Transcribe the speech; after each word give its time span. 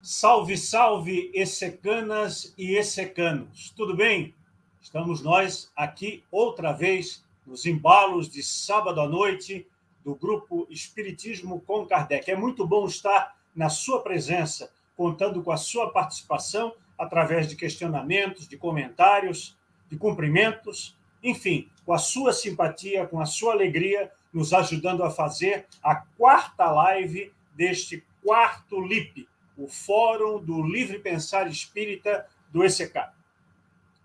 Salve, 0.00 0.56
salve, 0.56 1.28
essecanas 1.34 2.54
e 2.56 2.76
essecanos. 2.76 3.74
Tudo 3.76 3.96
bem? 3.96 4.32
Estamos 4.80 5.20
nós 5.22 5.72
aqui 5.74 6.22
outra 6.30 6.72
vez 6.72 7.24
nos 7.44 7.66
embalos 7.66 8.30
de 8.30 8.40
sábado 8.40 9.00
à 9.00 9.08
noite 9.08 9.66
do 10.04 10.14
grupo 10.14 10.68
Espiritismo 10.70 11.60
com 11.62 11.84
Kardec. 11.84 12.30
É 12.30 12.36
muito 12.36 12.64
bom 12.64 12.86
estar 12.86 13.36
na 13.56 13.68
sua 13.68 14.00
presença, 14.00 14.70
contando 14.96 15.42
com 15.42 15.50
a 15.50 15.56
sua 15.56 15.90
participação 15.90 16.72
através 16.96 17.48
de 17.48 17.56
questionamentos, 17.56 18.46
de 18.46 18.56
comentários, 18.56 19.58
de 19.90 19.96
cumprimentos, 19.96 20.96
enfim, 21.24 21.68
com 21.84 21.92
a 21.92 21.98
sua 21.98 22.32
simpatia, 22.32 23.04
com 23.04 23.20
a 23.20 23.26
sua 23.26 23.52
alegria, 23.52 24.12
nos 24.32 24.52
ajudando 24.52 25.02
a 25.02 25.10
fazer 25.10 25.66
a 25.82 25.96
quarta 25.96 26.70
live 26.70 27.32
deste 27.56 28.04
quarto 28.22 28.80
LIP, 28.80 29.28
o 29.58 29.66
Fórum 29.66 30.40
do 30.40 30.62
Livre 30.62 31.00
Pensar 31.00 31.48
Espírita 31.48 32.26
do 32.50 32.64
ECK. 32.64 33.10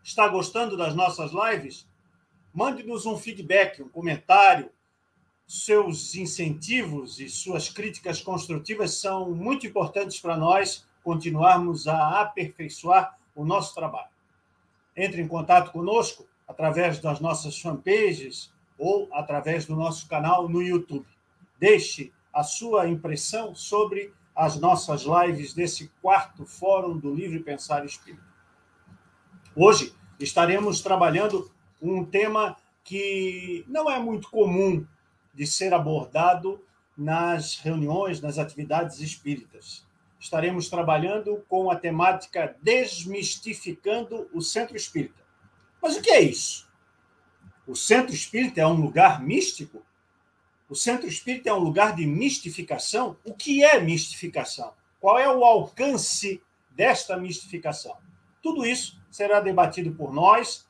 Está 0.04 0.28
gostando 0.28 0.76
das 0.76 0.96
nossas 0.96 1.32
lives? 1.32 1.88
Mande-nos 2.52 3.06
um 3.06 3.18
feedback, 3.18 3.82
um 3.82 3.88
comentário. 3.88 4.72
Seus 5.46 6.16
incentivos 6.16 7.20
e 7.20 7.30
suas 7.30 7.70
críticas 7.70 8.20
construtivas 8.20 8.96
são 8.96 9.30
muito 9.30 9.68
importantes 9.68 10.20
para 10.20 10.36
nós 10.36 10.88
continuarmos 11.04 11.88
a 11.88 12.22
aperfeiçoar 12.22 13.20
o 13.36 13.46
nosso 13.46 13.76
trabalho. 13.76 14.10
Entre 14.98 15.22
em 15.22 15.28
contato 15.28 15.72
conosco 15.72 16.28
através 16.48 17.00
das 17.00 17.20
nossas 17.20 17.60
fanpages 17.60 18.52
ou 18.78 19.08
através 19.12 19.66
do 19.66 19.76
nosso 19.76 20.08
canal 20.08 20.50
no 20.50 20.62
YouTube. 20.62 21.06
Deixe 21.60 22.12
a 22.34 22.44
sua 22.44 22.88
impressão 22.88 23.54
sobre 23.54 24.12
as 24.36 24.60
nossas 24.60 25.04
lives 25.04 25.54
desse 25.54 25.92
quarto 26.02 26.46
Fórum 26.46 26.98
do 26.98 27.14
Livre 27.14 27.40
Pensar 27.40 27.86
Espírita. 27.86 28.24
Hoje 29.56 29.94
estaremos 30.20 30.82
trabalhando 30.82 31.52
um 31.82 32.04
tema 32.04 32.58
que 32.84 33.64
não 33.68 33.90
é 33.90 34.00
muito 34.00 34.30
comum 34.30 34.86
de 35.34 35.46
ser 35.46 35.74
abordado 35.74 36.64
nas 36.98 37.58
reuniões, 37.58 38.22
nas 38.22 38.38
atividades 38.38 39.00
espíritas. 39.00 39.86
Estaremos 40.20 40.70
trabalhando 40.70 41.44
com 41.48 41.70
a 41.70 41.76
temática 41.76 42.56
Desmistificando 42.62 44.30
o 44.34 44.42
Centro 44.42 44.76
Espírita. 44.76 45.22
Mas 45.82 45.98
o 45.98 46.02
que 46.02 46.12
é 46.12 46.22
isso? 46.22 46.68
O 47.68 47.76
Centro 47.76 48.14
Espírita 48.14 48.62
é 48.62 48.68
um 48.68 48.82
lugar 48.82 49.22
místico? 49.22 49.84
O 50.74 50.76
centro 50.76 51.08
espírita 51.08 51.52
é 51.52 51.54
um 51.54 51.60
lugar 51.60 51.96
de 51.96 52.04
mistificação. 52.04 53.16
O 53.24 53.32
que 53.32 53.64
é 53.64 53.80
mistificação? 53.80 54.74
Qual 55.00 55.20
é 55.20 55.32
o 55.32 55.46
alcance 55.46 56.42
desta 56.72 57.16
mistificação? 57.16 57.96
Tudo 58.42 58.66
isso 58.66 59.00
será 59.12 59.40
debatido 59.40 59.92
por 59.92 60.12
nós 60.12 60.68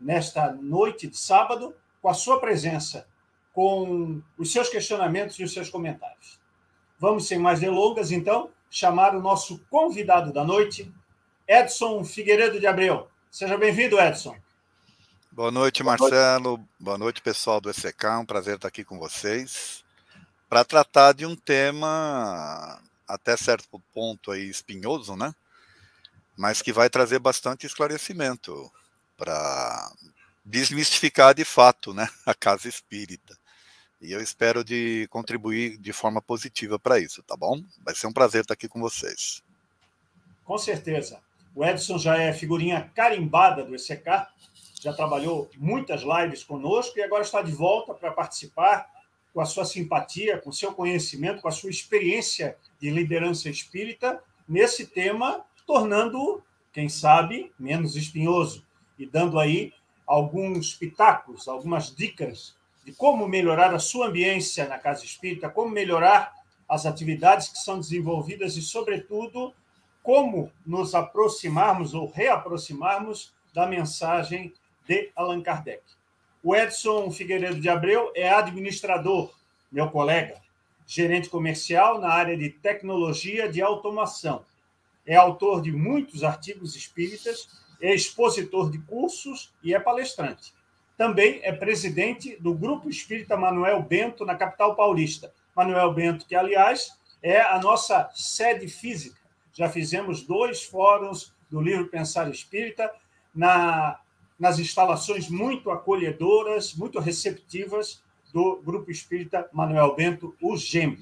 nesta 0.00 0.50
noite 0.50 1.06
de 1.06 1.18
sábado, 1.18 1.74
com 2.00 2.08
a 2.08 2.14
sua 2.14 2.40
presença, 2.40 3.06
com 3.52 4.22
os 4.38 4.50
seus 4.50 4.70
questionamentos 4.70 5.38
e 5.38 5.44
os 5.44 5.52
seus 5.52 5.68
comentários. 5.68 6.40
Vamos, 6.98 7.28
sem 7.28 7.38
mais 7.38 7.60
delongas, 7.60 8.10
então, 8.10 8.48
chamar 8.70 9.14
o 9.14 9.20
nosso 9.20 9.62
convidado 9.68 10.32
da 10.32 10.42
noite, 10.42 10.90
Edson 11.46 12.02
Figueiredo 12.02 12.58
de 12.58 12.66
Abreu. 12.66 13.08
Seja 13.30 13.58
bem-vindo, 13.58 14.00
Edson. 14.00 14.36
Boa 15.34 15.50
noite, 15.50 15.82
Marcelo. 15.82 16.64
Boa 16.78 16.96
noite, 16.96 17.20
pessoal 17.20 17.60
do 17.60 17.68
ECK. 17.68 18.06
Um 18.20 18.24
prazer 18.24 18.54
estar 18.54 18.68
aqui 18.68 18.84
com 18.84 19.00
vocês 19.00 19.84
para 20.48 20.64
tratar 20.64 21.12
de 21.12 21.26
um 21.26 21.34
tema 21.34 22.80
até 23.08 23.36
certo 23.36 23.82
ponto 23.92 24.30
aí 24.30 24.48
espinhoso, 24.48 25.16
né? 25.16 25.34
Mas 26.36 26.62
que 26.62 26.72
vai 26.72 26.88
trazer 26.88 27.18
bastante 27.18 27.66
esclarecimento 27.66 28.70
para 29.16 29.92
desmistificar 30.44 31.34
de 31.34 31.44
fato, 31.44 31.92
né, 31.92 32.08
a 32.24 32.32
casa 32.32 32.68
espírita. 32.68 33.36
E 34.00 34.12
eu 34.12 34.20
espero 34.22 34.62
de 34.62 35.08
contribuir 35.10 35.76
de 35.78 35.92
forma 35.92 36.22
positiva 36.22 36.78
para 36.78 37.00
isso, 37.00 37.24
tá 37.24 37.36
bom? 37.36 37.60
Vai 37.84 37.96
ser 37.96 38.06
um 38.06 38.12
prazer 38.12 38.42
estar 38.42 38.54
aqui 38.54 38.68
com 38.68 38.80
vocês. 38.80 39.42
Com 40.44 40.56
certeza. 40.56 41.20
O 41.56 41.64
Edson 41.64 41.98
já 41.98 42.16
é 42.16 42.32
figurinha 42.32 42.88
carimbada 42.94 43.64
do 43.64 43.74
ECK 43.74 44.28
já 44.84 44.92
trabalhou 44.92 45.48
muitas 45.56 46.02
lives 46.02 46.44
conosco 46.44 46.98
e 46.98 47.02
agora 47.02 47.22
está 47.22 47.40
de 47.40 47.52
volta 47.52 47.94
para 47.94 48.12
participar 48.12 48.86
com 49.32 49.40
a 49.40 49.46
sua 49.46 49.64
simpatia, 49.64 50.38
com 50.38 50.50
o 50.50 50.52
seu 50.52 50.74
conhecimento, 50.74 51.40
com 51.40 51.48
a 51.48 51.52
sua 51.52 51.70
experiência 51.70 52.58
de 52.78 52.90
liderança 52.90 53.48
espírita 53.48 54.22
nesse 54.46 54.86
tema, 54.86 55.42
tornando, 55.66 56.42
quem 56.70 56.90
sabe, 56.90 57.50
menos 57.58 57.96
espinhoso 57.96 58.62
e 58.98 59.06
dando 59.06 59.38
aí 59.38 59.72
alguns 60.06 60.74
pitacos, 60.74 61.48
algumas 61.48 61.94
dicas 61.96 62.54
de 62.84 62.92
como 62.92 63.26
melhorar 63.26 63.72
a 63.72 63.78
sua 63.78 64.08
ambiência 64.08 64.68
na 64.68 64.78
casa 64.78 65.02
espírita, 65.02 65.48
como 65.48 65.70
melhorar 65.70 66.34
as 66.68 66.84
atividades 66.84 67.48
que 67.48 67.58
são 67.58 67.80
desenvolvidas 67.80 68.54
e, 68.58 68.60
sobretudo, 68.60 69.54
como 70.02 70.52
nos 70.66 70.94
aproximarmos 70.94 71.94
ou 71.94 72.06
reaproximarmos 72.10 73.32
da 73.54 73.66
mensagem 73.66 74.52
de 74.86 75.10
Allan 75.14 75.42
Kardec. 75.42 75.82
O 76.42 76.54
Edson 76.54 77.10
Figueiredo 77.10 77.60
de 77.60 77.68
Abreu 77.68 78.12
é 78.14 78.28
administrador, 78.28 79.32
meu 79.72 79.88
colega, 79.90 80.40
gerente 80.86 81.28
comercial 81.28 81.98
na 81.98 82.08
área 82.08 82.36
de 82.36 82.50
tecnologia 82.50 83.48
de 83.48 83.62
automação. 83.62 84.44
É 85.06 85.16
autor 85.16 85.62
de 85.62 85.72
muitos 85.72 86.22
artigos 86.22 86.76
espíritas, 86.76 87.48
é 87.80 87.94
expositor 87.94 88.70
de 88.70 88.78
cursos 88.78 89.52
e 89.62 89.74
é 89.74 89.80
palestrante. 89.80 90.52
Também 90.96 91.40
é 91.42 91.52
presidente 91.52 92.36
do 92.36 92.54
Grupo 92.54 92.88
Espírita 92.88 93.36
Manuel 93.36 93.82
Bento, 93.82 94.24
na 94.24 94.36
capital 94.36 94.76
paulista. 94.76 95.32
Manuel 95.56 95.92
Bento, 95.92 96.26
que, 96.26 96.36
aliás, 96.36 96.98
é 97.22 97.40
a 97.40 97.58
nossa 97.58 98.10
sede 98.14 98.68
física. 98.68 99.18
Já 99.52 99.68
fizemos 99.68 100.22
dois 100.22 100.62
fóruns 100.62 101.34
do 101.50 101.60
livro 101.60 101.88
Pensar 101.88 102.30
Espírita 102.30 102.90
na 103.34 103.98
nas 104.38 104.58
instalações 104.58 105.28
muito 105.28 105.70
acolhedoras, 105.70 106.74
muito 106.74 106.98
receptivas 106.98 108.02
do 108.32 108.60
Grupo 108.64 108.90
Espírita 108.90 109.48
Manuel 109.52 109.94
Bento, 109.94 110.34
o 110.42 110.56
GEM. 110.56 110.98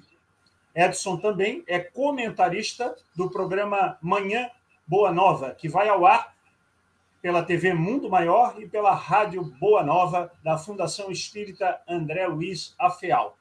Edson 0.74 1.16
também 1.16 1.62
é 1.66 1.78
comentarista 1.78 2.94
do 3.14 3.30
programa 3.30 3.98
Manhã 4.00 4.50
Boa 4.86 5.12
Nova, 5.12 5.54
que 5.54 5.68
vai 5.68 5.88
ao 5.88 6.04
ar 6.06 6.34
pela 7.22 7.42
TV 7.42 7.72
Mundo 7.72 8.10
Maior 8.10 8.60
e 8.60 8.66
pela 8.66 8.94
Rádio 8.94 9.44
Boa 9.44 9.82
Nova 9.82 10.32
da 10.42 10.58
Fundação 10.58 11.10
Espírita 11.10 11.80
André 11.88 12.26
Luiz 12.26 12.74
Afeal. 12.78 13.38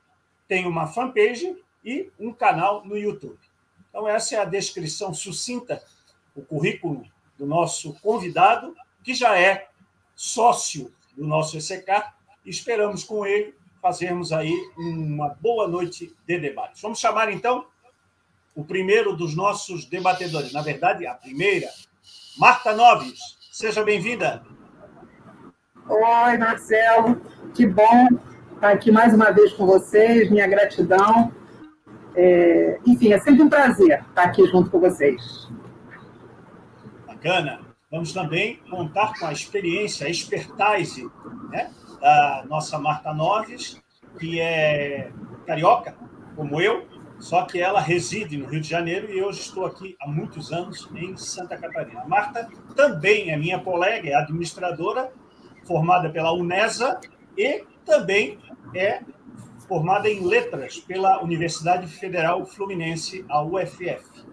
Tem 0.48 0.68
uma 0.68 0.88
fanpage 0.88 1.58
e 1.84 2.12
um 2.20 2.32
canal 2.32 2.86
no 2.86 2.98
YouTube. 2.98 3.40
Então, 3.90 4.08
essa 4.08 4.36
é 4.36 4.40
a 4.40 4.46
descrição 4.46 5.14
sucinta, 5.14 5.84
o 6.36 6.42
currículo 6.42 7.04
do 7.38 7.46
nosso 7.46 7.94
convidado, 8.02 8.76
que 9.04 9.14
já 9.14 9.38
é 9.38 9.68
sócio 10.22 10.94
do 11.18 11.26
nosso 11.26 11.58
ECK, 11.58 11.90
esperamos 12.46 13.04
com 13.04 13.26
ele 13.26 13.56
fazermos 13.82 14.32
aí 14.32 14.54
uma 14.78 15.30
boa 15.30 15.68
noite 15.68 16.16
de 16.28 16.38
debate. 16.38 16.80
Vamos 16.80 17.00
chamar, 17.00 17.34
então, 17.34 17.66
o 18.54 18.64
primeiro 18.64 19.16
dos 19.16 19.36
nossos 19.36 19.86
debatedores, 19.86 20.54
na 20.54 20.62
verdade, 20.62 21.08
a 21.08 21.16
primeira, 21.16 21.68
Marta 22.38 22.72
Noves. 22.72 23.20
Seja 23.52 23.84
bem-vinda. 23.84 24.44
Oi, 25.90 26.38
Marcelo, 26.38 27.20
que 27.56 27.66
bom 27.66 28.08
estar 28.54 28.70
aqui 28.70 28.92
mais 28.92 29.16
uma 29.16 29.32
vez 29.32 29.52
com 29.54 29.66
vocês, 29.66 30.30
minha 30.30 30.46
gratidão. 30.46 31.32
É... 32.16 32.80
enfim, 32.86 33.12
é 33.12 33.20
sempre 33.20 33.42
um 33.42 33.50
prazer 33.50 34.06
estar 34.08 34.24
aqui 34.24 34.46
junto 34.46 34.70
com 34.70 34.80
vocês. 34.80 35.50
Bacana. 37.08 37.71
Vamos 37.92 38.14
também 38.14 38.56
contar 38.70 39.20
com 39.20 39.26
a 39.26 39.34
experiência, 39.34 40.08
a 40.08 40.10
expertise 40.10 41.12
né, 41.50 41.70
da 42.00 42.46
nossa 42.48 42.80
Marta 42.80 43.14
Noves, 43.14 43.82
que 44.18 44.40
é 44.40 45.12
carioca, 45.46 45.94
como 46.34 46.62
eu, 46.62 46.88
só 47.20 47.44
que 47.44 47.60
ela 47.60 47.82
reside 47.82 48.38
no 48.38 48.48
Rio 48.48 48.62
de 48.62 48.70
Janeiro 48.70 49.12
e 49.12 49.22
hoje 49.22 49.42
estou 49.42 49.66
aqui 49.66 49.98
há 50.00 50.08
muitos 50.08 50.54
anos 50.54 50.88
em 50.96 51.18
Santa 51.18 51.58
Catarina. 51.58 52.04
A 52.04 52.08
Marta 52.08 52.48
também 52.78 53.30
é 53.30 53.36
minha 53.36 53.60
colega, 53.60 54.10
é 54.10 54.16
administradora, 54.16 55.12
formada 55.68 56.10
pela 56.10 56.32
UNESA 56.32 56.98
e 57.38 57.66
também 57.86 58.40
é 58.74 59.02
formada 59.68 60.10
em 60.10 60.26
letras 60.26 60.80
pela 60.80 61.22
Universidade 61.22 61.88
Federal 61.88 62.46
Fluminense, 62.46 63.26
a 63.28 63.44
UFF 63.44 64.31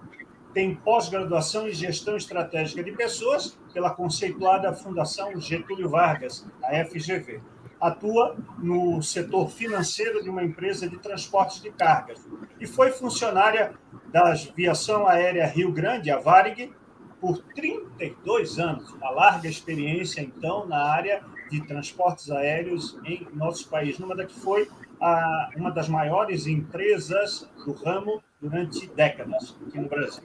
tem 0.52 0.74
pós-graduação 0.74 1.68
em 1.68 1.72
Gestão 1.72 2.16
Estratégica 2.16 2.82
de 2.82 2.92
Pessoas 2.92 3.58
pela 3.72 3.90
conceituada 3.90 4.72
Fundação 4.72 5.38
Getúlio 5.40 5.88
Vargas, 5.88 6.46
a 6.64 6.84
FGV. 6.84 7.40
Atua 7.80 8.36
no 8.58 9.00
setor 9.02 9.50
financeiro 9.50 10.22
de 10.22 10.28
uma 10.28 10.42
empresa 10.42 10.88
de 10.88 10.98
transportes 10.98 11.62
de 11.62 11.70
cargas 11.70 12.26
e 12.60 12.66
foi 12.66 12.90
funcionária 12.90 13.72
da 14.08 14.32
Aviação 14.32 15.06
Aérea 15.06 15.46
Rio 15.46 15.70
Grande, 15.70 16.10
a 16.10 16.18
Varig, 16.18 16.72
por 17.20 17.38
32 17.54 18.58
anos, 18.58 18.90
uma 18.92 19.10
larga 19.10 19.48
experiência, 19.48 20.20
então, 20.20 20.66
na 20.66 20.84
área 20.84 21.22
de 21.50 21.60
transportes 21.66 22.30
aéreos 22.30 22.98
em 23.04 23.26
nosso 23.32 23.68
país, 23.68 23.98
numa 23.98 24.14
da 24.14 24.24
que 24.24 24.38
foi 24.38 24.68
a, 25.00 25.50
uma 25.56 25.70
das 25.70 25.88
maiores 25.88 26.46
empresas 26.46 27.48
do 27.64 27.72
ramo 27.72 28.22
durante 28.40 28.86
décadas 28.88 29.56
aqui 29.66 29.80
no 29.80 29.88
Brasil. 29.88 30.22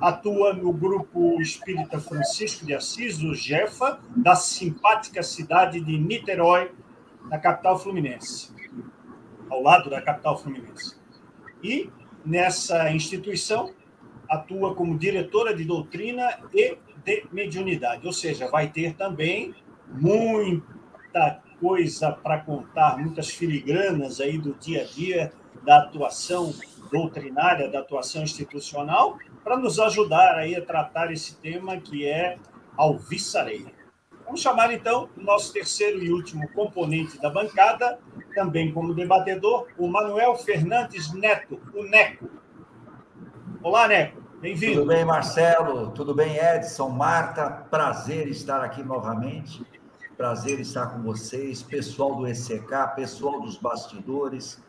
Atua 0.00 0.52
no 0.52 0.72
grupo 0.72 1.40
espírita 1.40 1.98
Francisco 1.98 2.66
de 2.66 2.74
Assis, 2.74 3.22
o 3.22 3.34
Jefa, 3.34 3.98
da 4.16 4.36
simpática 4.36 5.22
cidade 5.22 5.80
de 5.80 5.98
Niterói, 5.98 6.70
na 7.30 7.38
capital 7.38 7.78
fluminense, 7.78 8.54
ao 9.50 9.62
lado 9.62 9.90
da 9.90 10.00
capital 10.00 10.38
fluminense. 10.38 10.96
E 11.62 11.90
nessa 12.24 12.90
instituição 12.90 13.72
atua 14.28 14.74
como 14.74 14.98
diretora 14.98 15.54
de 15.54 15.64
doutrina 15.64 16.40
e 16.52 16.78
de 17.04 17.26
mediunidade, 17.32 18.06
ou 18.06 18.12
seja, 18.12 18.48
vai 18.48 18.68
ter 18.68 18.94
também 18.94 19.54
muita 19.88 21.40
coisa 21.60 22.12
para 22.12 22.40
contar, 22.40 22.98
muitas 22.98 23.30
filigranas 23.30 24.20
aí 24.20 24.36
do 24.36 24.54
dia 24.54 24.82
a 24.82 24.84
dia 24.84 25.32
da 25.64 25.78
atuação 25.78 26.54
doutrinária, 26.90 27.70
da 27.70 27.80
atuação 27.80 28.22
institucional, 28.22 29.18
para 29.42 29.56
nos 29.56 29.78
ajudar 29.78 30.36
aí 30.36 30.54
a 30.56 30.64
tratar 30.64 31.12
esse 31.12 31.36
tema 31.36 31.76
que 31.76 32.06
é 32.06 32.38
alvissareia. 32.76 33.72
Vamos 34.24 34.40
chamar 34.40 34.72
então 34.72 35.08
o 35.16 35.22
nosso 35.22 35.52
terceiro 35.52 36.02
e 36.02 36.10
último 36.10 36.48
componente 36.48 37.20
da 37.20 37.30
bancada, 37.30 37.98
também 38.34 38.72
como 38.72 38.92
debatedor, 38.92 39.68
o 39.78 39.86
Manuel 39.86 40.34
Fernandes 40.36 41.12
Neto, 41.12 41.60
o 41.72 41.84
Neco. 41.84 42.28
Olá, 43.62 43.86
Neco. 43.86 44.20
Bem-vindo. 44.40 44.80
Tudo 44.80 44.88
bem, 44.88 45.04
Marcelo? 45.04 45.90
Tudo 45.92 46.14
bem, 46.14 46.36
Edson? 46.36 46.88
Marta, 46.88 47.48
prazer 47.70 48.28
estar 48.28 48.62
aqui 48.62 48.82
novamente. 48.82 49.64
Prazer 50.16 50.60
estar 50.60 50.86
com 50.86 51.02
vocês, 51.02 51.62
pessoal 51.62 52.16
do 52.16 52.26
ECK, 52.26 52.94
pessoal 52.94 53.40
dos 53.40 53.56
bastidores, 53.56 54.62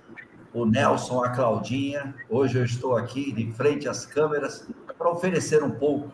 o 0.53 0.65
Nelson, 0.65 1.23
a 1.23 1.29
Claudinha. 1.29 2.15
Hoje 2.29 2.57
eu 2.57 2.65
estou 2.65 2.95
aqui 2.95 3.31
de 3.31 3.51
frente 3.51 3.87
às 3.87 4.05
câmeras 4.05 4.67
para 4.97 5.09
oferecer 5.09 5.63
um 5.63 5.71
pouco 5.71 6.11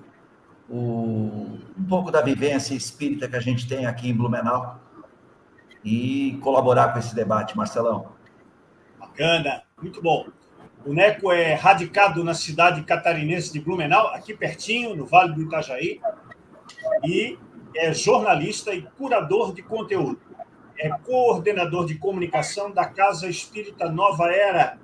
o, 0.70 1.60
um 1.78 1.86
pouco 1.88 2.12
da 2.12 2.22
vivência 2.22 2.74
espírita 2.74 3.28
que 3.28 3.36
a 3.36 3.40
gente 3.40 3.68
tem 3.68 3.86
aqui 3.86 4.10
em 4.10 4.16
Blumenau 4.16 4.80
e 5.84 6.40
colaborar 6.42 6.94
com 6.94 7.00
esse 7.00 7.14
debate, 7.14 7.56
Marcelão. 7.58 8.14
Bacana, 9.00 9.64
muito 9.82 10.02
bom. 10.02 10.28
O 10.86 10.94
Neco 10.94 11.32
é 11.32 11.54
radicado 11.54 12.24
na 12.24 12.34
cidade 12.34 12.84
catarinense 12.84 13.54
de 13.54 13.60
Blumenau, 13.60 14.08
aqui 14.08 14.34
pertinho, 14.34 14.96
no 14.96 15.06
Vale 15.06 15.34
do 15.34 15.42
Itajaí, 15.42 16.02
e 17.06 17.38
é 17.76 17.94
jornalista 17.94 18.74
e 18.74 18.82
curador 18.82 19.54
de 19.54 19.62
conteúdo. 19.62 20.20
É 20.78 20.90
coordenador 20.90 21.86
de 21.86 21.96
comunicação 21.96 22.72
da 22.72 22.86
Casa 22.86 23.28
Espírita 23.28 23.90
Nova 23.90 24.32
Era, 24.32 24.80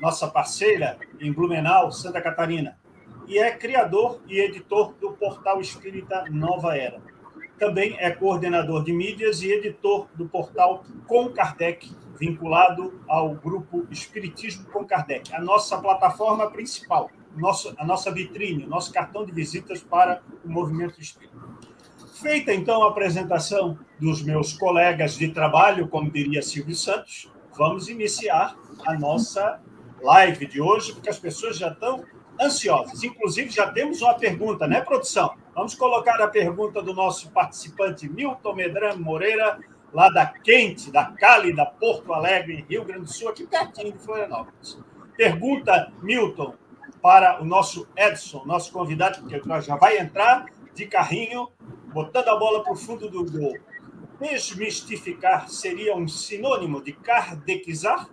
nossa 0.00 0.28
parceira 0.28 0.98
em 1.20 1.32
Blumenau, 1.32 1.92
Santa 1.92 2.20
Catarina 2.20 2.78
e 3.26 3.38
é 3.38 3.50
criador 3.56 4.20
e 4.26 4.38
editor 4.38 4.94
do 5.00 5.12
portal 5.12 5.60
espírita 5.60 6.24
Nova 6.30 6.76
Era. 6.76 7.00
Também 7.58 7.96
é 7.98 8.10
coordenador 8.10 8.84
de 8.84 8.92
mídias 8.92 9.42
e 9.42 9.50
editor 9.50 10.08
do 10.14 10.28
portal 10.28 10.84
Com 11.06 11.30
Kardec, 11.30 11.90
vinculado 12.18 13.00
ao 13.08 13.34
grupo 13.34 13.86
Espiritismo 13.90 14.66
com 14.70 14.84
Kardec, 14.84 15.34
a 15.34 15.40
nossa 15.40 15.78
plataforma 15.78 16.50
principal, 16.50 17.10
a 17.78 17.84
nossa 17.84 18.10
vitrine, 18.12 18.66
nosso 18.66 18.92
cartão 18.92 19.24
de 19.24 19.32
visitas 19.32 19.82
para 19.82 20.22
o 20.44 20.48
movimento 20.48 21.00
espírita. 21.00 21.43
Feita 22.20 22.54
então 22.54 22.84
a 22.84 22.90
apresentação 22.90 23.76
dos 23.98 24.22
meus 24.22 24.52
colegas 24.52 25.16
de 25.16 25.32
trabalho, 25.32 25.88
como 25.88 26.10
diria 26.10 26.42
Silvio 26.42 26.74
Santos, 26.74 27.28
vamos 27.56 27.88
iniciar 27.88 28.56
a 28.86 28.94
nossa 28.94 29.60
live 30.00 30.46
de 30.46 30.60
hoje, 30.60 30.92
porque 30.92 31.10
as 31.10 31.18
pessoas 31.18 31.58
já 31.58 31.68
estão 31.68 32.04
ansiosos. 32.40 33.02
Inclusive, 33.02 33.50
já 33.50 33.70
temos 33.72 34.00
uma 34.00 34.14
pergunta, 34.14 34.66
né, 34.68 34.80
produção? 34.80 35.34
Vamos 35.54 35.74
colocar 35.74 36.20
a 36.22 36.28
pergunta 36.28 36.80
do 36.80 36.94
nosso 36.94 37.30
participante 37.32 38.08
Milton 38.08 38.54
Medrano 38.54 39.02
Moreira, 39.02 39.58
lá 39.92 40.08
da 40.08 40.24
Quente, 40.24 40.92
da 40.92 41.06
Cálida, 41.06 41.66
Porto 41.66 42.12
Alegre, 42.12 42.64
Rio 42.68 42.84
Grande 42.84 43.06
do 43.06 43.12
Sul, 43.12 43.28
aqui 43.28 43.44
pertinho 43.44 43.92
de 43.92 43.98
Florianópolis. 43.98 44.78
Pergunta, 45.16 45.92
Milton, 46.00 46.54
para 47.02 47.42
o 47.42 47.44
nosso 47.44 47.88
Edson, 47.96 48.44
nosso 48.46 48.72
convidado, 48.72 49.26
que 49.26 49.40
já 49.62 49.76
vai 49.76 49.98
entrar 49.98 50.46
de 50.74 50.86
carrinho, 50.86 51.48
botando 51.94 52.28
a 52.28 52.36
bola 52.36 52.62
para 52.64 52.72
o 52.72 52.76
fundo 52.76 53.08
do 53.08 53.24
gol. 53.24 53.56
Desmistificar 54.20 55.48
seria 55.48 55.94
um 55.94 56.08
sinônimo 56.08 56.82
de 56.82 56.92
kardecizar? 56.92 58.08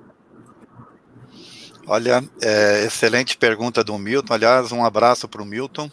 Olha, 1.87 2.23
é, 2.41 2.85
excelente 2.85 3.35
pergunta 3.35 3.83
do 3.83 3.97
Milton. 3.97 4.33
Aliás, 4.33 4.71
um 4.71 4.85
abraço 4.85 5.27
para 5.27 5.41
o 5.41 5.45
Milton. 5.45 5.89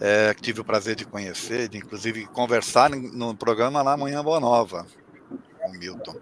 É, 0.00 0.34
tive 0.34 0.60
o 0.60 0.64
prazer 0.64 0.96
de 0.96 1.04
conhecer, 1.04 1.68
de 1.68 1.78
inclusive 1.78 2.26
conversar 2.26 2.90
no 2.90 3.34
programa 3.36 3.82
lá 3.82 3.94
amanhã 3.94 4.22
Boa 4.22 4.40
Nova 4.40 4.86
com 5.60 5.68
o 5.68 5.78
Milton. 5.78 6.16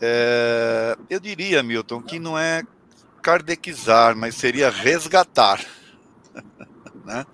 É, 0.00 0.96
eu 1.08 1.20
diria, 1.20 1.62
Milton, 1.62 2.02
que 2.02 2.18
não 2.18 2.38
é 2.38 2.62
kardecizar, 3.22 4.16
mas 4.16 4.34
seria 4.34 4.70
resgatar. 4.70 5.64
né? 7.04 7.24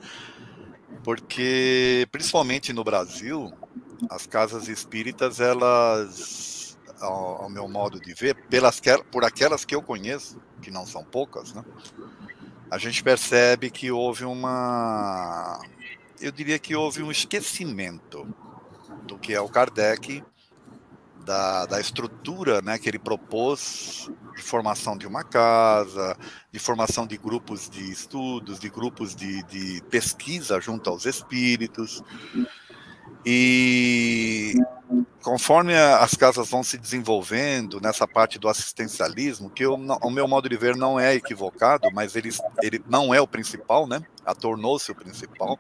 Porque, 1.05 2.07
principalmente 2.13 2.73
no 2.73 2.85
Brasil, 2.85 3.53
as 4.09 4.27
casas 4.27 4.69
espíritas, 4.69 5.41
elas 5.41 6.79
ao, 7.01 7.43
ao, 7.43 7.51
meu 7.51 7.69
modo 7.69 8.01
de 8.01 8.15
ver, 8.15 8.37
pelas, 8.49 8.81
por 9.11 9.25
aquelas 9.25 9.65
que 9.65 9.75
eu 9.75 9.83
conheço, 9.83 10.41
que 10.61 10.71
não 10.71 10.87
são 10.87 11.05
poucas, 11.05 11.53
né? 11.53 11.65
a 12.73 12.79
gente 12.79 13.03
percebe 13.03 13.71
que 13.71 13.91
houve 13.91 14.25
uma. 14.25 15.61
Eu 16.19 16.33
diria 16.33 16.59
que 16.59 16.75
houve 16.75 17.03
um 17.03 17.11
esquecimento 17.11 18.27
do 19.07 19.19
que 19.19 19.35
é 19.35 19.41
o 19.43 19.49
Kardec, 19.49 20.25
da, 21.23 21.67
da 21.67 21.81
estrutura 21.81 22.61
né, 22.61 22.79
que 22.79 22.89
ele 22.89 22.99
propôs 22.99 24.11
de 24.37 24.43
formação 24.43 24.97
de 24.97 25.07
uma 25.07 25.25
casa, 25.25 26.17
de 26.51 26.59
formação 26.59 27.07
de 27.07 27.17
grupos 27.17 27.69
de 27.69 27.91
estudos, 27.91 28.59
de 28.59 28.69
grupos 28.69 29.15
de, 29.15 29.43
de 29.45 29.83
pesquisa 29.91 30.61
junto 30.61 30.91
aos 30.91 31.07
espíritos. 31.07 32.03
E 33.25 34.55
conforme 35.23 35.75
as 35.77 36.15
casas 36.15 36.51
vão 36.51 36.63
se 36.65 36.77
desenvolvendo 36.77 37.81
nessa 37.81 38.07
parte 38.07 38.39
do 38.39 38.49
assistencialismo, 38.49 39.49
que 39.49 39.65
eu, 39.65 39.75
o 39.75 40.11
meu 40.11 40.27
modo 40.27 40.49
de 40.49 40.57
ver 40.57 40.77
não 40.77 40.99
é 40.99 41.15
equivocado, 41.15 41.89
mas 41.93 42.17
ele, 42.17 42.31
ele 42.63 42.83
não 42.89 43.15
é 43.15 43.21
o 43.21 43.27
principal, 43.27 43.87
né? 43.87 44.03
A 44.27 44.35
tornou-se 44.35 44.91
o 44.91 44.95
principal. 44.95 45.59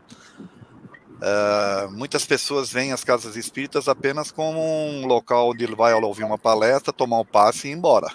Uh, 1.22 1.88
muitas 1.92 2.24
pessoas 2.24 2.72
veem 2.72 2.92
as 2.92 3.04
casas 3.04 3.36
espíritas 3.36 3.86
apenas 3.86 4.32
como 4.32 4.58
um 4.58 5.06
local 5.06 5.50
onde 5.50 5.64
vai 5.66 5.94
ouvir 5.94 6.24
uma 6.24 6.36
palestra, 6.36 6.92
tomar 6.92 7.20
um 7.20 7.24
passe 7.24 7.68
e 7.68 7.70
ir 7.70 7.74
embora. 7.74 8.12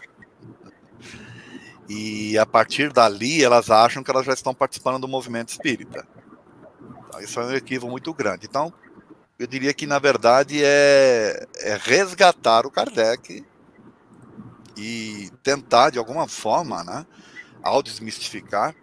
E 1.87 2.37
a 2.37 2.45
partir 2.45 2.91
dali 2.91 3.41
elas 3.41 3.71
acham 3.71 4.03
que 4.03 4.11
elas 4.11 4.25
já 4.25 4.33
estão 4.33 4.53
participando 4.53 4.99
do 4.99 5.07
movimento 5.07 5.49
espírita. 5.49 6.05
Então, 7.07 7.21
isso 7.21 7.39
é 7.39 7.45
um 7.45 7.53
equívoco 7.53 7.89
muito 7.89 8.13
grande. 8.13 8.45
Então, 8.45 8.73
eu 9.39 9.47
diria 9.47 9.73
que, 9.73 9.87
na 9.87 9.99
verdade, 9.99 10.61
é, 10.61 11.47
é 11.61 11.79
resgatar 11.81 12.65
o 12.65 12.71
Kardec 12.71 13.45
e 14.75 15.31
tentar, 15.41 15.91
de 15.91 15.97
alguma 15.97 16.27
forma, 16.27 16.83
né, 16.83 17.05
ao 17.63 17.81
desmistificar, 17.81 18.75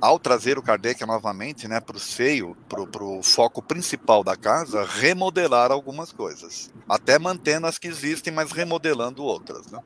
ao 0.00 0.18
trazer 0.18 0.58
o 0.58 0.62
Kardec 0.62 1.04
novamente 1.04 1.68
né, 1.68 1.80
para 1.80 1.96
o 1.96 2.00
seio, 2.00 2.56
para 2.68 3.04
o 3.04 3.22
foco 3.22 3.60
principal 3.60 4.24
da 4.24 4.36
casa, 4.36 4.84
remodelar 4.84 5.70
algumas 5.70 6.12
coisas. 6.12 6.72
Até 6.88 7.18
mantendo 7.18 7.66
as 7.66 7.78
que 7.78 7.88
existem, 7.88 8.32
mas 8.32 8.52
remodelando 8.52 9.22
outras. 9.22 9.70
Né? 9.70 9.80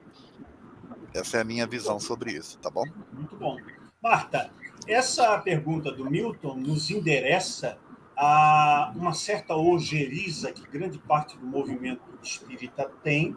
Essa 1.13 1.39
é 1.39 1.41
a 1.41 1.45
minha 1.45 1.67
visão 1.67 1.99
sobre 1.99 2.33
isso, 2.33 2.59
tá 2.59 2.71
bom? 2.71 2.85
Muito 3.13 3.37
bom. 3.37 3.57
Marta, 4.03 4.51
essa 4.87 5.39
pergunta 5.39 5.91
do 5.91 6.09
Milton 6.09 6.57
nos 6.57 6.91
endereça 6.91 7.79
a 8.17 8.93
uma 8.95 9.13
certa 9.13 9.57
ojeriza 9.57 10.53
que 10.53 10.67
grande 10.69 10.99
parte 10.99 11.37
do 11.37 11.47
movimento 11.47 12.03
espírita 12.23 12.91
tem 13.03 13.35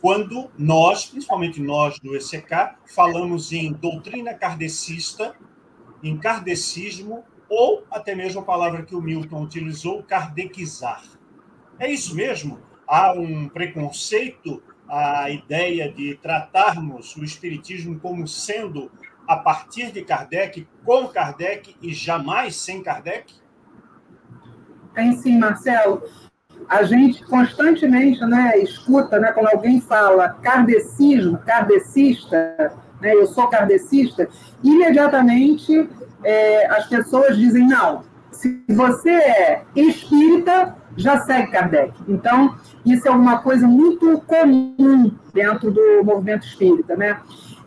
quando 0.00 0.50
nós, 0.58 1.06
principalmente 1.06 1.60
nós 1.60 2.00
do 2.00 2.16
ECK, 2.16 2.74
falamos 2.86 3.52
em 3.52 3.72
doutrina 3.72 4.34
kardecista, 4.34 5.36
em 6.02 6.16
kardecismo, 6.16 7.24
ou 7.48 7.84
até 7.90 8.14
mesmo 8.14 8.40
a 8.40 8.44
palavra 8.44 8.82
que 8.82 8.94
o 8.94 9.00
Milton 9.00 9.42
utilizou, 9.42 10.02
kardecizar. 10.02 11.02
É 11.78 11.90
isso 11.90 12.14
mesmo? 12.14 12.60
Há 12.86 13.12
um 13.12 13.48
preconceito 13.48 14.62
à 14.88 15.30
ideia 15.30 15.90
de 15.90 16.14
tratarmos 16.16 17.16
o 17.16 17.24
espiritismo 17.24 17.98
como 17.98 18.26
sendo 18.26 18.90
a 19.26 19.36
partir 19.36 19.92
de 19.92 20.02
Kardec, 20.02 20.66
com 20.84 21.08
Kardec 21.08 21.76
e 21.80 21.92
jamais 21.94 22.56
sem 22.56 22.82
Kardec? 22.82 23.34
Tem 24.94 25.16
sim, 25.16 25.38
Marcelo. 25.38 26.02
A 26.68 26.84
gente 26.84 27.24
constantemente 27.24 28.20
né, 28.24 28.58
escuta 28.58 29.18
né, 29.18 29.32
quando 29.32 29.48
alguém 29.48 29.80
fala 29.80 30.28
kardecismo, 30.28 31.38
kardecista, 31.38 32.72
né, 33.02 33.14
eu 33.14 33.26
sou 33.26 33.48
kardecista, 33.48 34.28
imediatamente 34.62 35.88
é, 36.24 36.66
as 36.68 36.86
pessoas 36.86 37.36
dizem, 37.36 37.66
não, 37.66 38.04
se 38.30 38.62
você 38.68 39.10
é 39.10 39.62
espírita, 39.74 40.76
já 40.96 41.20
segue 41.20 41.50
Kardec. 41.50 41.92
Então, 42.08 42.56
isso 42.84 43.06
é 43.06 43.10
uma 43.10 43.38
coisa 43.38 43.66
muito 43.66 44.20
comum 44.20 45.12
dentro 45.32 45.70
do 45.70 46.04
movimento 46.04 46.46
espírita, 46.46 46.96
né? 46.96 47.20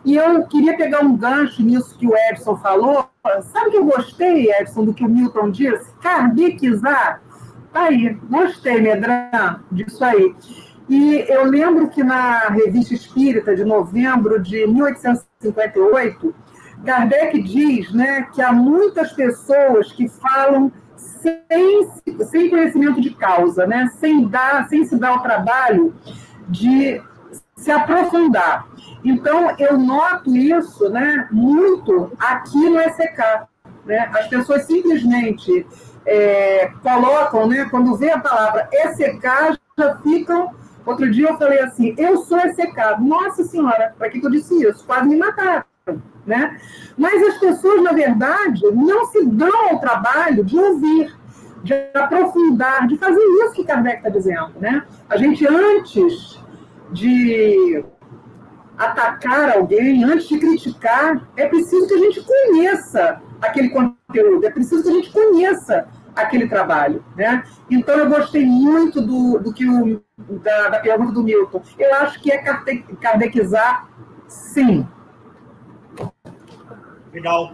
E 0.04 0.14
eu 0.14 0.44
queria 0.46 0.76
pegar 0.76 1.00
um 1.00 1.16
gancho 1.16 1.62
nisso 1.62 1.96
que 1.98 2.06
o 2.06 2.16
Edson 2.30 2.56
falou. 2.56 3.08
Sabe 3.52 3.70
que 3.70 3.76
eu 3.76 3.84
gostei, 3.84 4.50
Edson, 4.52 4.84
do 4.84 4.94
que 4.94 5.04
o 5.04 5.08
Milton 5.08 5.50
disse? 5.50 5.92
Kardecizar. 6.00 7.20
Tá 7.72 7.84
aí, 7.84 8.16
gostei, 8.30 8.80
Medran, 8.80 9.60
disso 9.70 10.04
aí. 10.04 10.34
E 10.88 11.24
eu 11.28 11.44
lembro 11.44 11.88
que 11.88 12.04
na 12.04 12.48
Revista 12.48 12.94
Espírita 12.94 13.56
de 13.56 13.64
novembro 13.64 14.40
de 14.40 14.66
1858, 15.42 16.34
Kardec 16.84 17.42
diz 17.42 17.92
né, 17.92 18.26
que 18.34 18.42
há 18.42 18.52
muitas 18.52 19.12
pessoas 19.12 19.92
que 19.92 20.08
falam 20.08 20.70
sem, 20.96 21.88
sem 22.26 22.50
conhecimento 22.50 23.00
de 23.00 23.10
causa, 23.14 23.66
né, 23.66 23.88
sem, 23.98 24.26
dar, 24.28 24.68
sem 24.68 24.84
se 24.84 24.96
dar 24.96 25.16
o 25.16 25.22
trabalho 25.22 25.94
de 26.48 27.02
se 27.56 27.70
aprofundar. 27.70 28.66
Então, 29.04 29.54
eu 29.58 29.78
noto 29.78 30.36
isso 30.36 30.88
né, 30.90 31.28
muito 31.30 32.12
aqui 32.18 32.68
no 32.68 32.78
ECK. 32.80 33.46
Né? 33.84 34.10
As 34.12 34.26
pessoas 34.28 34.64
simplesmente 34.64 35.66
é, 36.04 36.70
colocam, 36.82 37.46
né, 37.46 37.66
quando 37.70 37.96
vê 37.96 38.10
a 38.10 38.20
palavra 38.20 38.68
ECK, 38.72 39.58
já 39.78 39.96
ficam. 39.98 40.54
Outro 40.86 41.10
dia 41.10 41.28
eu 41.28 41.36
falei 41.36 41.60
assim: 41.60 41.94
eu 41.98 42.18
sou 42.18 42.38
ECK. 42.38 43.00
Nossa 43.00 43.44
Senhora, 43.44 43.94
para 43.98 44.08
que, 44.08 44.20
que 44.20 44.26
eu 44.26 44.30
disse 44.30 44.62
isso? 44.62 44.86
Quase 44.86 45.08
me 45.08 45.16
mataram 45.16 45.64
né? 46.26 46.58
Mas 46.98 47.22
as 47.22 47.38
pessoas, 47.38 47.82
na 47.82 47.92
verdade, 47.92 48.62
não 48.72 49.06
se 49.06 49.24
dão 49.24 49.70
ao 49.70 49.78
trabalho 49.78 50.44
de 50.44 50.58
ouvir, 50.58 51.14
de 51.62 51.74
aprofundar, 51.94 52.86
de 52.88 52.98
fazer 52.98 53.20
isso 53.20 53.52
que 53.52 53.64
Kardec 53.64 53.98
está 53.98 54.08
dizendo, 54.08 54.52
né? 54.60 54.84
A 55.08 55.16
gente, 55.16 55.46
antes 55.46 56.42
de 56.90 57.84
atacar 58.76 59.56
alguém, 59.56 60.04
antes 60.04 60.28
de 60.28 60.38
criticar, 60.38 61.28
é 61.36 61.46
preciso 61.46 61.86
que 61.86 61.94
a 61.94 61.98
gente 61.98 62.22
conheça 62.22 63.22
aquele 63.40 63.70
conteúdo, 63.70 64.44
é 64.44 64.50
preciso 64.50 64.82
que 64.82 64.88
a 64.88 64.92
gente 64.92 65.12
conheça 65.12 65.86
aquele 66.14 66.48
trabalho, 66.48 67.04
né? 67.16 67.44
Então 67.70 67.96
eu 67.96 68.08
gostei 68.08 68.44
muito 68.44 69.00
do, 69.00 69.38
do 69.38 69.52
que 69.52 69.68
o 69.68 70.02
da, 70.18 70.68
da 70.68 70.80
pergunta 70.80 71.12
do 71.12 71.22
Milton. 71.22 71.62
Eu 71.78 71.94
acho 71.96 72.20
que 72.20 72.32
é 72.32 72.38
kardecizar, 73.00 73.88
sim, 74.26 74.86
Legal. 77.16 77.50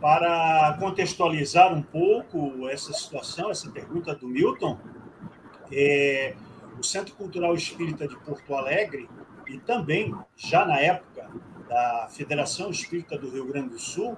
Para 0.00 0.74
contextualizar 0.80 1.72
um 1.72 1.82
pouco 1.82 2.66
essa 2.70 2.94
situação, 2.94 3.50
essa 3.50 3.70
pergunta 3.70 4.14
do 4.14 4.26
Milton, 4.26 4.78
é, 5.70 6.34
o 6.78 6.82
Centro 6.82 7.14
Cultural 7.14 7.54
Espírita 7.54 8.08
de 8.08 8.16
Porto 8.16 8.54
Alegre 8.54 9.08
e 9.46 9.58
também, 9.58 10.14
já 10.34 10.64
na 10.64 10.80
época 10.80 11.28
da 11.68 12.08
Federação 12.10 12.70
Espírita 12.70 13.18
do 13.18 13.30
Rio 13.30 13.46
Grande 13.46 13.68
do 13.68 13.78
Sul, 13.78 14.16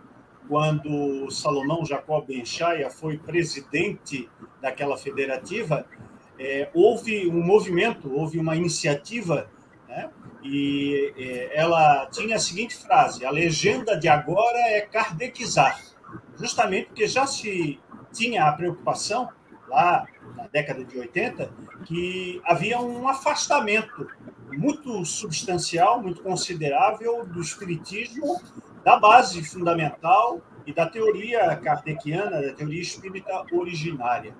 quando 0.49 1.29
Salomão 1.31 1.85
Jacob 1.85 2.25
Benchaia 2.25 2.89
foi 2.89 3.19
presidente 3.19 4.31
daquela 4.63 4.97
federativa, 4.97 5.85
é, 6.39 6.69
houve 6.75 7.29
um 7.29 7.43
movimento, 7.43 8.13
houve 8.13 8.39
uma 8.39 8.57
iniciativa 8.57 9.49
né, 9.89 10.11
e 10.43 11.13
é, 11.17 11.59
ela 11.59 12.07
tinha 12.07 12.37
a 12.37 12.39
seguinte 12.39 12.77
frase: 12.77 13.25
a 13.25 13.31
legenda 13.31 13.97
de 13.97 14.09
agora 14.09 14.59
é 14.59 14.81
kardecizar, 14.83 15.81
justamente 16.39 16.87
porque 16.87 17.07
já 17.07 17.27
se 17.27 17.79
tinha 18.13 18.45
a 18.45 18.53
preocupação 18.53 19.29
lá 19.69 20.07
na 20.37 20.47
década 20.47 20.85
de 20.85 20.99
80 20.99 21.51
que 21.85 22.41
havia 22.45 22.81
um 22.81 23.09
afastamento 23.09 24.09
muito 24.53 25.05
substancial, 25.05 26.01
muito 26.01 26.23
considerável 26.23 27.27
do 27.27 27.41
espiritismo, 27.41 28.41
da 28.85 28.97
base 28.99 29.43
fundamental 29.43 30.41
e 30.67 30.73
da 30.73 30.87
teoria 30.87 31.57
kardeciana, 31.57 32.43
da 32.43 32.53
teoria 32.53 32.81
espírita 32.81 33.45
originária. 33.53 34.35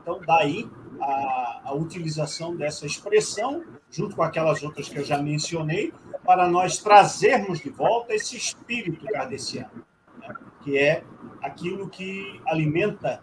Então, 0.00 0.20
daí 0.26 0.68
a, 1.00 1.62
a 1.64 1.74
utilização 1.74 2.54
dessa 2.54 2.86
expressão, 2.86 3.64
junto 3.90 4.16
com 4.16 4.22
aquelas 4.22 4.62
outras 4.62 4.88
que 4.88 4.98
eu 4.98 5.04
já 5.04 5.20
mencionei, 5.20 5.92
para 6.24 6.48
nós 6.48 6.78
trazermos 6.78 7.60
de 7.60 7.70
volta 7.70 8.14
esse 8.14 8.36
espírito 8.36 9.06
kardeciano, 9.06 9.84
né? 10.18 10.34
que 10.62 10.78
é 10.78 11.02
aquilo 11.42 11.88
que 11.88 12.40
alimenta 12.46 13.22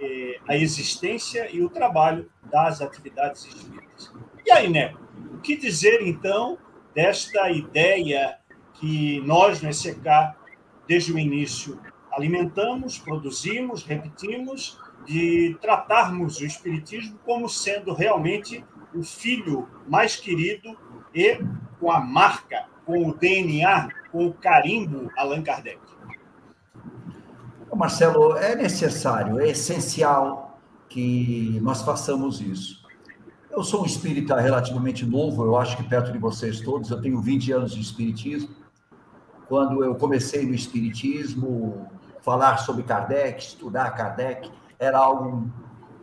eh, 0.00 0.40
a 0.48 0.56
existência 0.56 1.48
e 1.54 1.62
o 1.62 1.68
trabalho 1.68 2.30
das 2.50 2.80
atividades 2.80 3.44
espíritas. 3.44 4.12
E 4.44 4.50
aí, 4.50 4.70
né? 4.70 4.94
O 5.34 5.38
que 5.38 5.56
dizer, 5.56 6.00
então, 6.02 6.58
desta 6.94 7.50
ideia 7.50 8.38
que 8.74 9.20
nós, 9.20 9.60
no 9.60 9.72
SK, 9.72 10.34
desde 10.86 11.12
o 11.12 11.18
início, 11.18 11.78
alimentamos, 12.10 12.98
produzimos, 12.98 13.84
repetimos 13.84 14.78
de 15.06 15.56
tratarmos 15.60 16.38
o 16.40 16.46
Espiritismo 16.46 17.18
como 17.24 17.48
sendo 17.48 17.92
realmente 17.92 18.64
o 18.94 19.02
filho 19.02 19.68
mais 19.86 20.16
querido 20.16 20.76
e 21.14 21.40
com 21.80 21.90
a 21.90 22.00
marca, 22.00 22.66
com 22.84 23.08
o 23.08 23.14
DNA, 23.14 23.88
com 24.10 24.26
o 24.26 24.34
carimbo 24.34 25.10
Allan 25.16 25.42
Kardec. 25.42 25.78
Marcelo, 27.78 28.36
é 28.36 28.56
necessário, 28.56 29.38
é 29.38 29.50
essencial 29.50 30.58
que 30.88 31.60
nós 31.62 31.80
façamos 31.82 32.40
isso. 32.40 32.84
Eu 33.52 33.62
sou 33.62 33.82
um 33.82 33.86
espírita 33.86 34.40
relativamente 34.40 35.06
novo, 35.06 35.44
eu 35.44 35.56
acho 35.56 35.76
que 35.76 35.84
perto 35.84 36.10
de 36.10 36.18
vocês 36.18 36.60
todos, 36.60 36.90
eu 36.90 37.00
tenho 37.00 37.20
20 37.20 37.52
anos 37.52 37.72
de 37.72 37.80
espiritismo. 37.80 38.50
Quando 39.48 39.84
eu 39.84 39.94
comecei 39.94 40.44
no 40.44 40.54
espiritismo, 40.54 41.86
falar 42.20 42.56
sobre 42.56 42.82
Kardec, 42.82 43.44
estudar 43.44 43.92
Kardec, 43.92 44.50
era 44.78 44.98
algo 44.98 45.50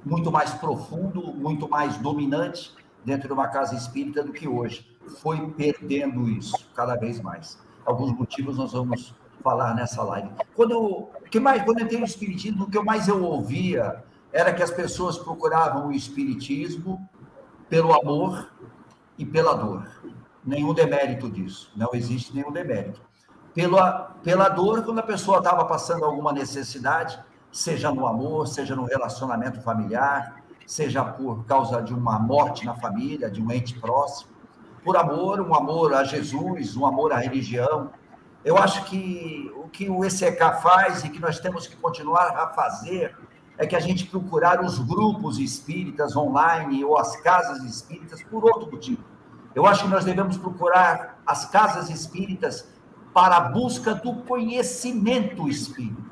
muito 0.03 0.31
mais 0.31 0.53
profundo, 0.53 1.33
muito 1.33 1.67
mais 1.69 1.97
dominante 1.97 2.73
dentro 3.03 3.27
de 3.27 3.33
uma 3.33 3.47
casa 3.47 3.75
espírita 3.75 4.23
do 4.23 4.31
que 4.31 4.47
hoje. 4.47 4.85
Foi 5.21 5.49
perdendo 5.51 6.27
isso 6.29 6.69
cada 6.75 6.95
vez 6.95 7.21
mais. 7.21 7.57
Alguns 7.85 8.11
motivos 8.11 8.57
nós 8.57 8.73
vamos 8.73 9.13
falar 9.43 9.75
nessa 9.75 10.01
live. 10.03 10.29
Quando 10.55 10.71
eu, 10.71 11.11
que 11.29 11.39
mais, 11.39 11.63
quando 11.63 11.79
eu 11.79 11.85
entrei 11.85 11.99
no 11.99 12.05
espiritismo, 12.05 12.65
o 12.65 12.69
que 12.69 12.79
mais 12.81 13.07
eu 13.07 13.23
ouvia 13.23 14.03
era 14.33 14.51
que 14.51 14.63
as 14.63 14.71
pessoas 14.71 15.17
procuravam 15.17 15.87
o 15.87 15.91
espiritismo 15.91 17.07
pelo 17.69 17.93
amor 17.93 18.51
e 19.17 19.25
pela 19.25 19.53
dor. 19.53 19.87
Nenhum 20.43 20.73
demérito 20.73 21.29
disso, 21.29 21.71
não 21.75 21.89
existe 21.93 22.35
nenhum 22.35 22.51
demérito. 22.51 23.01
Pela, 23.53 24.15
pela 24.23 24.49
dor, 24.49 24.83
quando 24.83 24.99
a 24.99 25.03
pessoa 25.03 25.37
estava 25.37 25.63
passando 25.65 26.03
alguma 26.03 26.33
necessidade, 26.33 27.17
seja 27.55 27.89
no 27.89 28.05
amor, 28.05 28.49
seja 28.49 28.75
no 28.75 28.83
relacionamento 28.83 29.61
familiar, 29.61 30.43
seja 30.67 31.05
por 31.05 31.45
causa 31.45 31.81
de 31.81 31.93
uma 31.93 32.19
morte 32.19 32.65
na 32.65 32.75
família, 32.75 33.31
de 33.31 33.41
um 33.41 33.49
ente 33.49 33.79
próximo, 33.79 34.29
por 34.83 34.97
amor, 34.97 35.39
um 35.39 35.55
amor 35.55 35.93
a 35.93 36.03
Jesus, 36.03 36.75
um 36.75 36.85
amor 36.85 37.13
à 37.13 37.17
religião. 37.17 37.91
Eu 38.43 38.57
acho 38.57 38.83
que 38.83 39.49
o 39.55 39.69
que 39.69 39.89
o 39.89 40.03
ECK 40.03 40.61
faz 40.61 41.05
e 41.05 41.09
que 41.09 41.17
nós 41.17 41.39
temos 41.39 41.65
que 41.65 41.77
continuar 41.77 42.35
a 42.35 42.49
fazer 42.49 43.15
é 43.57 43.65
que 43.65 43.75
a 43.75 43.79
gente 43.79 44.05
procurar 44.07 44.61
os 44.61 44.77
grupos 44.77 45.39
espíritas 45.39 46.13
online 46.13 46.83
ou 46.83 46.99
as 46.99 47.15
casas 47.21 47.63
espíritas 47.63 48.21
por 48.21 48.43
outro 48.43 48.69
motivo. 48.69 49.01
Eu 49.55 49.65
acho 49.65 49.85
que 49.85 49.89
nós 49.89 50.03
devemos 50.03 50.35
procurar 50.35 51.21
as 51.25 51.45
casas 51.45 51.89
espíritas 51.89 52.67
para 53.13 53.37
a 53.37 53.39
busca 53.39 53.95
do 53.95 54.13
conhecimento 54.23 55.47
espírita. 55.47 56.04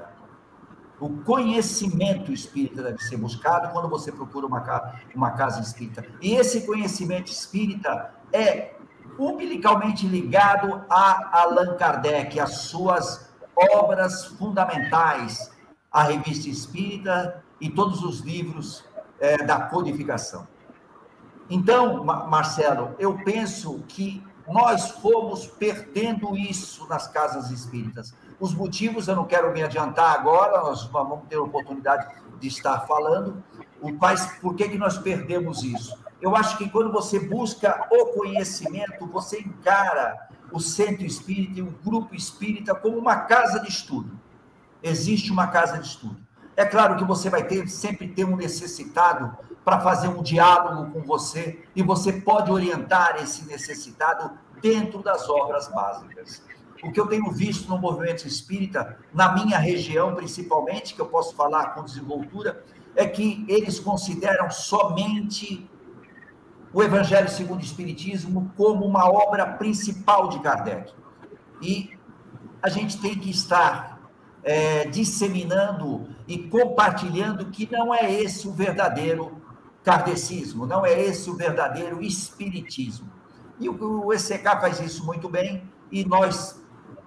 O 0.99 1.09
conhecimento 1.09 2.31
espírita 2.31 2.83
deve 2.83 2.99
ser 2.99 3.17
buscado 3.17 3.71
quando 3.71 3.89
você 3.89 4.11
procura 4.11 4.47
uma, 4.47 4.93
uma 5.13 5.31
casa 5.31 5.59
espírita. 5.59 6.05
E 6.21 6.35
esse 6.35 6.65
conhecimento 6.65 7.31
espírita 7.31 8.13
é 8.31 8.75
umbilicalmente 9.17 10.07
ligado 10.07 10.83
a 10.89 11.39
Allan 11.41 11.75
Kardec, 11.75 12.39
às 12.39 12.57
suas 12.57 13.29
obras 13.55 14.25
fundamentais, 14.25 15.51
a 15.91 16.03
Revista 16.03 16.49
Espírita 16.49 17.43
e 17.61 17.69
todos 17.69 18.03
os 18.03 18.21
livros 18.21 18.83
é, 19.19 19.37
da 19.37 19.61
codificação. 19.61 20.47
Então, 21.49 22.03
Marcelo, 22.03 22.95
eu 22.97 23.17
penso 23.23 23.83
que 23.87 24.23
nós 24.47 24.91
fomos 24.91 25.45
perdendo 25.45 26.35
isso 26.35 26.87
nas 26.87 27.07
casas 27.07 27.51
espíritas. 27.51 28.13
Os 28.39 28.53
motivos 28.53 29.07
eu 29.07 29.15
não 29.15 29.25
quero 29.25 29.51
me 29.51 29.63
adiantar 29.63 30.13
agora, 30.13 30.61
nós 30.61 30.85
vamos 30.85 31.21
ter 31.29 31.35
a 31.35 31.41
oportunidade 31.41 32.07
de 32.39 32.47
estar 32.47 32.81
falando. 32.81 33.43
Mas 33.99 34.25
por 34.39 34.55
que, 34.55 34.69
que 34.69 34.77
nós 34.77 34.97
perdemos 34.97 35.63
isso? 35.63 35.97
Eu 36.21 36.35
acho 36.35 36.57
que 36.57 36.69
quando 36.69 36.91
você 36.91 37.19
busca 37.19 37.85
o 37.91 38.05
conhecimento, 38.07 39.05
você 39.07 39.39
encara 39.39 40.29
o 40.51 40.59
centro 40.59 41.05
espírita 41.05 41.59
e 41.59 41.61
o 41.61 41.75
grupo 41.83 42.15
espírita 42.15 42.73
como 42.73 42.97
uma 42.97 43.17
casa 43.21 43.59
de 43.59 43.69
estudo. 43.69 44.17
Existe 44.81 45.31
uma 45.31 45.47
casa 45.47 45.79
de 45.79 45.87
estudo. 45.87 46.17
É 46.55 46.65
claro 46.65 46.95
que 46.95 47.03
você 47.03 47.29
vai 47.29 47.43
ter 47.43 47.67
sempre 47.67 48.07
ter 48.07 48.25
um 48.25 48.35
necessitado 48.35 49.35
para 49.65 49.79
fazer 49.79 50.07
um 50.07 50.21
diálogo 50.21 50.91
com 50.91 51.01
você 51.01 51.63
e 51.75 51.81
você 51.81 52.13
pode 52.13 52.51
orientar 52.51 53.17
esse 53.21 53.45
necessitado 53.45 54.31
dentro 54.61 55.01
das 55.01 55.27
obras 55.29 55.67
básicas. 55.67 56.43
O 56.83 56.91
que 56.91 56.99
eu 56.99 57.07
tenho 57.07 57.31
visto 57.31 57.69
no 57.69 57.77
movimento 57.77 58.27
espírita, 58.27 58.97
na 59.13 59.33
minha 59.33 59.57
região 59.57 60.13
principalmente, 60.13 60.93
que 60.93 61.01
eu 61.01 61.05
posso 61.05 61.35
falar 61.35 61.73
com 61.73 61.83
desenvoltura, 61.83 62.63
é 62.95 63.07
que 63.07 63.45
eles 63.47 63.79
consideram 63.79 64.51
somente 64.51 65.69
o 66.73 66.81
Evangelho 66.81 67.29
segundo 67.29 67.61
o 67.61 67.63
Espiritismo 67.63 68.51
como 68.57 68.85
uma 68.85 69.07
obra 69.07 69.45
principal 69.45 70.27
de 70.29 70.39
Kardec. 70.39 70.93
E 71.61 71.91
a 72.61 72.69
gente 72.69 72.99
tem 72.99 73.15
que 73.15 73.29
estar 73.29 73.93
é, 74.43 74.85
disseminando 74.87 76.07
e 76.27 76.37
compartilhando 76.37 77.45
que 77.45 77.69
não 77.71 77.93
é 77.93 78.11
esse 78.11 78.47
o 78.47 78.51
verdadeiro 78.51 79.41
kardecismo, 79.83 80.65
não 80.65 80.85
é 80.85 80.99
esse 80.99 81.29
o 81.29 81.35
verdadeiro 81.35 82.01
espiritismo. 82.01 83.09
E 83.59 83.69
o, 83.69 84.05
o 84.05 84.13
ECK 84.13 84.43
faz 84.59 84.79
isso 84.79 85.05
muito 85.05 85.29
bem, 85.29 85.63
e 85.91 86.03
nós, 86.05 86.62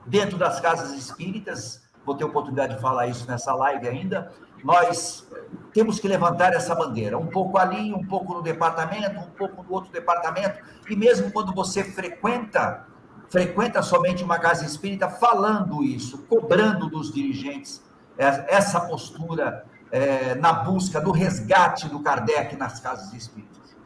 dentro 0.07 0.39
das 0.39 0.61
casas 0.61 0.93
espíritas, 0.93 1.83
vou 2.05 2.15
ter 2.15 2.25
oportunidade 2.25 2.77
de 2.77 2.81
falar 2.81 3.07
isso 3.09 3.27
nessa 3.29 3.55
live 3.55 3.89
ainda, 3.89 4.33
nós 4.63 5.29
temos 5.73 6.01
que 6.01 6.09
levantar 6.09 6.53
essa 6.53 6.75
bandeira, 6.75 7.19
um 7.19 7.27
pouco 7.27 7.59
ali, 7.59 7.93
um 7.93 8.05
pouco 8.05 8.35
no 8.35 8.43
departamento, 8.43 9.21
um 9.21 9.31
pouco 9.31 9.63
no 9.63 9.73
outro 9.73 9.93
departamento, 9.93 10.59
e 10.89 10.97
mesmo 10.97 11.31
quando 11.31 11.53
você 11.53 11.85
frequenta 11.85 12.87
frequenta 13.29 13.83
somente 13.83 14.23
uma 14.23 14.39
casa 14.39 14.65
espírita 14.65 15.09
falando 15.09 15.83
isso, 15.83 16.19
cobrando 16.29 16.89
dos 16.89 17.13
dirigentes 17.13 17.83
essa 18.17 18.81
postura 18.81 19.67
é, 19.91 20.35
na 20.37 20.53
busca 20.53 21.01
do 21.01 21.11
resgate 21.11 21.89
do 21.89 22.01
Kardec 22.01 22.57
nas 22.57 22.81
casas 22.81 23.13
espíritas. 23.13 23.77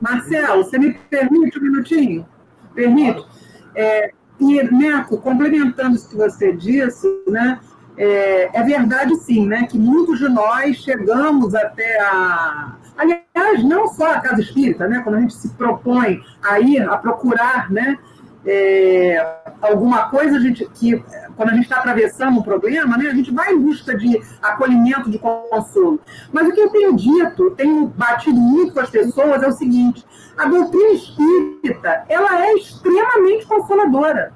Marcelo, 0.00 0.64
você 0.64 0.78
me 0.78 0.94
permite 0.94 1.58
um 1.58 1.62
minutinho? 1.62 2.28
Permite? 2.74 3.26
É, 3.74 4.12
e, 4.50 4.62
Neco, 4.72 5.18
complementando 5.18 5.96
isso 5.96 6.08
que 6.08 6.16
você 6.16 6.52
disse, 6.52 7.06
né, 7.28 7.60
é, 7.96 8.50
é, 8.52 8.62
verdade 8.62 9.14
sim, 9.16 9.46
né, 9.46 9.66
que 9.66 9.78
muitos 9.78 10.18
de 10.18 10.28
nós 10.28 10.76
chegamos 10.76 11.54
até 11.54 12.00
a... 12.00 12.76
Aliás, 12.96 13.64
não 13.64 13.88
só 13.88 14.12
a 14.12 14.20
casa 14.20 14.40
espírita, 14.40 14.86
né, 14.86 15.00
quando 15.02 15.16
a 15.16 15.20
gente 15.20 15.34
se 15.34 15.48
propõe 15.50 16.22
a 16.42 16.60
ir, 16.60 16.82
a 16.82 16.96
procurar, 16.96 17.70
né, 17.70 17.98
é, 18.44 19.24
alguma 19.60 20.08
coisa, 20.08 20.36
a 20.36 20.40
gente, 20.40 20.68
que 20.74 21.02
quando 21.36 21.50
a 21.50 21.54
gente 21.54 21.64
está 21.64 21.76
atravessando 21.76 22.38
um 22.38 22.42
problema, 22.42 22.96
né, 22.96 23.08
a 23.08 23.14
gente 23.14 23.30
vai 23.30 23.52
em 23.52 23.58
busca 23.58 23.96
de 23.96 24.20
acolhimento, 24.42 25.10
de 25.10 25.18
consolo. 25.18 26.00
Mas 26.32 26.48
o 26.48 26.52
que 26.52 26.60
eu 26.60 26.70
tenho 26.70 26.96
dito, 26.96 27.50
tenho 27.52 27.86
batido 27.86 28.36
muito 28.36 28.74
com 28.74 28.80
as 28.80 28.90
pessoas, 28.90 29.42
é 29.42 29.48
o 29.48 29.52
seguinte: 29.52 30.04
a 30.36 30.46
doutrina 30.46 30.92
espírita 30.92 32.04
ela 32.08 32.46
é 32.46 32.54
extremamente 32.54 33.46
consoladora. 33.46 34.32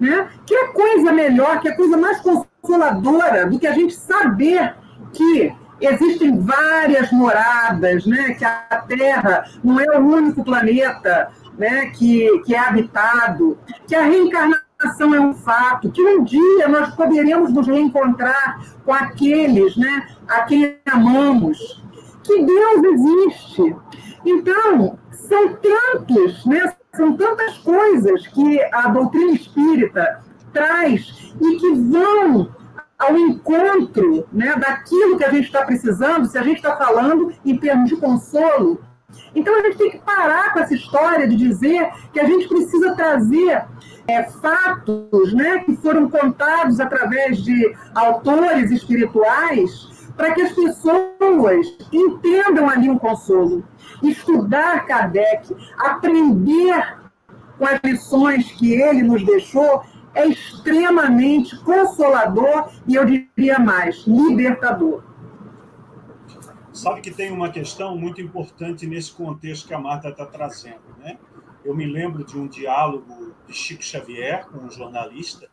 Né? 0.00 0.28
Que 0.44 0.54
é 0.54 0.66
coisa 0.68 1.12
melhor, 1.12 1.60
que 1.60 1.68
é 1.68 1.76
coisa 1.76 1.96
mais 1.96 2.20
consoladora 2.20 3.46
do 3.46 3.58
que 3.58 3.66
a 3.66 3.72
gente 3.72 3.94
saber 3.94 4.74
que 5.12 5.54
existem 5.80 6.38
várias 6.40 7.10
moradas, 7.12 8.04
né? 8.06 8.34
que 8.34 8.44
a 8.44 8.84
Terra 8.88 9.44
não 9.62 9.78
é 9.78 9.98
o 9.98 10.00
único 10.00 10.44
planeta 10.44 11.30
né, 11.58 11.86
que, 11.86 12.42
que 12.44 12.54
é 12.54 12.58
habitado, 12.58 13.58
que 13.86 13.94
a 13.94 14.02
reencarnação 14.02 15.14
é 15.14 15.20
um 15.20 15.34
fato, 15.34 15.90
que 15.90 16.02
um 16.02 16.24
dia 16.24 16.68
nós 16.68 16.94
poderemos 16.94 17.52
nos 17.52 17.66
reencontrar 17.66 18.60
com 18.84 18.92
aqueles 18.92 19.76
né, 19.76 20.06
a 20.28 20.42
quem 20.42 20.76
amamos, 20.86 21.82
que 22.22 22.44
Deus 22.44 22.84
existe. 22.84 23.76
Então, 24.24 24.98
são 25.10 25.56
tantos, 25.56 26.44
né, 26.46 26.74
são 26.94 27.16
tantas 27.16 27.58
coisas 27.58 28.26
que 28.28 28.62
a 28.72 28.88
doutrina 28.88 29.32
espírita 29.32 30.22
traz 30.52 31.34
e 31.40 31.56
que 31.56 31.74
vão 31.74 32.54
ao 32.98 33.16
encontro 33.18 34.26
né, 34.32 34.54
daquilo 34.56 35.18
que 35.18 35.24
a 35.24 35.30
gente 35.30 35.46
está 35.46 35.64
precisando, 35.64 36.26
se 36.26 36.38
a 36.38 36.42
gente 36.42 36.56
está 36.56 36.76
falando 36.76 37.32
em 37.44 37.56
termos 37.58 37.90
de 37.90 37.96
consolo, 37.96 38.80
então 39.34 39.54
a 39.54 39.62
gente 39.62 39.78
tem 39.78 39.90
que 39.90 39.98
parar 39.98 40.52
com 40.52 40.60
essa 40.60 40.74
história 40.74 41.26
de 41.26 41.36
dizer 41.36 41.90
que 42.12 42.20
a 42.20 42.24
gente 42.24 42.48
precisa 42.48 42.94
trazer 42.94 43.64
é, 44.06 44.22
fatos 44.24 45.32
né, 45.32 45.60
que 45.60 45.76
foram 45.76 46.08
contados 46.08 46.80
através 46.80 47.38
de 47.38 47.74
autores 47.94 48.70
espirituais 48.70 49.93
para 50.16 50.32
que 50.34 50.42
as 50.42 50.52
pessoas 50.52 51.76
entendam 51.92 52.68
ali 52.68 52.88
um 52.88 52.98
consolo. 52.98 53.64
Estudar 54.02 54.86
Kardec, 54.86 55.54
aprender 55.78 56.98
com 57.58 57.66
as 57.66 57.80
lições 57.84 58.52
que 58.52 58.72
ele 58.72 59.02
nos 59.02 59.24
deixou, 59.24 59.82
é 60.14 60.26
extremamente 60.26 61.56
consolador 61.60 62.70
e 62.86 62.94
eu 62.94 63.04
diria 63.04 63.58
mais, 63.58 64.04
libertador. 64.06 65.02
Sabe 66.72 67.00
que 67.00 67.10
tem 67.10 67.30
uma 67.30 67.50
questão 67.50 67.96
muito 67.96 68.20
importante 68.20 68.86
nesse 68.86 69.12
contexto 69.12 69.68
que 69.68 69.74
a 69.74 69.78
Marta 69.78 70.08
está 70.08 70.26
trazendo. 70.26 70.82
Né? 70.98 71.18
Eu 71.64 71.74
me 71.74 71.86
lembro 71.86 72.24
de 72.24 72.38
um 72.38 72.46
diálogo 72.46 73.32
de 73.46 73.54
Chico 73.54 73.82
Xavier 73.82 74.46
com 74.46 74.58
um 74.58 74.70
jornalista, 74.70 75.48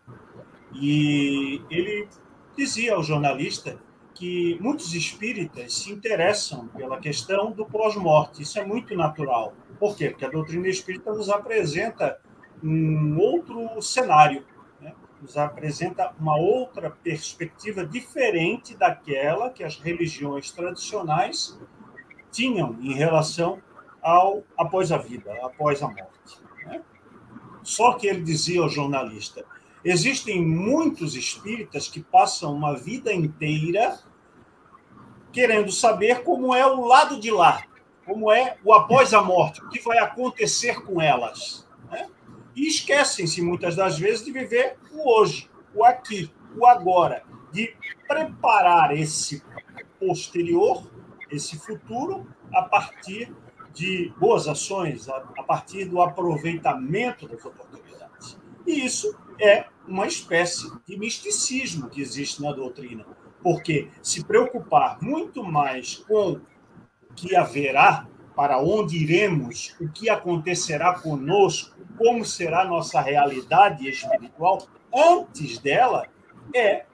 e 0.73 1.61
ele 1.69 2.07
dizia 2.57 2.95
ao 2.95 3.03
jornalista 3.03 3.77
que 4.21 4.55
muitos 4.61 4.93
espíritas 4.93 5.73
se 5.73 5.91
interessam 5.91 6.67
pela 6.67 6.99
questão 6.99 7.51
do 7.51 7.65
pós-morte. 7.65 8.43
Isso 8.43 8.59
é 8.59 8.63
muito 8.63 8.95
natural. 8.95 9.55
Por 9.79 9.97
quê? 9.97 10.11
Porque 10.11 10.23
a 10.23 10.29
doutrina 10.29 10.67
espírita 10.67 11.11
nos 11.11 11.27
apresenta 11.27 12.19
um 12.63 13.17
outro 13.17 13.81
cenário 13.81 14.45
nos 15.19 15.37
apresenta 15.37 16.13
uma 16.19 16.35
outra 16.35 16.89
perspectiva 16.89 17.85
diferente 17.85 18.75
daquela 18.75 19.51
que 19.51 19.63
as 19.63 19.77
religiões 19.77 20.51
tradicionais 20.51 21.59
tinham 22.31 22.75
em 22.81 22.93
relação 22.93 23.61
ao 24.01 24.43
após 24.57 24.91
a 24.91 24.97
vida, 24.97 25.31
após 25.43 25.83
a 25.83 25.87
morte. 25.87 26.41
Né? 26.65 26.81
Só 27.61 27.93
que 27.93 28.07
ele 28.07 28.21
dizia 28.21 28.61
ao 28.61 28.69
jornalista: 28.69 29.45
existem 29.83 30.43
muitos 30.43 31.15
espíritas 31.15 31.87
que 31.87 32.01
passam 32.01 32.53
uma 32.53 32.75
vida 32.75 33.13
inteira 33.13 33.99
querendo 35.31 35.71
saber 35.71 36.23
como 36.23 36.53
é 36.53 36.65
o 36.65 36.85
lado 36.85 37.19
de 37.19 37.31
lá, 37.31 37.63
como 38.05 38.31
é 38.31 38.57
o 38.63 38.73
após 38.73 39.13
a 39.13 39.21
morte, 39.21 39.63
o 39.63 39.69
que 39.69 39.79
vai 39.81 39.97
acontecer 39.99 40.81
com 40.83 41.01
elas 41.01 41.65
e 42.55 42.67
esquecem-se 42.67 43.41
muitas 43.41 43.75
das 43.75 43.97
vezes 43.97 44.25
de 44.25 44.31
viver 44.31 44.77
o 44.91 45.09
hoje, 45.09 45.49
o 45.73 45.83
aqui, 45.83 46.31
o 46.55 46.65
agora, 46.65 47.23
de 47.51 47.75
preparar 48.07 48.95
esse 48.95 49.43
posterior, 49.99 50.83
esse 51.29 51.57
futuro, 51.57 52.27
a 52.53 52.63
partir 52.63 53.33
de 53.73 54.13
boas 54.17 54.47
ações, 54.47 55.07
a, 55.07 55.43
partir 55.43 55.85
do 55.85 56.01
aproveitamento 56.01 57.27
das 57.27 57.43
oportunidades. 57.45 58.37
E 58.67 58.85
isso 58.85 59.15
é 59.39 59.65
uma 59.87 60.05
espécie 60.05 60.69
de 60.85 60.97
misticismo 60.97 61.89
que 61.89 62.01
existe 62.01 62.41
na 62.41 62.51
doutrina, 62.51 63.05
porque 63.41 63.89
se 64.01 64.23
preocupar 64.23 64.97
muito 65.01 65.43
mais 65.43 65.95
com 65.95 66.33
o 66.33 67.13
que 67.15 67.35
haverá, 67.35 68.07
para 68.35 68.59
onde 68.59 68.97
iremos, 68.97 69.75
o 69.79 69.89
que 69.89 70.09
acontecerá 70.09 70.99
conosco, 70.99 71.77
como 71.97 72.23
será 72.25 72.65
nossa 72.65 73.01
realidade 73.01 73.87
espiritual 73.87 74.67
antes 74.93 75.59
dela 75.59 76.07
é 76.55 76.85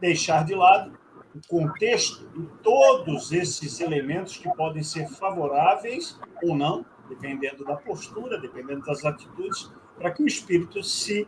deixar 0.00 0.44
de 0.44 0.54
lado 0.54 0.98
o 1.34 1.40
contexto 1.48 2.28
e 2.36 2.42
todos 2.62 3.32
esses 3.32 3.80
elementos 3.80 4.36
que 4.36 4.48
podem 4.54 4.82
ser 4.82 5.08
favoráveis 5.08 6.18
ou 6.42 6.54
não, 6.54 6.84
dependendo 7.08 7.64
da 7.64 7.76
postura, 7.76 8.38
dependendo 8.38 8.84
das 8.84 9.04
atitudes, 9.04 9.70
para 9.96 10.10
que 10.10 10.22
o 10.22 10.26
espírito 10.26 10.82
se 10.82 11.26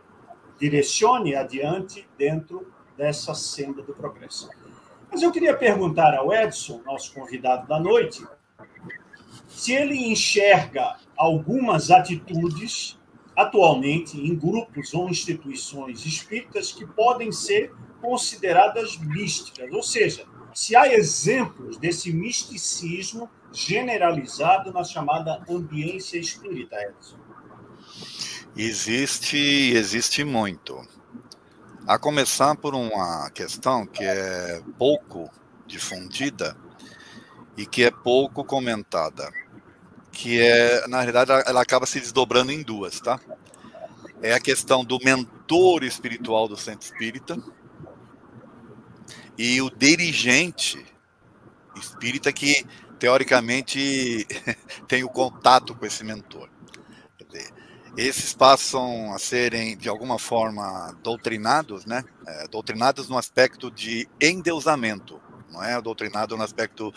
direcione 0.59 1.35
adiante 1.35 2.07
dentro 2.17 2.73
dessa 2.97 3.33
senda 3.33 3.81
do 3.81 3.93
progresso. 3.93 4.49
Mas 5.11 5.21
eu 5.21 5.31
queria 5.31 5.55
perguntar 5.55 6.13
ao 6.15 6.33
Edson, 6.33 6.81
nosso 6.85 7.13
convidado 7.13 7.67
da 7.67 7.79
noite, 7.79 8.25
se 9.47 9.73
ele 9.73 9.95
enxerga 10.11 10.97
algumas 11.15 11.91
atitudes 11.91 12.99
atualmente 13.35 14.19
em 14.19 14.35
grupos 14.35 14.93
ou 14.93 15.09
instituições 15.09 16.05
espíritas 16.05 16.71
que 16.71 16.85
podem 16.85 17.31
ser 17.31 17.73
consideradas 18.01 18.97
místicas, 18.97 19.71
ou 19.71 19.83
seja, 19.83 20.25
se 20.53 20.75
há 20.75 20.93
exemplos 20.93 21.77
desse 21.77 22.13
misticismo 22.13 23.29
generalizado 23.51 24.71
na 24.71 24.83
chamada 24.83 25.43
ambiência 25.49 26.17
espírita, 26.17 26.75
Edson. 26.75 27.17
Existe, 28.55 29.37
existe 29.75 30.23
muito. 30.23 30.81
A 31.87 31.99
começar 31.99 32.55
por 32.55 32.73
uma 32.73 33.29
questão 33.31 33.85
que 33.85 34.03
é 34.03 34.61
pouco 34.77 35.29
difundida 35.67 36.57
e 37.55 37.65
que 37.65 37.83
é 37.83 37.91
pouco 37.91 38.43
comentada 38.43 39.31
que 40.15 40.41
é, 40.41 40.87
na 40.87 41.01
realidade, 41.01 41.31
ela 41.45 41.61
acaba 41.61 41.85
se 41.85 41.99
desdobrando 41.99 42.51
em 42.51 42.63
duas, 42.63 42.99
tá? 43.01 43.19
É 44.21 44.33
a 44.33 44.39
questão 44.39 44.83
do 44.83 44.97
mentor 45.03 45.83
espiritual 45.83 46.47
do 46.47 46.55
centro 46.55 46.85
espírita 46.85 47.37
e 49.37 49.61
o 49.61 49.69
dirigente 49.69 50.83
espírita 51.75 52.31
que, 52.31 52.65
teoricamente, 52.97 54.25
tem 54.87 55.03
o 55.03 55.09
contato 55.09 55.75
com 55.75 55.85
esse 55.85 56.03
mentor. 56.03 56.49
Esses 57.97 58.33
passam 58.33 59.13
a 59.13 59.19
serem, 59.19 59.77
de 59.77 59.87
alguma 59.87 60.19
forma, 60.19 60.93
doutrinados, 61.01 61.85
né? 61.85 62.03
É, 62.27 62.47
doutrinados 62.47 63.07
no 63.07 63.17
aspecto 63.17 63.71
de 63.71 64.07
endeusamento, 64.19 65.21
não 65.55 65.63
é 65.63 65.81
doutrinado 65.81 66.35
no 66.35 66.43
aspecto 66.43 66.93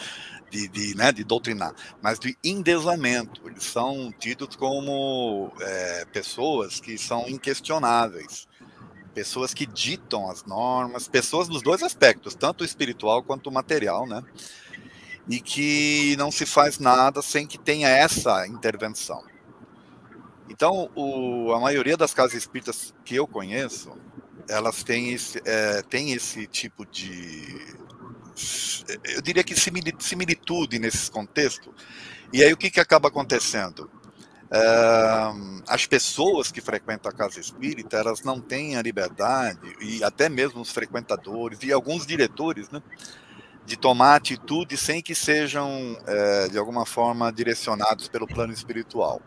de, 0.50 0.66
de, 0.68 0.96
né, 0.96 1.12
de 1.12 1.22
doutrinar, 1.22 1.72
mas 2.02 2.18
de 2.18 2.36
endeusamento. 2.42 3.48
Eles 3.48 3.64
são 3.64 4.12
tidos 4.18 4.56
como 4.56 5.52
é, 5.60 6.04
pessoas 6.06 6.80
que 6.80 6.98
são 6.98 7.28
inquestionáveis, 7.28 8.48
pessoas 9.14 9.54
que 9.54 9.66
ditam 9.66 10.28
as 10.28 10.44
normas, 10.44 11.06
pessoas 11.06 11.48
nos 11.48 11.62
dois 11.62 11.82
aspectos, 11.82 12.34
tanto 12.34 12.64
espiritual 12.64 13.22
quanto 13.22 13.50
material, 13.52 14.06
né? 14.06 14.22
E 15.28 15.40
que 15.40 16.16
não 16.16 16.30
se 16.30 16.46
faz 16.46 16.78
nada 16.78 17.22
sem 17.22 17.46
que 17.46 17.58
tenha 17.58 17.88
essa 17.88 18.46
intervenção. 18.46 19.22
Então, 20.48 20.90
o, 20.94 21.52
a 21.52 21.60
maioria 21.60 21.96
das 21.96 22.14
casas 22.14 22.34
espíritas 22.34 22.94
que 23.04 23.14
eu 23.16 23.26
conheço, 23.26 23.92
elas 24.48 24.82
têm 24.82 25.12
esse, 25.12 25.40
é, 25.44 25.82
têm 25.82 26.12
esse 26.12 26.46
tipo 26.46 26.86
de 26.86 27.76
eu 29.04 29.20
diria 29.20 29.42
que 29.42 29.54
similitude 29.54 30.78
nesses 30.78 31.08
contextos. 31.08 31.72
E 32.32 32.42
aí 32.42 32.52
o 32.52 32.56
que, 32.56 32.70
que 32.70 32.80
acaba 32.80 33.08
acontecendo? 33.08 33.90
Uh, 34.50 35.62
as 35.66 35.84
pessoas 35.84 36.50
que 36.50 36.60
frequentam 36.60 37.10
a 37.10 37.14
casa 37.14 37.38
espírita, 37.38 37.98
elas 37.98 38.22
não 38.22 38.40
têm 38.40 38.76
a 38.76 38.82
liberdade, 38.82 39.60
e 39.80 40.02
até 40.02 40.28
mesmo 40.28 40.62
os 40.62 40.70
frequentadores 40.70 41.58
e 41.62 41.70
alguns 41.70 42.06
diretores, 42.06 42.70
né, 42.70 42.82
de 43.66 43.76
tomar 43.76 44.14
atitude 44.14 44.74
sem 44.78 45.02
que 45.02 45.14
sejam, 45.14 45.92
uh, 45.92 46.50
de 46.50 46.56
alguma 46.56 46.86
forma, 46.86 47.30
direcionados 47.30 48.08
pelo 48.08 48.26
plano 48.26 48.52
espiritual. 48.52 49.20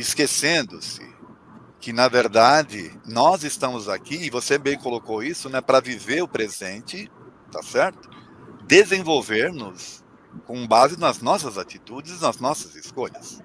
Esquecendo-se 0.00 1.08
que, 1.80 1.92
na 1.92 2.08
verdade, 2.08 2.92
nós 3.06 3.42
estamos 3.44 3.88
aqui, 3.88 4.16
e 4.16 4.30
você 4.30 4.58
bem 4.58 4.78
colocou 4.78 5.22
isso, 5.22 5.48
né, 5.48 5.60
para 5.60 5.80
viver 5.80 6.22
o 6.22 6.28
presente 6.28 7.10
tá 7.50 7.62
certo? 7.62 8.08
Desenvolver-nos 8.66 10.04
com 10.46 10.66
base 10.66 10.98
nas 10.98 11.20
nossas 11.20 11.58
atitudes, 11.58 12.20
nas 12.20 12.38
nossas 12.38 12.74
escolhas. 12.76 13.42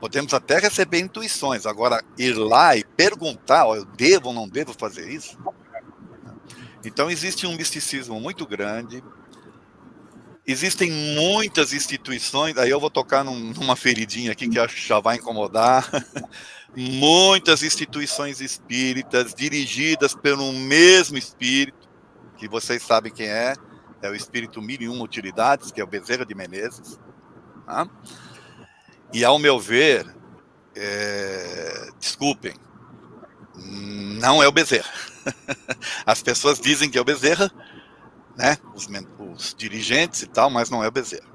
Podemos 0.00 0.32
até 0.32 0.58
receber 0.58 1.00
intuições, 1.00 1.66
agora 1.66 2.04
ir 2.16 2.34
lá 2.34 2.76
e 2.76 2.84
perguntar, 2.84 3.66
oh, 3.66 3.74
eu 3.74 3.84
devo 3.84 4.28
ou 4.28 4.34
não 4.34 4.48
devo 4.48 4.72
fazer 4.72 5.10
isso? 5.10 5.36
Então 6.84 7.10
existe 7.10 7.46
um 7.46 7.56
misticismo 7.56 8.20
muito 8.20 8.46
grande, 8.46 9.02
existem 10.48 10.90
muitas 10.90 11.74
instituições, 11.74 12.56
aí 12.56 12.70
eu 12.70 12.80
vou 12.80 12.88
tocar 12.88 13.22
num, 13.22 13.52
numa 13.52 13.76
feridinha 13.76 14.32
aqui 14.32 14.48
que 14.48 14.58
acho 14.58 14.74
que 14.76 14.88
já 14.88 14.98
vai 14.98 15.16
incomodar, 15.16 15.86
muitas 16.74 17.62
instituições 17.62 18.40
espíritas 18.40 19.34
dirigidas 19.34 20.14
pelo 20.14 20.50
mesmo 20.54 21.18
espírito, 21.18 21.86
que 22.38 22.48
vocês 22.48 22.82
sabem 22.82 23.12
quem 23.12 23.28
é, 23.28 23.54
é 24.00 24.08
o 24.08 24.14
espírito 24.14 24.62
mil 24.62 24.80
e 24.80 24.88
uma 24.88 25.04
utilidades, 25.04 25.70
que 25.70 25.82
é 25.82 25.84
o 25.84 25.86
Bezerra 25.86 26.24
de 26.24 26.34
Menezes. 26.34 26.98
Tá? 27.66 27.86
E 29.12 29.24
ao 29.24 29.38
meu 29.38 29.60
ver, 29.60 30.06
é, 30.74 31.90
desculpem, 31.98 32.54
não 33.54 34.42
é 34.42 34.48
o 34.48 34.52
Bezerra. 34.52 34.90
As 36.06 36.22
pessoas 36.22 36.58
dizem 36.58 36.88
que 36.88 36.96
é 36.96 37.00
o 37.00 37.04
Bezerra, 37.04 37.50
né? 38.38 38.56
Os, 38.74 38.88
os 39.18 39.54
dirigentes 39.54 40.22
e 40.22 40.26
tal, 40.26 40.48
mas 40.48 40.70
não 40.70 40.82
é 40.82 40.88
o 40.88 40.92
Bezerra. 40.92 41.26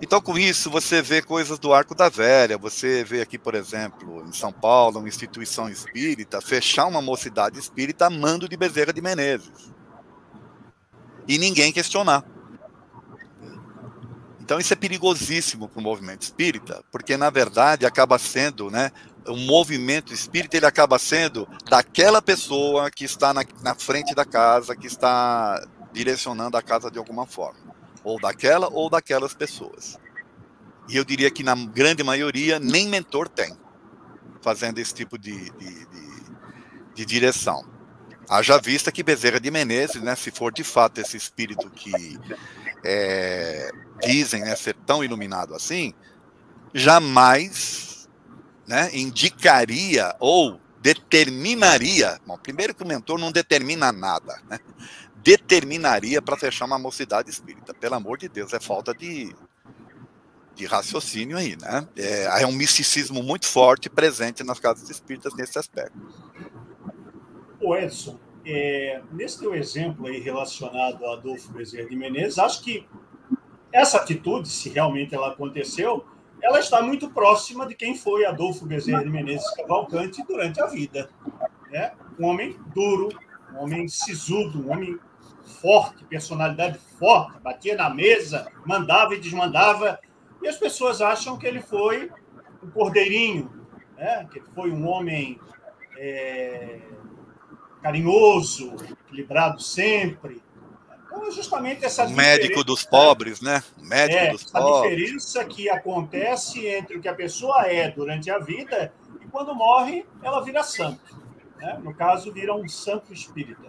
Então, 0.00 0.20
com 0.20 0.38
isso, 0.38 0.70
você 0.70 1.02
vê 1.02 1.20
coisas 1.20 1.58
do 1.58 1.74
Arco 1.74 1.94
da 1.94 2.08
Velha, 2.08 2.56
você 2.56 3.04
vê 3.04 3.20
aqui, 3.20 3.36
por 3.36 3.54
exemplo, 3.54 4.24
em 4.26 4.32
São 4.32 4.52
Paulo, 4.52 5.00
uma 5.00 5.08
instituição 5.08 5.68
espírita, 5.68 6.40
fechar 6.40 6.86
uma 6.86 7.02
mocidade 7.02 7.58
espírita 7.58 8.06
a 8.06 8.10
mando 8.10 8.48
de 8.48 8.56
Bezerra 8.56 8.92
de 8.92 9.02
Menezes 9.02 9.72
e 11.26 11.36
ninguém 11.36 11.70
questionar. 11.70 12.24
Então 14.40 14.58
isso 14.58 14.72
é 14.72 14.76
perigosíssimo 14.76 15.68
para 15.68 15.78
o 15.78 15.82
movimento 15.82 16.22
espírita, 16.22 16.82
porque 16.90 17.18
na 17.18 17.28
verdade 17.28 17.84
acaba 17.84 18.18
sendo, 18.18 18.70
né, 18.70 18.90
o 19.26 19.36
movimento 19.36 20.14
espírita 20.14 20.56
ele 20.56 20.64
acaba 20.64 20.98
sendo 20.98 21.46
daquela 21.68 22.22
pessoa 22.22 22.90
que 22.90 23.04
está 23.04 23.34
na, 23.34 23.44
na 23.62 23.74
frente 23.74 24.14
da 24.14 24.24
casa, 24.24 24.74
que 24.74 24.86
está 24.86 25.62
direcionando 25.98 26.56
a 26.56 26.62
casa 26.62 26.88
de 26.92 26.96
alguma 26.96 27.26
forma, 27.26 27.58
ou 28.04 28.20
daquela 28.20 28.68
ou 28.68 28.88
daquelas 28.88 29.34
pessoas. 29.34 29.98
E 30.88 30.96
eu 30.96 31.04
diria 31.04 31.28
que 31.28 31.42
na 31.42 31.56
grande 31.56 32.04
maioria 32.04 32.60
nem 32.60 32.86
mentor 32.86 33.28
tem, 33.28 33.52
fazendo 34.40 34.78
esse 34.78 34.94
tipo 34.94 35.18
de, 35.18 35.50
de, 35.50 35.86
de, 35.86 36.24
de 36.94 37.04
direção. 37.04 37.68
Haja 38.30 38.58
vista 38.58 38.92
que 38.92 39.02
Bezerra 39.02 39.40
de 39.40 39.50
Menezes, 39.50 40.00
né, 40.00 40.14
se 40.14 40.30
for 40.30 40.52
de 40.52 40.62
fato 40.62 41.00
esse 41.00 41.16
espírito 41.16 41.68
que 41.68 42.16
é, 42.84 43.72
dizem 44.00 44.42
né, 44.42 44.54
ser 44.54 44.76
tão 44.86 45.02
iluminado 45.02 45.52
assim, 45.52 45.92
jamais 46.72 48.08
né, 48.68 48.88
indicaria 48.92 50.14
ou 50.20 50.60
determinaria. 50.80 52.20
Bom, 52.24 52.38
primeiro 52.38 52.72
que 52.72 52.84
o 52.84 52.86
mentor 52.86 53.18
não 53.18 53.32
determina 53.32 53.90
nada, 53.90 54.40
né, 54.48 54.60
determinaria 55.22 56.22
para 56.22 56.36
fechar 56.36 56.64
uma 56.64 56.78
mocidade 56.78 57.30
espírita. 57.30 57.74
Pelo 57.74 57.94
amor 57.94 58.18
de 58.18 58.28
Deus, 58.28 58.52
é 58.52 58.60
falta 58.60 58.94
de, 58.94 59.34
de 60.54 60.66
raciocínio 60.66 61.36
aí, 61.36 61.56
né? 61.56 61.86
É, 61.96 62.42
é 62.42 62.46
um 62.46 62.52
misticismo 62.52 63.22
muito 63.22 63.46
forte 63.46 63.88
presente 63.88 64.44
nas 64.44 64.58
casas 64.58 64.88
espíritas 64.90 65.34
nesse 65.34 65.58
aspecto. 65.58 65.98
O 67.60 67.76
Edson, 67.76 68.18
é, 68.46 69.02
nesse 69.12 69.40
teu 69.40 69.54
exemplo 69.54 70.06
aí 70.06 70.20
relacionado 70.20 71.04
a 71.06 71.14
Adolfo 71.14 71.52
Bezerra 71.52 71.88
de 71.88 71.96
Menezes, 71.96 72.38
acho 72.38 72.62
que 72.62 72.86
essa 73.72 73.98
atitude, 73.98 74.48
se 74.48 74.68
realmente 74.68 75.14
ela 75.14 75.28
aconteceu, 75.28 76.06
ela 76.40 76.60
está 76.60 76.80
muito 76.80 77.10
próxima 77.10 77.66
de 77.66 77.74
quem 77.74 77.96
foi 77.96 78.24
Adolfo 78.24 78.64
Bezerra 78.64 79.02
de 79.02 79.10
Menezes 79.10 79.50
Cavalcante 79.54 80.24
durante 80.26 80.60
a 80.60 80.66
vida. 80.66 81.10
Né? 81.70 81.92
Um 82.18 82.26
homem 82.26 82.56
duro, 82.74 83.08
um 83.52 83.58
homem 83.58 83.88
sisudo, 83.88 84.64
um 84.64 84.72
homem 84.72 84.98
forte, 85.60 86.04
personalidade 86.04 86.78
forte, 86.98 87.38
batia 87.40 87.76
na 87.76 87.90
mesa, 87.90 88.50
mandava 88.64 89.14
e 89.14 89.20
desmandava, 89.20 89.98
e 90.42 90.48
as 90.48 90.56
pessoas 90.56 91.00
acham 91.00 91.36
que 91.36 91.46
ele 91.46 91.60
foi 91.60 92.10
um 92.62 92.70
cordeirinho, 92.70 93.66
né? 93.96 94.26
que 94.30 94.38
ele 94.38 94.46
foi 94.54 94.70
um 94.70 94.86
homem 94.86 95.38
é, 95.96 96.80
carinhoso, 97.82 98.74
equilibrado 99.06 99.60
sempre. 99.60 100.42
Então, 101.06 101.26
é 101.26 101.30
justamente 101.30 101.84
essa 101.84 102.04
o 102.04 102.10
médico 102.10 102.62
dos 102.62 102.84
pobres, 102.84 103.40
né? 103.40 103.62
Médico 103.78 104.18
é, 104.18 104.30
dos 104.30 104.44
essa 104.44 104.60
pobres. 104.60 104.96
diferença 104.96 105.44
que 105.44 105.70
acontece 105.70 106.66
entre 106.66 106.96
o 106.96 107.00
que 107.00 107.08
a 107.08 107.14
pessoa 107.14 107.66
é 107.66 107.90
durante 107.90 108.30
a 108.30 108.38
vida 108.38 108.92
e 109.20 109.26
quando 109.26 109.54
morre, 109.54 110.06
ela 110.22 110.44
vira 110.44 110.62
santo. 110.62 111.18
Né? 111.56 111.80
No 111.82 111.94
caso, 111.94 112.32
vira 112.32 112.54
um 112.54 112.68
santo 112.68 113.12
espírita. 113.12 113.68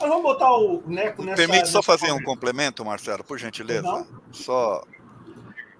Mas 0.00 0.08
vamos 0.08 0.22
botar 0.22 0.52
o 0.52 0.82
Neco 0.86 1.24
nessa. 1.24 1.36
Permite 1.36 1.68
só 1.68 1.82
fazer 1.82 2.12
um 2.12 2.22
complemento, 2.22 2.84
Marcelo, 2.84 3.24
por 3.24 3.38
gentileza? 3.38 3.82
Não. 3.82 4.06
Só 4.32 4.84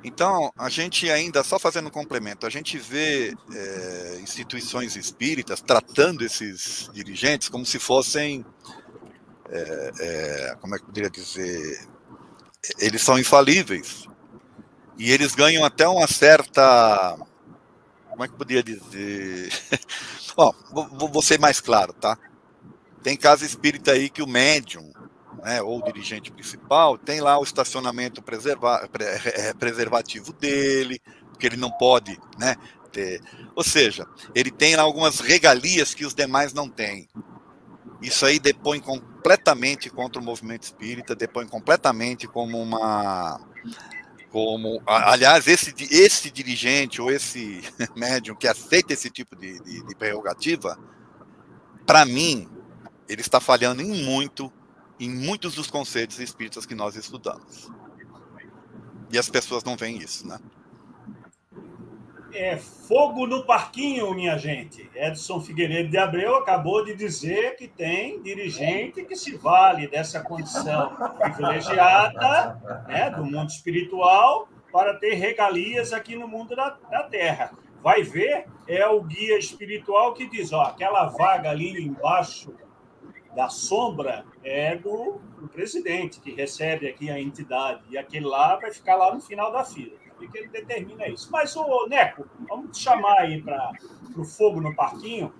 então, 0.02 0.52
a 0.56 0.68
gente 0.68 1.10
ainda, 1.10 1.42
só 1.42 1.58
fazendo 1.58 1.88
um 1.88 1.90
complemento, 1.90 2.46
a 2.46 2.50
gente 2.50 2.78
vê 2.78 3.34
é, 3.52 4.18
instituições 4.22 4.94
espíritas 4.94 5.60
tratando 5.60 6.24
esses 6.24 6.88
dirigentes 6.92 7.48
como 7.48 7.66
se 7.66 7.80
fossem, 7.80 8.46
é, 9.50 9.90
é, 10.00 10.56
como 10.60 10.74
é 10.74 10.78
que 10.78 10.84
eu 10.84 10.86
poderia 10.86 11.10
dizer, 11.10 11.88
eles 12.78 13.02
são 13.02 13.18
infalíveis. 13.18 14.06
E 14.96 15.10
eles 15.10 15.34
ganham 15.34 15.64
até 15.64 15.86
uma 15.86 16.06
certa 16.06 17.16
como 18.08 18.24
é 18.24 18.28
que 18.28 18.34
podia 18.34 18.62
dizer? 18.64 19.52
Ó, 20.36 20.52
vou, 20.72 21.08
vou 21.08 21.22
ser 21.22 21.38
mais 21.38 21.60
claro, 21.60 21.92
tá? 21.92 22.18
Tem 23.02 23.16
casa 23.16 23.44
espírita 23.44 23.92
aí 23.92 24.10
que 24.10 24.22
o 24.22 24.26
médium, 24.26 24.90
né, 25.42 25.62
ou 25.62 25.78
o 25.78 25.84
dirigente 25.84 26.32
principal, 26.32 26.98
tem 26.98 27.20
lá 27.20 27.38
o 27.38 27.44
estacionamento 27.44 28.22
preserva, 28.22 28.88
preservativo 29.58 30.32
dele, 30.32 31.00
porque 31.30 31.46
ele 31.46 31.56
não 31.56 31.70
pode, 31.70 32.18
né, 32.38 32.56
ter. 32.92 33.20
Ou 33.54 33.62
seja, 33.62 34.06
ele 34.34 34.50
tem 34.50 34.74
lá 34.74 34.82
algumas 34.82 35.20
regalias 35.20 35.94
que 35.94 36.04
os 36.04 36.14
demais 36.14 36.52
não 36.52 36.68
têm. 36.68 37.08
Isso 38.00 38.24
aí 38.24 38.38
depõe 38.38 38.80
completamente 38.80 39.90
contra 39.90 40.20
o 40.20 40.24
movimento 40.24 40.62
espírita, 40.62 41.16
depõe 41.16 41.46
completamente 41.46 42.26
como 42.28 42.60
uma 42.60 43.40
como, 44.30 44.82
aliás, 44.86 45.48
esse, 45.48 45.74
esse 45.90 46.30
dirigente 46.30 47.00
ou 47.00 47.10
esse 47.10 47.62
médium 47.96 48.36
que 48.36 48.46
aceita 48.46 48.92
esse 48.92 49.08
tipo 49.08 49.34
de, 49.34 49.58
de, 49.60 49.86
de 49.86 49.94
prerrogativa, 49.94 50.78
para 51.86 52.04
mim, 52.04 52.46
ele 53.08 53.20
está 53.20 53.40
falhando 53.40 53.82
em 53.82 54.04
muito, 54.04 54.52
em 54.98 55.10
muitos 55.10 55.54
dos 55.54 55.70
conceitos 55.70 56.18
espíritas 56.18 56.66
que 56.66 56.74
nós 56.74 56.96
estudamos. 56.96 57.70
E 59.10 59.18
as 59.18 59.28
pessoas 59.28 59.64
não 59.64 59.76
veem 59.76 59.98
isso, 59.98 60.26
né? 60.26 60.38
é 62.32 62.56
fogo 62.56 63.26
no 63.26 63.44
parquinho, 63.44 64.14
minha 64.14 64.36
gente. 64.38 64.88
Edson 64.94 65.40
Figueiredo 65.40 65.90
de 65.90 65.98
Abreu 65.98 66.36
acabou 66.36 66.84
de 66.84 66.94
dizer 66.94 67.56
que 67.56 67.66
tem 67.66 68.22
dirigente 68.22 69.04
que 69.04 69.16
se 69.16 69.36
vale 69.36 69.88
dessa 69.88 70.20
condição 70.20 70.96
privilegiada 71.18 72.60
né, 72.86 73.10
do 73.10 73.24
mundo 73.24 73.50
espiritual 73.50 74.48
para 74.72 74.94
ter 74.94 75.14
regalias 75.14 75.92
aqui 75.92 76.14
no 76.16 76.28
mundo 76.28 76.54
da, 76.54 76.70
da 76.90 77.02
Terra. 77.04 77.52
Vai 77.82 78.02
ver, 78.02 78.46
é 78.66 78.86
o 78.86 79.02
guia 79.02 79.38
espiritual 79.38 80.12
que 80.12 80.28
diz: 80.28 80.52
ó, 80.52 80.62
aquela 80.62 81.06
vaga 81.06 81.50
ali 81.50 81.80
embaixo 81.80 82.52
da 83.38 83.48
sombra 83.48 84.24
é 84.42 84.74
do, 84.74 85.20
do 85.40 85.46
presidente, 85.46 86.18
que 86.18 86.32
recebe 86.32 86.88
aqui 86.88 87.08
a 87.08 87.20
entidade, 87.20 87.84
e 87.88 87.96
aquele 87.96 88.26
lá 88.26 88.56
vai 88.56 88.72
ficar 88.72 88.96
lá 88.96 89.14
no 89.14 89.20
final 89.20 89.52
da 89.52 89.64
fila 89.64 89.96
que 90.26 90.38
ele 90.38 90.48
determina 90.48 91.06
isso. 91.06 91.28
Mas, 91.30 91.54
ô, 91.56 91.86
Neco, 91.86 92.26
vamos 92.48 92.76
te 92.76 92.82
chamar 92.82 93.18
aí 93.18 93.40
para 93.40 93.70
o 94.16 94.24
fogo 94.24 94.60
no 94.60 94.74
parquinho 94.74 95.32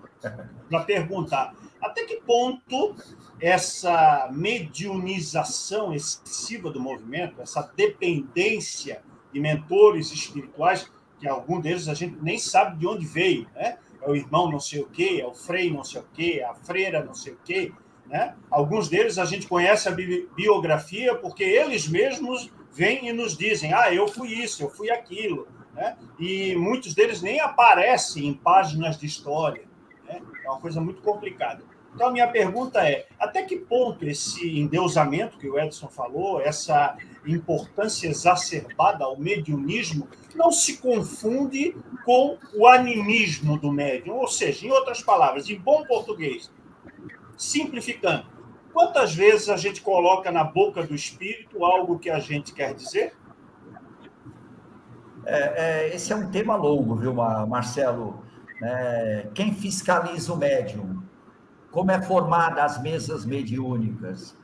para 0.71 0.85
perguntar 0.85 1.53
até 1.81 2.05
que 2.05 2.21
ponto 2.21 2.95
essa 3.41 4.29
mediunização 4.31 5.93
excessiva 5.93 6.71
do 6.71 6.79
movimento, 6.79 7.43
essa 7.43 7.63
dependência 7.75 9.03
de 9.33 9.41
mentores 9.41 10.13
espirituais, 10.13 10.89
que 11.19 11.27
algum 11.27 11.61
deles 11.61 11.89
a 11.89 11.95
gente 11.95 12.17
nem 12.23 12.39
sabe 12.39 12.79
de 12.79 12.87
onde 12.87 13.05
veio, 13.05 13.49
né? 13.57 13.77
É 14.01 14.09
o 14.09 14.15
irmão 14.15 14.49
não 14.49 14.61
sei 14.61 14.81
o 14.81 14.87
quê, 14.87 15.19
é 15.21 15.27
o 15.27 15.35
frei 15.35 15.73
não 15.73 15.83
sei 15.83 16.01
o 16.01 16.07
quê, 16.15 16.39
é 16.41 16.45
a 16.45 16.55
freira 16.55 17.05
não 17.05 17.15
sei 17.15 17.33
o 17.33 17.39
quê, 17.45 17.73
né? 18.09 18.35
Alguns 18.51 18.89
deles 18.89 19.19
a 19.19 19.25
gente 19.25 19.47
conhece 19.47 19.89
a 19.89 19.93
biografia 19.93 21.15
porque 21.15 21.45
eles 21.45 21.87
mesmos 21.87 22.51
vêm 22.73 23.09
e 23.09 23.13
nos 23.13 23.37
dizem: 23.37 23.73
ah, 23.73 23.93
eu 23.93 24.09
fui 24.09 24.29
isso, 24.33 24.63
eu 24.63 24.71
fui 24.71 24.91
aquilo. 24.91 25.47
Né? 25.75 25.97
E 26.19 26.57
muitos 26.57 26.95
deles 26.95 27.21
nem 27.21 27.41
aparecem 27.41 28.27
em 28.27 28.35
páginas 28.35 28.99
de 28.99 29.07
história. 29.07 29.65
Né? 30.07 30.21
É 30.45 30.51
uma 30.51 30.61
coisa 30.61 30.81
muito 30.81 31.03
complicada. 31.03 31.63
Então, 31.95 32.09
a 32.09 32.13
minha 32.13 32.29
pergunta 32.29 32.89
é: 32.89 33.07
até 33.19 33.43
que 33.43 33.57
ponto 33.57 34.07
esse 34.07 34.59
endeusamento 34.59 35.37
que 35.37 35.49
o 35.49 35.59
Edson 35.59 35.89
falou, 35.89 36.41
essa 36.41 36.97
importância 37.27 38.09
exacerbada 38.09 39.05
ao 39.05 39.19
mediunismo, 39.19 40.09
não 40.35 40.51
se 40.51 40.79
confunde 40.79 41.77
com 42.05 42.39
o 42.55 42.67
animismo 42.67 43.59
do 43.59 43.71
médium? 43.71 44.17
Ou 44.17 44.29
seja, 44.29 44.67
em 44.67 44.71
outras 44.71 45.03
palavras, 45.03 45.51
em 45.51 45.59
bom 45.59 45.85
português, 45.85 46.51
simplificando, 47.39 48.27
quantas 48.73 49.15
vezes 49.15 49.49
a 49.49 49.57
gente 49.57 49.81
coloca 49.81 50.31
na 50.33 50.43
boca 50.43 50.83
do 50.83 50.95
espírito 50.95 51.65
algo 51.65 51.99
que 51.99 52.11
a 52.11 52.19
gente 52.19 52.53
quer 52.53 52.75
dizer? 52.75 53.17
É, 55.25 55.87
é, 55.87 55.95
esse 55.95 56.13
é 56.13 56.17
um 56.17 56.31
tema 56.31 56.57
longo, 56.57 56.97
viu, 56.97 57.15
Marcelo? 57.15 58.25
É, 58.61 59.29
quem 59.35 59.55
fiscaliza 59.55 60.33
o 60.33 60.37
médium? 60.37 61.03
Como 61.71 61.91
é 61.91 62.03
formada 62.03 62.65
as 62.65 62.83
mesas 62.83 63.25
mediúnicas? 63.25 64.37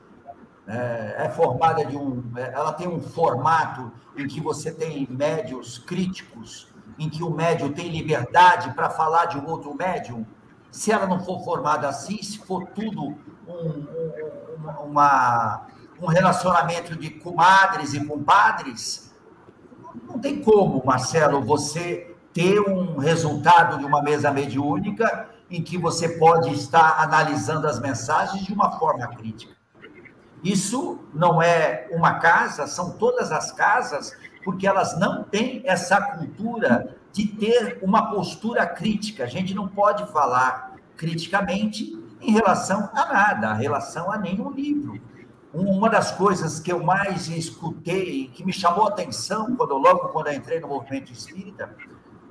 É, 0.67 1.25
é 1.25 1.29
formada 1.29 1.85
de 1.85 1.97
um. 1.97 2.23
Ela 2.37 2.71
tem 2.71 2.87
um 2.87 3.01
formato 3.01 3.91
em 4.15 4.27
que 4.27 4.39
você 4.39 4.71
tem 4.71 5.07
médios 5.09 5.79
críticos, 5.79 6.73
em 6.97 7.09
que 7.09 7.23
o 7.23 7.29
médium 7.29 7.73
tem 7.73 7.89
liberdade 7.89 8.73
para 8.73 8.89
falar 8.89 9.25
de 9.25 9.37
um 9.37 9.47
outro 9.47 9.73
médium 9.75 10.25
se 10.75 10.91
ela 10.91 11.07
não 11.07 11.21
for 11.21 11.41
formada 11.41 11.87
assim, 11.87 12.21
se 12.21 12.37
for 12.39 12.67
tudo 12.75 13.17
um, 13.47 13.87
um, 14.67 14.83
uma, 14.83 15.67
um 16.01 16.07
relacionamento 16.07 16.97
de 16.97 17.11
comadres 17.11 17.93
e 17.93 18.05
compadres, 18.05 19.09
não 20.05 20.19
tem 20.19 20.41
como, 20.41 20.85
Marcelo, 20.85 21.41
você 21.41 22.13
ter 22.33 22.59
um 22.59 22.97
resultado 22.97 23.77
de 23.77 23.85
uma 23.85 24.03
mesa 24.03 24.29
mediúnica 24.31 25.29
em 25.49 25.63
que 25.63 25.77
você 25.77 26.09
pode 26.09 26.53
estar 26.53 27.01
analisando 27.01 27.67
as 27.67 27.79
mensagens 27.79 28.43
de 28.43 28.51
uma 28.51 28.77
forma 28.77 29.07
crítica. 29.07 29.55
Isso 30.43 30.99
não 31.13 31.41
é 31.41 31.87
uma 31.89 32.19
casa, 32.19 32.67
são 32.67 32.97
todas 32.97 33.31
as 33.31 33.53
casas, 33.53 34.11
porque 34.43 34.67
elas 34.67 34.99
não 34.99 35.23
têm 35.23 35.61
essa 35.63 36.01
cultura 36.01 36.97
de 37.15 37.25
ter 37.27 37.79
uma 37.81 38.11
postura 38.11 38.67
crítica. 38.67 39.23
A 39.23 39.27
gente 39.27 39.53
não 39.53 39.69
pode 39.69 40.05
falar 40.11 40.75
criticamente 40.97 41.97
em 42.19 42.33
relação 42.33 42.89
a 42.93 43.05
nada, 43.05 43.53
em 43.53 43.61
relação 43.61 44.11
a 44.11 44.17
nenhum 44.17 44.51
livro. 44.51 44.99
Uma 45.53 45.89
das 45.89 46.11
coisas 46.11 46.59
que 46.59 46.69
eu 46.69 46.83
mais 46.83 47.29
escutei, 47.29 48.27
que 48.33 48.43
me 48.43 48.51
chamou 48.51 48.85
a 48.85 48.89
atenção 48.89 49.55
quando 49.55 49.77
logo 49.77 50.09
quando 50.09 50.29
entrei 50.29 50.59
no 50.59 50.67
movimento 50.67 51.13
espírita, 51.13 51.73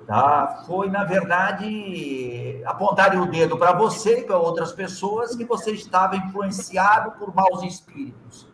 tá, 0.06 0.62
foi 0.66 0.90
na 0.90 1.02
verdade 1.02 2.62
apontarem 2.66 3.18
o 3.18 3.24
dedo 3.24 3.56
para 3.56 3.72
você 3.72 4.20
e 4.20 4.24
para 4.24 4.36
outras 4.36 4.70
pessoas 4.70 5.34
que 5.34 5.46
você 5.46 5.70
estava 5.70 6.14
influenciado 6.14 7.12
por 7.12 7.34
maus 7.34 7.62
espíritos. 7.62 8.46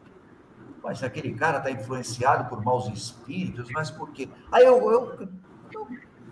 Mas 0.81 1.03
aquele 1.03 1.35
cara 1.35 1.59
está 1.59 1.73
influenciado 1.73 2.49
por 2.49 2.65
maus 2.65 2.87
espíritos, 2.87 3.69
mas 3.73 3.91
por 3.91 4.11
quê? 4.13 4.29
Aí 4.53 4.65
eu, 4.65 4.93
eu 4.93 5.29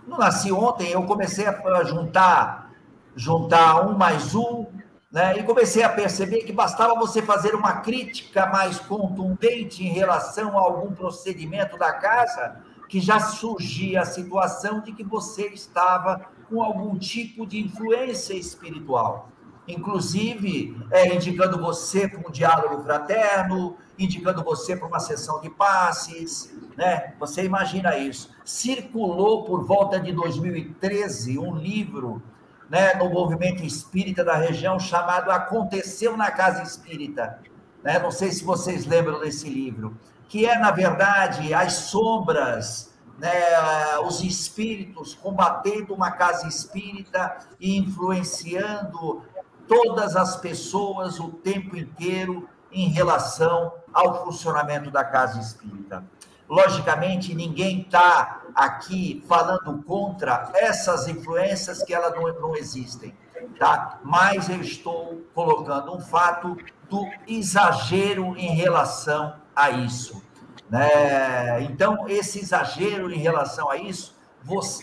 não 0.09 0.17
nasci 0.17 0.51
ontem, 0.51 0.89
eu 0.89 1.03
comecei 1.03 1.45
a 1.45 1.83
juntar, 1.83 2.71
juntar 3.15 3.87
um 3.87 3.97
mais 3.97 4.35
um, 4.35 4.65
né? 5.11 5.37
e 5.37 5.43
comecei 5.43 5.83
a 5.83 5.89
perceber 5.89 6.39
que 6.39 6.51
bastava 6.51 6.95
você 6.95 7.21
fazer 7.21 7.55
uma 7.55 7.77
crítica 7.81 8.47
mais 8.47 8.79
contundente 8.79 9.83
em 9.83 9.93
relação 9.93 10.57
a 10.57 10.61
algum 10.61 10.93
procedimento 10.93 11.77
da 11.77 11.93
casa, 11.93 12.61
que 12.87 12.99
já 12.99 13.19
surgia 13.19 14.01
a 14.01 14.05
situação 14.05 14.81
de 14.81 14.91
que 14.91 15.03
você 15.03 15.47
estava 15.47 16.25
com 16.49 16.61
algum 16.61 16.97
tipo 16.97 17.45
de 17.45 17.59
influência 17.59 18.33
espiritual 18.33 19.29
inclusive 19.69 20.75
é, 20.91 21.13
indicando 21.13 21.59
você 21.59 22.07
para 22.07 22.27
um 22.27 22.31
diálogo 22.31 22.81
fraterno, 22.83 23.77
indicando 23.97 24.43
você 24.43 24.75
para 24.75 24.87
uma 24.87 24.99
sessão 24.99 25.39
de 25.41 25.49
passes, 25.49 26.53
né? 26.75 27.13
Você 27.19 27.43
imagina 27.43 27.97
isso. 27.97 28.33
Circulou 28.43 29.43
por 29.43 29.65
volta 29.65 29.99
de 29.99 30.11
2013 30.11 31.37
um 31.37 31.55
livro, 31.55 32.21
né, 32.69 32.93
no 32.95 33.09
movimento 33.09 33.63
espírita 33.63 34.23
da 34.23 34.35
região 34.35 34.79
chamado 34.79 35.31
Aconteceu 35.31 36.15
na 36.15 36.29
Casa 36.31 36.63
Espírita, 36.63 37.39
né? 37.83 37.99
Não 37.99 38.11
sei 38.11 38.31
se 38.31 38.43
vocês 38.43 38.85
lembram 38.85 39.19
desse 39.19 39.49
livro, 39.49 39.97
que 40.27 40.45
é 40.45 40.57
na 40.57 40.71
verdade 40.71 41.53
as 41.53 41.73
sombras 41.73 42.89
né, 43.19 43.99
os 44.05 44.23
espíritos 44.23 45.13
combatendo 45.13 45.93
uma 45.93 46.11
casa 46.11 46.47
espírita 46.47 47.37
e 47.59 47.77
influenciando 47.77 49.21
todas 49.69 50.15
as 50.15 50.35
pessoas 50.35 51.19
o 51.19 51.29
tempo 51.29 51.77
inteiro 51.77 52.49
em 52.71 52.89
relação 52.89 53.71
ao 53.93 54.25
funcionamento 54.25 54.91
da 54.91 55.03
casa 55.03 55.39
espírita. 55.39 56.03
Logicamente, 56.49 57.35
ninguém 57.35 57.81
está 57.81 58.41
aqui 58.55 59.23
falando 59.27 59.83
contra 59.83 60.51
essas 60.55 61.07
influências 61.07 61.83
que 61.83 61.93
elas 61.93 62.13
não, 62.15 62.23
não 62.41 62.55
existem, 62.55 63.15
tá? 63.59 63.99
Mas 64.03 64.49
eu 64.49 64.59
estou 64.59 65.21
colocando 65.35 65.95
um 65.95 66.01
fato 66.01 66.57
do 66.89 67.07
exagero 67.27 68.35
em 68.35 68.55
relação 68.55 69.35
a 69.55 69.69
isso. 69.69 70.23
Né? 70.67 71.61
Então, 71.63 72.07
esse 72.07 72.39
exagero 72.39 73.11
em 73.11 73.19
relação 73.19 73.69
a 73.69 73.77
isso 73.77 74.17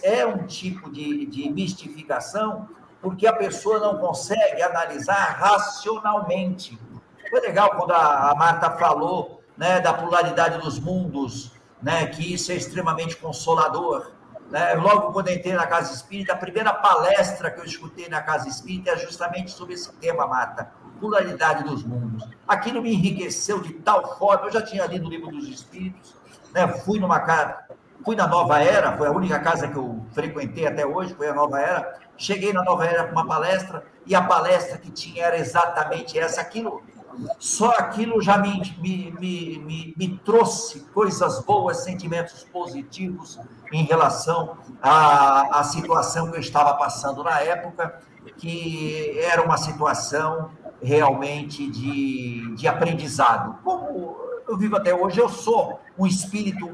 é 0.05 0.25
um 0.25 0.46
tipo 0.46 0.90
de, 0.90 1.27
de 1.27 1.51
mistificação 1.51 2.68
porque 3.01 3.27
a 3.27 3.33
pessoa 3.33 3.79
não 3.79 3.99
consegue 3.99 4.63
analisar 4.63 5.37
racionalmente. 5.39 6.79
Foi 7.31 7.41
legal 7.41 7.71
quando 7.71 7.93
a, 7.93 8.35
Marta 8.37 8.71
falou 8.71 9.43
né, 9.57 9.81
da 9.81 9.93
pluralidade 9.93 10.59
dos 10.59 10.79
mundos, 10.79 11.53
né, 11.83 12.07
que 12.07 12.35
isso 12.35 12.53
é 12.53 12.55
extremamente 12.55 13.17
consolador. 13.17 14.13
né? 14.51 14.75
logo 14.75 15.13
quando 15.13 15.31
entrei 15.31 15.55
na 15.55 15.67
Casa 15.67 15.93
Espírita, 15.93 16.33
a 16.33 16.37
primeira 16.37 16.73
palestra 16.73 17.51
que 17.51 17.61
eu 17.61 17.65
escutei 17.65 18.09
na 18.09 18.21
Casa 18.23 18.49
Espírita 18.49 18.91
é 18.91 18.97
justamente 18.97 19.51
sobre 19.51 19.75
esse 19.75 19.93
tema, 19.95 20.27
Marta, 20.27 20.71
pluralidade 20.99 21.65
dos 21.65 21.85
mundos. 21.85 22.29
Aquilo 22.47 22.83
me 22.83 22.93
enriqueceu 22.93 23.61
de 23.61 23.75
tal 23.75 24.17
forma, 24.19 24.47
eu 24.47 24.53
já 24.53 24.63
tinha 24.63 24.87
lido 24.87 25.07
o 25.07 25.11
livro 25.11 25.31
dos 25.31 25.49
Espíritos, 25.49 26.15
né? 26.53 26.67
fui 26.69 26.99
numa 26.99 27.21
casa, 27.21 27.59
fui 28.05 28.17
na 28.17 28.27
Nova 28.27 28.61
Era, 28.61 28.97
foi 28.97 29.09
a 29.09 29.13
única 29.13 29.39
casa 29.41 29.69
que 29.69 29.77
eu 29.77 30.05
frequentei 30.13 30.67
até 30.67 30.87
hoje, 30.87 31.15
foi 31.15 31.29
a 31.29 31.35
Nova 31.35 31.61
Era, 31.61 31.99
cheguei 32.16 32.52
na 32.52 32.62
Nova 32.62 32.85
Era 32.85 33.05
com 33.05 33.12
uma 33.12 33.26
palestra, 33.26 33.85
e 34.05 34.14
a 34.14 34.22
palestra 34.22 34.79
que 34.79 34.90
tinha 34.90 35.24
era 35.24 35.38
exatamente 35.38 36.18
essa, 36.18 36.40
aquilo 36.40 36.83
só 37.38 37.70
aquilo 37.70 38.20
já 38.20 38.38
me, 38.38 38.61
me, 38.79 39.11
me, 39.18 39.59
me, 39.59 39.94
me 39.96 40.18
trouxe 40.18 40.81
coisas 40.92 41.42
boas, 41.44 41.79
sentimentos 41.79 42.44
positivos 42.44 43.38
em 43.72 43.85
relação 43.85 44.59
à, 44.83 45.61
à 45.61 45.64
situação 45.64 46.31
que 46.31 46.37
eu 46.37 46.40
estava 46.40 46.74
passando 46.74 47.24
na 47.24 47.40
época, 47.40 48.00
que 48.37 49.18
era 49.20 49.42
uma 49.42 49.57
situação 49.57 50.50
realmente 50.83 51.70
de, 51.70 52.55
de 52.55 52.68
aprendizado. 52.68 53.59
Como 53.62 54.16
eu 54.46 54.57
vivo 54.57 54.76
até 54.76 54.94
hoje, 54.94 55.18
eu 55.18 55.29
sou 55.29 55.81
um 55.98 56.07
espírito 56.07 56.70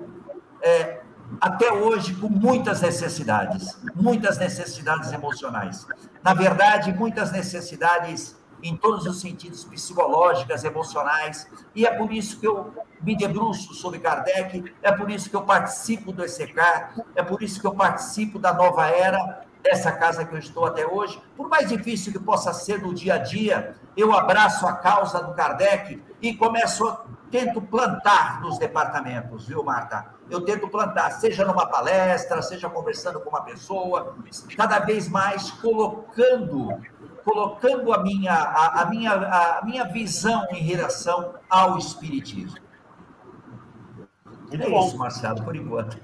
é, 0.60 1.01
até 1.40 1.72
hoje 1.72 2.14
com 2.14 2.28
muitas 2.28 2.80
necessidades, 2.80 3.78
muitas 3.94 4.38
necessidades 4.38 5.12
emocionais. 5.12 5.86
Na 6.22 6.34
verdade, 6.34 6.92
muitas 6.92 7.32
necessidades 7.32 8.36
em 8.62 8.76
todos 8.76 9.06
os 9.06 9.20
sentidos 9.20 9.64
psicológicas, 9.64 10.62
emocionais, 10.62 11.48
e 11.74 11.84
é 11.84 11.92
por 11.92 12.12
isso 12.12 12.38
que 12.38 12.46
eu 12.46 12.72
me 13.00 13.16
debruço 13.16 13.74
sobre 13.74 13.98
Kardec, 13.98 14.72
é 14.80 14.92
por 14.92 15.10
isso 15.10 15.28
que 15.28 15.34
eu 15.34 15.42
participo 15.42 16.12
do 16.12 16.24
ECK, 16.24 16.56
é 17.16 17.22
por 17.22 17.42
isso 17.42 17.60
que 17.60 17.66
eu 17.66 17.74
participo 17.74 18.38
da 18.38 18.54
nova 18.54 18.86
era, 18.86 19.44
dessa 19.62 19.92
casa 19.92 20.24
que 20.24 20.34
eu 20.34 20.38
estou 20.38 20.66
até 20.66 20.86
hoje. 20.86 21.20
Por 21.36 21.48
mais 21.48 21.68
difícil 21.68 22.12
que 22.12 22.18
possa 22.18 22.52
ser 22.52 22.82
no 22.82 22.92
dia 22.92 23.14
a 23.14 23.18
dia, 23.18 23.74
eu 23.96 24.12
abraço 24.12 24.66
a 24.66 24.72
causa 24.72 25.22
do 25.22 25.34
Kardec 25.34 26.02
e 26.20 26.34
começo 26.34 26.86
a 26.86 27.04
tento 27.30 27.62
plantar 27.62 28.42
nos 28.42 28.58
departamentos, 28.58 29.46
viu, 29.46 29.64
Marta? 29.64 30.06
Eu 30.28 30.42
tento 30.42 30.68
plantar, 30.68 31.10
seja 31.12 31.44
numa 31.44 31.66
palestra, 31.66 32.42
seja 32.42 32.68
conversando 32.68 33.20
com 33.20 33.30
uma 33.30 33.42
pessoa, 33.42 34.14
cada 34.56 34.80
vez 34.80 35.08
mais 35.08 35.50
colocando 35.50 36.78
colocando 37.24 37.92
a 37.92 38.02
minha, 38.02 38.32
a, 38.32 38.82
a 38.82 38.84
minha, 38.86 39.12
a 39.12 39.64
minha 39.64 39.84
visão 39.84 40.44
em 40.50 40.60
relação 40.62 41.34
ao 41.48 41.78
Espiritismo. 41.78 42.58
Muito 44.48 44.66
é 44.66 44.68
bom. 44.68 44.86
isso, 44.86 44.98
Marcelo, 44.98 45.42
por 45.42 45.56
enquanto. 45.56 45.96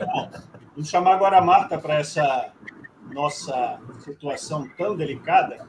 Vamos 0.74 0.88
chamar 0.88 1.14
agora 1.14 1.38
a 1.38 1.42
Marta 1.42 1.76
para 1.76 1.94
essa 1.94 2.52
nossa 3.12 3.80
situação 4.04 4.68
tão 4.76 4.96
delicada. 4.96 5.66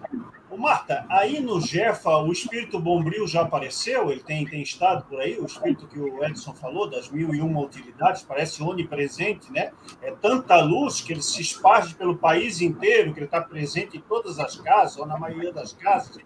Ô, 0.49 0.57
Marta, 0.57 1.05
aí 1.09 1.39
no 1.39 1.61
Jefa, 1.61 2.17
o 2.17 2.31
espírito 2.31 2.79
bombril 2.79 3.27
já 3.27 3.41
apareceu? 3.41 4.11
Ele 4.11 4.21
tem, 4.21 4.45
tem 4.45 4.61
estado 4.61 5.05
por 5.05 5.19
aí? 5.19 5.37
O 5.39 5.45
espírito 5.45 5.87
que 5.87 5.99
o 5.99 6.23
Edson 6.23 6.53
falou, 6.53 6.89
das 6.89 7.09
mil 7.09 7.33
e 7.35 7.41
uma 7.41 7.61
utilidades, 7.61 8.23
parece 8.23 8.63
onipresente, 8.63 9.51
né? 9.51 9.71
É 10.01 10.11
tanta 10.11 10.59
luz 10.61 11.01
que 11.01 11.13
ele 11.13 11.21
se 11.21 11.41
esparge 11.41 11.93
pelo 11.93 12.17
país 12.17 12.61
inteiro, 12.61 13.13
que 13.13 13.19
ele 13.19 13.25
está 13.25 13.41
presente 13.41 13.97
em 13.97 14.01
todas 14.01 14.39
as 14.39 14.55
casas, 14.55 14.97
ou 14.97 15.05
na 15.05 15.17
maioria 15.17 15.53
das 15.53 15.73
casas. 15.73 16.17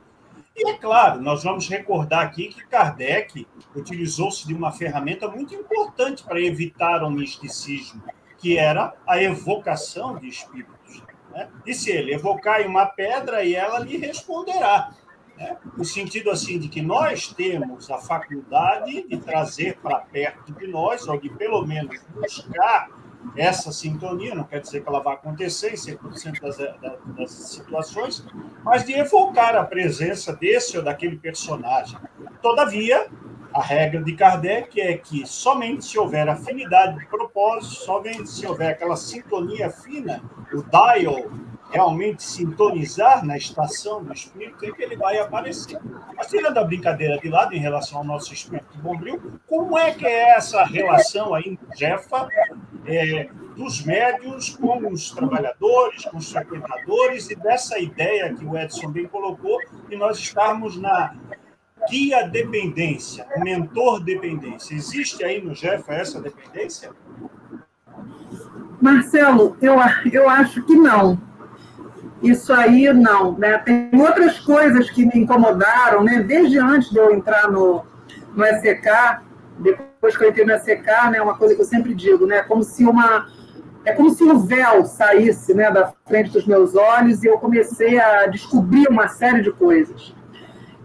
E 0.56 0.70
é 0.70 0.78
claro, 0.78 1.20
nós 1.20 1.44
vamos 1.44 1.68
recordar 1.68 2.24
aqui 2.24 2.50
que 2.50 2.66
Kardec 2.68 3.48
utilizou-se 3.76 4.48
de 4.48 4.54
uma 4.54 4.72
ferramenta 4.72 5.28
muito 5.28 5.56
importante 5.56 6.24
para 6.24 6.40
evitar 6.40 7.04
o 7.04 7.10
misticismo, 7.10 8.04
que 8.38 8.58
era 8.58 8.94
a 9.08 9.22
evocação 9.22 10.16
de 10.16 10.28
espíritos. 10.28 10.73
Né? 11.34 11.50
E 11.66 11.74
se 11.74 11.92
ele 11.92 12.14
evocar 12.14 12.62
em 12.62 12.68
uma 12.68 12.86
pedra, 12.86 13.44
e 13.44 13.56
ela 13.56 13.80
lhe 13.80 13.98
responderá. 13.98 14.92
Né? 15.38 15.58
No 15.76 15.84
sentido 15.84 16.30
assim 16.30 16.60
de 16.60 16.68
que 16.68 16.82
nós 16.82 17.28
temos 17.34 17.90
a 17.90 17.98
faculdade 17.98 19.08
de 19.08 19.18
trazer 19.18 19.78
para 19.78 20.00
perto 20.00 20.54
de 20.54 20.68
nós, 20.68 21.08
ou 21.08 21.20
de 21.20 21.30
pelo 21.30 21.66
menos 21.66 22.00
buscar 22.14 22.90
essa 23.36 23.72
sintonia, 23.72 24.36
não 24.36 24.44
quer 24.44 24.60
dizer 24.60 24.82
que 24.82 24.90
ela 24.90 25.02
vai 25.02 25.16
acontecer 25.16 25.72
em 25.72 25.76
100% 25.76 26.40
das, 26.42 26.58
das 27.16 27.32
situações, 27.32 28.26
mas 28.64 28.86
de 28.86 28.94
evocar 28.94 29.56
a 29.56 29.64
presença 29.64 30.34
desse 30.34 30.78
ou 30.78 30.84
daquele 30.84 31.18
personagem. 31.18 31.98
Todavia, 32.42 33.08
a 33.54 33.62
regra 33.62 34.04
de 34.04 34.16
Kardec 34.16 34.80
é 34.80 34.98
que 34.98 35.26
somente 35.26 35.86
se 35.86 35.98
houver 35.98 36.28
afinidade 36.28 37.00
de 37.00 37.06
propósito, 37.06 37.76
somente 37.84 38.30
se 38.30 38.46
houver 38.46 38.72
aquela 38.72 38.96
sintonia 38.96 39.70
fina, 39.70 40.22
o 40.52 40.64
dial 40.64 41.32
realmente 41.74 42.22
sintonizar 42.22 43.26
na 43.26 43.36
estação 43.36 44.04
do 44.04 44.14
espírito, 44.14 44.64
é 44.64 44.72
que 44.72 44.84
ele 44.84 44.96
vai 44.96 45.18
aparecer. 45.18 45.80
Mas 46.16 46.28
tirando 46.28 46.58
a 46.60 46.64
brincadeira 46.64 47.18
de 47.18 47.28
lado 47.28 47.54
em 47.54 47.60
relação 47.60 47.98
ao 47.98 48.04
nosso 48.04 48.32
espírito 48.32 48.78
bombril, 48.78 49.40
como 49.48 49.78
é 49.78 49.92
que 49.92 50.06
é 50.06 50.36
essa 50.36 50.64
relação 50.64 51.34
aí, 51.34 51.58
Jefa, 51.76 52.28
é, 52.86 53.28
dos 53.56 53.84
médios 53.84 54.56
com 54.56 54.88
os 54.88 55.10
trabalhadores, 55.12 56.06
com 56.06 56.18
os 56.18 56.32
frequentadores, 56.32 57.30
e 57.32 57.36
dessa 57.36 57.80
ideia 57.80 58.34
que 58.34 58.46
o 58.46 58.56
Edson 58.56 58.92
bem 58.92 59.08
colocou, 59.08 59.58
de 59.90 59.96
nós 59.96 60.20
estarmos 60.20 60.78
na 60.78 61.16
guia 61.90 62.28
dependência, 62.28 63.26
mentor 63.38 64.00
dependência. 64.00 64.76
Existe 64.76 65.24
aí 65.24 65.42
no 65.42 65.54
Jeff 65.54 65.84
essa 65.92 66.22
dependência? 66.22 66.92
Marcelo, 68.80 69.58
eu, 69.62 69.76
eu 70.12 70.30
acho 70.30 70.64
que 70.64 70.76
não. 70.76 71.33
Isso 72.24 72.54
aí 72.54 72.92
não. 72.94 73.38
Né? 73.38 73.58
Tem 73.60 73.90
outras 73.94 74.40
coisas 74.40 74.90
que 74.90 75.06
me 75.06 75.22
incomodaram, 75.22 76.04
né? 76.04 76.24
desde 76.24 76.58
antes 76.58 76.90
de 76.90 76.98
eu 76.98 77.14
entrar 77.14 77.52
no, 77.52 77.84
no 78.34 78.44
depois 79.60 80.18
que 80.18 80.24
eu 80.24 80.30
entrei 80.30 80.46
no 80.46 80.58
SEK, 80.60 80.86
né? 81.12 81.22
uma 81.22 81.38
coisa 81.38 81.54
que 81.54 81.62
eu 81.62 81.66
sempre 81.66 81.94
digo, 81.94 82.26
né? 82.26 82.42
como 82.44 82.64
se 82.64 82.86
uma. 82.86 83.28
É 83.86 83.92
como 83.92 84.12
se 84.12 84.24
um 84.24 84.40
véu 84.40 84.86
saísse 84.86 85.54
né, 85.54 85.70
da 85.70 85.92
frente 86.08 86.32
dos 86.32 86.48
meus 86.48 86.74
olhos 86.74 87.22
e 87.22 87.28
eu 87.28 87.38
comecei 87.38 88.00
a 88.00 88.28
descobrir 88.28 88.88
uma 88.88 89.10
série 89.10 89.42
de 89.42 89.52
coisas. 89.52 90.16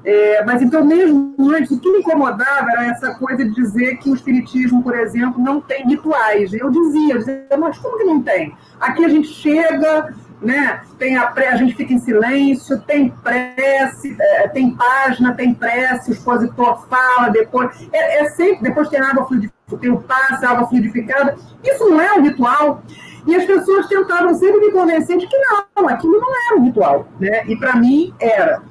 É, 0.05 0.45
mas 0.45 0.63
então, 0.63 0.85
mesmo 0.85 1.35
antes, 1.51 1.71
o 1.71 1.79
que 1.79 1.93
me 1.93 1.99
incomodava 1.99 2.71
era 2.71 2.87
essa 2.87 3.15
coisa 3.15 3.45
de 3.45 3.55
dizer 3.55 3.99
que 3.99 4.11
o 4.11 4.15
Espiritismo, 4.15 4.83
por 4.83 4.99
exemplo, 4.99 5.41
não 5.41 5.61
tem 5.61 5.87
rituais. 5.87 6.53
Eu 6.53 6.71
dizia, 6.71 7.15
eu 7.15 7.19
dizia, 7.19 7.47
mas 7.57 7.79
como 7.79 7.99
que 7.99 8.05
não 8.05 8.23
tem? 8.23 8.57
Aqui 8.81 9.05
a 9.05 9.09
gente 9.09 9.29
chega, 9.29 10.13
né? 10.41 10.83
Tem 10.99 11.17
a, 11.17 11.27
pré, 11.27 11.49
a 11.49 11.57
gente 11.57 11.75
fica 11.75 11.93
em 11.93 11.99
silêncio, 11.99 12.81
tem 12.81 13.11
prece, 13.11 14.17
é, 14.21 14.49
tem 14.49 14.75
página, 14.75 15.35
tem 15.35 15.53
prece, 15.55 16.11
o 16.11 16.13
expositor 16.13 16.87
fala 16.89 17.29
depois. 17.29 17.71
É, 17.93 18.21
é 18.21 18.31
sempre, 18.31 18.63
depois 18.63 18.89
tem 18.89 19.01
água 19.01 19.27
fluidificada, 19.27 19.81
tem 19.81 19.91
o 19.91 20.01
passe, 20.01 20.45
água 20.45 20.69
fluidificada. 20.69 21.37
Isso 21.65 21.89
não 21.89 22.01
é 22.01 22.15
um 22.15 22.23
ritual. 22.23 22.83
E 23.27 23.35
as 23.35 23.45
pessoas 23.45 23.89
tentaram 23.89 24.35
sempre 24.35 24.61
me 24.61 24.73
convencer 24.73 25.19
de 25.19 25.27
que 25.27 25.37
não, 25.37 25.89
aquilo 25.89 26.19
não 26.19 26.47
era 26.47 26.61
um 26.61 26.65
ritual. 26.65 27.07
Né? 27.21 27.45
E 27.47 27.57
para 27.57 27.77
mim 27.77 28.15
era. 28.21 28.63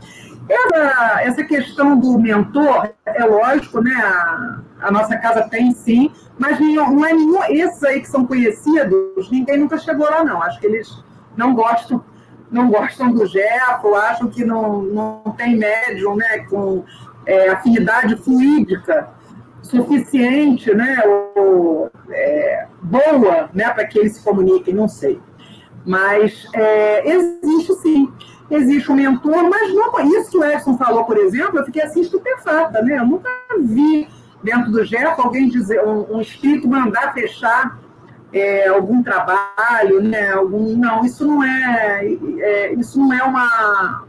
Essa, 0.49 1.21
essa 1.23 1.43
questão 1.43 1.99
do 1.99 2.17
mentor, 2.17 2.89
é 3.05 3.25
lógico, 3.25 3.81
né? 3.81 3.93
A, 3.93 4.59
a 4.87 4.91
nossa 4.91 5.17
casa 5.17 5.41
tem 5.49 5.73
sim, 5.73 6.09
mas 6.39 6.57
não 6.57 7.05
é 7.05 7.11
nenhum. 7.11 7.43
Esses 7.49 7.83
aí 7.83 7.99
que 7.99 8.07
são 8.07 8.25
conhecidos, 8.25 9.29
ninguém 9.29 9.57
nunca 9.57 9.77
chegou 9.77 10.09
lá, 10.09 10.23
não. 10.23 10.41
Acho 10.41 10.57
que 10.61 10.67
eles 10.67 11.03
não 11.37 11.53
gostam 11.53 12.03
não 12.49 12.69
gostam 12.69 13.11
do 13.11 13.25
Jefo, 13.25 13.93
acham 13.95 14.29
que 14.29 14.45
não, 14.45 14.81
não 14.81 15.35
tem 15.37 15.57
médium 15.57 16.15
né, 16.15 16.45
com 16.49 16.85
é, 17.25 17.49
afinidade 17.49 18.15
fluídica 18.15 19.09
suficiente, 19.61 20.73
né, 20.73 21.03
ou, 21.35 21.91
é, 22.09 22.67
boa 22.81 23.49
né, 23.53 23.69
para 23.69 23.85
que 23.85 23.99
eles 23.99 24.13
se 24.13 24.23
comuniquem, 24.23 24.73
não 24.73 24.87
sei. 24.87 25.19
Mas 25.85 26.47
é, 26.53 27.09
existe 27.09 27.73
sim 27.81 28.13
existe 28.49 28.91
um 28.91 28.95
mentor, 28.95 29.49
mas 29.49 29.73
não 29.73 29.91
isso 30.17 30.31
que 30.31 30.37
o 30.37 30.43
Edson 30.43 30.77
falou, 30.77 31.03
por 31.03 31.17
exemplo, 31.17 31.59
eu 31.59 31.65
fiquei 31.65 31.81
assim 31.81 32.01
estupefata, 32.01 32.81
né? 32.81 32.97
Eu 32.97 33.05
nunca 33.05 33.29
vi 33.59 34.07
dentro 34.41 34.71
do 34.71 34.85
GEF 34.85 35.19
alguém 35.19 35.49
dizer, 35.49 35.83
um, 35.83 36.15
um 36.15 36.21
espírito 36.21 36.67
mandar 36.67 37.13
fechar 37.13 37.77
é, 38.39 38.67
algum 38.67 39.03
trabalho, 39.03 40.01
né? 40.01 40.31
Algum, 40.31 40.75
não, 40.75 41.03
isso 41.05 41.25
não 41.25 41.43
é, 41.43 42.05
é, 42.39 42.73
isso 42.73 42.99
não 42.99 43.13
é 43.13 43.23
uma, 43.23 44.05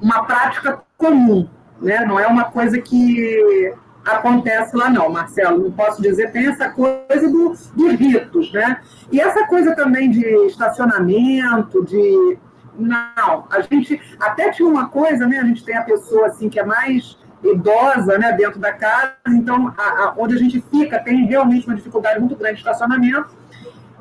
uma 0.00 0.24
prática 0.24 0.82
comum, 0.96 1.48
né? 1.80 2.04
Não 2.04 2.18
é 2.18 2.26
uma 2.26 2.44
coisa 2.44 2.80
que 2.80 3.74
acontece 4.04 4.76
lá 4.76 4.88
não, 4.88 5.10
Marcelo, 5.10 5.64
não 5.64 5.72
posso 5.72 6.00
dizer, 6.00 6.32
tem 6.32 6.46
essa 6.46 6.70
coisa 6.70 7.28
do, 7.30 7.54
dos 7.74 7.92
ritos, 7.94 8.52
né? 8.52 8.80
E 9.12 9.20
essa 9.20 9.46
coisa 9.46 9.74
também 9.74 10.10
de 10.10 10.24
estacionamento, 10.46 11.84
de 11.84 12.38
não, 12.78 13.46
a 13.50 13.60
gente 13.60 14.00
até 14.20 14.50
tinha 14.50 14.68
uma 14.68 14.88
coisa, 14.88 15.26
né? 15.26 15.38
A 15.38 15.44
gente 15.44 15.64
tem 15.64 15.76
a 15.76 15.82
pessoa 15.82 16.28
assim 16.28 16.48
que 16.48 16.58
é 16.58 16.64
mais 16.64 17.18
idosa, 17.42 18.18
né, 18.18 18.32
dentro 18.32 18.58
da 18.58 18.72
casa, 18.72 19.14
então 19.28 19.72
a, 19.76 19.82
a, 19.82 20.14
onde 20.16 20.34
a 20.34 20.38
gente 20.38 20.60
fica 20.60 20.98
tem 20.98 21.24
realmente 21.26 21.66
uma 21.66 21.76
dificuldade 21.76 22.18
muito 22.18 22.36
grande 22.36 22.54
de 22.54 22.60
estacionamento. 22.60 23.28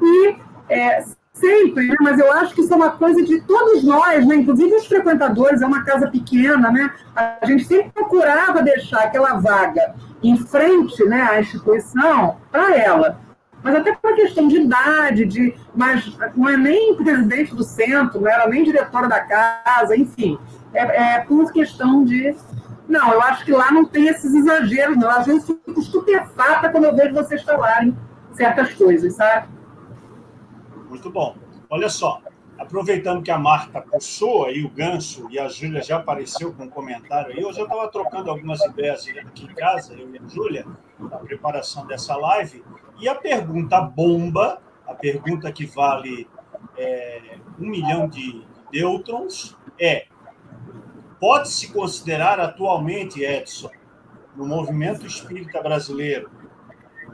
E 0.08 0.38
é, 0.70 1.04
sempre, 1.34 1.88
né? 1.88 1.96
mas 2.02 2.20
eu 2.20 2.32
acho 2.34 2.54
que 2.54 2.62
isso 2.62 2.74
é 2.74 2.76
uma 2.76 2.92
coisa 2.92 3.22
de 3.24 3.42
todos 3.42 3.84
nós, 3.84 4.26
né? 4.26 4.36
inclusive 4.36 4.76
os 4.76 4.88
frequentadores, 4.88 5.62
é 5.62 5.66
uma 5.66 5.84
casa 5.84 6.08
pequena, 6.08 6.72
né? 6.72 6.92
a 7.16 7.46
gente 7.46 7.66
sempre 7.66 7.92
procurava 7.92 8.62
deixar 8.62 9.04
aquela 9.04 9.40
vaga 9.40 9.96
em 10.24 10.38
frente 10.38 11.04
né, 11.06 11.22
à 11.22 11.40
instituição 11.40 12.38
para 12.52 12.76
ela. 12.76 13.20
Mas 13.64 13.76
até 13.76 13.94
por 13.94 14.16
questão 14.16 14.48
de 14.48 14.58
idade, 14.58 15.26
de, 15.26 15.56
mas 15.76 16.18
não 16.36 16.48
é 16.48 16.56
nem 16.56 16.96
presidente 16.96 17.56
do 17.56 17.64
centro, 17.64 18.22
não 18.22 18.30
era 18.30 18.48
nem 18.48 18.64
diretora 18.64 19.08
da 19.08 19.20
casa, 19.22 19.96
enfim. 19.96 20.40
É, 20.74 21.16
é 21.16 21.20
por 21.22 21.52
questão 21.52 22.04
de. 22.04 22.36
Não, 22.88 23.12
eu 23.12 23.22
acho 23.22 23.44
que 23.44 23.52
lá 23.52 23.72
não 23.72 23.84
tem 23.84 24.08
esses 24.08 24.34
exageros, 24.34 24.96
não. 24.96 25.10
Às 25.10 25.26
vezes 25.26 25.46
fico 25.46 25.80
estupefata 25.80 26.70
quando 26.70 26.86
eu 26.86 26.96
vejo 26.96 27.14
vocês 27.14 27.42
falarem 27.42 27.98
certas 28.34 28.74
coisas, 28.74 29.16
sabe? 29.16 29.48
Muito 30.90 31.10
bom. 31.10 31.36
Olha 31.70 31.90
só, 31.90 32.22
aproveitando 32.58 33.22
que 33.22 33.32
a 33.32 33.38
Marta 33.38 33.82
puxou 33.82 34.46
aí 34.46 34.64
o 34.64 34.70
gancho 34.70 35.28
e 35.30 35.38
a 35.38 35.48
Júlia 35.48 35.82
já 35.82 35.98
apareceu 35.98 36.54
com 36.54 36.64
um 36.64 36.70
comentário 36.70 37.34
aí, 37.34 37.42
eu 37.42 37.54
já 37.54 37.64
estava 37.64 37.88
trocando 37.90 38.30
algumas 38.30 38.64
ideias 38.64 39.06
aqui 39.08 39.46
em 39.46 39.54
casa, 39.54 39.94
eu 39.94 40.14
e 40.14 40.18
a 40.18 40.28
Júlia, 40.28 40.66
na 41.00 41.18
preparação 41.18 41.86
dessa 41.86 42.16
live, 42.16 42.64
e 43.00 43.08
a 43.08 43.16
pergunta 43.16 43.80
bomba, 43.82 44.62
a 44.88 44.94
pergunta 44.94 45.52
que 45.52 45.66
vale 45.66 46.28
é, 46.78 47.38
um 47.60 47.68
milhão 47.68 48.08
de 48.08 48.44
deutrons, 48.72 49.56
é: 49.80 50.08
pode-se 51.20 51.72
considerar 51.72 52.40
atualmente, 52.40 53.24
Edson, 53.24 53.70
no 54.36 54.46
movimento 54.46 55.06
espírita 55.06 55.62
brasileiro, 55.62 56.30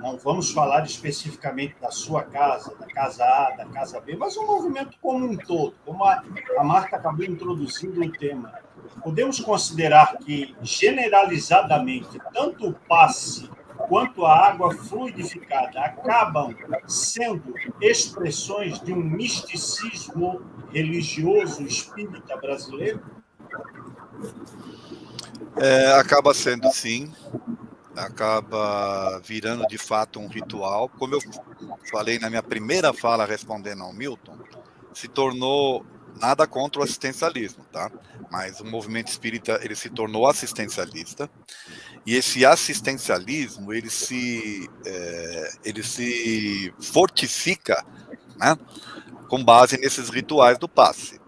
não 0.04 0.18
vamos 0.18 0.52
falar 0.52 0.84
especificamente 0.84 1.76
da 1.80 1.90
sua 1.90 2.24
casa, 2.24 2.76
da 2.76 2.86
casa 2.88 3.24
A, 3.24 3.52
da 3.52 3.66
casa 3.68 4.02
B, 4.02 4.18
mas 4.18 4.36
um 4.36 4.46
movimento 4.46 4.98
como 5.02 5.26
um 5.26 5.38
todo, 5.38 5.76
como 5.86 6.04
a, 6.04 6.22
a 6.58 6.64
Marta 6.64 6.98
acabou 6.98 7.24
introduzindo 7.24 8.04
o 8.04 8.12
tema. 8.12 8.54
Podemos 9.02 9.40
considerar 9.40 10.18
que, 10.18 10.54
generalizadamente, 10.62 12.20
tanto 12.34 12.68
o 12.68 12.74
passe 12.74 13.50
quanto 13.88 14.26
a 14.26 14.50
água 14.50 14.76
fluidificada 14.76 15.80
acabam 15.80 16.54
sendo 16.86 17.54
expressões 17.80 18.82
de 18.82 18.92
um 18.92 19.02
misticismo 19.02 20.42
religioso 20.70 21.64
espírita 21.64 22.36
brasileiro? 22.36 23.02
É, 25.56 25.94
acaba 25.94 26.34
sendo 26.34 26.70
sim 26.74 27.10
acaba 27.96 29.20
virando 29.20 29.66
de 29.68 29.78
fato 29.78 30.20
um 30.20 30.28
ritual. 30.28 30.90
Como 30.90 31.16
eu 31.16 31.20
falei 31.92 32.20
na 32.20 32.30
minha 32.30 32.44
primeira 32.44 32.94
fala 32.94 33.26
respondendo 33.26 33.84
ao 33.84 33.94
Milton, 33.94 34.38
se 34.94 35.08
tornou 35.08 35.86
nada 36.20 36.46
contra 36.46 36.82
o 36.82 36.84
assistencialismo, 36.84 37.64
tá? 37.72 37.92
Mas 38.32 38.60
o 38.60 38.66
movimento 38.66 39.08
espírita 39.08 39.60
ele 39.64 39.76
se 39.76 39.90
tornou 39.90 40.28
assistencialista 40.28 41.30
e 42.06 42.16
esse 42.16 42.46
assistencialismo 42.46 43.74
ele 43.74 43.90
se 43.90 44.70
é, 44.86 45.52
ele 45.66 45.84
se 45.84 46.74
fortifica, 46.80 47.84
né? 48.38 48.58
Com 49.28 49.44
base 49.44 49.78
nesses 49.78 50.10
rituais 50.10 50.58
do 50.58 50.68
passe. 50.68 51.23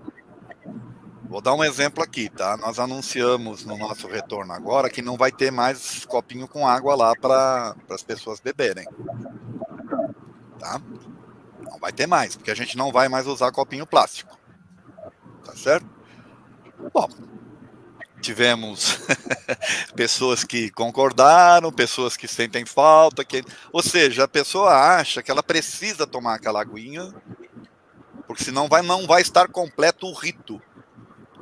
Vou 1.36 1.41
dar 1.41 1.53
um 1.53 1.65
exemplo 1.65 2.01
aqui, 2.01 2.29
tá? 2.29 2.55
Nós 2.55 2.79
anunciamos 2.79 3.65
no 3.65 3.77
nosso 3.77 4.07
retorno 4.07 4.53
agora 4.53 4.89
que 4.89 5.01
não 5.01 5.17
vai 5.17 5.33
ter 5.33 5.51
mais 5.51 6.05
copinho 6.05 6.47
com 6.47 6.65
água 6.65 6.95
lá 6.95 7.13
para 7.13 7.75
as 7.89 8.01
pessoas 8.01 8.39
beberem. 8.39 8.88
Tá? 10.57 10.79
Não 11.59 11.77
vai 11.77 11.91
ter 11.91 12.07
mais, 12.07 12.38
porque 12.38 12.51
a 12.51 12.55
gente 12.55 12.77
não 12.77 12.89
vai 12.89 13.09
mais 13.09 13.27
usar 13.27 13.51
copinho 13.51 13.86
plástico. 13.86 14.39
Tá 15.43 15.53
certo? 15.57 15.86
Bom, 16.93 17.09
tivemos 18.21 18.97
pessoas 19.93 20.45
que 20.45 20.71
concordaram, 20.71 21.69
pessoas 21.69 22.15
que 22.15 22.29
sentem 22.29 22.65
falta, 22.65 23.25
que... 23.25 23.43
ou 23.73 23.83
seja, 23.83 24.23
a 24.23 24.27
pessoa 24.29 24.71
acha 24.71 25.21
que 25.21 25.29
ela 25.29 25.43
precisa 25.43 26.07
tomar 26.07 26.36
aquela 26.36 26.61
aguinha, 26.61 27.13
porque 28.25 28.41
senão 28.41 28.69
vai, 28.69 28.81
não 28.81 29.05
vai 29.05 29.21
estar 29.21 29.49
completo 29.49 30.07
o 30.07 30.13
rito 30.13 30.61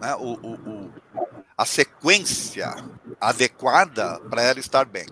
né, 0.04 0.16
o, 0.16 0.34
o, 0.34 0.54
o, 0.56 0.94
a 1.58 1.66
sequência 1.66 2.76
adequada 3.22 4.20
para 4.30 4.42
ela 4.42 4.60
estar 4.60 4.84
bem. 4.84 5.08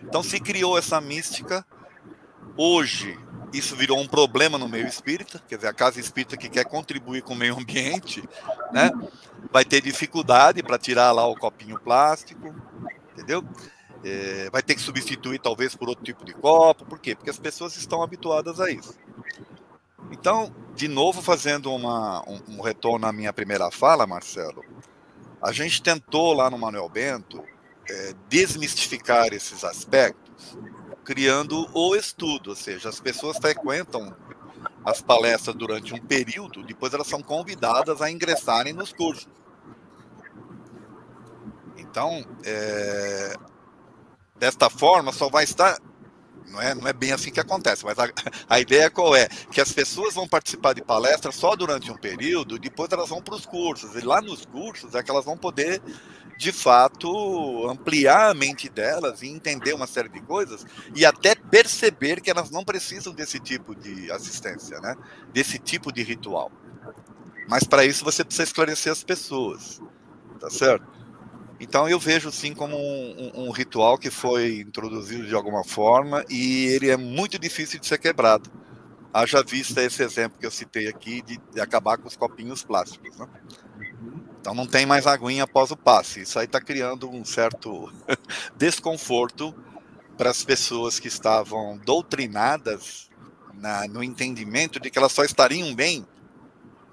Então 0.00 0.22
se 0.22 0.38
criou 0.38 0.78
essa 0.78 1.00
mística. 1.00 1.66
Hoje 2.56 3.18
isso 3.52 3.74
virou 3.74 3.98
um 3.98 4.06
problema 4.06 4.56
no 4.58 4.68
meio 4.68 4.86
espírita, 4.86 5.42
quer 5.48 5.56
dizer, 5.56 5.68
a 5.68 5.74
casa 5.74 5.98
espírita 5.98 6.36
que 6.36 6.48
quer 6.48 6.64
contribuir 6.64 7.22
com 7.22 7.34
o 7.34 7.36
meio 7.36 7.58
ambiente, 7.58 8.22
né, 8.72 8.90
vai 9.50 9.64
ter 9.64 9.80
dificuldade 9.80 10.62
para 10.62 10.78
tirar 10.78 11.10
lá 11.12 11.26
o 11.26 11.36
copinho 11.36 11.78
plástico, 11.80 12.54
entendeu? 13.12 13.44
É, 14.04 14.48
vai 14.50 14.62
ter 14.62 14.74
que 14.74 14.80
substituir 14.80 15.40
talvez 15.40 15.74
por 15.74 15.88
outro 15.88 16.04
tipo 16.04 16.24
de 16.24 16.32
copo, 16.32 16.84
por 16.84 16.98
quê? 16.98 17.14
Porque 17.14 17.30
as 17.30 17.38
pessoas 17.38 17.76
estão 17.76 18.02
habituadas 18.02 18.60
a 18.60 18.70
isso. 18.70 18.94
Então, 20.10 20.54
de 20.74 20.88
novo, 20.88 21.22
fazendo 21.22 21.72
uma, 21.72 22.22
um, 22.28 22.40
um, 22.48 22.60
retorno 22.60 23.06
à 23.06 23.12
minha 23.12 23.32
primeira 23.32 23.70
fala, 23.70 24.06
Marcelo, 24.06 24.64
a 25.42 25.52
gente 25.52 25.82
tentou 25.82 26.32
lá 26.32 26.50
no 26.50 26.58
Manuel 26.58 26.88
Bento 26.88 27.42
é, 27.88 28.14
desmistificar 28.28 29.32
esses 29.32 29.64
aspectos, 29.64 30.56
criando 31.04 31.68
o 31.72 31.94
estudo, 31.94 32.50
ou 32.50 32.56
seja, 32.56 32.88
as 32.88 33.00
pessoas 33.00 33.36
frequentam 33.38 34.14
as 34.84 35.00
palestras 35.00 35.56
durante 35.56 35.94
um 35.94 35.98
período, 35.98 36.62
depois 36.62 36.92
elas 36.94 37.06
são 37.06 37.22
convidadas 37.22 38.00
a 38.00 38.10
ingressarem 38.10 38.72
nos 38.72 38.92
cursos. 38.92 39.28
Então, 41.76 42.24
é, 42.44 43.34
desta 44.38 44.68
forma, 44.68 45.12
só 45.12 45.28
vai 45.28 45.44
estar 45.44 45.78
não 46.50 46.60
é, 46.60 46.74
não 46.74 46.86
é 46.86 46.92
bem 46.92 47.12
assim 47.12 47.30
que 47.30 47.40
acontece, 47.40 47.84
mas 47.84 47.98
a, 47.98 48.08
a 48.48 48.60
ideia 48.60 48.90
qual 48.90 49.14
é? 49.14 49.28
Que 49.50 49.60
as 49.60 49.72
pessoas 49.72 50.14
vão 50.14 50.28
participar 50.28 50.74
de 50.74 50.82
palestras 50.82 51.34
só 51.34 51.54
durante 51.56 51.90
um 51.90 51.96
período, 51.96 52.58
depois 52.58 52.90
elas 52.92 53.08
vão 53.08 53.22
para 53.22 53.34
os 53.34 53.46
cursos, 53.46 53.94
e 53.94 54.00
lá 54.00 54.20
nos 54.20 54.44
cursos 54.44 54.94
é 54.94 55.02
que 55.02 55.10
elas 55.10 55.24
vão 55.24 55.36
poder, 55.36 55.80
de 56.38 56.52
fato, 56.52 57.68
ampliar 57.68 58.30
a 58.30 58.34
mente 58.34 58.68
delas 58.68 59.22
e 59.22 59.28
entender 59.28 59.72
uma 59.74 59.86
série 59.86 60.08
de 60.08 60.20
coisas, 60.20 60.64
e 60.94 61.04
até 61.04 61.34
perceber 61.34 62.20
que 62.20 62.30
elas 62.30 62.50
não 62.50 62.64
precisam 62.64 63.12
desse 63.12 63.40
tipo 63.40 63.74
de 63.74 64.10
assistência, 64.12 64.78
né? 64.80 64.94
desse 65.32 65.58
tipo 65.58 65.92
de 65.92 66.02
ritual. 66.02 66.50
Mas 67.48 67.64
para 67.64 67.84
isso 67.84 68.04
você 68.04 68.24
precisa 68.24 68.44
esclarecer 68.44 68.92
as 68.92 69.04
pessoas, 69.04 69.80
tá 70.40 70.50
certo? 70.50 70.86
Então 71.58 71.88
eu 71.88 71.98
vejo 71.98 72.30
sim 72.30 72.54
como 72.54 72.76
um, 72.76 73.32
um, 73.34 73.46
um, 73.46 73.50
ritual 73.50 73.96
que 73.96 74.10
foi 74.10 74.60
introduzido 74.60 75.26
de 75.26 75.34
alguma 75.34 75.64
forma 75.64 76.24
e 76.28 76.66
ele 76.66 76.90
é 76.90 76.96
muito 76.96 77.38
difícil 77.38 77.80
de 77.80 77.86
ser 77.86 77.98
quebrado. 77.98 78.50
Haja 79.12 79.42
vista 79.42 79.82
esse 79.82 80.02
exemplo 80.02 80.38
que 80.38 80.44
eu 80.44 80.50
citei 80.50 80.88
aqui 80.88 81.22
de, 81.22 81.40
de 81.54 81.60
acabar 81.60 81.96
com 81.96 82.06
os 82.06 82.16
copinhos 82.16 82.62
plásticos. 82.62 83.16
Né? 83.16 83.26
Então 84.40 84.54
não 84.54 84.66
tem 84.66 84.84
mais 84.84 85.06
aguinha 85.06 85.44
após 85.44 85.70
o 85.70 85.76
passe. 85.76 86.20
Isso 86.20 86.38
aí 86.38 86.44
está 86.44 86.60
criando 86.60 87.08
um 87.08 87.24
certo 87.24 87.90
desconforto 88.56 89.54
para 90.18 90.30
as 90.30 90.44
pessoas 90.44 91.00
que 91.00 91.08
estavam 91.08 91.78
doutrinadas 91.78 93.10
na, 93.54 93.88
no 93.88 94.02
entendimento 94.04 94.78
de 94.78 94.90
que 94.90 94.98
elas 94.98 95.12
só 95.12 95.24
estariam 95.24 95.74
bem 95.74 96.06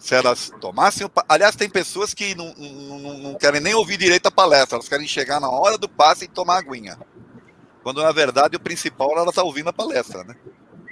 se 0.03 0.13
elas 0.13 0.51
tomassem. 0.59 1.09
Aliás, 1.29 1.55
tem 1.55 1.69
pessoas 1.69 2.13
que 2.13 2.35
não, 2.35 2.53
não, 2.55 3.17
não, 3.19 3.35
querem 3.35 3.61
nem 3.61 3.73
ouvir 3.73 3.95
direito 3.95 4.27
a 4.27 4.31
palestra, 4.31 4.75
elas 4.75 4.89
querem 4.89 5.07
chegar 5.07 5.39
na 5.39 5.49
hora 5.49 5.77
do 5.77 5.87
passe 5.87 6.25
e 6.25 6.27
tomar 6.27 6.57
aguinha. 6.57 6.99
Quando 7.81 8.03
na 8.03 8.11
verdade 8.11 8.57
o 8.57 8.59
principal 8.59 9.17
ela 9.17 9.29
está 9.29 9.41
ouvindo 9.43 9.69
a 9.69 9.73
palestra, 9.73 10.25
né? 10.25 10.35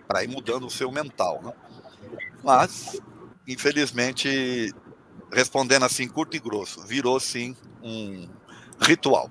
Para 0.08 0.24
ir 0.24 0.30
mudando 0.30 0.66
o 0.66 0.70
seu 0.70 0.90
mental, 0.94 1.42
né? 1.44 1.52
Mas, 2.42 3.02
infelizmente, 3.46 4.74
respondendo 5.30 5.84
assim 5.84 6.08
curto 6.08 6.38
e 6.38 6.40
grosso, 6.40 6.82
virou 6.88 7.20
sim 7.20 7.54
um 7.84 8.30
ritual. 8.80 9.30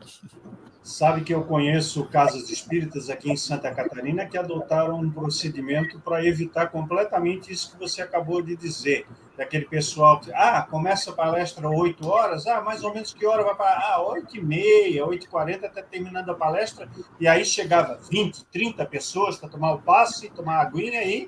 Sabe 0.83 1.23
que 1.23 1.33
eu 1.33 1.43
conheço 1.45 2.05
casas 2.05 2.51
espíritas 2.51 3.09
aqui 3.09 3.31
em 3.31 3.37
Santa 3.37 3.75
Catarina 3.75 4.27
que 4.27 4.37
adotaram 4.37 5.01
um 5.01 5.11
procedimento 5.11 5.99
para 6.01 6.23
evitar 6.23 6.67
completamente 6.67 7.51
isso 7.51 7.73
que 7.73 7.79
você 7.79 8.03
acabou 8.03 8.43
de 8.43 8.55
dizer. 8.55 9.07
Daquele 9.41 9.65
pessoal 9.65 10.21
que, 10.21 10.31
ah, 10.35 10.67
começa 10.71 11.11
a 11.11 11.15
palestra 11.15 11.67
8 11.67 12.07
horas, 12.07 12.47
ah, 12.47 12.61
mais 12.61 12.85
ou 12.85 12.93
menos 12.93 13.15
que 13.15 13.25
hora 13.25 13.43
vai 13.43 13.55
para. 13.55 13.71
Ah, 13.71 14.03
8 14.03 14.37
e 14.37 14.45
meia, 14.45 15.07
8 15.07 15.25
e 15.25 15.29
40, 15.31 15.67
até 15.67 15.81
terminando 15.81 16.29
a 16.29 16.35
palestra. 16.35 16.87
E 17.19 17.27
aí 17.27 17.43
chegava 17.43 17.99
20, 18.11 18.45
30 18.53 18.85
pessoas 18.85 19.39
para 19.39 19.49
tomar 19.49 19.73
o 19.73 19.81
passe, 19.81 20.29
tomar 20.29 20.57
a 20.57 20.61
aguinha 20.61 21.03
e 21.05 21.27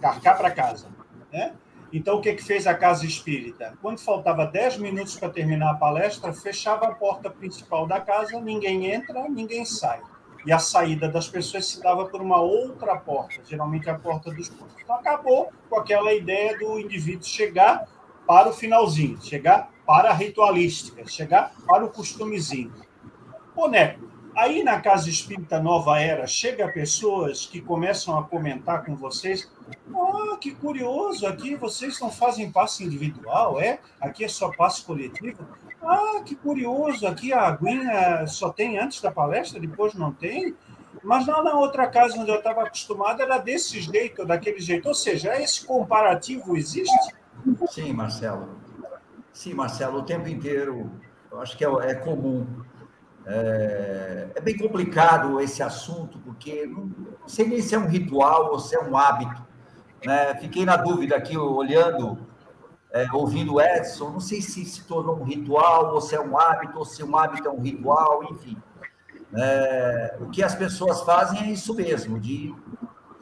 carcar 0.00 0.36
para 0.36 0.50
casa. 0.50 0.88
Né? 1.32 1.54
Então, 1.92 2.16
o 2.16 2.20
que, 2.20 2.34
que 2.34 2.42
fez 2.42 2.66
a 2.66 2.74
Casa 2.74 3.06
Espírita? 3.06 3.78
Quando 3.80 4.00
faltava 4.00 4.44
10 4.44 4.78
minutos 4.78 5.14
para 5.16 5.30
terminar 5.30 5.70
a 5.70 5.74
palestra, 5.74 6.32
fechava 6.32 6.88
a 6.88 6.94
porta 6.94 7.30
principal 7.30 7.86
da 7.86 8.00
casa, 8.00 8.40
ninguém 8.40 8.92
entra, 8.92 9.28
ninguém 9.28 9.64
sai. 9.64 10.02
E 10.44 10.52
a 10.52 10.58
saída 10.58 11.08
das 11.08 11.28
pessoas 11.28 11.66
se 11.66 11.82
dava 11.82 12.06
por 12.06 12.20
uma 12.20 12.40
outra 12.40 12.96
porta, 12.96 13.42
geralmente 13.44 13.88
a 13.88 13.98
porta 13.98 14.30
dos 14.30 14.48
fundos. 14.48 14.74
Então 14.82 14.96
acabou 14.96 15.52
com 15.68 15.78
aquela 15.78 16.12
ideia 16.12 16.58
do 16.58 16.78
indivíduo 16.78 17.24
chegar 17.24 17.86
para 18.26 18.48
o 18.48 18.52
finalzinho, 18.52 19.20
chegar 19.22 19.70
para 19.86 20.10
a 20.10 20.14
ritualística, 20.14 21.06
chegar 21.06 21.52
para 21.66 21.84
o 21.84 21.90
costumezinho. 21.90 22.72
Ô, 23.54 23.68
Neco, 23.68 24.10
aí 24.34 24.62
na 24.62 24.80
Casa 24.80 25.10
Espírita 25.10 25.60
Nova 25.60 26.00
Era, 26.00 26.26
chega 26.26 26.72
pessoas 26.72 27.46
que 27.46 27.60
começam 27.60 28.18
a 28.18 28.24
comentar 28.24 28.84
com 28.84 28.96
vocês, 28.96 29.50
ah, 29.94 30.36
que 30.40 30.54
curioso, 30.54 31.26
aqui 31.26 31.54
vocês 31.54 32.00
não 32.00 32.10
fazem 32.10 32.50
passe 32.50 32.84
individual, 32.84 33.60
é? 33.60 33.80
Aqui 34.00 34.24
é 34.24 34.28
só 34.28 34.50
passe 34.50 34.84
coletivo? 34.84 35.46
Ah, 35.82 36.22
que 36.24 36.36
curioso, 36.36 37.06
aqui 37.06 37.32
a 37.32 37.46
aguinha 37.46 38.26
só 38.26 38.50
tem 38.50 38.78
antes 38.78 39.00
da 39.00 39.10
palestra, 39.10 39.60
depois 39.60 39.94
não 39.94 40.12
tem? 40.12 40.54
Mas 41.02 41.26
lá 41.26 41.42
na 41.42 41.54
outra 41.54 41.88
casa 41.88 42.18
onde 42.18 42.30
eu 42.30 42.36
estava 42.36 42.62
acostumado 42.62 43.20
era 43.20 43.38
desse 43.38 43.80
jeito, 43.80 44.24
daquele 44.24 44.60
jeito. 44.60 44.86
Ou 44.86 44.94
seja, 44.94 45.40
esse 45.40 45.66
comparativo 45.66 46.56
existe? 46.56 47.14
Sim, 47.70 47.92
Marcelo. 47.92 48.60
Sim, 49.32 49.54
Marcelo, 49.54 49.98
o 49.98 50.02
tempo 50.02 50.28
inteiro. 50.28 50.90
Eu 51.30 51.40
acho 51.40 51.56
que 51.56 51.64
é, 51.64 51.68
é 51.68 51.94
comum. 51.94 52.46
É, 53.24 54.28
é, 54.34 54.40
bem 54.40 54.56
complicado 54.56 55.40
esse 55.40 55.62
assunto, 55.62 56.18
porque 56.18 56.66
não, 56.66 56.86
não 57.20 57.28
sei 57.28 57.46
nem 57.46 57.62
se 57.62 57.74
é 57.74 57.78
um 57.78 57.86
ritual 57.86 58.52
ou 58.52 58.58
se 58.58 58.76
é 58.76 58.80
um 58.80 58.96
hábito. 58.96 59.42
Né? 60.04 60.34
Fiquei 60.36 60.64
na 60.64 60.76
dúvida 60.76 61.16
aqui, 61.16 61.36
olhando, 61.36 62.26
é, 62.92 63.06
ouvindo 63.12 63.54
o 63.54 63.60
Edson, 63.60 64.10
não 64.10 64.20
sei 64.20 64.42
se 64.42 64.64
se 64.64 64.84
tornou 64.84 65.18
um 65.18 65.24
ritual, 65.24 65.94
ou 65.94 66.00
se 66.00 66.14
é 66.14 66.20
um 66.20 66.38
hábito, 66.38 66.78
ou 66.78 66.84
se 66.84 67.02
um 67.02 67.16
hábito 67.16 67.48
é 67.48 67.50
um 67.50 67.60
ritual, 67.60 68.22
enfim. 68.24 68.56
É, 69.34 70.16
o 70.20 70.28
que 70.28 70.42
as 70.42 70.54
pessoas 70.54 71.00
fazem 71.02 71.40
é 71.40 71.46
isso 71.50 71.74
mesmo, 71.74 72.20
de 72.20 72.54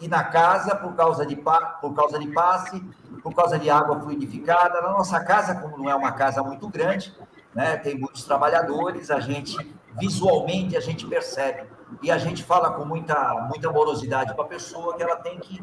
ir 0.01 0.09
na 0.09 0.25
casa 0.25 0.75
por 0.75 0.95
causa 0.97 1.25
de, 1.25 1.37
por 1.37 1.95
causa 1.95 2.19
de 2.19 2.27
passe, 2.29 2.83
por 3.23 3.33
causa 3.33 3.59
de 3.59 3.71
água 3.71 4.01
fluidificada. 4.01 4.81
Na 4.81 4.91
nossa 4.91 5.21
casa, 5.21 5.55
como 5.55 5.79
não 5.79 5.89
é 5.89 5.95
uma 5.95 6.13
casa 6.13 6.43
muito 6.43 6.69
grande, 6.69 7.15
né, 7.55 7.77
tem 7.77 7.97
muitos 7.97 8.25
trabalhadores, 8.25 9.11
a 9.11 9.21
gente 9.21 9.57
visualmente 10.01 10.77
a 10.77 10.81
gente 10.81 11.05
percebe 11.07 11.69
e 12.01 12.13
a 12.13 12.17
gente 12.17 12.45
fala 12.45 12.71
com 12.71 12.85
muita 12.85 13.47
muita 13.49 13.69
amorosidade 13.69 14.35
para 14.35 14.45
a 14.45 14.49
pessoa 14.49 14.97
que 14.97 15.03
ela 15.03 15.17
tem 15.17 15.37
que 15.41 15.61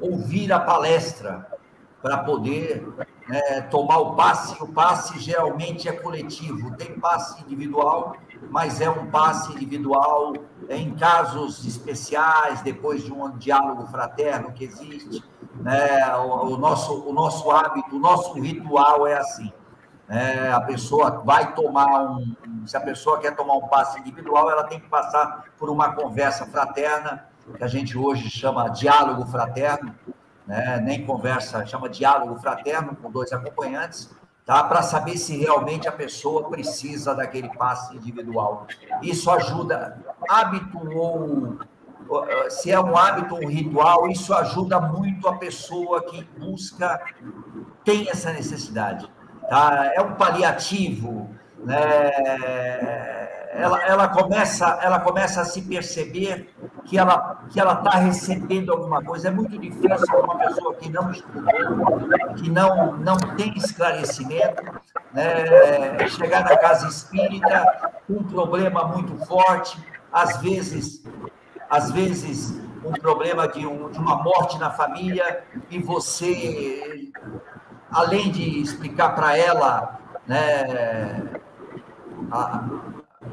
ouvir 0.00 0.52
a 0.52 0.58
palestra 0.58 1.46
para 2.02 2.18
poder 2.18 2.86
né, 3.28 3.60
tomar 3.62 3.98
o 3.98 4.14
passe. 4.14 4.62
O 4.62 4.68
passe 4.68 5.18
geralmente 5.18 5.88
é 5.88 5.92
coletivo, 5.92 6.74
tem 6.76 6.98
passe 6.98 7.42
individual, 7.42 8.16
mas 8.50 8.80
é 8.80 8.88
um 8.88 9.06
passe 9.10 9.52
individual 9.52 10.32
em 10.68 10.94
casos 10.94 11.64
especiais, 11.64 12.62
depois 12.62 13.04
de 13.04 13.12
um 13.12 13.30
diálogo 13.36 13.86
fraterno 13.86 14.52
que 14.52 14.64
existe. 14.64 15.22
Né, 15.56 16.16
o, 16.16 16.54
o, 16.54 16.56
nosso, 16.56 17.08
o 17.08 17.12
nosso 17.12 17.50
hábito, 17.50 17.96
o 17.96 17.98
nosso 17.98 18.32
ritual 18.40 19.06
é 19.06 19.18
assim. 19.18 19.52
É, 20.08 20.50
a 20.50 20.60
pessoa 20.60 21.22
vai 21.24 21.54
tomar 21.54 22.10
um. 22.10 22.34
Se 22.66 22.76
a 22.76 22.80
pessoa 22.80 23.20
quer 23.20 23.36
tomar 23.36 23.54
um 23.54 23.68
passe 23.68 24.00
individual, 24.00 24.50
ela 24.50 24.64
tem 24.64 24.80
que 24.80 24.88
passar 24.88 25.44
por 25.56 25.70
uma 25.70 25.92
conversa 25.92 26.44
fraterna, 26.46 27.26
que 27.56 27.62
a 27.62 27.68
gente 27.68 27.96
hoje 27.96 28.28
chama 28.28 28.68
diálogo 28.70 29.24
fraterno, 29.26 29.94
né? 30.50 30.80
nem 30.80 31.06
conversa, 31.06 31.64
chama 31.64 31.88
diálogo 31.88 32.34
fraterno 32.40 32.96
com 32.96 33.10
dois 33.10 33.32
acompanhantes, 33.32 34.10
tá? 34.44 34.64
para 34.64 34.82
saber 34.82 35.16
se 35.16 35.36
realmente 35.36 35.88
a 35.88 35.92
pessoa 35.92 36.50
precisa 36.50 37.14
daquele 37.14 37.48
passe 37.50 37.96
individual. 37.96 38.66
Isso 39.00 39.30
ajuda, 39.30 39.96
hábito 40.28 40.78
ou 40.96 41.58
se 42.48 42.72
é 42.72 42.80
um 42.80 42.96
hábito 42.96 43.36
um 43.36 43.46
ritual, 43.46 44.08
isso 44.08 44.34
ajuda 44.34 44.80
muito 44.80 45.28
a 45.28 45.36
pessoa 45.36 46.02
que 46.02 46.24
busca, 46.36 47.00
tem 47.84 48.10
essa 48.10 48.32
necessidade 48.32 49.08
tá? 49.50 49.92
é 49.94 50.00
um 50.00 50.14
paliativo, 50.14 51.28
né? 51.58 53.19
Ela, 53.52 53.82
ela, 53.84 54.08
começa, 54.08 54.78
ela 54.80 55.00
começa 55.00 55.40
a 55.40 55.44
se 55.44 55.62
perceber 55.62 56.54
que 56.84 56.96
ela 56.96 57.42
que 57.50 57.58
ela 57.58 57.74
está 57.74 57.98
recebendo 57.98 58.72
alguma 58.72 59.02
coisa. 59.02 59.28
É 59.28 59.30
muito 59.30 59.58
difícil 59.58 60.06
para 60.06 60.20
uma 60.20 60.38
pessoa 60.38 60.74
que 60.74 60.88
não 60.88 61.10
estudou, 61.10 62.34
que 62.36 62.48
não, 62.48 62.96
não 62.98 63.16
tem 63.36 63.52
esclarecimento, 63.56 64.62
né? 65.12 66.08
chegar 66.08 66.44
na 66.44 66.56
casa 66.56 66.88
espírita 66.88 67.92
com 68.06 68.14
um 68.14 68.24
problema 68.24 68.84
muito 68.84 69.16
forte, 69.26 69.78
às 70.12 70.36
vezes, 70.38 71.04
às 71.68 71.90
vezes 71.90 72.60
um 72.84 72.92
problema 72.92 73.46
de, 73.48 73.66
um, 73.66 73.90
de 73.90 73.98
uma 73.98 74.22
morte 74.22 74.58
na 74.58 74.70
família 74.70 75.44
e 75.68 75.78
você 75.78 77.10
além 77.90 78.30
de 78.30 78.60
explicar 78.60 79.14
para 79.14 79.36
ela 79.36 79.98
né, 80.26 81.24
a, 82.30 82.64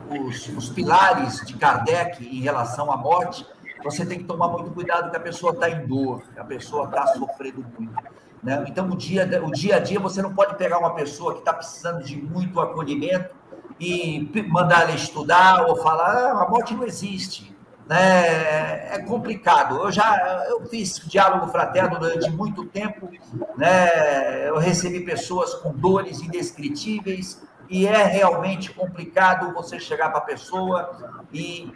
os, 0.10 0.48
os, 0.50 0.70
pilares 0.70 1.46
de 1.46 1.56
Kardec 1.56 2.26
em 2.26 2.42
relação 2.42 2.92
à 2.92 2.98
morte, 2.98 3.46
você 3.84 4.06
tem 4.06 4.18
que 4.18 4.26
tomar 4.26 4.50
muito 4.50 4.72
cuidado 4.72 5.10
que 5.10 5.18
a 5.18 5.20
pessoa 5.20 5.54
está 5.54 5.70
em 5.70 5.86
dor, 5.86 6.24
a 6.38 6.44
pessoa 6.44 6.86
está 6.86 7.08
sofrendo 7.08 7.66
muito. 7.78 8.04
Né? 8.44 8.64
Então, 8.68 8.90
o 8.90 8.98
dia, 8.98 9.28
o 9.44 9.52
dia 9.52 9.78
a 9.78 9.80
dia, 9.80 10.00
você 10.00 10.22
não 10.22 10.34
pode 10.34 10.56
pegar 10.56 10.78
uma 10.80 10.94
pessoa 10.94 11.34
que 11.34 11.40
está 11.40 11.54
precisando 11.54 12.04
de 12.04 12.16
muito 12.18 12.60
acolhimento 12.60 13.36
e 13.80 14.30
mandar 14.50 14.84
ela 14.84 14.92
estudar 14.92 15.66
ou 15.68 15.76
falar, 15.78 16.34
ah, 16.34 16.44
a 16.44 16.50
morte 16.50 16.74
não 16.74 16.84
existe 16.84 17.56
né, 17.88 18.96
é 18.96 19.00
complicado. 19.08 19.78
Eu 19.78 19.92
já 19.92 20.46
eu 20.50 20.66
fiz 20.68 21.02
diálogo 21.06 21.48
fraterno 21.48 22.00
durante 22.00 22.30
muito 22.30 22.66
tempo, 22.66 23.10
né, 23.58 24.50
eu 24.50 24.58
recebi 24.58 25.00
pessoas 25.02 25.54
com 25.56 25.72
dores 25.72 26.22
indescritíveis 26.22 27.42
e 27.70 27.88
é 27.88 28.04
realmente 28.06 28.72
complicado 28.74 29.54
você 29.54 29.80
chegar 29.80 30.10
para 30.10 30.20
a 30.20 30.22
pessoa 30.22 31.16
e 31.34 31.72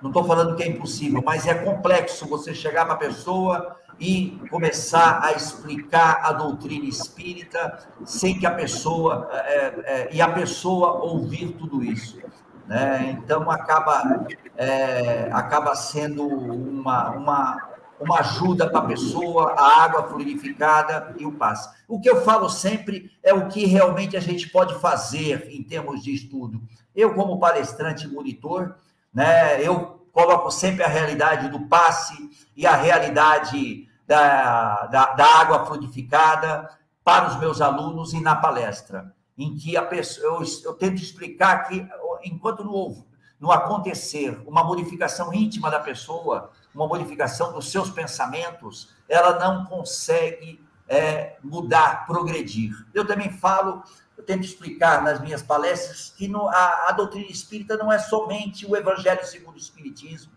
não 0.00 0.10
estou 0.10 0.24
falando 0.24 0.54
que 0.54 0.62
é 0.62 0.68
impossível, 0.68 1.22
mas 1.24 1.46
é 1.46 1.54
complexo 1.54 2.28
você 2.28 2.54
chegar 2.54 2.84
para 2.84 2.94
a 2.94 2.98
pessoa 2.98 3.76
e 3.98 4.40
começar 4.50 5.20
a 5.24 5.32
explicar 5.32 6.20
a 6.22 6.32
doutrina 6.32 6.84
espírita 6.84 7.78
sem 8.04 8.38
que 8.38 8.46
a 8.46 8.52
pessoa 8.52 9.28
é, 9.32 9.74
é, 9.84 10.08
e 10.12 10.22
a 10.22 10.28
pessoa 10.28 11.02
ouvir 11.02 11.52
tudo 11.54 11.82
isso. 11.82 12.20
Né? 12.66 13.18
Então, 13.18 13.50
acaba, 13.50 14.26
é, 14.56 15.28
acaba 15.32 15.74
sendo 15.74 16.26
uma, 16.26 17.10
uma, 17.10 17.68
uma 18.00 18.20
ajuda 18.20 18.68
para 18.68 18.80
a 18.80 18.86
pessoa, 18.86 19.54
a 19.56 19.82
água 19.82 20.08
fluidificada 20.08 21.14
e 21.18 21.26
o 21.26 21.32
passe. 21.32 21.68
O 21.86 22.00
que 22.00 22.08
eu 22.08 22.22
falo 22.22 22.48
sempre 22.48 23.10
é 23.22 23.32
o 23.34 23.48
que 23.48 23.66
realmente 23.66 24.16
a 24.16 24.20
gente 24.20 24.48
pode 24.48 24.74
fazer 24.80 25.48
em 25.50 25.62
termos 25.62 26.02
de 26.02 26.14
estudo. 26.14 26.60
Eu, 26.94 27.14
como 27.14 27.38
palestrante 27.38 28.06
e 28.06 28.10
monitor, 28.10 28.76
né, 29.12 29.60
eu 29.62 30.06
coloco 30.12 30.50
sempre 30.50 30.82
a 30.82 30.88
realidade 30.88 31.48
do 31.48 31.66
passe 31.66 32.30
e 32.56 32.66
a 32.66 32.74
realidade 32.74 33.88
da, 34.06 34.86
da, 34.86 35.14
da 35.14 35.26
água 35.40 35.66
fluidificada 35.66 36.68
para 37.04 37.28
os 37.28 37.38
meus 37.38 37.60
alunos 37.60 38.12
e 38.12 38.20
na 38.20 38.36
palestra, 38.36 39.14
em 39.36 39.54
que 39.54 39.76
a 39.76 39.82
pessoa, 39.82 40.26
eu, 40.26 40.42
eu 40.64 40.74
tento 40.74 41.02
explicar 41.02 41.68
que 41.68 41.86
enquanto 42.24 42.64
não, 42.64 43.04
não 43.38 43.50
acontecer 43.50 44.40
uma 44.46 44.64
modificação 44.64 45.32
íntima 45.32 45.70
da 45.70 45.78
pessoa, 45.78 46.50
uma 46.78 46.86
modificação 46.86 47.52
dos 47.52 47.70
seus 47.72 47.90
pensamentos, 47.90 48.94
ela 49.08 49.38
não 49.38 49.64
consegue 49.64 50.64
é, 50.86 51.36
mudar, 51.42 52.06
progredir. 52.06 52.72
Eu 52.94 53.04
também 53.04 53.30
falo, 53.30 53.82
eu 54.16 54.24
tento 54.24 54.44
explicar 54.44 55.02
nas 55.02 55.20
minhas 55.20 55.42
palestras 55.42 56.14
que 56.16 56.28
no, 56.28 56.48
a, 56.48 56.86
a, 56.88 56.92
doutrina 56.92 57.26
espírita 57.30 57.76
não 57.76 57.92
é 57.92 57.98
somente 57.98 58.64
o 58.64 58.76
Evangelho 58.76 59.26
segundo 59.26 59.56
o 59.56 59.58
Espiritismo. 59.58 60.32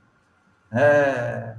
É, 0.71 1.55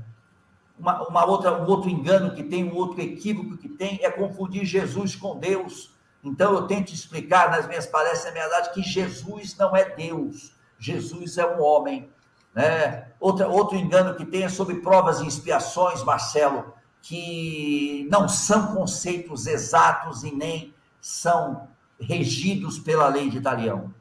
uma, 0.77 1.07
uma, 1.09 1.25
outra, 1.27 1.63
um 1.63 1.67
outro 1.67 1.89
engano 1.89 2.35
que 2.35 2.43
tem, 2.43 2.65
um 2.65 2.75
outro 2.75 3.01
equívoco 3.01 3.57
que 3.57 3.69
tem 3.69 4.01
é 4.03 4.11
confundir 4.11 4.65
Jesus 4.65 5.15
com 5.15 5.39
Deus. 5.39 5.95
Então, 6.25 6.53
eu 6.55 6.67
tento 6.67 6.93
explicar 6.93 7.51
nas 7.51 7.69
minhas 7.69 7.87
palestras, 7.87 8.35
na 8.35 8.41
verdade, 8.41 8.73
que 8.73 8.83
Jesus 8.83 9.57
não 9.57 9.77
é 9.77 9.85
Deus, 9.85 10.53
Jesus 10.79 11.39
é 11.39 11.47
um 11.47 11.63
homem. 11.63 12.12
Né? 12.55 13.07
Outra, 13.19 13.49
outro 13.49 13.77
engano 13.77 14.15
que 14.15 14.25
tem 14.25 14.45
é 14.45 14.49
sobre 14.49 14.77
provas 14.77 15.21
e 15.21 15.27
expiações, 15.27 16.03
Marcelo, 16.03 16.75
que 17.01 18.07
não 18.11 18.29
são 18.29 18.75
conceitos 18.75 19.47
exatos 19.47 20.23
e 20.23 20.35
nem 20.35 20.75
são 21.01 21.69
regidos 22.01 22.79
pela 22.79 23.09
lei 23.09 23.29
de 23.29 23.39
Italião. 23.39 23.93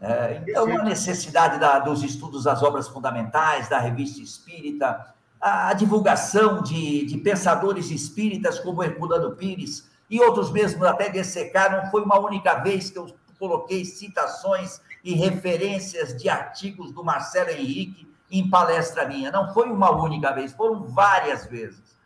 É, 0.00 0.42
então, 0.46 0.64
a 0.64 0.82
necessidade 0.82 1.58
da, 1.58 1.78
dos 1.78 2.02
estudos 2.02 2.44
das 2.44 2.62
obras 2.62 2.88
fundamentais, 2.88 3.68
da 3.68 3.78
revista 3.78 4.22
espírita, 4.22 5.14
a, 5.38 5.68
a 5.68 5.72
divulgação 5.74 6.62
de, 6.62 7.04
de 7.04 7.18
pensadores 7.18 7.90
espíritas 7.90 8.58
como 8.58 8.82
Herculano 8.82 9.36
Pires, 9.36 9.90
e 10.08 10.18
outros 10.20 10.50
mesmo 10.50 10.84
até 10.86 11.10
dessecaram. 11.10 11.90
Foi 11.90 12.02
uma 12.02 12.18
única 12.18 12.54
vez 12.54 12.90
que 12.90 12.98
eu 12.98 13.14
coloquei 13.38 13.84
citações 13.84 14.80
e 15.02 15.14
referências 15.14 16.16
de 16.16 16.28
artigos 16.28 16.92
do 16.92 17.02
Marcelo 17.02 17.50
Henrique, 17.50 18.08
em 18.30 18.48
palestra 18.48 19.06
minha. 19.06 19.30
Não 19.30 19.52
foi 19.52 19.70
uma 19.70 19.90
única 19.90 20.32
vez, 20.32 20.52
foram 20.52 20.84
várias 20.84 21.46
vezes. 21.46 21.96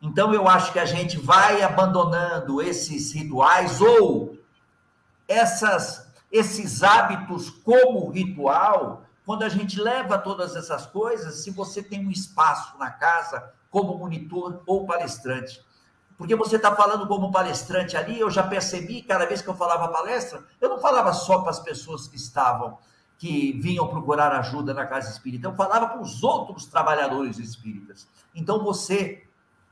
Então, 0.00 0.32
eu 0.32 0.46
acho 0.46 0.72
que 0.72 0.78
a 0.78 0.84
gente 0.84 1.18
vai 1.18 1.62
abandonando 1.62 2.62
esses 2.62 3.12
rituais 3.12 3.80
ou 3.80 4.38
essas, 5.26 6.08
esses 6.30 6.82
hábitos 6.82 7.50
como 7.50 8.08
ritual, 8.10 9.02
quando 9.26 9.42
a 9.42 9.48
gente 9.48 9.80
leva 9.80 10.16
todas 10.16 10.54
essas 10.54 10.86
coisas, 10.86 11.42
se 11.42 11.50
você 11.50 11.82
tem 11.82 12.06
um 12.06 12.10
espaço 12.10 12.78
na 12.78 12.90
casa 12.90 13.52
como 13.70 13.98
monitor 13.98 14.62
ou 14.66 14.86
palestrante. 14.86 15.62
Porque 16.18 16.34
você 16.34 16.56
está 16.56 16.74
falando 16.74 17.06
como 17.06 17.30
palestrante 17.30 17.96
ali, 17.96 18.18
eu 18.18 18.28
já 18.28 18.42
percebi, 18.42 19.02
cada 19.02 19.24
vez 19.24 19.40
que 19.40 19.48
eu 19.48 19.54
falava 19.54 19.86
palestra, 19.86 20.42
eu 20.60 20.68
não 20.68 20.80
falava 20.80 21.12
só 21.12 21.38
para 21.38 21.50
as 21.50 21.60
pessoas 21.60 22.08
que 22.08 22.16
estavam, 22.16 22.76
que 23.16 23.52
vinham 23.52 23.86
procurar 23.86 24.32
ajuda 24.32 24.74
na 24.74 24.84
casa 24.84 25.10
espírita, 25.10 25.46
eu 25.46 25.54
falava 25.54 25.86
para 25.86 26.00
os 26.00 26.24
outros 26.24 26.66
trabalhadores 26.66 27.38
espíritas. 27.38 28.08
Então 28.34 28.64
você 28.64 29.24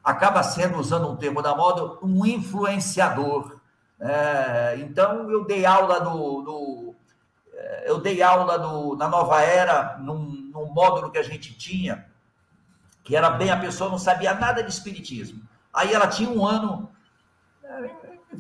acaba 0.05 0.41
sendo, 0.45 0.79
usando 0.79 1.09
um 1.09 1.17
termo 1.17 1.43
da 1.43 1.55
moda, 1.55 1.99
um 2.01 2.25
influenciador. 2.25 3.57
É, 3.99 4.77
então, 4.79 5.29
eu 5.29 5.45
dei 5.45 5.67
aula 5.67 5.99
no, 5.99 6.43
no 6.43 6.95
é, 7.55 7.91
eu 7.91 7.99
dei 7.99 8.23
aula 8.23 8.57
no, 8.57 8.95
na 8.95 9.09
Nova 9.09 9.41
Era, 9.43 9.99
num, 9.99 10.19
num 10.53 10.67
módulo 10.67 11.11
que 11.11 11.19
a 11.19 11.25
gente 11.25 11.57
tinha, 11.59 12.07
que 13.03 13.17
era 13.17 13.31
bem, 13.31 13.51
a 13.51 13.59
pessoa 13.59 13.91
não 13.91 13.99
sabia 13.99 14.33
nada 14.33 14.63
de 14.63 14.71
espiritismo. 14.71 15.43
Aí 15.77 15.93
ela 15.93 16.09
tinha 16.09 16.31
um 16.31 16.45
ano, 16.45 16.91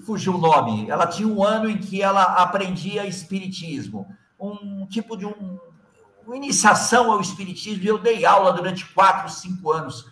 fugiu 0.05 0.34
o 0.34 0.39
nome, 0.39 0.91
ela 0.91 1.07
tinha 1.07 1.28
um 1.28 1.45
ano 1.45 1.68
em 1.68 1.78
que 1.78 2.03
ela 2.03 2.22
aprendia 2.22 3.07
espiritismo, 3.07 4.07
um 4.41 4.87
tipo 4.87 5.16
de 5.16 5.26
um, 5.26 5.59
uma 6.26 6.37
iniciação 6.37 7.12
ao 7.12 7.20
espiritismo, 7.20 7.84
e 7.84 7.87
eu 7.87 7.99
dei 7.99 8.24
aula 8.24 8.53
durante 8.53 8.87
quatro, 8.93 9.30
cinco 9.30 9.70
anos 9.70 10.11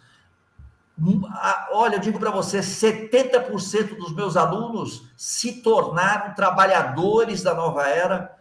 Olha, 1.73 1.97
eu 1.97 2.01
digo 2.01 2.21
para 2.21 2.31
você, 2.31 2.61
70% 2.61 3.97
dos 3.97 4.15
meus 4.15 4.37
alunos 4.37 5.09
se 5.17 5.61
tornaram 5.61 6.35
trabalhadores 6.35 7.43
da 7.43 7.53
nova 7.53 7.89
era 7.89 8.33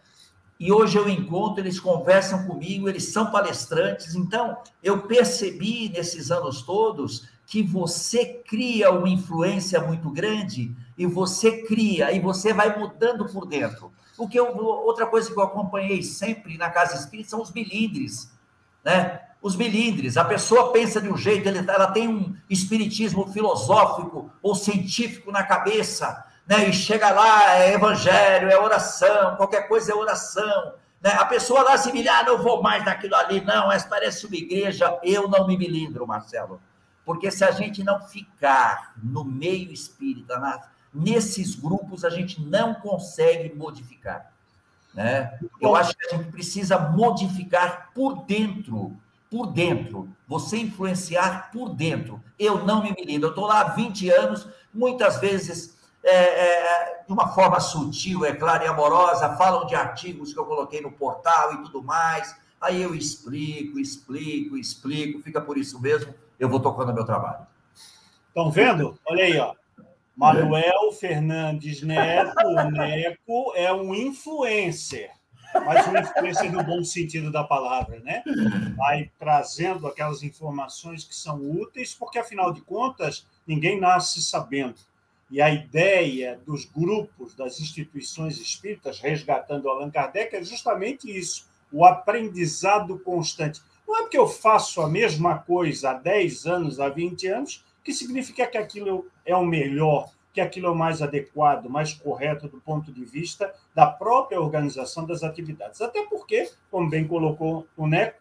e 0.58 0.70
hoje 0.70 0.96
eu 0.96 1.08
encontro, 1.08 1.60
eles 1.60 1.80
conversam 1.80 2.46
comigo, 2.46 2.88
eles 2.88 3.12
são 3.12 3.30
palestrantes. 3.30 4.14
Então, 4.14 4.56
eu 4.82 5.02
percebi 5.02 5.88
nesses 5.88 6.30
anos 6.30 6.62
todos 6.62 7.28
que 7.46 7.62
você 7.62 8.42
cria 8.46 8.90
uma 8.90 9.08
influência 9.08 9.80
muito 9.80 10.10
grande 10.10 10.74
e 10.96 11.06
você 11.06 11.62
cria 11.62 12.12
e 12.12 12.20
você 12.20 12.52
vai 12.52 12.78
mudando 12.78 13.26
por 13.26 13.46
dentro. 13.46 13.92
O 14.16 14.28
que 14.28 14.40
outra 14.40 15.06
coisa 15.06 15.30
que 15.30 15.38
eu 15.38 15.42
acompanhei 15.42 16.02
sempre 16.02 16.56
na 16.56 16.70
casa 16.70 16.96
espírita 16.96 17.30
são 17.30 17.42
os 17.42 17.52
milindres, 17.52 18.30
né? 18.84 19.20
os 19.44 19.56
milindres. 19.56 20.16
A 20.16 20.24
pessoa 20.24 20.72
pensa 20.72 21.02
de 21.02 21.08
um 21.10 21.18
jeito, 21.18 21.46
ela 21.48 21.88
tem 21.88 22.08
um 22.08 22.34
espiritismo 22.48 23.30
filosófico 23.30 24.30
ou 24.42 24.54
científico 24.54 25.30
na 25.30 25.42
cabeça, 25.42 26.24
né? 26.46 26.66
E 26.68 26.72
chega 26.72 27.10
lá, 27.10 27.56
é 27.58 27.74
evangelho, 27.74 28.50
é 28.50 28.58
oração, 28.58 29.36
qualquer 29.36 29.68
coisa 29.68 29.92
é 29.92 29.94
oração. 29.94 30.72
Né? 30.98 31.12
A 31.12 31.26
pessoa 31.26 31.62
lá 31.62 31.76
se 31.76 31.92
milha, 31.92 32.20
ah, 32.20 32.22
não 32.22 32.42
vou 32.42 32.62
mais 32.62 32.86
naquilo 32.86 33.14
ali, 33.16 33.42
não, 33.42 33.68
parece 33.86 34.26
uma 34.26 34.34
igreja. 34.34 34.98
Eu 35.02 35.28
não 35.28 35.46
me 35.46 35.58
milindro, 35.58 36.06
Marcelo. 36.06 36.58
Porque 37.04 37.30
se 37.30 37.44
a 37.44 37.50
gente 37.50 37.82
não 37.82 38.00
ficar 38.00 38.94
no 39.02 39.24
meio 39.24 39.72
espírita, 39.72 40.38
na, 40.38 40.68
nesses 40.92 41.54
grupos, 41.54 42.04
a 42.04 42.10
gente 42.10 42.40
não 42.40 42.74
consegue 42.74 43.54
modificar. 43.54 44.32
Né? 44.94 45.38
Eu 45.60 45.74
acho 45.74 45.96
que 45.96 46.06
a 46.06 46.16
gente 46.16 46.30
precisa 46.30 46.78
modificar 46.78 47.90
por 47.92 48.24
dentro 48.24 48.96
por 49.34 49.46
dentro, 49.46 50.08
você 50.28 50.58
influenciar 50.58 51.50
por 51.50 51.70
dentro. 51.70 52.22
Eu 52.38 52.64
não 52.64 52.84
me 52.84 52.94
milindro, 52.96 53.26
eu 53.26 53.30
estou 53.30 53.46
lá 53.46 53.62
há 53.62 53.68
20 53.70 54.08
anos, 54.10 54.46
muitas 54.72 55.18
vezes 55.18 55.76
é, 56.04 56.14
é, 56.14 57.02
de 57.04 57.12
uma 57.12 57.34
forma 57.34 57.58
sutil, 57.58 58.24
é 58.24 58.32
claro, 58.32 58.62
e 58.62 58.68
amorosa, 58.68 59.36
falam 59.36 59.66
de 59.66 59.74
artigos 59.74 60.32
que 60.32 60.38
eu 60.38 60.44
coloquei 60.44 60.80
no 60.80 60.92
portal 60.92 61.54
e 61.54 61.62
tudo 61.64 61.82
mais. 61.82 62.36
Aí 62.60 62.80
eu 62.80 62.94
explico, 62.94 63.76
explico, 63.76 64.56
explico, 64.56 65.20
fica 65.20 65.40
por 65.40 65.58
isso 65.58 65.80
mesmo, 65.80 66.14
eu 66.38 66.48
vou 66.48 66.60
tocando 66.60 66.94
meu 66.94 67.04
trabalho. 67.04 67.46
Estão 68.28 68.50
vendo? 68.50 68.98
Olha 69.06 69.24
aí, 69.24 69.38
ó. 69.38 69.54
Manuel 70.16 70.92
Fernandes 70.92 71.82
Neto, 71.82 72.34
o 72.46 72.70
Neco, 72.70 73.52
é 73.56 73.72
um 73.72 73.94
influencer 73.94 75.10
mas 75.60 75.86
uma 75.86 76.00
influência 76.00 76.50
no 76.50 76.62
bom 76.64 76.82
sentido 76.82 77.30
da 77.30 77.44
palavra, 77.44 78.00
né? 78.00 78.22
Vai 78.76 79.10
trazendo 79.18 79.86
aquelas 79.86 80.22
informações 80.22 81.04
que 81.04 81.14
são 81.14 81.38
úteis, 81.50 81.94
porque 81.94 82.18
afinal 82.18 82.52
de 82.52 82.60
contas, 82.62 83.26
ninguém 83.46 83.78
nasce 83.78 84.22
sabendo. 84.22 84.76
E 85.30 85.40
a 85.40 85.50
ideia 85.50 86.40
dos 86.44 86.64
grupos, 86.64 87.34
das 87.34 87.60
instituições 87.60 88.38
espíritas, 88.38 89.00
resgatando 89.00 89.68
Allan 89.68 89.90
Kardec, 89.90 90.34
é 90.34 90.42
justamente 90.42 91.10
isso: 91.10 91.46
o 91.72 91.84
aprendizado 91.84 92.98
constante. 92.98 93.60
Não 93.86 93.98
é 93.98 94.02
porque 94.02 94.18
eu 94.18 94.26
faço 94.26 94.80
a 94.80 94.88
mesma 94.88 95.38
coisa 95.38 95.90
há 95.90 95.94
10 95.94 96.46
anos, 96.46 96.80
há 96.80 96.88
20 96.88 97.26
anos, 97.28 97.64
que 97.82 97.92
significa 97.92 98.46
que 98.46 98.58
aquilo 98.58 99.06
é 99.24 99.36
o 99.36 99.44
melhor 99.44 100.10
que 100.34 100.40
aquilo 100.40 100.66
é 100.66 100.70
o 100.70 100.74
mais 100.74 101.00
adequado, 101.00 101.70
mais 101.70 101.94
correto 101.94 102.48
do 102.48 102.60
ponto 102.60 102.92
de 102.92 103.04
vista 103.04 103.54
da 103.72 103.86
própria 103.86 104.40
organização 104.40 105.06
das 105.06 105.22
atividades. 105.22 105.80
Até 105.80 106.04
porque, 106.06 106.50
como 106.72 106.90
bem 106.90 107.06
colocou 107.06 107.68
o 107.76 107.86
Neco, 107.86 108.20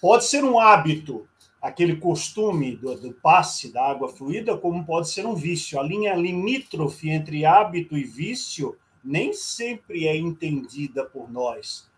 pode 0.00 0.24
ser 0.26 0.44
um 0.44 0.60
hábito, 0.60 1.26
aquele 1.60 1.96
costume 1.96 2.76
do, 2.76 2.94
do 2.94 3.12
passe 3.14 3.72
da 3.72 3.84
água 3.84 4.08
fluida, 4.08 4.56
como 4.56 4.86
pode 4.86 5.10
ser 5.10 5.26
um 5.26 5.34
vício. 5.34 5.80
A 5.80 5.82
linha 5.82 6.14
limítrofe 6.14 7.10
entre 7.10 7.44
hábito 7.44 7.98
e 7.98 8.04
vício 8.04 8.78
nem 9.02 9.32
sempre 9.32 10.06
é 10.06 10.16
entendida 10.16 11.04
por 11.04 11.28
nós. 11.28 11.90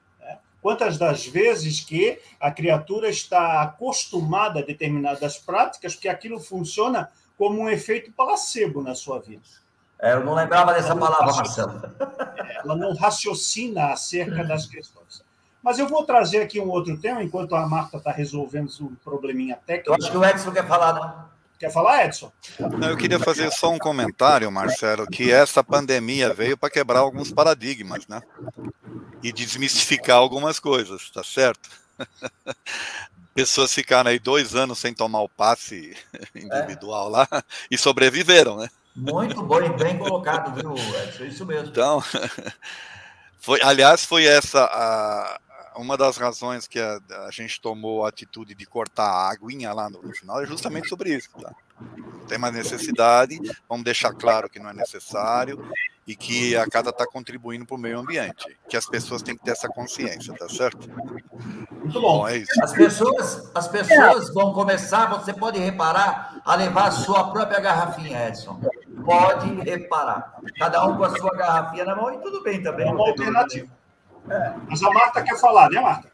Né? 0.61 0.63
Quantas 0.63 0.99
das 0.99 1.27
vezes 1.27 1.81
que 1.81 2.19
a 2.39 2.51
criatura 2.51 3.09
está 3.09 3.63
acostumada 3.63 4.61
a 4.61 4.65
determinadas 4.65 5.39
práticas, 5.39 5.95
que 5.95 6.09
aquilo 6.09 6.39
funciona 6.39 7.11
como 7.37 7.63
um 7.63 7.69
efeito 7.69 8.13
placebo 8.13 8.83
na 8.83 8.95
sua 8.95 9.19
vida. 9.19 9.43
É, 9.99 10.13
eu 10.13 10.25
não 10.25 10.35
lembrava 10.35 10.73
dessa 10.73 10.95
palavra, 10.95 11.33
Marcelo. 11.33 11.83
Ela 12.63 12.77
não 12.77 12.95
raciocina 12.95 13.93
acerca 13.93 14.45
das 14.45 14.67
questões. 14.67 15.23
Mas 15.63 15.79
eu 15.79 15.87
vou 15.87 16.05
trazer 16.05 16.41
aqui 16.41 16.59
um 16.59 16.69
outro 16.69 16.97
tema, 16.99 17.23
enquanto 17.23 17.55
a 17.55 17.67
Marta 17.67 17.99
está 17.99 18.11
resolvendo 18.11 18.71
um 18.81 18.95
probleminha 18.95 19.59
técnico. 19.67 19.91
Eu 19.91 19.95
acho 19.95 20.11
que 20.11 20.17
o 20.17 20.25
Edson 20.25 20.53
quer 20.53 20.67
falar, 20.67 20.95
não? 20.95 21.31
Quer 21.59 21.71
falar, 21.71 22.07
Edson? 22.07 22.33
Não, 22.59 22.89
eu 22.89 22.97
queria 22.97 23.19
fazer 23.19 23.51
só 23.51 23.71
um 23.71 23.79
comentário, 23.79 24.51
Marcelo, 24.51 25.07
que 25.07 25.31
essa 25.31 25.63
pandemia 25.63 26.33
veio 26.33 26.57
para 26.57 26.71
quebrar 26.71 27.01
alguns 27.01 27.31
paradigmas, 27.31 28.07
né? 28.07 28.23
E 29.23 29.33
desmistificar 29.33 30.17
algumas 30.17 30.59
coisas, 30.59 31.11
tá 31.11 31.23
certo? 31.23 31.69
pessoas 33.35 33.73
ficaram 33.73 34.11
aí 34.11 34.19
dois 34.19 34.55
anos 34.55 34.79
sem 34.79 34.93
tomar 34.93 35.23
o 35.23 35.29
passe 35.29 35.97
individual 36.35 37.09
é. 37.09 37.11
lá 37.11 37.29
e 37.71 37.79
sobreviveram, 37.79 38.57
né? 38.57 38.69
Muito 38.95 39.43
bom 39.43 39.63
e 39.63 39.69
bem 39.71 39.97
colocado, 39.99 40.55
viu, 40.55 40.75
Edson? 40.75 41.25
Isso 41.25 41.47
mesmo. 41.47 41.69
Então, 41.69 42.03
foi, 43.39 43.63
aliás, 43.63 44.05
foi 44.05 44.25
essa 44.25 44.65
a, 44.65 45.41
uma 45.77 45.97
das 45.97 46.17
razões 46.17 46.67
que 46.67 46.79
a, 46.79 47.01
a, 47.27 47.31
gente 47.31 47.61
tomou 47.61 48.05
a 48.05 48.09
atitude 48.09 48.55
de 48.55 48.67
cortar 48.67 49.09
a 49.09 49.31
aguinha 49.31 49.73
lá 49.73 49.89
no, 49.89 50.03
no 50.03 50.13
final 50.13 50.43
é 50.43 50.47
justamente 50.47 50.89
sobre 50.89 51.15
isso. 51.15 51.31
Tá? 51.41 51.55
Não 51.97 52.27
tem 52.27 52.37
mais 52.37 52.53
necessidade, 52.53 53.39
vamos 53.69 53.85
deixar 53.85 54.13
claro 54.13 54.51
que 54.51 54.59
não 54.59 54.71
é 54.71 54.75
necessário 54.75 55.65
e 56.11 56.17
que 56.17 56.57
a 56.57 56.69
casa 56.69 56.91
está 56.91 57.07
contribuindo 57.07 57.65
para 57.65 57.77
o 57.77 57.79
meio 57.79 58.01
ambiente, 58.01 58.59
que 58.69 58.77
as 58.77 58.85
pessoas 58.85 59.23
têm 59.23 59.37
que 59.37 59.45
ter 59.45 59.53
essa 59.53 59.69
consciência, 59.69 60.35
tá 60.35 60.49
certo? 60.49 60.91
Muito 60.91 62.01
bom. 62.01 62.19
bom 62.19 62.29
é 62.29 62.39
isso. 62.39 62.65
As 62.65 62.73
pessoas, 62.73 63.49
as 63.55 63.69
pessoas 63.69 64.35
vão 64.35 64.53
começar, 64.53 65.07
você 65.07 65.33
pode 65.33 65.61
reparar, 65.61 66.41
a 66.45 66.57
levar 66.57 66.89
a 66.89 66.91
sua 66.91 67.31
própria 67.31 67.61
garrafinha, 67.61 68.27
Edson. 68.27 68.61
Pode 69.05 69.55
reparar. 69.61 70.35
Cada 70.59 70.85
um 70.85 70.97
com 70.97 71.05
a 71.05 71.17
sua 71.17 71.31
garrafinha 71.31 71.85
na 71.85 71.95
mão 71.95 72.13
e 72.13 72.19
tudo 72.19 72.43
bem 72.43 72.61
também. 72.61 72.89
É 72.89 72.91
uma 72.91 73.07
alternativa. 73.07 73.69
É. 74.29 74.53
Mas 74.69 74.83
a 74.83 74.91
Marta 74.91 75.23
quer 75.23 75.39
falar, 75.39 75.71
né, 75.71 75.81
Marta? 75.81 76.11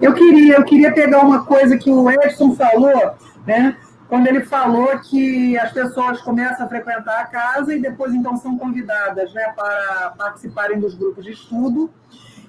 Eu 0.00 0.12
queria, 0.12 0.56
eu 0.56 0.64
queria 0.64 0.92
pegar 0.92 1.20
uma 1.20 1.44
coisa 1.44 1.78
que 1.78 1.88
o 1.88 2.10
Edson 2.10 2.56
falou, 2.56 3.14
né? 3.46 3.78
Quando 4.08 4.26
ele 4.26 4.44
falou 4.44 4.98
que 5.00 5.56
as 5.58 5.72
pessoas 5.72 6.20
começam 6.20 6.66
a 6.66 6.68
frequentar 6.68 7.20
a 7.20 7.26
casa 7.26 7.74
e 7.74 7.80
depois 7.80 8.14
então 8.14 8.36
são 8.36 8.58
convidadas 8.58 9.32
né, 9.32 9.52
para 9.56 10.14
participarem 10.16 10.78
dos 10.78 10.94
grupos 10.94 11.24
de 11.24 11.32
estudo. 11.32 11.90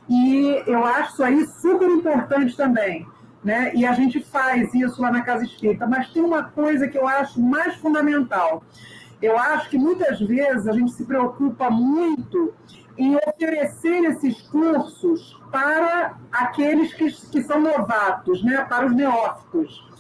E 0.08 0.64
eu 0.68 0.86
acho 0.86 1.14
isso 1.14 1.24
aí 1.24 1.48
super 1.48 1.90
importante 1.90 2.56
também. 2.56 3.08
Né? 3.44 3.72
E 3.76 3.86
a 3.86 3.94
gente 3.94 4.20
faz 4.20 4.74
isso 4.74 5.02
lá 5.02 5.12
na 5.12 5.22
Casa 5.22 5.44
Espírita. 5.44 5.88
Mas 5.88 6.10
tem 6.12 6.24
uma 6.24 6.44
coisa 6.44 6.88
que 6.88 6.98
eu 6.98 7.08
acho 7.08 7.42
mais 7.42 7.76
fundamental. 7.76 8.64
Eu 9.22 9.38
acho 9.38 9.70
que 9.70 9.78
muitas 9.78 10.20
vezes 10.20 10.68
a 10.68 10.74
gente 10.74 10.92
se 10.92 11.06
preocupa 11.06 11.70
muito 11.70 12.54
em 12.98 13.16
oferecer 13.16 14.04
esses 14.06 14.42
cursos 14.44 15.40
para 15.52 16.18
aqueles 16.32 16.94
que, 16.94 17.12
que 17.30 17.44
são 17.44 17.62
novatos, 17.62 18.44
né, 18.44 18.66
para 18.68 18.86
os 18.86 18.96
neófitos. 18.96 19.95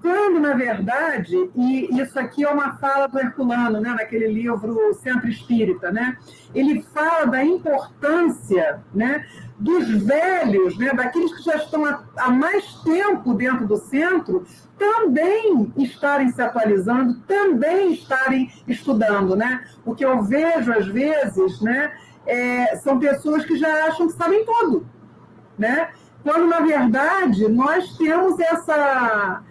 Quando, 0.00 0.40
na 0.40 0.54
verdade, 0.54 1.36
e 1.54 2.00
isso 2.00 2.18
aqui 2.18 2.44
é 2.44 2.48
uma 2.48 2.76
fala 2.78 3.06
do 3.06 3.18
Herculano, 3.18 3.80
né, 3.80 3.90
naquele 3.90 4.28
livro 4.28 4.94
Centro 4.94 5.28
Espírita, 5.28 5.92
né, 5.92 6.16
ele 6.54 6.82
fala 6.94 7.26
da 7.26 7.44
importância 7.44 8.82
né, 8.94 9.26
dos 9.58 9.86
velhos, 10.02 10.78
né, 10.78 10.92
daqueles 10.94 11.36
que 11.36 11.42
já 11.42 11.56
estão 11.56 11.84
há, 12.16 12.30
mais 12.30 12.74
tempo 12.82 13.34
dentro 13.34 13.66
do 13.66 13.76
centro, 13.76 14.46
também 14.78 15.70
estarem 15.76 16.30
se 16.30 16.40
atualizando, 16.40 17.20
também 17.26 17.92
estarem 17.92 18.50
estudando. 18.66 19.36
Né? 19.36 19.62
O 19.84 19.94
que 19.94 20.04
eu 20.04 20.22
vejo, 20.22 20.72
às 20.72 20.86
vezes, 20.86 21.60
né, 21.60 21.92
é, 22.26 22.76
são 22.76 22.98
pessoas 22.98 23.44
que 23.44 23.56
já 23.56 23.86
acham 23.86 24.06
que 24.06 24.14
sabem 24.14 24.46
tudo. 24.46 24.86
Né? 25.58 25.90
Quando, 26.22 26.46
na 26.46 26.60
verdade, 26.60 27.48
nós 27.48 27.96
temos 27.96 28.38
essa. 28.40 29.42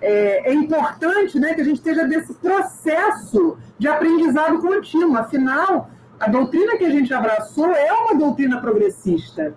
É, 0.00 0.50
é 0.50 0.54
importante 0.54 1.38
né, 1.38 1.54
que 1.54 1.60
a 1.60 1.64
gente 1.64 1.76
esteja 1.76 2.04
desse 2.04 2.34
processo 2.34 3.58
de 3.78 3.88
aprendizado 3.88 4.58
contínuo. 4.60 5.16
Afinal, 5.16 5.90
a 6.20 6.28
doutrina 6.28 6.76
que 6.76 6.84
a 6.84 6.90
gente 6.90 7.12
abraçou 7.12 7.70
é 7.72 7.92
uma 7.92 8.14
doutrina 8.14 8.60
progressista. 8.60 9.54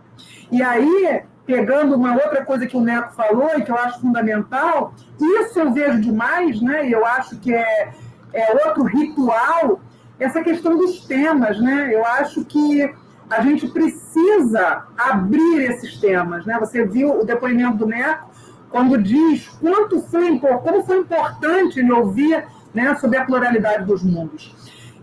E 0.52 0.62
aí, 0.62 1.24
pegando 1.46 1.96
uma 1.96 2.14
outra 2.14 2.46
coisa 2.46 2.68
que 2.68 2.78
o 2.78 2.82
Neto 2.82 3.14
falou 3.14 3.50
e 3.58 3.62
que 3.62 3.72
eu 3.72 3.76
acho 3.76 4.02
fundamental, 4.02 4.94
isso 5.20 5.60
eu 5.60 5.72
vejo 5.72 6.00
demais, 6.02 6.62
né? 6.62 6.88
E 6.88 6.92
eu 6.92 7.06
acho 7.06 7.38
que 7.40 7.54
é, 7.54 7.92
é 8.34 8.66
outro 8.66 8.84
ritual, 8.84 9.80
essa 10.20 10.42
questão 10.42 10.78
dos 10.78 11.06
temas, 11.06 11.60
né? 11.60 11.90
Eu 11.92 12.06
acho 12.06 12.46
que 12.46 12.94
a 13.30 13.42
gente 13.42 13.68
precisa 13.68 14.84
abrir 14.98 15.64
esses 15.64 16.00
temas, 16.00 16.46
né? 16.46 16.60
Você 16.60 16.86
viu 16.86 17.22
o 17.22 17.26
depoimento 17.26 17.78
do 17.78 17.88
Neto 17.88 18.31
quando 18.72 18.98
diz 18.98 19.48
quanto 19.62 20.02
foi, 20.04 20.40
como 20.40 20.84
foi 20.84 21.00
importante 21.00 21.80
ele 21.80 21.92
ouvir 21.92 22.46
né, 22.74 22.96
sobre 22.96 23.18
a 23.18 23.26
pluralidade 23.26 23.86
dos 23.86 24.02
mundos. 24.02 24.56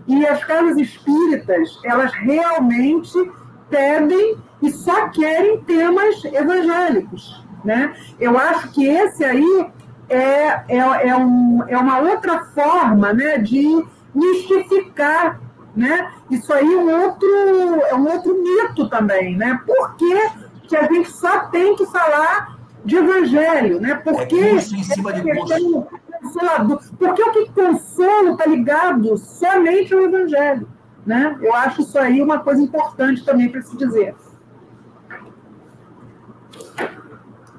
E 0.07 0.27
as 0.27 0.43
casas 0.43 0.79
espíritas, 0.79 1.79
elas 1.85 2.13
realmente 2.15 3.13
pedem 3.69 4.39
e 4.63 4.71
só 4.73 5.09
querem 5.11 5.61
temas 5.63 6.25
evangélicos. 6.25 7.45
Né? 7.63 7.95
Eu 8.19 8.39
acho 8.39 8.71
que 8.73 8.87
esse 8.87 9.23
aí 9.23 9.71
é, 10.09 10.63
é, 10.69 11.09
é, 11.09 11.17
um, 11.17 11.63
é 11.69 11.77
uma 11.77 11.99
outra 11.99 12.47
forma 12.47 13.13
né, 13.13 13.37
de 13.37 13.85
mistificar. 14.15 15.41
Né? 15.77 16.11
Isso 16.31 16.53
aí 16.53 16.73
é 16.73 16.77
um 16.79 17.03
outro, 17.03 17.29
é 17.91 17.95
um 17.95 18.09
outro 18.11 18.35
mito 18.43 18.89
também. 18.89 19.37
Né? 19.37 19.61
Por 19.67 19.95
que, 19.97 20.31
que 20.69 20.77
a 20.77 20.85
gente 20.85 21.11
só 21.13 21.41
tem 21.49 21.77
que 21.77 21.85
falar 21.87 22.58
de 22.89 22.97
evangelho? 22.97 23.81
Né? 23.81 23.95
Porque 23.97 24.35
é 24.35 24.55
em 24.55 24.61
cima 24.83 25.13
de 25.13 25.23
consolador. 25.23 26.83
Porque 26.99 27.23
o 27.23 27.33
que 27.33 27.53
consolo 27.53 28.33
está 28.33 28.47
ligado 28.47 29.17
somente 29.19 29.93
ao 29.93 30.01
Evangelho. 30.01 30.69
Né? 31.07 31.39
Eu 31.41 31.55
acho 31.55 31.83
isso 31.83 31.99
aí 31.99 32.21
uma 32.21 32.41
coisa 32.41 32.63
importante 32.63 33.25
também 33.25 33.49
para 33.51 33.63
se 33.63 33.77
dizer. 33.77 34.15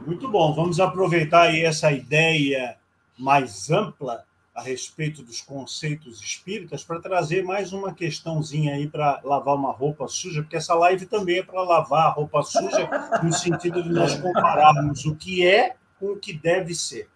Muito 0.05 0.27
bom. 0.27 0.53
Vamos 0.55 0.79
aproveitar 0.79 1.43
aí 1.43 1.63
essa 1.63 1.91
ideia 1.91 2.75
mais 3.17 3.69
ampla 3.69 4.23
a 4.59 4.61
respeito 4.61 5.23
dos 5.23 5.39
conceitos 5.41 6.21
espíritas 6.21 6.83
para 6.83 6.99
trazer 6.99 7.43
mais 7.43 7.71
uma 7.71 7.93
questãozinha 7.93 8.75
aí 8.75 8.87
para 8.87 9.21
lavar 9.23 9.55
uma 9.55 9.71
roupa 9.71 10.05
suja, 10.09 10.41
porque 10.41 10.57
essa 10.57 10.73
live 10.75 11.05
também 11.05 11.39
é 11.39 11.43
para 11.43 11.63
lavar 11.63 12.07
a 12.07 12.09
roupa 12.09 12.43
suja, 12.43 12.89
no 13.23 13.31
sentido 13.31 13.81
de 13.81 13.89
nós 13.89 14.19
compararmos 14.19 15.05
o 15.05 15.15
que 15.15 15.47
é 15.47 15.77
com 15.97 16.07
o 16.07 16.17
que 16.17 16.33
deve 16.33 16.75
ser. 16.75 17.09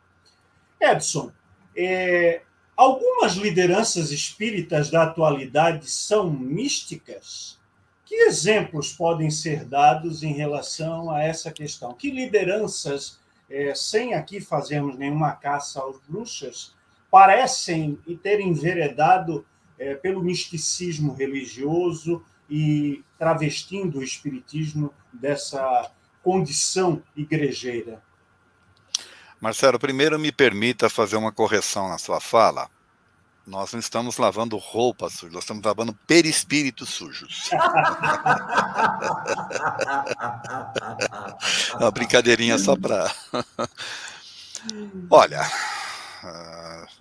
Edson, 0.79 1.31
é, 1.75 2.43
algumas 2.77 3.33
lideranças 3.33 4.11
espíritas 4.11 4.89
da 4.89 5.03
atualidade 5.03 5.89
são 5.89 6.29
místicas? 6.29 7.59
Que 8.05 8.15
exemplos 8.15 8.93
podem 8.93 9.29
ser 9.29 9.65
dados 9.65 10.23
em 10.23 10.33
relação 10.33 11.11
a 11.11 11.21
essa 11.21 11.51
questão? 11.51 11.93
Que 11.93 12.09
lideranças, 12.09 13.19
é, 13.49 13.75
sem 13.75 14.13
aqui 14.13 14.39
fazermos 14.39 14.97
nenhuma 14.97 15.33
caça 15.33 15.81
aos 15.81 15.99
bruxas, 16.07 16.73
parecem 17.13 17.97
e 18.07 18.17
terem 18.17 18.49
enveredado 18.49 19.45
é, 19.77 19.93
pelo 19.93 20.23
misticismo 20.23 21.13
religioso 21.13 22.25
e 22.49 23.03
travestindo 23.19 23.99
o 23.99 24.03
espiritismo 24.03 24.91
dessa 25.13 25.91
condição 26.23 27.03
igrejeira? 27.15 28.01
Marcelo, 29.39 29.77
primeiro 29.77 30.17
me 30.17 30.31
permita 30.31 30.89
fazer 30.89 31.15
uma 31.15 31.31
correção 31.31 31.87
na 31.87 31.99
sua 31.99 32.19
fala. 32.19 32.67
Nós 33.45 33.73
não 33.73 33.79
estamos 33.79 34.17
lavando 34.17 34.57
roupa 34.57 35.07
suja, 35.07 35.33
nós 35.33 35.43
estamos 35.43 35.63
lavando 35.63 35.93
perispíritos 36.07 36.89
sujos. 36.89 37.51
uma 41.79 41.91
brincadeirinha 41.91 42.57
só 42.57 42.75
para. 42.75 43.13
Olha, 45.11 45.41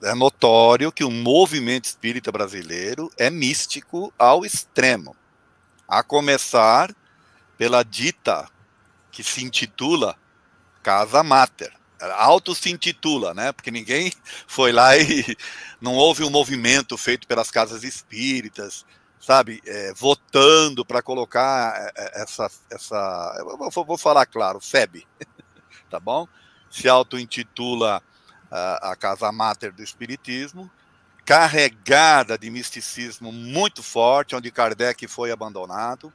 é 0.02 0.14
notório 0.14 0.92
que 0.92 1.04
o 1.04 1.10
movimento 1.10 1.84
espírita 1.84 2.32
brasileiro 2.32 3.10
é 3.16 3.30
místico 3.30 4.12
ao 4.18 4.44
extremo, 4.44 5.16
a 5.86 6.02
começar 6.02 6.94
pela 7.56 7.82
dita 7.82 8.48
que 9.10 9.22
se 9.22 9.44
intitula 9.44 10.16
Casa 10.82 11.22
Mater 11.22 11.72
auto 12.10 12.54
se 12.54 12.70
intitula, 12.70 13.32
né? 13.34 13.52
Porque 13.52 13.70
ninguém 13.70 14.12
foi 14.46 14.72
lá 14.72 14.96
e 14.96 15.36
não 15.80 15.94
houve 15.94 16.24
um 16.24 16.30
movimento 16.30 16.96
feito 16.96 17.26
pelas 17.26 17.50
casas 17.50 17.84
espíritas, 17.84 18.84
sabe? 19.20 19.62
É, 19.66 19.92
votando 19.94 20.84
para 20.84 21.02
colocar 21.02 21.74
é, 21.76 21.92
é, 21.96 22.22
essa, 22.22 22.50
essa, 22.70 23.44
vou, 23.58 23.84
vou 23.84 23.98
falar 23.98 24.26
claro, 24.26 24.60
FEB, 24.60 25.06
tá 25.88 26.00
bom? 26.00 26.26
Se 26.70 26.88
auto-intitula 26.88 28.02
a, 28.52 28.96
casa 28.96 29.32
máter 29.32 29.72
do 29.72 29.82
espiritismo, 29.82 30.70
carregada 31.24 32.36
de 32.36 32.50
misticismo 32.50 33.32
muito 33.32 33.82
forte, 33.82 34.36
onde 34.36 34.50
Kardec 34.50 35.06
foi 35.08 35.30
abandonado 35.30 36.12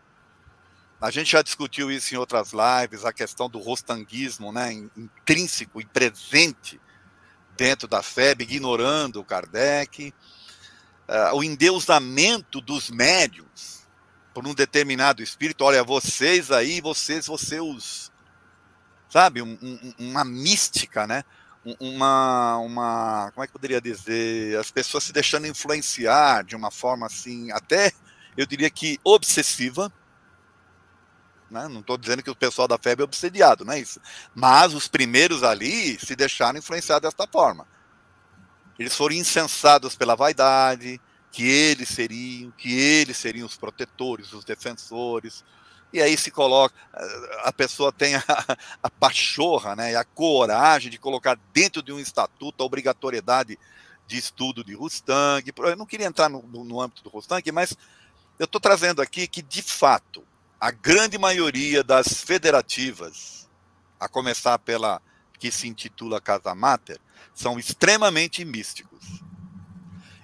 a 1.00 1.12
gente 1.12 1.32
já 1.32 1.44
discutiu 1.44 1.92
isso 1.92 2.14
em 2.14 2.18
outras 2.18 2.52
lives, 2.52 3.06
a 3.06 3.14
questão 3.14 3.48
do 3.48 3.60
rostanguismo, 3.60 4.52
né, 4.52 4.74
intrínseco 4.74 5.80
e 5.80 5.86
presente 5.86 6.82
dentro 7.56 7.88
da 7.88 8.02
FEB, 8.02 8.42
ignorando 8.42 9.20
o 9.20 9.24
Kardec, 9.24 10.14
uh, 11.08 11.36
o 11.36 11.44
endeusamento 11.44 12.60
dos 12.60 12.90
médios 12.90 13.88
por 14.34 14.48
um 14.48 14.56
determinado 14.56 15.22
espírito. 15.22 15.64
Olha, 15.64 15.84
vocês 15.84 16.52
aí, 16.52 16.82
vocês, 16.82 17.28
vocês. 17.28 18.12
Sabe, 19.08 19.42
um, 19.42 19.58
um, 19.62 19.94
uma 20.00 20.26
mística, 20.26 21.06
né? 21.06 21.24
Uma, 21.80 22.58
uma. 22.60 23.32
Como 23.34 23.44
é 23.44 23.48
que 23.48 23.54
poderia 23.54 23.82
dizer? 23.82 24.58
As 24.58 24.72
pessoas 24.72 25.04
se 25.04 25.12
deixando 25.12 25.48
influenciar 25.48 26.44
de 26.44 26.56
uma 26.56 26.72
forma 26.72 27.06
assim, 27.06 27.52
até 27.52 27.92
eu 28.38 28.46
diria 28.46 28.70
que 28.70 29.00
obsessiva 29.04 29.92
né? 31.50 31.68
Não 31.68 31.80
estou 31.80 31.98
dizendo 31.98 32.22
que 32.22 32.30
o 32.30 32.36
pessoal 32.36 32.68
da 32.68 32.78
FEB 32.78 33.02
é 33.02 33.04
obsediado, 33.04 33.66
não 33.66 33.74
é 33.74 33.80
isso. 33.80 34.00
Mas 34.36 34.74
os 34.74 34.88
primeiros 34.88 35.44
ali 35.44 35.98
se 36.00 36.16
deixaram 36.16 36.60
influenciar 36.60 37.00
desta 37.00 37.28
forma. 37.28 37.68
Eles 38.78 38.96
foram 38.96 39.16
insensados 39.16 39.96
pela 39.96 40.16
vaidade, 40.16 41.02
que 41.32 41.48
eles 41.48 41.90
seriam, 41.90 42.52
que 42.52 42.74
eles 42.74 43.18
seriam 43.18 43.46
os 43.46 43.58
protetores, 43.58 44.34
os 44.34 44.46
defensores. 44.46 45.44
E 45.92 46.02
aí 46.02 46.18
se 46.18 46.30
coloca, 46.30 46.76
a 47.44 47.54
pessoa 47.54 47.92
tem 47.92 48.16
a, 48.16 48.24
a 48.84 48.90
pachorra 48.90 49.76
né, 49.76 49.96
a 49.96 50.04
coragem 50.04 50.92
de 50.92 50.98
colocar 50.98 51.40
dentro 51.54 51.82
de 51.82 51.94
um 51.94 52.00
estatuto 52.00 52.62
a 52.62 52.66
obrigatoriedade 52.66 53.58
de 54.06 54.18
estudo 54.18 54.64
de 54.64 54.74
Rustang. 54.74 55.52
Eu 55.58 55.76
não 55.76 55.86
queria 55.86 56.08
entrar 56.08 56.30
no, 56.30 56.42
no, 56.44 56.64
no 56.64 56.82
âmbito 56.82 57.04
do 57.04 57.10
Rustang, 57.10 57.52
mas 57.52 57.76
eu 58.38 58.46
estou 58.46 58.60
trazendo 58.60 59.02
aqui 59.02 59.28
que, 59.28 59.42
de 59.42 59.62
fato, 59.62 60.24
a 60.60 60.72
grande 60.72 61.18
maioria 61.18 61.84
das 61.84 62.22
federativas, 62.22 63.50
a 64.00 64.08
começar 64.08 64.60
pela 64.60 65.02
que 65.40 65.52
se 65.52 65.68
intitula 65.68 66.22
Casa 66.22 66.54
Mater, 66.54 67.00
são 67.34 67.60
extremamente 67.60 68.44
místicos. 68.44 69.22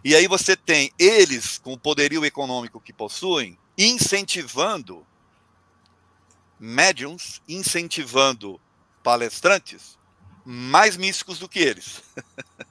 E 0.03 0.15
aí 0.15 0.27
você 0.27 0.55
tem 0.55 0.91
eles, 0.99 1.57
com 1.57 1.73
o 1.73 1.79
poderio 1.79 2.25
econômico 2.25 2.81
que 2.81 2.91
possuem, 2.91 3.57
incentivando 3.77 5.05
médiums, 6.65 7.41
incentivando 7.45 8.57
palestrantes 9.03 9.97
mais 10.45 10.95
místicos 10.95 11.37
do 11.37 11.49
que 11.49 11.59
eles. 11.59 12.01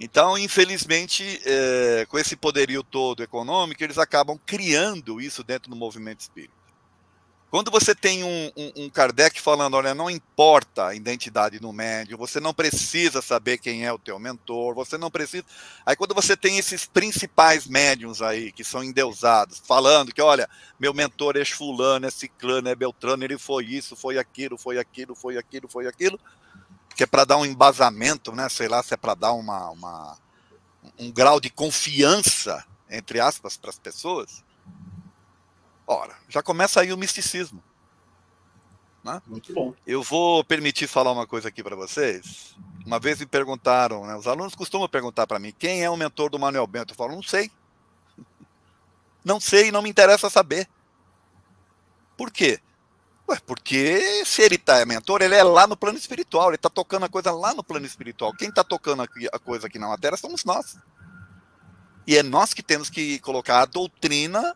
Então, 0.00 0.36
infelizmente, 0.36 1.40
é, 1.46 2.04
com 2.10 2.18
esse 2.18 2.34
poderio 2.34 2.82
todo 2.82 3.22
econômico, 3.22 3.82
eles 3.82 3.96
acabam 3.96 4.36
criando 4.44 5.20
isso 5.20 5.42
dentro 5.44 5.70
do 5.70 5.76
movimento 5.76 6.20
espírita. 6.20 6.52
Quando 7.54 7.70
você 7.70 7.94
tem 7.94 8.24
um, 8.24 8.50
um, 8.56 8.72
um, 8.78 8.90
Kardec 8.90 9.40
falando, 9.40 9.74
olha, 9.74 9.94
não 9.94 10.10
importa 10.10 10.86
a 10.86 10.94
identidade 10.96 11.60
do 11.60 11.72
médium, 11.72 12.18
você 12.18 12.40
não 12.40 12.52
precisa 12.52 13.22
saber 13.22 13.58
quem 13.58 13.86
é 13.86 13.92
o 13.92 13.98
teu 13.98 14.18
mentor, 14.18 14.74
você 14.74 14.98
não 14.98 15.08
precisa. 15.08 15.44
Aí 15.86 15.94
quando 15.94 16.16
você 16.16 16.36
tem 16.36 16.58
esses 16.58 16.84
principais 16.84 17.68
médiums 17.68 18.20
aí, 18.20 18.50
que 18.50 18.64
são 18.64 18.82
endeusados, 18.82 19.62
falando 19.64 20.12
que, 20.12 20.20
olha, 20.20 20.50
meu 20.80 20.92
mentor 20.92 21.36
é 21.36 21.44
fulano, 21.44 22.06
é 22.06 22.10
ciclano, 22.10 22.68
é 22.68 22.74
beltrano, 22.74 23.22
ele 23.22 23.38
foi 23.38 23.66
isso, 23.66 23.94
foi 23.94 24.18
aquilo, 24.18 24.58
foi 24.58 24.76
aquilo, 24.80 25.14
foi 25.14 25.38
aquilo, 25.38 25.68
foi 25.68 25.86
aquilo, 25.86 26.18
que 26.96 27.04
é 27.04 27.06
para 27.06 27.24
dar 27.24 27.36
um 27.36 27.46
embasamento, 27.46 28.32
né? 28.32 28.48
Sei 28.48 28.66
lá 28.66 28.82
se 28.82 28.94
é 28.94 28.96
para 28.96 29.14
dar 29.14 29.32
uma, 29.32 29.70
uma, 29.70 30.18
um 30.98 31.08
grau 31.08 31.38
de 31.38 31.50
confiança, 31.50 32.64
entre 32.90 33.20
aspas, 33.20 33.56
para 33.56 33.70
as 33.70 33.78
pessoas 33.78 34.42
Ora, 35.86 36.14
já 36.28 36.42
começa 36.42 36.80
aí 36.80 36.92
o 36.92 36.96
misticismo. 36.98 37.62
Né? 39.02 39.20
Muito 39.26 39.52
bom. 39.52 39.74
Eu 39.86 40.02
vou 40.02 40.42
permitir 40.42 40.86
falar 40.86 41.12
uma 41.12 41.26
coisa 41.26 41.48
aqui 41.48 41.62
para 41.62 41.76
vocês. 41.76 42.56
Uma 42.86 42.98
vez 42.98 43.20
me 43.20 43.26
perguntaram, 43.26 44.06
né, 44.06 44.16
os 44.16 44.26
alunos 44.26 44.54
costumam 44.54 44.88
perguntar 44.88 45.26
para 45.26 45.38
mim, 45.38 45.52
quem 45.58 45.84
é 45.84 45.90
o 45.90 45.96
mentor 45.96 46.30
do 46.30 46.38
Manuel 46.38 46.66
Bento? 46.66 46.92
Eu 46.92 46.96
falo, 46.96 47.14
não 47.14 47.22
sei. 47.22 47.50
Não 49.24 49.40
sei, 49.40 49.72
não 49.72 49.80
me 49.80 49.88
interessa 49.88 50.28
saber. 50.28 50.68
Por 52.14 52.30
quê? 52.30 52.60
Ué, 53.26 53.38
porque 53.46 54.22
se 54.26 54.42
ele 54.42 54.58
tá, 54.58 54.80
é 54.80 54.84
mentor, 54.84 55.22
ele 55.22 55.34
é 55.34 55.42
lá 55.42 55.66
no 55.66 55.78
plano 55.78 55.96
espiritual, 55.96 56.48
ele 56.48 56.56
está 56.56 56.68
tocando 56.68 57.06
a 57.06 57.08
coisa 57.08 57.32
lá 57.32 57.54
no 57.54 57.64
plano 57.64 57.86
espiritual. 57.86 58.34
Quem 58.34 58.50
está 58.50 58.62
tocando 58.62 59.02
a 59.02 59.38
coisa 59.38 59.66
aqui 59.66 59.78
na 59.78 59.88
matéria 59.88 60.18
somos 60.18 60.44
nós. 60.44 60.76
E 62.06 62.18
é 62.18 62.22
nós 62.22 62.52
que 62.52 62.62
temos 62.62 62.90
que 62.90 63.18
colocar 63.20 63.62
a 63.62 63.64
doutrina 63.64 64.54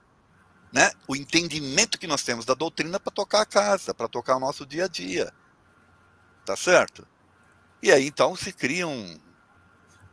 né, 0.72 0.90
o 1.06 1.16
entendimento 1.16 1.98
que 1.98 2.06
nós 2.06 2.22
temos 2.22 2.44
da 2.44 2.54
doutrina 2.54 3.00
para 3.00 3.12
tocar 3.12 3.40
a 3.40 3.46
casa, 3.46 3.94
para 3.94 4.08
tocar 4.08 4.36
o 4.36 4.40
nosso 4.40 4.66
dia 4.66 4.84
a 4.84 4.88
dia. 4.88 5.32
Tá 6.44 6.56
certo? 6.56 7.06
E 7.82 7.90
aí 7.92 8.06
então 8.06 8.34
se 8.36 8.52
criam. 8.52 8.92
Um... 8.92 9.20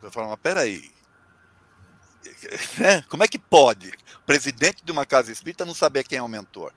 Você 0.00 0.10
fala, 0.10 0.28
mas 0.28 0.40
peraí. 0.40 0.94
Né? 2.78 3.02
Como 3.02 3.22
é 3.22 3.28
que 3.28 3.38
pode 3.38 3.88
o 3.88 4.26
presidente 4.26 4.84
de 4.84 4.90
uma 4.90 5.06
casa 5.06 5.30
espírita 5.30 5.64
não 5.64 5.74
saber 5.74 6.02
quem 6.02 6.18
é 6.18 6.22
o 6.22 6.28
mentor? 6.28 6.72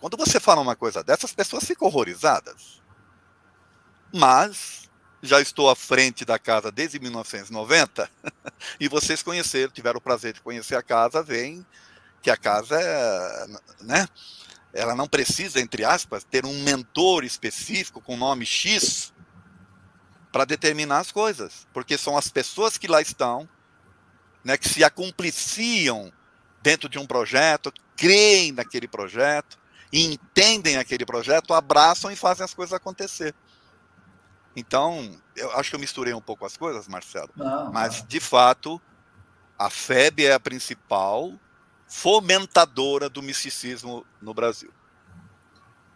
Quando 0.00 0.16
você 0.16 0.38
fala 0.38 0.60
uma 0.60 0.76
coisa 0.76 1.02
dessas, 1.02 1.30
as 1.30 1.34
pessoas 1.34 1.64
ficam 1.64 1.88
horrorizadas. 1.88 2.80
Mas 4.14 4.88
já 5.20 5.40
estou 5.40 5.68
à 5.68 5.76
frente 5.76 6.24
da 6.24 6.38
casa 6.38 6.70
desde 6.70 6.98
1990 6.98 8.08
e 8.80 8.88
vocês 8.88 9.22
conheceram, 9.22 9.72
tiveram 9.72 9.98
o 9.98 10.00
prazer 10.00 10.32
de 10.32 10.40
conhecer 10.40 10.76
a 10.76 10.82
casa, 10.82 11.22
vem 11.22 11.66
que 12.26 12.30
a 12.30 12.36
casa 12.36 12.76
é, 12.76 13.46
né? 13.84 14.08
Ela 14.72 14.96
não 14.96 15.06
precisa, 15.06 15.60
entre 15.60 15.84
aspas, 15.84 16.24
ter 16.24 16.44
um 16.44 16.60
mentor 16.64 17.22
específico 17.22 18.00
com 18.00 18.16
nome 18.16 18.44
X 18.44 19.14
para 20.32 20.44
determinar 20.44 20.98
as 20.98 21.12
coisas, 21.12 21.68
porque 21.72 21.96
são 21.96 22.18
as 22.18 22.26
pessoas 22.26 22.76
que 22.76 22.88
lá 22.88 23.00
estão, 23.00 23.48
né, 24.42 24.58
que 24.58 24.68
se 24.68 24.82
acompliciam 24.82 26.12
dentro 26.60 26.88
de 26.88 26.98
um 26.98 27.06
projeto, 27.06 27.72
creem 27.96 28.50
naquele 28.50 28.88
projeto, 28.88 29.56
entendem 29.92 30.78
aquele 30.78 31.06
projeto, 31.06 31.54
abraçam 31.54 32.10
e 32.10 32.16
fazem 32.16 32.44
as 32.44 32.52
coisas 32.52 32.72
acontecer. 32.72 33.36
Então, 34.56 35.16
eu 35.36 35.52
acho 35.52 35.70
que 35.70 35.76
eu 35.76 35.80
misturei 35.80 36.12
um 36.12 36.20
pouco 36.20 36.44
as 36.44 36.56
coisas, 36.56 36.88
Marcelo, 36.88 37.30
não, 37.36 37.72
mas 37.72 38.04
de 38.04 38.18
fato, 38.18 38.82
a 39.56 39.70
FEB 39.70 40.24
é 40.24 40.32
a 40.32 40.40
principal 40.40 41.32
fomentadora 41.86 43.08
do 43.08 43.22
misticismo 43.22 44.04
no 44.20 44.34
Brasil. 44.34 44.70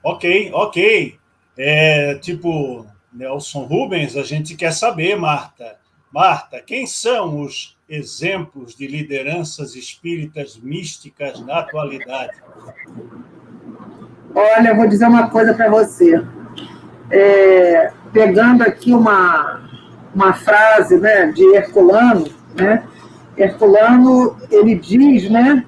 Ok, 0.03 0.51
ok. 0.53 1.19
É, 1.57 2.15
tipo, 2.17 2.87
Nelson 3.13 3.65
Rubens, 3.65 4.17
a 4.17 4.23
gente 4.23 4.57
quer 4.57 4.73
saber, 4.73 5.17
Marta. 5.17 5.77
Marta, 6.13 6.61
quem 6.61 6.87
são 6.87 7.43
os 7.43 7.77
exemplos 7.89 8.75
de 8.75 8.87
lideranças 8.87 9.75
espíritas 9.75 10.57
místicas 10.57 11.41
na 11.41 11.59
atualidade? 11.59 12.37
Olha, 14.35 14.69
eu 14.69 14.77
vou 14.77 14.89
dizer 14.89 15.07
uma 15.07 15.29
coisa 15.29 15.55
para 15.55 15.69
você. 15.69 16.25
É, 17.11 17.93
pegando 18.13 18.63
aqui 18.63 18.93
uma, 18.93 19.69
uma 20.15 20.33
frase 20.33 20.99
né, 20.99 21.27
de 21.33 21.45
Herculano, 21.55 22.27
né? 22.55 22.87
Herculano, 23.37 24.37
ele 24.51 24.75
diz, 24.75 25.31
né, 25.31 25.65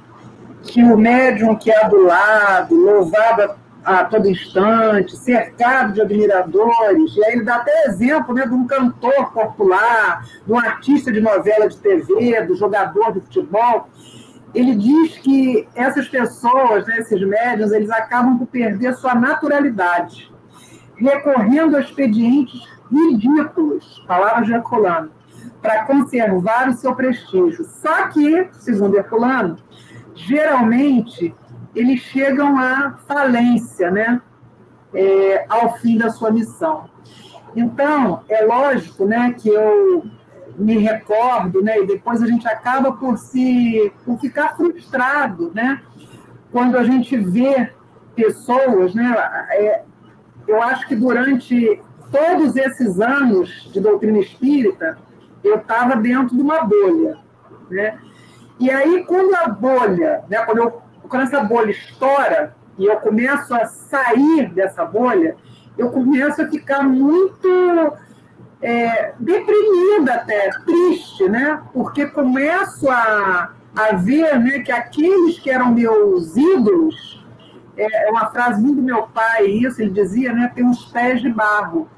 que 0.63 0.83
o 0.83 0.97
médium 0.97 1.57
que 1.57 1.71
é 1.71 1.85
adulado, 1.85 2.75
louvado 2.75 3.55
a 3.85 4.05
todo 4.05 4.29
instante, 4.29 5.17
cercado 5.17 5.93
de 5.93 6.01
admiradores, 6.01 7.17
e 7.17 7.25
aí 7.25 7.33
ele 7.33 7.45
dá 7.45 7.57
até 7.57 7.87
exemplo 7.87 8.35
né, 8.35 8.47
de 8.47 8.55
um 8.55 8.67
cantor 8.67 9.33
popular, 9.33 10.25
de 10.47 10.53
um 10.53 10.59
artista 10.59 11.11
de 11.11 11.21
novela 11.21 11.69
de 11.69 11.77
TV, 11.79 12.43
do 12.43 12.55
jogador 12.55 13.13
de 13.13 13.21
futebol. 13.21 13.89
Ele 14.55 14.77
diz 14.77 15.19
que 15.19 15.67
essas 15.75 16.09
pessoas, 16.09 16.87
né, 16.87 16.99
esses 16.99 17.21
médiums, 17.27 17.73
eles 17.73 17.91
acabam 17.91 18.39
por 18.39 18.47
perder 18.47 18.95
sua 18.95 19.15
naturalidade, 19.15 20.31
recorrendo 20.95 21.77
a 21.77 21.81
expedientes 21.81 22.63
ridículos, 22.91 24.05
palavras 24.07 24.47
de 24.47 24.53
Herculano, 24.53 25.11
para 25.61 25.85
conservar 25.87 26.69
o 26.69 26.75
seu 26.75 26.95
prestígio. 26.95 27.65
Só 27.65 28.09
que, 28.09 28.49
segundo 28.53 28.97
Herculano, 28.97 29.57
geralmente 30.27 31.35
eles 31.75 32.01
chegam 32.01 32.59
à 32.59 32.99
falência, 33.07 33.91
né? 33.91 34.21
É, 34.95 35.47
ao 35.49 35.75
fim 35.79 35.97
da 35.97 36.11
sua 36.11 36.31
missão. 36.31 36.91
Então, 37.57 38.23
é 38.29 38.45
lógico 38.45 39.07
né, 39.07 39.35
que 39.39 39.49
eu 39.49 40.05
me 40.57 40.79
recordo, 40.79 41.63
né, 41.63 41.79
e 41.79 41.87
depois 41.87 42.23
a 42.23 42.27
gente 42.27 42.47
acaba 42.47 42.93
por 42.93 43.17
se 43.17 43.93
por 44.05 44.19
ficar 44.19 44.57
frustrado, 44.57 45.51
né, 45.55 45.81
quando 46.51 46.77
a 46.77 46.85
gente 46.85 47.17
vê 47.17 47.71
pessoas, 48.15 48.95
né, 48.95 49.15
é, 49.51 49.83
eu 50.47 50.63
acho 50.63 50.87
que 50.87 50.95
durante 50.95 51.81
todos 52.11 52.57
esses 52.57 53.01
anos 53.01 53.71
de 53.73 53.81
doutrina 53.81 54.19
espírita, 54.19 54.99
eu 55.43 55.57
estava 55.57 55.97
dentro 55.97 56.37
de 56.37 56.43
uma 56.43 56.65
bolha, 56.65 57.19
né, 57.71 57.99
e 58.59 58.71
aí, 58.71 59.05
quando 59.05 59.35
a 59.35 59.49
bolha, 59.49 60.23
né, 60.29 60.39
quando, 60.45 60.59
eu, 60.59 60.83
quando 61.09 61.23
essa 61.23 61.43
bolha 61.43 61.71
estoura 61.71 62.55
e 62.79 62.87
eu 62.87 62.97
começo 62.97 63.55
a 63.55 63.67
sair 63.67 64.49
dessa 64.53 64.85
bolha, 64.85 65.37
eu 65.77 65.91
começo 65.91 66.43
a 66.43 66.49
ficar 66.49 66.83
muito 66.83 67.49
é, 68.61 69.15
deprimida 69.19 70.15
até, 70.15 70.51
triste, 70.65 71.29
né? 71.29 71.61
Porque 71.73 72.07
começo 72.07 72.89
a, 72.89 73.53
a 73.75 73.97
ver 73.97 74.39
né, 74.39 74.61
que 74.61 74.71
aqueles 74.71 75.39
que 75.41 75.51
eram 75.51 75.73
meus 75.73 76.37
ídolos, 76.37 77.27
é, 77.77 78.09
é 78.09 78.11
uma 78.11 78.31
frase 78.31 78.63
do 78.63 78.83
meu 78.83 79.05
pai, 79.09 79.47
isso, 79.47 79.83
ele 79.83 79.91
dizia, 79.91 80.33
né, 80.33 80.53
tem 80.55 80.65
uns 80.65 80.85
pés 80.87 81.21
de 81.21 81.31
barro, 81.31 81.89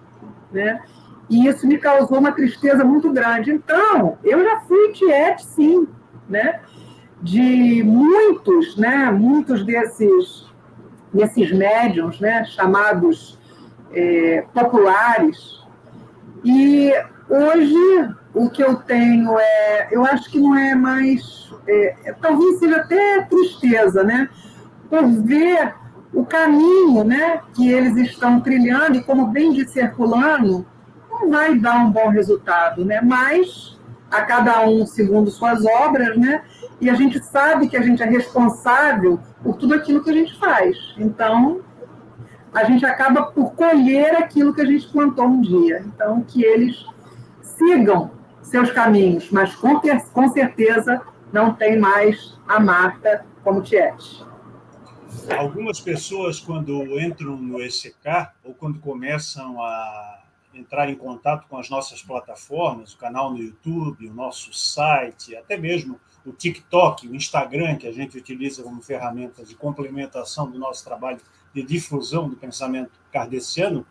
né? 0.51 0.81
E 1.29 1.47
isso 1.47 1.67
me 1.67 1.79
causou 1.79 2.19
uma 2.19 2.33
tristeza 2.33 2.85
muito 2.85 3.11
grande. 3.11 3.51
Então, 3.51 4.19
eu 4.23 4.43
já 4.43 4.61
fui 4.61 4.93
tiete, 4.93 5.45
sim, 5.45 5.89
né? 6.29 6.61
de 7.23 7.83
muitos, 7.83 8.77
né? 8.77 9.11
muitos 9.11 9.65
desses, 9.65 10.47
desses 11.13 11.53
médiums 11.53 12.21
né? 12.21 12.45
chamados 12.45 13.39
é, 13.93 14.45
populares. 14.53 15.63
E 16.45 16.93
hoje 17.29 18.15
o 18.35 18.51
que 18.51 18.63
eu 18.63 18.77
tenho 18.77 19.39
é, 19.39 19.89
eu 19.91 20.05
acho 20.05 20.31
que 20.31 20.39
não 20.39 20.57
é 20.57 20.75
mais, 20.75 21.51
é, 21.67 22.15
talvez 22.21 22.59
seja 22.59 22.77
até 22.77 23.23
tristeza, 23.23 24.03
né? 24.03 24.29
Por 24.91 25.07
ver 25.23 25.75
o 26.13 26.25
caminho 26.25 27.03
né, 27.05 27.41
que 27.55 27.69
eles 27.71 27.97
estão 27.97 28.41
trilhando, 28.41 28.97
e 28.97 29.03
como 29.03 29.29
bem 29.29 29.53
disse 29.53 29.81
Herculano, 29.81 30.65
não 31.11 31.31
vai 31.31 31.59
dar 31.59 31.79
um 31.79 31.91
bom 31.91 32.09
resultado, 32.09 32.85
né? 32.85 33.01
Mas 33.03 33.79
a 34.11 34.23
cada 34.23 34.67
um 34.67 34.87
segundo 34.87 35.31
suas 35.31 35.65
obras, 35.65 36.17
né? 36.17 36.45
E 36.81 36.91
a 36.91 36.95
gente 36.95 37.23
sabe 37.25 37.69
que 37.69 37.77
a 37.77 37.83
gente 37.83 38.03
é 38.03 38.07
responsável 38.07 39.19
por 39.43 39.57
tudo 39.57 39.75
aquilo 39.75 40.03
que 40.03 40.11
a 40.11 40.15
gente 40.15 40.39
faz. 40.39 40.77
Então, 40.99 41.63
a 42.53 42.65
gente 42.65 42.85
acaba 42.87 43.23
por 43.23 43.53
colher 43.55 44.15
aquilo 44.17 44.55
que 44.55 44.61
a 44.61 44.67
gente 44.67 44.89
plantou 44.89 45.27
um 45.27 45.41
dia. 45.41 45.85
Então, 45.87 46.23
que 46.23 46.45
eles 46.45 46.85
sigam 47.43 48.11
seus 48.43 48.71
caminhos, 48.71 49.31
mas 49.31 49.55
com, 49.57 49.81
com 50.13 50.29
certeza 50.29 51.01
não 51.33 51.55
tem 51.55 51.79
mais 51.79 52.39
a 52.47 52.61
Marta 52.61 53.25
como 53.43 53.63
Tiete. 53.63 54.25
Algumas 55.37 55.81
pessoas, 55.81 56.39
quando 56.39 56.99
entram 57.01 57.37
no 57.37 57.61
ECK, 57.61 58.29
ou 58.45 58.55
quando 58.55 58.79
começam 58.81 59.61
a 59.63 60.24
entrar 60.55 60.89
em 60.89 60.95
contato 60.95 61.47
com 61.49 61.59
as 61.59 61.69
nossas 61.69 62.03
plataformas, 62.03 62.93
o 62.93 62.99
canal 62.99 63.31
no 63.33 63.39
YouTube, 63.39 64.09
o 64.09 64.15
nosso 64.15 64.53
site, 64.53 65.37
até 65.37 65.57
mesmo 65.57 66.01
o 66.25 66.33
TikTok, 66.33 67.09
o 67.09 67.15
Instagram, 67.15 67.77
que 67.77 67.87
a 67.87 67.93
gente 67.93 68.17
utiliza 68.17 68.63
como 68.63 68.81
ferramenta 68.81 69.45
de 69.45 69.55
complementação 69.55 70.51
do 70.51 70.59
nosso 70.59 70.85
trabalho 70.85 71.21
de 71.53 71.63
difusão 71.63 72.29
do 72.29 72.37
pensamento 72.37 72.93
kardeciano 73.13 73.87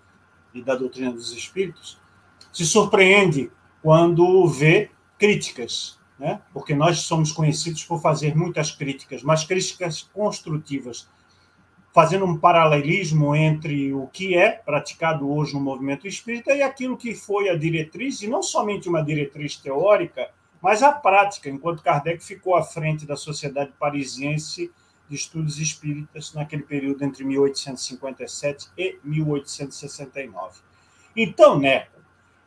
e 0.54 0.62
da 0.62 0.76
doutrina 0.76 1.12
dos 1.12 1.32
espíritos, 1.32 2.00
se 2.52 2.66
surpreende 2.66 3.52
quando 3.82 4.48
vê 4.48 4.92
críticas, 5.18 6.00
né? 6.18 6.42
porque 6.54 6.76
nós 6.76 7.00
somos 7.02 7.32
conhecidos 7.32 7.84
por 7.84 8.02
fazer 8.02 8.36
muitas 8.36 8.72
críticas, 8.72 9.24
mas 9.24 9.44
críticas 9.44 10.04
construtivas, 10.14 11.08
fazendo 11.94 12.26
um 12.26 12.36
paralelismo 12.36 13.36
entre 13.36 13.94
o 13.94 14.08
que 14.08 14.36
é 14.36 14.50
praticado 14.50 15.32
hoje 15.32 15.54
no 15.54 15.60
movimento 15.62 16.08
espírita 16.08 16.52
e 16.52 16.64
aquilo 16.64 16.98
que 16.98 17.14
foi 17.14 17.50
a 17.50 17.56
diretriz, 17.56 18.24
e 18.24 18.28
não 18.28 18.42
somente 18.42 18.90
uma 18.90 19.04
diretriz 19.04 19.56
teórica, 19.56 20.32
mas 20.60 20.82
a 20.82 20.92
prática, 20.92 21.50
enquanto 21.50 21.84
Kardec 21.84 22.24
ficou 22.24 22.56
à 22.56 22.64
frente 22.64 23.06
da 23.06 23.16
Sociedade 23.16 23.74
Parisiense 23.80 24.72
de 25.08 25.16
Estudos 25.16 25.60
Espíritas 25.60 26.34
naquele 26.34 26.64
período 26.64 27.04
entre 27.04 27.24
1857 27.24 28.70
e 28.76 28.98
1869. 29.04 30.62
Então, 31.16 31.60
né, 31.60 31.86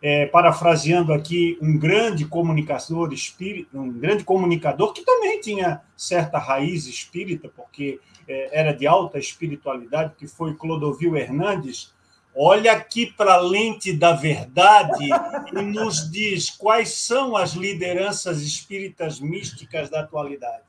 é, 0.02 0.26
parafraseando 0.26 1.12
aqui 1.12 1.56
um 1.60 1.78
grande 1.78 2.24
comunicador 2.24 3.12
espírita, 3.12 3.78
um 3.78 3.92
grande 3.92 4.24
comunicador 4.24 4.92
que 4.92 5.04
também 5.04 5.40
tinha 5.40 5.82
certa 5.96 6.38
raiz 6.38 6.86
espírita, 6.86 7.48
porque 7.54 8.00
era 8.28 8.72
de 8.72 8.86
alta 8.86 9.18
espiritualidade, 9.18 10.14
que 10.16 10.26
foi 10.26 10.54
Clodovil 10.54 11.16
Hernandes, 11.16 11.94
olha 12.34 12.72
aqui 12.72 13.06
para 13.06 13.34
a 13.34 13.40
lente 13.40 13.92
da 13.92 14.12
verdade 14.12 15.08
e 15.52 15.62
nos 15.62 16.10
diz 16.10 16.50
quais 16.50 16.90
são 16.90 17.36
as 17.36 17.52
lideranças 17.52 18.42
espíritas 18.42 19.20
místicas 19.20 19.88
da 19.88 20.00
atualidade. 20.00 20.64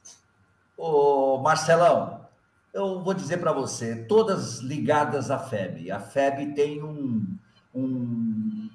Ô, 0.77 1.39
Marcelão, 1.39 2.27
eu 2.73 3.01
vou 3.01 3.13
dizer 3.13 3.37
para 3.37 3.51
você, 3.51 4.03
todas 4.03 4.59
ligadas 4.59 5.31
à 5.31 5.39
FEB. 5.39 5.89
A 5.89 5.99
FEB 5.99 6.53
tem 6.53 6.83
um, 6.83 7.25
um, 7.73 8.69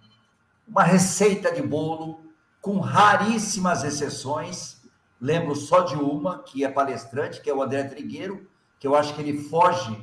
uma 0.66 0.82
receita 0.82 1.52
de 1.52 1.62
bolo 1.62 2.20
com 2.60 2.80
raríssimas 2.80 3.84
exceções. 3.84 4.82
Lembro 5.20 5.54
só 5.54 5.82
de 5.82 5.94
uma, 5.94 6.42
que 6.42 6.64
é 6.64 6.68
palestrante, 6.68 7.40
que 7.40 7.48
é 7.48 7.54
o 7.54 7.62
André 7.62 7.84
Trigueiro, 7.84 8.48
que 8.82 8.86
eu 8.88 8.96
acho 8.96 9.14
que 9.14 9.20
ele 9.20 9.38
foge 9.38 9.96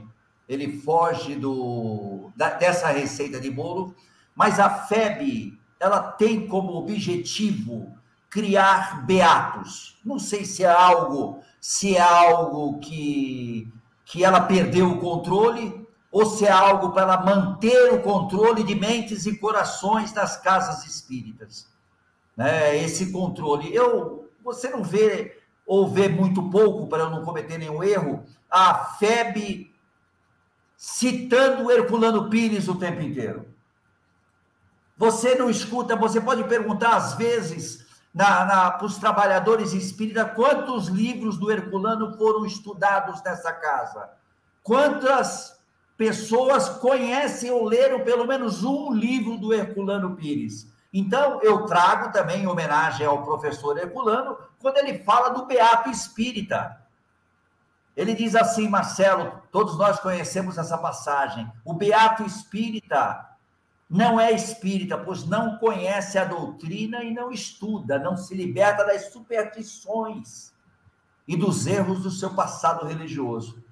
ele 0.48 0.80
foge 0.80 1.36
do, 1.36 2.32
da, 2.34 2.52
dessa 2.52 2.88
receita 2.88 3.40
de 3.40 3.52
bolo, 3.52 3.94
mas 4.34 4.58
a 4.60 4.68
FEB 4.68 5.60
ela 5.80 6.02
tem 6.02 6.48
como 6.48 6.74
objetivo 6.74 7.94
criar 8.30 9.06
beatos. 9.06 10.00
Não 10.04 10.18
sei 10.18 10.46
se 10.46 10.64
é 10.64 10.72
algo, 10.72 11.44
se 11.62 11.98
é 11.98 12.02
algo 12.02 12.80
que, 12.80 13.72
que 14.06 14.24
ela 14.24 14.42
perdeu 14.42 14.94
o 14.94 15.00
controle 15.00 15.88
ou 16.12 16.26
se 16.26 16.46
é 16.46 16.52
algo 16.52 16.92
para 16.92 17.04
ela 17.04 17.24
manter 17.24 17.94
o 17.94 18.02
controle 18.02 18.64
de 18.64 18.74
mentes 18.74 19.28
e 19.28 19.38
corações 19.38 20.12
das 20.12 20.38
casas 20.38 20.84
espíritas. 20.88 21.68
Né? 22.36 22.76
Esse 22.84 23.12
controle. 23.12 23.72
Eu, 23.72 24.32
você 24.44 24.70
não 24.70 24.84
vê 24.84 25.38
ou 25.64 25.88
vê 25.88 26.10
muito 26.10 26.50
pouco 26.50 26.88
para 26.88 27.04
eu 27.04 27.12
não 27.12 27.24
cometer 27.24 27.60
nenhum 27.60 27.84
erro. 27.84 28.26
A 28.50 28.74
FEB 28.97 29.74
citando 30.76 31.70
Herculano 31.72 32.30
Pires 32.30 32.68
o 32.68 32.76
tempo 32.76 33.02
inteiro. 33.02 33.47
Você 34.97 35.36
não 35.36 35.50
escuta, 35.50 35.95
você 35.95 36.20
pode 36.20 36.43
perguntar 36.45 36.95
às 36.95 37.14
vezes 37.14 37.86
para 38.14 38.86
os 38.86 38.97
trabalhadores 38.97 39.72
espíritas 39.74 40.34
quantos 40.34 40.88
livros 40.88 41.38
do 41.38 41.52
Herculano 41.52 42.18
foram 42.18 42.45
estudados 42.45 43.22
nessa 43.24 43.52
casa. 43.54 44.10
Quantas 44.64 45.60
pessoas 46.00 46.70
conhecem 46.70 47.52
ou 47.52 47.66
leram 47.66 48.06
pelo 48.06 48.26
menos 48.26 48.64
um 48.64 48.93
livro 48.93 49.38
do 49.38 49.54
Herculano 49.54 50.16
Pires. 50.16 50.66
Então, 50.93 51.41
eu 51.43 51.66
trago 51.66 52.12
também 52.14 52.43
em 52.43 52.47
homenagem 52.47 53.06
ao 53.06 53.22
professor 53.24 53.78
Herculano, 53.78 54.38
quando 54.60 54.78
ele 54.78 55.04
fala 55.04 55.30
do 55.30 55.45
Beato 55.45 55.89
Espírita. 55.89 56.82
Ele 57.96 58.14
diz 58.14 58.36
assim, 58.36 58.68
Marcelo, 58.68 59.42
todos 59.52 59.78
nós 59.78 60.00
conhecemos 60.00 60.58
essa 60.58 60.78
passagem. 60.78 61.52
O 61.66 61.74
beato 61.74 62.24
espírita 62.24 63.28
não 63.90 64.20
é 64.20 64.32
espírita, 64.32 64.98
pois 64.98 65.26
não 65.26 65.58
conhece 65.58 66.18
a 66.18 66.24
doutrina 66.24 67.04
e 67.04 67.12
não 67.12 67.32
estuda, 67.32 67.98
não 67.98 68.16
se 68.16 68.36
liberta 68.36 68.86
das 68.86 69.12
superstições 69.12 70.54
e 71.28 71.36
dos 71.36 71.66
erros 71.66 72.04
do 72.04 72.12
seu 72.12 72.34
passado 72.34 72.86
religioso. 72.86 73.64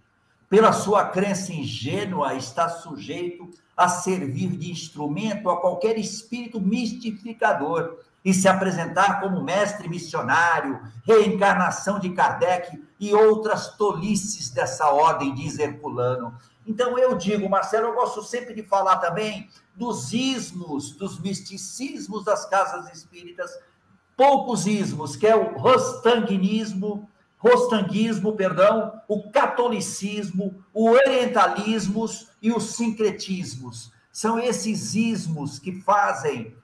Pela 0.49 0.73
sua 0.73 1.05
crença 1.09 1.53
ingênua, 1.53 2.33
está 2.33 2.67
sujeito 2.69 3.49
a 3.75 3.87
servir 3.87 4.49
de 4.57 4.71
instrumento 4.71 5.49
a 5.49 5.61
qualquer 5.61 5.99
espírito 5.99 6.59
mistificador 6.59 7.99
e 8.23 8.33
se 8.33 8.47
apresentar 8.47 9.19
como 9.21 9.43
mestre 9.43 9.87
missionário, 9.87 10.81
reencarnação 11.03 11.99
de 11.99 12.09
Kardec 12.09 12.83
e 12.99 13.13
outras 13.13 13.75
tolices 13.77 14.49
dessa 14.49 14.89
ordem, 14.89 15.33
diz 15.33 15.57
Herculano. 15.57 16.37
Então 16.65 16.97
eu 16.97 17.15
digo, 17.15 17.49
Marcelo, 17.49 17.87
eu 17.87 17.95
gosto 17.95 18.21
sempre 18.23 18.53
de 18.53 18.63
falar 18.63 18.97
também 18.97 19.49
dos 19.75 20.11
ismos, 20.11 20.91
dos 20.91 21.19
misticismos 21.19 22.25
das 22.25 22.45
casas 22.45 22.91
espíritas, 22.91 23.49
poucos 24.17 24.67
ismos, 24.67 25.15
que 25.15 25.27
é 25.27 25.35
o 25.35 25.57
rostanguinismo, 25.57 27.09
rostanguismo, 27.37 28.35
perdão, 28.35 28.99
o 29.07 29.31
catolicismo, 29.31 30.63
o 30.73 30.89
orientalismo 30.89 32.05
e 32.41 32.51
os 32.51 32.75
sincretismos. 32.75 33.91
São 34.11 34.39
esses 34.39 34.95
ismos 34.95 35.59
que 35.59 35.79
fazem 35.81 36.55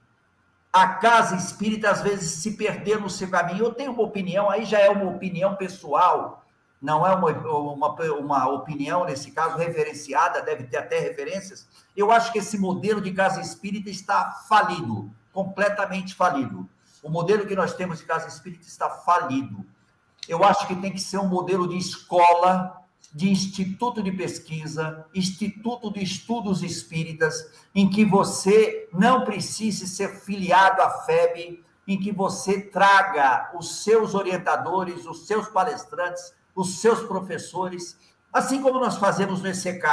a 0.74 0.88
casa 0.88 1.36
espírita 1.36 1.92
às 1.92 2.02
vezes 2.02 2.32
se 2.32 2.58
perder 2.58 3.00
no 3.00 3.08
seu 3.08 3.30
caminho. 3.30 3.66
Eu 3.66 3.74
tenho 3.76 3.92
uma 3.92 4.02
opinião, 4.02 4.50
aí 4.50 4.66
já 4.66 4.80
é 4.80 4.90
uma 4.90 5.12
opinião 5.12 5.56
pessoal, 5.56 6.44
não 6.82 7.06
é 7.06 7.16
uma, 7.16 7.30
uma, 7.30 7.96
uma 8.14 8.50
opinião, 8.50 9.06
nesse 9.06 9.30
caso, 9.32 9.56
referenciada, 9.56 10.42
deve 10.42 10.64
ter 10.64 10.78
até 10.78 10.98
referências. 10.98 11.68
Eu 11.96 12.12
acho 12.12 12.32
que 12.32 12.40
esse 12.40 12.58
modelo 12.58 13.00
de 13.00 13.12
casa 13.12 13.40
espírita 13.40 13.92
está 13.92 14.32
falido, 14.50 15.12
completamente 15.32 16.16
falido. 16.16 16.68
O 17.04 17.10
modelo 17.10 17.46
que 17.46 17.56
nós 17.56 17.76
temos 17.76 18.00
de 18.00 18.06
casa 18.06 18.28
espírita 18.28 18.66
está 18.66 18.90
falido. 18.90 19.64
Eu 20.28 20.44
acho 20.44 20.66
que 20.68 20.76
tem 20.76 20.92
que 20.92 21.02
ser 21.02 21.20
um 21.20 21.28
modelo 21.28 21.70
de 21.70 21.78
escola 21.78 22.83
de 23.14 23.30
instituto 23.30 24.02
de 24.02 24.12
pesquisa, 24.12 25.06
instituto 25.14 25.94
de 25.94 26.02
estudos 26.02 26.64
espíritas, 26.64 27.48
em 27.76 27.88
que 27.88 28.04
você 28.04 28.90
não 28.92 29.24
precise 29.24 29.88
ser 29.88 30.10
filiado 30.22 30.82
à 30.82 30.90
FEB, 31.06 31.64
em 31.88 32.00
que 32.00 32.12
você 32.12 32.62
traga 32.62 33.52
os 33.56 33.84
seus 33.84 34.16
orientadores, 34.16 35.06
os 35.06 35.28
seus 35.28 35.48
palestrantes, 35.48 36.34
os 36.56 36.80
seus 36.80 37.02
professores, 37.04 37.98
assim 38.32 38.62
como 38.62 38.80
nós 38.80 38.98
fazemos 38.98 39.42
no 39.42 39.50
ECK. 39.50 39.84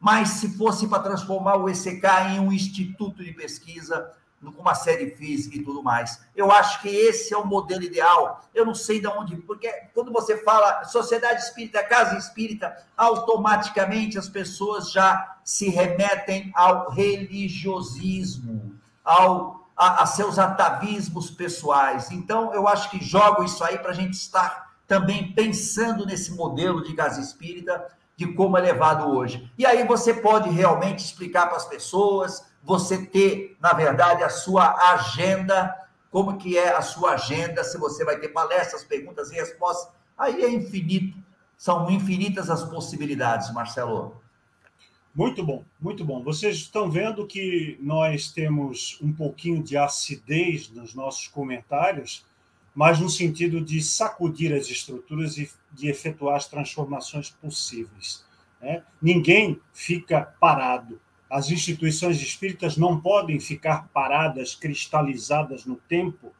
Mas 0.00 0.30
se 0.30 0.56
fosse 0.56 0.88
para 0.88 1.02
transformar 1.02 1.56
o 1.56 1.68
ECK 1.68 2.04
em 2.30 2.40
um 2.40 2.52
instituto 2.52 3.22
de 3.22 3.32
pesquisa, 3.32 4.12
com 4.52 4.62
uma 4.62 4.74
série 4.74 5.10
física 5.10 5.56
e 5.56 5.62
tudo 5.62 5.82
mais. 5.82 6.20
Eu 6.34 6.50
acho 6.50 6.80
que 6.82 6.88
esse 6.88 7.32
é 7.32 7.36
o 7.36 7.46
modelo 7.46 7.82
ideal. 7.82 8.42
Eu 8.54 8.64
não 8.64 8.74
sei 8.74 9.00
de 9.00 9.06
onde, 9.06 9.36
porque 9.36 9.70
quando 9.94 10.12
você 10.12 10.38
fala 10.38 10.84
sociedade 10.84 11.42
espírita, 11.42 11.82
casa 11.82 12.16
espírita, 12.16 12.76
automaticamente 12.96 14.18
as 14.18 14.28
pessoas 14.28 14.90
já 14.90 15.38
se 15.44 15.68
remetem 15.68 16.50
ao 16.54 16.90
religiosismo, 16.90 18.74
ao 19.04 19.66
a, 19.76 20.02
a 20.02 20.06
seus 20.06 20.38
atavismos 20.38 21.30
pessoais. 21.30 22.10
Então, 22.10 22.54
eu 22.54 22.66
acho 22.66 22.90
que 22.90 23.04
jogo 23.04 23.44
isso 23.44 23.62
aí 23.62 23.78
para 23.78 23.90
a 23.90 23.94
gente 23.94 24.14
estar 24.14 24.74
também 24.86 25.32
pensando 25.32 26.06
nesse 26.06 26.32
modelo 26.32 26.82
de 26.82 26.94
casa 26.94 27.20
espírita, 27.20 27.86
de 28.16 28.26
como 28.32 28.56
é 28.56 28.60
levado 28.62 29.10
hoje. 29.10 29.50
E 29.58 29.66
aí 29.66 29.86
você 29.86 30.14
pode 30.14 30.48
realmente 30.48 31.04
explicar 31.04 31.48
para 31.48 31.56
as 31.56 31.66
pessoas, 31.66 32.45
você 32.66 33.06
ter, 33.06 33.56
na 33.60 33.72
verdade, 33.72 34.24
a 34.24 34.28
sua 34.28 34.74
agenda, 34.92 35.72
como 36.10 36.36
que 36.36 36.58
é 36.58 36.74
a 36.74 36.82
sua 36.82 37.12
agenda, 37.12 37.62
se 37.62 37.78
você 37.78 38.04
vai 38.04 38.18
ter 38.18 38.28
palestras, 38.30 38.82
perguntas 38.82 39.30
e 39.30 39.36
respostas, 39.36 39.94
aí 40.18 40.42
é 40.42 40.50
infinito, 40.50 41.16
são 41.56 41.88
infinitas 41.88 42.50
as 42.50 42.64
possibilidades, 42.64 43.52
Marcelo. 43.54 44.20
Muito 45.14 45.44
bom, 45.44 45.64
muito 45.80 46.04
bom. 46.04 46.22
Vocês 46.24 46.56
estão 46.56 46.90
vendo 46.90 47.24
que 47.24 47.78
nós 47.80 48.32
temos 48.32 48.98
um 49.00 49.12
pouquinho 49.12 49.62
de 49.62 49.76
acidez 49.76 50.68
nos 50.68 50.92
nossos 50.92 51.28
comentários, 51.28 52.26
mas 52.74 52.98
no 52.98 53.08
sentido 53.08 53.60
de 53.60 53.80
sacudir 53.80 54.52
as 54.52 54.68
estruturas 54.68 55.38
e 55.38 55.48
de 55.70 55.88
efetuar 55.88 56.36
as 56.36 56.48
transformações 56.48 57.30
possíveis. 57.30 58.24
Né? 58.60 58.82
Ninguém 59.00 59.60
fica 59.72 60.34
parado 60.40 61.00
as 61.36 61.50
instituições 61.50 62.16
espíritas 62.22 62.78
não 62.78 62.98
podem 62.98 63.38
ficar 63.38 63.88
paradas, 63.88 64.54
cristalizadas 64.54 65.66
no 65.66 65.76
tempo, 65.76 66.32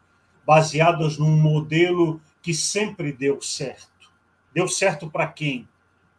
baseadas 0.46 1.18
num 1.18 1.36
modelo 1.36 2.18
que 2.40 2.54
sempre 2.54 3.12
deu 3.12 3.42
certo. 3.42 4.10
Deu 4.54 4.66
certo 4.66 5.10
para 5.10 5.26
quem? 5.26 5.68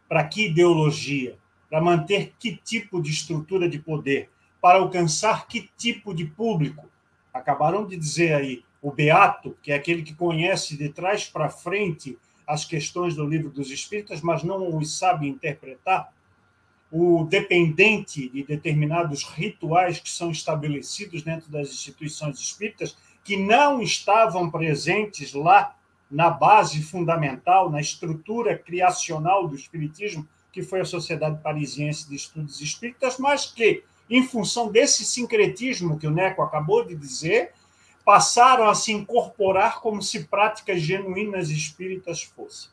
Para 0.08 0.22
que 0.22 0.46
ideologia? 0.46 1.36
Para 1.68 1.80
manter 1.80 2.34
que 2.38 2.54
tipo 2.54 3.02
de 3.02 3.10
estrutura 3.10 3.68
de 3.68 3.80
poder? 3.80 4.30
Para 4.60 4.78
alcançar 4.78 5.48
que 5.48 5.68
tipo 5.76 6.14
de 6.14 6.26
público? 6.26 6.88
Acabaram 7.34 7.84
de 7.84 7.96
dizer 7.96 8.32
aí, 8.32 8.62
o 8.80 8.92
Beato, 8.92 9.58
que 9.60 9.72
é 9.72 9.74
aquele 9.74 10.02
que 10.02 10.14
conhece 10.14 10.76
de 10.76 10.88
trás 10.88 11.24
para 11.24 11.48
frente 11.48 12.16
as 12.46 12.64
questões 12.64 13.16
do 13.16 13.26
livro 13.26 13.50
dos 13.50 13.72
Espíritas, 13.72 14.20
mas 14.20 14.44
não 14.44 14.78
os 14.78 14.96
sabe 14.96 15.26
interpretar, 15.26 16.12
o 16.90 17.24
dependente 17.24 18.28
de 18.28 18.42
determinados 18.42 19.22
rituais 19.22 19.98
que 20.00 20.10
são 20.10 20.30
estabelecidos 20.30 21.22
dentro 21.22 21.50
das 21.50 21.68
instituições 21.68 22.38
espíritas, 22.38 22.96
que 23.22 23.36
não 23.36 23.82
estavam 23.82 24.50
presentes 24.50 25.34
lá 25.34 25.76
na 26.10 26.30
base 26.30 26.82
fundamental, 26.82 27.70
na 27.70 27.80
estrutura 27.80 28.56
criacional 28.56 29.46
do 29.46 29.54
espiritismo, 29.54 30.26
que 30.50 30.62
foi 30.62 30.80
a 30.80 30.84
Sociedade 30.84 31.42
Parisiense 31.42 32.08
de 32.08 32.16
Estudos 32.16 32.60
Espíritas, 32.60 33.18
mas 33.18 33.44
que, 33.44 33.84
em 34.08 34.26
função 34.26 34.72
desse 34.72 35.04
sincretismo 35.04 35.98
que 35.98 36.06
o 36.06 36.10
Neco 36.10 36.40
acabou 36.40 36.82
de 36.84 36.94
dizer, 36.94 37.52
passaram 38.02 38.66
a 38.66 38.74
se 38.74 38.90
incorporar 38.90 39.80
como 39.80 40.00
se 40.00 40.24
práticas 40.24 40.80
genuínas 40.80 41.50
espíritas 41.50 42.22
fossem. 42.22 42.70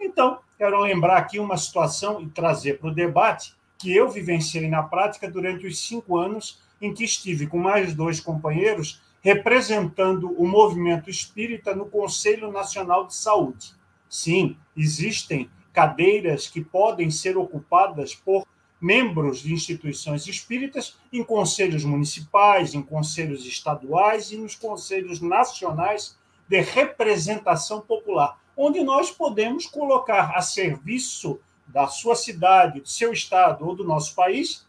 Então, 0.00 0.38
quero 0.56 0.80
lembrar 0.80 1.16
aqui 1.16 1.38
uma 1.38 1.56
situação 1.56 2.20
e 2.20 2.28
trazer 2.28 2.78
para 2.78 2.88
o 2.88 2.94
debate 2.94 3.54
que 3.76 3.94
eu 3.94 4.08
vivenciei 4.08 4.68
na 4.68 4.82
prática 4.82 5.30
durante 5.30 5.66
os 5.66 5.78
cinco 5.78 6.16
anos 6.16 6.60
em 6.80 6.92
que 6.92 7.04
estive 7.04 7.46
com 7.46 7.58
mais 7.58 7.94
dois 7.94 8.20
companheiros 8.20 9.00
representando 9.20 10.32
o 10.40 10.46
movimento 10.46 11.10
espírita 11.10 11.74
no 11.74 11.86
Conselho 11.86 12.52
Nacional 12.52 13.06
de 13.06 13.14
Saúde. 13.14 13.74
Sim, 14.08 14.56
existem 14.76 15.50
cadeiras 15.72 16.46
que 16.46 16.64
podem 16.64 17.10
ser 17.10 17.36
ocupadas 17.36 18.14
por 18.14 18.46
membros 18.80 19.40
de 19.40 19.52
instituições 19.52 20.26
espíritas 20.26 20.96
em 21.12 21.22
conselhos 21.24 21.84
municipais, 21.84 22.74
em 22.74 22.82
conselhos 22.82 23.44
estaduais 23.44 24.30
e 24.30 24.36
nos 24.36 24.54
conselhos 24.54 25.20
nacionais 25.20 26.16
de 26.48 26.60
representação 26.60 27.80
popular, 27.80 28.38
onde 28.58 28.82
nós 28.82 29.12
podemos 29.12 29.66
colocar 29.66 30.32
a 30.34 30.42
serviço 30.42 31.38
da 31.64 31.86
sua 31.86 32.16
cidade, 32.16 32.80
do 32.80 32.88
seu 32.88 33.12
estado 33.12 33.64
ou 33.64 33.76
do 33.76 33.84
nosso 33.84 34.16
país 34.16 34.66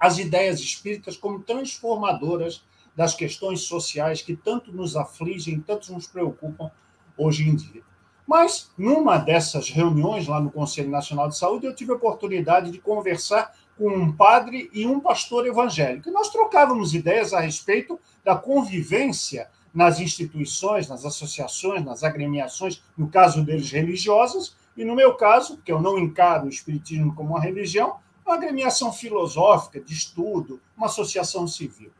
as 0.00 0.18
ideias 0.18 0.58
espíritas 0.60 1.16
como 1.16 1.40
transformadoras 1.40 2.64
das 2.96 3.14
questões 3.14 3.62
sociais 3.62 4.22
que 4.22 4.34
tanto 4.34 4.72
nos 4.72 4.96
afligem, 4.96 5.60
tanto 5.60 5.92
nos 5.92 6.06
preocupam 6.06 6.70
hoje 7.16 7.48
em 7.48 7.54
dia. 7.54 7.82
Mas, 8.26 8.70
numa 8.78 9.18
dessas 9.18 9.68
reuniões 9.68 10.26
lá 10.26 10.40
no 10.40 10.50
Conselho 10.50 10.90
Nacional 10.90 11.28
de 11.28 11.36
Saúde, 11.36 11.66
eu 11.66 11.74
tive 11.74 11.92
a 11.92 11.96
oportunidade 11.96 12.70
de 12.70 12.78
conversar 12.78 13.54
com 13.76 13.88
um 13.88 14.12
padre 14.12 14.70
e 14.72 14.86
um 14.86 14.98
pastor 14.98 15.46
evangélico. 15.46 16.08
E 16.08 16.12
nós 16.12 16.30
trocávamos 16.30 16.94
ideias 16.94 17.34
a 17.34 17.40
respeito 17.40 18.00
da 18.24 18.34
convivência 18.34 19.50
nas 19.74 19.98
instituições, 19.98 20.88
nas 20.88 21.04
associações, 21.04 21.84
nas 21.84 22.04
agremiações, 22.04 22.82
no 22.96 23.08
caso 23.08 23.44
deles 23.44 23.70
religiosas, 23.70 24.56
e 24.76 24.84
no 24.84 24.94
meu 24.94 25.14
caso, 25.14 25.58
que 25.58 25.72
eu 25.72 25.82
não 25.82 25.98
encaro 25.98 26.46
o 26.46 26.48
Espiritismo 26.48 27.14
como 27.14 27.30
uma 27.30 27.40
religião, 27.40 27.96
uma 28.24 28.36
agremiação 28.36 28.92
filosófica, 28.92 29.80
de 29.80 29.92
estudo, 29.92 30.60
uma 30.76 30.86
associação 30.86 31.46
civil. 31.46 31.90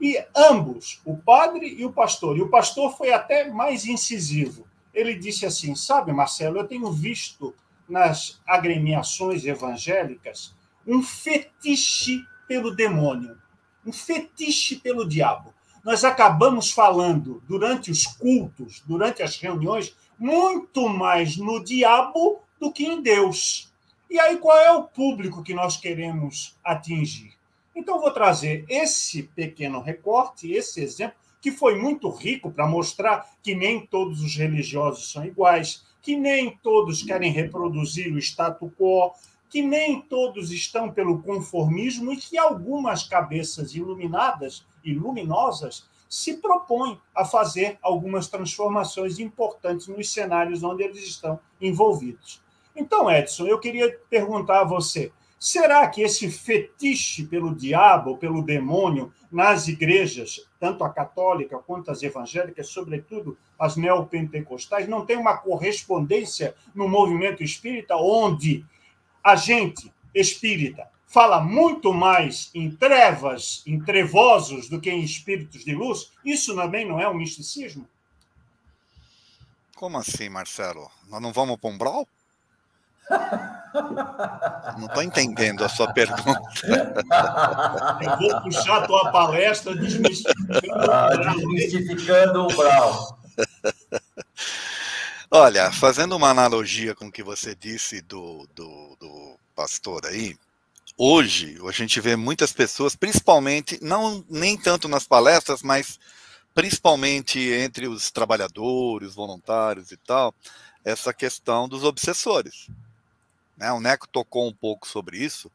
E 0.00 0.18
ambos, 0.34 1.00
o 1.04 1.16
padre 1.16 1.66
e 1.78 1.84
o 1.84 1.92
pastor, 1.92 2.36
e 2.36 2.42
o 2.42 2.48
pastor 2.48 2.96
foi 2.96 3.12
até 3.12 3.50
mais 3.50 3.86
incisivo 3.86 4.66
ele 4.94 5.14
disse 5.14 5.44
assim: 5.44 5.74
Sabe, 5.74 6.12
Marcelo, 6.12 6.58
eu 6.58 6.68
tenho 6.68 6.90
visto 6.92 7.54
nas 7.88 8.40
agremiações 8.46 9.44
evangélicas 9.44 10.54
um 10.86 11.02
fetiche 11.02 12.24
pelo 12.46 12.74
demônio, 12.74 13.36
um 13.84 13.92
fetiche 13.92 14.76
pelo 14.76 15.06
diabo. 15.06 15.52
Nós 15.84 16.02
acabamos 16.02 16.70
falando 16.70 17.42
durante 17.46 17.90
os 17.90 18.06
cultos, 18.06 18.82
durante 18.86 19.22
as 19.22 19.36
reuniões, 19.36 19.94
muito 20.18 20.88
mais 20.88 21.36
no 21.36 21.62
diabo 21.62 22.40
do 22.58 22.72
que 22.72 22.86
em 22.86 23.02
Deus. 23.02 23.70
E 24.08 24.18
aí, 24.18 24.38
qual 24.38 24.56
é 24.56 24.72
o 24.72 24.84
público 24.84 25.42
que 25.42 25.52
nós 25.52 25.76
queremos 25.76 26.56
atingir? 26.64 27.34
Então, 27.76 28.00
vou 28.00 28.10
trazer 28.10 28.64
esse 28.66 29.24
pequeno 29.24 29.78
recorte, 29.78 30.50
esse 30.50 30.80
exemplo, 30.80 31.16
que 31.38 31.50
foi 31.50 31.78
muito 31.78 32.08
rico 32.08 32.50
para 32.50 32.66
mostrar 32.66 33.28
que 33.42 33.54
nem 33.54 33.84
todos 33.84 34.22
os 34.22 34.34
religiosos 34.34 35.12
são 35.12 35.22
iguais, 35.26 35.84
que 36.00 36.16
nem 36.16 36.56
todos 36.62 37.02
querem 37.02 37.30
reproduzir 37.30 38.10
o 38.10 38.18
status 38.18 38.70
quo, 38.78 39.12
que 39.50 39.60
nem 39.60 40.00
todos 40.00 40.50
estão 40.50 40.90
pelo 40.90 41.22
conformismo 41.22 42.10
e 42.10 42.16
que 42.16 42.38
algumas 42.38 43.02
cabeças 43.02 43.74
iluminadas 43.74 44.64
e 44.84 44.94
luminosas 44.94 45.88
se 46.08 46.34
propõem 46.34 47.00
a 47.14 47.24
fazer 47.24 47.78
algumas 47.82 48.28
transformações 48.28 49.18
importantes 49.18 49.88
nos 49.88 50.12
cenários 50.12 50.62
onde 50.62 50.84
eles 50.84 51.02
estão 51.02 51.40
envolvidos. 51.60 52.42
Então, 52.76 53.10
Edson, 53.10 53.46
eu 53.46 53.58
queria 53.58 53.98
perguntar 54.08 54.60
a 54.60 54.64
você: 54.64 55.12
Será 55.38 55.86
que 55.88 56.00
esse 56.00 56.30
fetiche 56.30 57.26
pelo 57.26 57.54
diabo, 57.54 58.16
pelo 58.16 58.42
demônio, 58.42 59.12
nas 59.30 59.68
igrejas, 59.68 60.48
tanto 60.58 60.82
a 60.84 60.88
católica 60.88 61.58
quanto 61.58 61.90
as 61.90 62.02
evangélicas, 62.02 62.68
sobretudo 62.68 63.36
as 63.58 63.76
neopentecostais, 63.76 64.88
não 64.88 65.04
tem 65.04 65.18
uma 65.18 65.36
correspondência 65.36 66.54
no 66.74 66.88
movimento 66.88 67.42
espírita, 67.42 67.94
onde 67.94 68.64
a 69.22 69.36
gente 69.36 69.92
espírita 70.14 70.88
fala 71.14 71.40
muito 71.40 71.94
mais 71.94 72.50
em 72.52 72.68
trevas, 72.68 73.62
em 73.64 73.80
trevosos, 73.80 74.68
do 74.68 74.80
que 74.80 74.90
em 74.90 75.00
espíritos 75.00 75.64
de 75.64 75.72
luz? 75.72 76.10
Isso 76.24 76.56
também 76.56 76.84
não 76.84 77.00
é 77.00 77.08
um 77.08 77.14
misticismo? 77.14 77.88
Como 79.76 79.96
assim, 79.96 80.28
Marcelo? 80.28 80.90
Nós 81.08 81.22
não 81.22 81.32
vamos 81.32 81.56
para 81.56 81.70
um 81.70 81.78
brawl? 81.78 82.08
Não 84.76 84.86
estou 84.86 85.02
entendendo 85.04 85.64
a 85.64 85.68
sua 85.68 85.92
pergunta. 85.92 86.42
Eu 88.00 88.18
vou 88.18 88.42
puxar 88.42 88.78
a 88.78 88.86
tua 88.86 89.12
palestra 89.12 89.74
desmistificando, 89.76 90.90
ah, 90.90 91.10
desmistificando 91.16 92.42
o 92.44 92.56
Brau. 92.56 93.18
Olha, 95.30 95.70
fazendo 95.70 96.16
uma 96.16 96.30
analogia 96.30 96.94
com 96.94 97.06
o 97.06 97.12
que 97.12 97.22
você 97.22 97.54
disse 97.54 98.00
do, 98.00 98.48
do, 98.54 98.96
do 98.98 99.36
pastor 99.54 100.06
aí, 100.06 100.36
hoje 100.96 101.58
a 101.66 101.72
gente 101.72 102.00
vê 102.00 102.16
muitas 102.16 102.52
pessoas, 102.52 102.94
principalmente, 102.94 103.78
não 103.82 104.24
nem 104.28 104.56
tanto 104.56 104.88
nas 104.88 105.06
palestras, 105.06 105.62
mas 105.62 105.98
principalmente 106.54 107.38
entre 107.38 107.88
os 107.88 108.10
trabalhadores, 108.10 109.14
voluntários 109.14 109.90
e 109.90 109.96
tal, 109.96 110.34
essa 110.84 111.12
questão 111.12 111.68
dos 111.68 111.82
obsessores. 111.82 112.68
Né? 113.56 113.72
O 113.72 113.80
Neco 113.80 114.06
tocou 114.06 114.48
um 114.48 114.52
pouco 114.52 114.86
sobre 114.86 115.18
isso, 115.18 115.50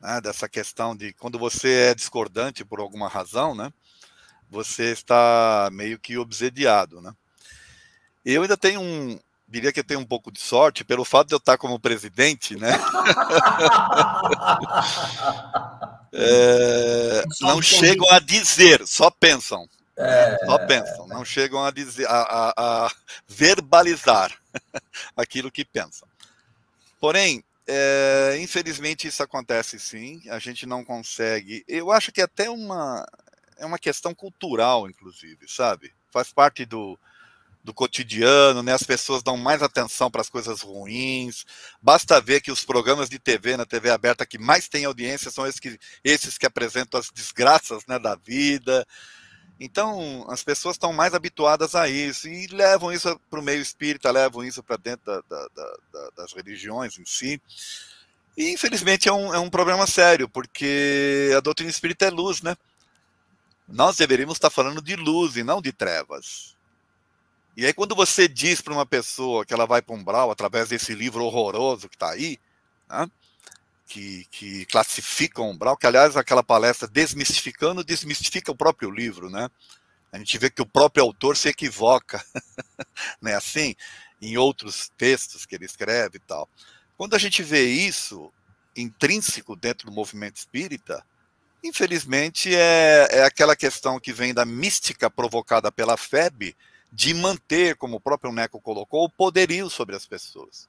né? 0.00 0.20
dessa 0.20 0.48
questão 0.48 0.94
de 0.94 1.12
quando 1.14 1.38
você 1.38 1.90
é 1.90 1.94
discordante 1.94 2.64
por 2.64 2.78
alguma 2.78 3.08
razão, 3.08 3.54
né? 3.54 3.72
você 4.48 4.92
está 4.92 5.68
meio 5.72 5.98
que 5.98 6.16
obsediado. 6.16 7.00
Né? 7.00 7.12
Eu 8.24 8.42
ainda 8.42 8.56
tenho 8.56 8.80
um, 8.80 9.18
diria 9.52 9.70
que 9.70 9.80
eu 9.80 9.84
tenho 9.84 10.00
um 10.00 10.06
pouco 10.06 10.32
de 10.32 10.40
sorte 10.40 10.82
pelo 10.82 11.04
fato 11.04 11.28
de 11.28 11.34
eu 11.34 11.38
estar 11.38 11.58
como 11.58 11.78
presidente, 11.78 12.56
né? 12.56 12.72
é, 16.10 17.22
não 17.42 17.60
chegam 17.60 18.10
a 18.10 18.18
dizer, 18.18 18.86
só 18.86 19.10
pensam. 19.10 19.68
É... 19.94 20.38
Só 20.46 20.58
pensam, 20.66 21.06
não 21.06 21.22
chegam 21.22 21.62
a 21.62 21.70
dizer, 21.70 22.06
a, 22.08 22.22
a, 22.22 22.54
a 22.56 22.90
verbalizar 23.28 24.32
aquilo 25.14 25.52
que 25.52 25.66
pensam. 25.66 26.08
Porém, 26.98 27.44
é, 27.66 28.38
infelizmente 28.40 29.06
isso 29.06 29.22
acontece 29.22 29.78
sim, 29.78 30.22
a 30.30 30.38
gente 30.38 30.64
não 30.64 30.82
consegue. 30.82 31.62
Eu 31.68 31.92
acho 31.92 32.10
que 32.10 32.22
é 32.22 32.24
até 32.24 32.48
uma 32.48 33.06
é 33.58 33.66
uma 33.66 33.78
questão 33.78 34.14
cultural, 34.14 34.88
inclusive, 34.88 35.46
sabe? 35.46 35.92
Faz 36.10 36.32
parte 36.32 36.64
do, 36.64 36.98
do 37.62 37.72
cotidiano, 37.72 38.62
né? 38.62 38.72
As 38.72 38.82
pessoas 38.82 39.22
dão 39.22 39.36
mais 39.36 39.62
atenção 39.62 40.10
para 40.10 40.20
as 40.20 40.28
coisas 40.28 40.62
ruins. 40.62 41.44
Basta 41.80 42.20
ver 42.20 42.40
que 42.40 42.50
os 42.50 42.64
programas 42.64 43.08
de 43.08 43.18
TV 43.18 43.56
na 43.56 43.64
TV 43.64 43.90
aberta 43.90 44.26
que 44.26 44.38
mais 44.38 44.68
têm 44.68 44.84
audiência 44.84 45.30
são 45.30 45.46
esses 45.46 45.60
que, 45.60 45.78
esses 46.02 46.36
que 46.36 46.46
apresentam 46.46 46.98
as 46.98 47.10
desgraças 47.10 47.86
né, 47.86 47.98
da 47.98 48.16
vida. 48.16 48.86
Então, 49.60 50.26
as 50.28 50.42
pessoas 50.42 50.74
estão 50.74 50.92
mais 50.92 51.14
habituadas 51.14 51.76
a 51.76 51.88
isso 51.88 52.28
e 52.28 52.48
levam 52.48 52.92
isso 52.92 53.16
para 53.30 53.38
o 53.38 53.42
meio 53.42 53.62
espírita, 53.62 54.10
levam 54.10 54.42
isso 54.42 54.60
para 54.60 54.76
dentro 54.76 55.04
da, 55.06 55.20
da, 55.20 55.48
da, 55.92 56.10
das 56.16 56.32
religiões 56.32 56.98
em 56.98 57.04
si. 57.04 57.40
E, 58.36 58.50
infelizmente, 58.50 59.08
é 59.08 59.12
um, 59.12 59.32
é 59.32 59.38
um 59.38 59.50
problema 59.50 59.86
sério, 59.86 60.28
porque 60.28 61.30
a 61.36 61.40
doutrina 61.40 61.70
espírita 61.70 62.06
é 62.06 62.10
luz, 62.10 62.42
né? 62.42 62.56
Nós 63.68 63.96
deveríamos 63.96 64.34
estar 64.34 64.50
falando 64.50 64.82
de 64.82 64.96
luz 64.96 65.36
e 65.36 65.44
não 65.44 65.62
de 65.62 65.70
trevas. 65.72 66.56
E 67.56 67.66
aí, 67.66 67.72
quando 67.74 67.94
você 67.94 68.26
diz 68.26 68.60
para 68.60 68.72
uma 68.72 68.86
pessoa 68.86 69.44
que 69.44 69.52
ela 69.52 69.66
vai 69.66 69.82
para 69.82 69.94
um 69.94 69.98
umbral 69.98 70.30
através 70.30 70.70
desse 70.70 70.94
livro 70.94 71.22
horroroso 71.24 71.88
que 71.88 71.96
está 71.96 72.10
aí, 72.10 72.38
né? 72.88 73.10
que, 73.86 74.26
que 74.30 74.64
classifica 74.66 75.42
o 75.42 75.50
umbral, 75.50 75.76
que, 75.76 75.86
aliás, 75.86 76.16
aquela 76.16 76.42
palestra 76.42 76.88
Desmistificando 76.88 77.84
desmistifica 77.84 78.50
o 78.50 78.56
próprio 78.56 78.90
livro, 78.90 79.28
né? 79.28 79.50
A 80.10 80.18
gente 80.18 80.38
vê 80.38 80.48
que 80.48 80.62
o 80.62 80.66
próprio 80.66 81.04
autor 81.04 81.36
se 81.36 81.48
equivoca, 81.48 82.24
né? 83.20 83.34
Assim, 83.34 83.74
em 84.20 84.38
outros 84.38 84.90
textos 84.96 85.44
que 85.44 85.54
ele 85.54 85.66
escreve 85.66 86.16
e 86.16 86.20
tal. 86.20 86.48
Quando 86.96 87.14
a 87.14 87.18
gente 87.18 87.42
vê 87.42 87.64
isso 87.64 88.32
intrínseco 88.74 89.54
dentro 89.54 89.86
do 89.86 89.92
movimento 89.92 90.36
espírita, 90.36 91.04
infelizmente 91.62 92.54
é, 92.54 93.08
é 93.10 93.24
aquela 93.24 93.54
questão 93.54 94.00
que 94.00 94.12
vem 94.12 94.32
da 94.32 94.46
mística 94.46 95.10
provocada 95.10 95.70
pela 95.70 95.98
FEB 95.98 96.56
de 96.92 97.14
manter, 97.14 97.76
como 97.76 97.96
o 97.96 98.00
próprio 98.00 98.32
Neco 98.32 98.60
colocou, 98.60 99.04
o 99.04 99.10
poderio 99.10 99.70
sobre 99.70 99.96
as 99.96 100.06
pessoas. 100.06 100.68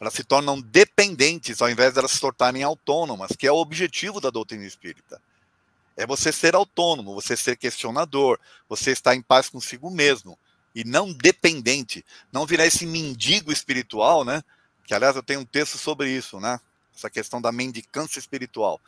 Elas 0.00 0.14
se 0.14 0.24
tornam 0.24 0.60
dependentes 0.60 1.62
ao 1.62 1.70
invés 1.70 1.92
de 1.92 2.00
elas 2.00 2.10
se 2.10 2.20
tornarem 2.20 2.62
autônomas, 2.62 3.30
que 3.38 3.46
é 3.46 3.52
o 3.52 3.56
objetivo 3.56 4.20
da 4.20 4.30
doutrina 4.30 4.64
espírita. 4.64 5.22
É 5.96 6.04
você 6.04 6.32
ser 6.32 6.56
autônomo, 6.56 7.14
você 7.14 7.36
ser 7.36 7.56
questionador, 7.56 8.40
você 8.68 8.90
estar 8.90 9.14
em 9.14 9.22
paz 9.22 9.48
consigo 9.48 9.90
mesmo 9.90 10.36
e 10.74 10.82
não 10.84 11.12
dependente, 11.12 12.04
não 12.32 12.46
virar 12.46 12.66
esse 12.66 12.86
mendigo 12.86 13.52
espiritual, 13.52 14.24
né? 14.24 14.42
que 14.84 14.94
aliás 14.94 15.16
eu 15.16 15.22
tenho 15.22 15.40
um 15.40 15.44
texto 15.44 15.78
sobre 15.78 16.10
isso, 16.10 16.40
né? 16.40 16.60
Essa 16.94 17.08
questão 17.08 17.40
da 17.40 17.52
mendicância 17.52 18.18
espiritual 18.18 18.80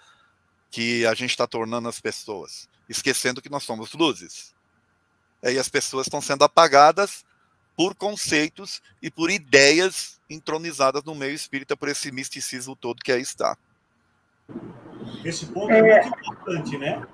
que 0.71 1.07
a 1.07 1.15
gente 1.15 1.31
está 1.31 1.47
tornando 1.47 1.89
as 1.89 2.01
pessoas, 2.01 2.69
esquecendo 2.89 3.41
que 3.41 3.49
nós 3.49 3.63
somos 3.63 3.93
luzes. 3.93 4.54
E 5.53 5.59
as 5.59 5.69
pessoas 5.69 6.07
estão 6.07 6.21
sendo 6.21 6.45
apagadas 6.45 7.25
por 7.77 7.95
conceitos 7.95 8.81
e 9.03 9.11
por 9.11 9.31
ideias 9.31 10.21
entronizadas 10.29 11.03
no 11.05 11.15
meio 11.15 11.35
espírita 11.35 11.77
por 11.77 11.89
esse 11.89 12.11
misticismo 12.11 12.75
todo 12.77 13.03
que 13.03 13.13
aí 13.13 13.21
está. 13.21 13.57
Esse 15.25 15.47
ponto 15.47 15.71
é, 15.71 15.79
é 15.79 16.03
muito 16.03 16.19
importante, 16.19 16.79
né? 16.79 17.07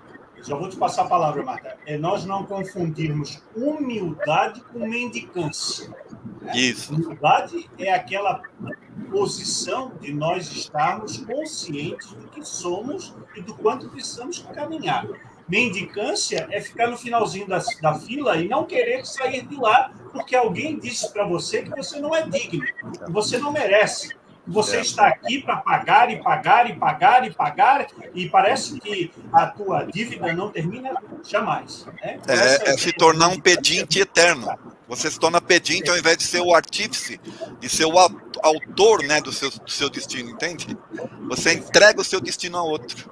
Já 0.43 0.57
vou 0.57 0.69
te 0.69 0.77
passar 0.77 1.03
a 1.03 1.09
palavra, 1.09 1.43
Marta. 1.43 1.77
É 1.87 1.99
nós 1.99 2.25
não 2.25 2.47
confundirmos 2.47 3.43
humildade 3.55 4.63
com 4.63 4.87
mendicância. 4.89 5.89
Né? 6.41 6.57
Isso. 6.57 6.95
Humildade 6.95 7.69
é 7.79 7.93
aquela 7.93 8.43
posição 9.11 9.93
de 10.01 10.13
nós 10.15 10.51
estarmos 10.51 11.19
conscientes 11.19 12.13
do 12.13 12.29
que 12.29 12.45
somos 12.45 13.15
e 13.37 13.43
do 13.43 13.55
quanto 13.55 13.89
precisamos 13.91 14.39
caminhar. 14.55 15.07
Mendicância 15.51 16.47
é 16.51 16.61
ficar 16.61 16.87
no 16.87 16.97
finalzinho 16.97 17.49
da, 17.49 17.61
da 17.83 17.95
fila 17.99 18.37
e 18.37 18.47
não 18.47 18.65
querer 18.65 19.05
sair 19.05 19.45
de 19.45 19.57
lá 19.57 19.91
porque 20.13 20.37
alguém 20.37 20.79
disse 20.79 21.13
para 21.13 21.27
você 21.27 21.63
que 21.63 21.71
você 21.71 21.99
não 21.99 22.15
é 22.15 22.23
digno, 22.23 22.65
que 22.65 23.11
você 23.11 23.39
não 23.39 23.53
merece. 23.53 24.15
Você 24.47 24.79
é. 24.79 24.81
está 24.81 25.07
aqui 25.07 25.43
para 25.43 25.59
pagar 25.59 26.11
e 26.11 26.21
pagar 26.21 26.69
e 26.69 26.75
pagar 26.75 27.27
e 27.27 27.33
pagar, 27.33 27.87
e 28.15 28.29
parece 28.29 28.81
que 28.81 29.13
a 29.33 29.47
tua 29.47 29.85
dívida 29.85 30.33
não 30.33 30.51
termina 30.51 30.95
jamais. 31.23 31.87
Né? 32.03 32.19
É, 32.27 32.71
é 32.71 32.77
se 32.77 32.93
tornar 32.93 33.29
um 33.29 33.39
pedinte 33.39 34.01
eterno. 34.01 34.49
Você 34.89 35.09
se 35.09 35.21
torna 35.21 35.41
pedinte 35.41 35.89
ao 35.89 35.97
invés 35.97 36.17
de 36.17 36.25
ser 36.25 36.41
o 36.41 36.53
artífice, 36.53 37.21
de 37.61 37.69
ser 37.69 37.85
o 37.85 37.97
autor 38.43 39.05
né, 39.05 39.21
do, 39.21 39.31
seu, 39.31 39.51
do 39.51 39.71
seu 39.71 39.89
destino, 39.89 40.31
entende? 40.31 40.77
Você 41.29 41.53
entrega 41.53 42.01
o 42.01 42.05
seu 42.05 42.21
destino 42.21 42.59
a 42.59 42.63
outro. 42.63 43.09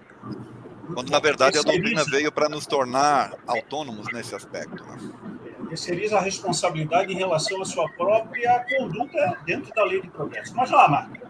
Quando 0.92 1.10
na 1.10 1.20
verdade 1.20 1.58
a 1.58 1.62
doutrina 1.62 2.04
veio 2.04 2.32
para 2.32 2.48
nos 2.48 2.66
tornar 2.66 3.34
autônomos 3.46 4.06
nesse 4.12 4.34
aspecto. 4.34 4.84
Né? 4.84 4.98
terceiriza 5.68 6.16
a 6.16 6.20
responsabilidade 6.20 7.12
em 7.12 7.16
relação 7.16 7.60
à 7.60 7.64
sua 7.64 7.88
própria 7.90 8.64
conduta 8.76 9.36
dentro 9.44 9.72
da 9.74 9.84
lei 9.84 10.00
de 10.00 10.08
progresso. 10.08 10.54
Mas 10.56 10.70
lá, 10.70 10.88
Marta, 10.88 11.20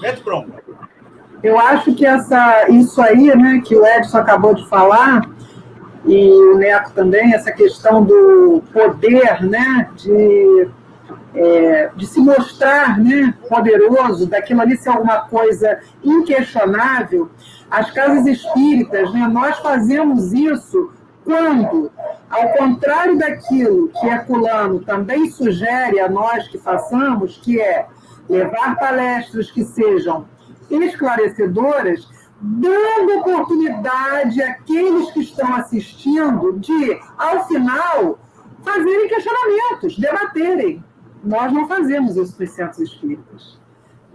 mete 0.00 0.22
pronto. 0.22 0.52
Eu 1.42 1.58
acho 1.58 1.94
que 1.94 2.04
essa, 2.04 2.68
isso 2.68 3.00
aí, 3.00 3.34
né, 3.36 3.62
que 3.64 3.74
o 3.74 3.86
Edson 3.86 4.18
acabou 4.18 4.54
de 4.54 4.68
falar, 4.68 5.28
e 6.04 6.30
o 6.30 6.56
Neto 6.56 6.92
também, 6.92 7.34
essa 7.34 7.52
questão 7.52 8.04
do 8.04 8.62
poder, 8.72 9.42
né, 9.42 9.88
de, 9.96 10.68
é, 11.34 11.90
de 11.94 12.06
se 12.06 12.20
mostrar 12.20 12.98
né, 12.98 13.34
poderoso, 13.48 14.26
daquilo 14.26 14.60
ali 14.60 14.76
ser 14.76 14.90
alguma 14.90 15.20
coisa 15.28 15.80
inquestionável, 16.02 17.30
as 17.70 17.90
casas 17.90 18.26
espíritas, 18.26 19.12
né, 19.12 19.28
nós 19.28 19.58
fazemos 19.58 20.32
isso 20.32 20.90
quando, 21.24 21.92
ao 22.28 22.48
contrário 22.54 23.16
daquilo 23.16 23.88
que 23.88 24.06
Herculano 24.06 24.80
também 24.80 25.30
sugere 25.30 26.00
a 26.00 26.08
nós 26.08 26.48
que 26.48 26.58
façamos, 26.58 27.38
que 27.38 27.60
é 27.60 27.86
levar 28.28 28.76
palestras 28.76 29.50
que 29.50 29.64
sejam 29.64 30.26
esclarecedoras, 30.70 32.08
dando 32.40 33.18
oportunidade 33.18 34.42
àqueles 34.42 35.10
que 35.10 35.20
estão 35.20 35.54
assistindo 35.54 36.58
de, 36.58 37.00
ao 37.18 37.46
final, 37.46 38.18
fazerem 38.64 39.08
questionamentos, 39.08 39.98
debaterem. 39.98 40.84
Nós 41.22 41.52
não 41.52 41.68
fazemos 41.68 42.16
isso 42.16 42.34
nos 42.40 42.50
centros 42.50 42.78
espíritas. 42.78 43.60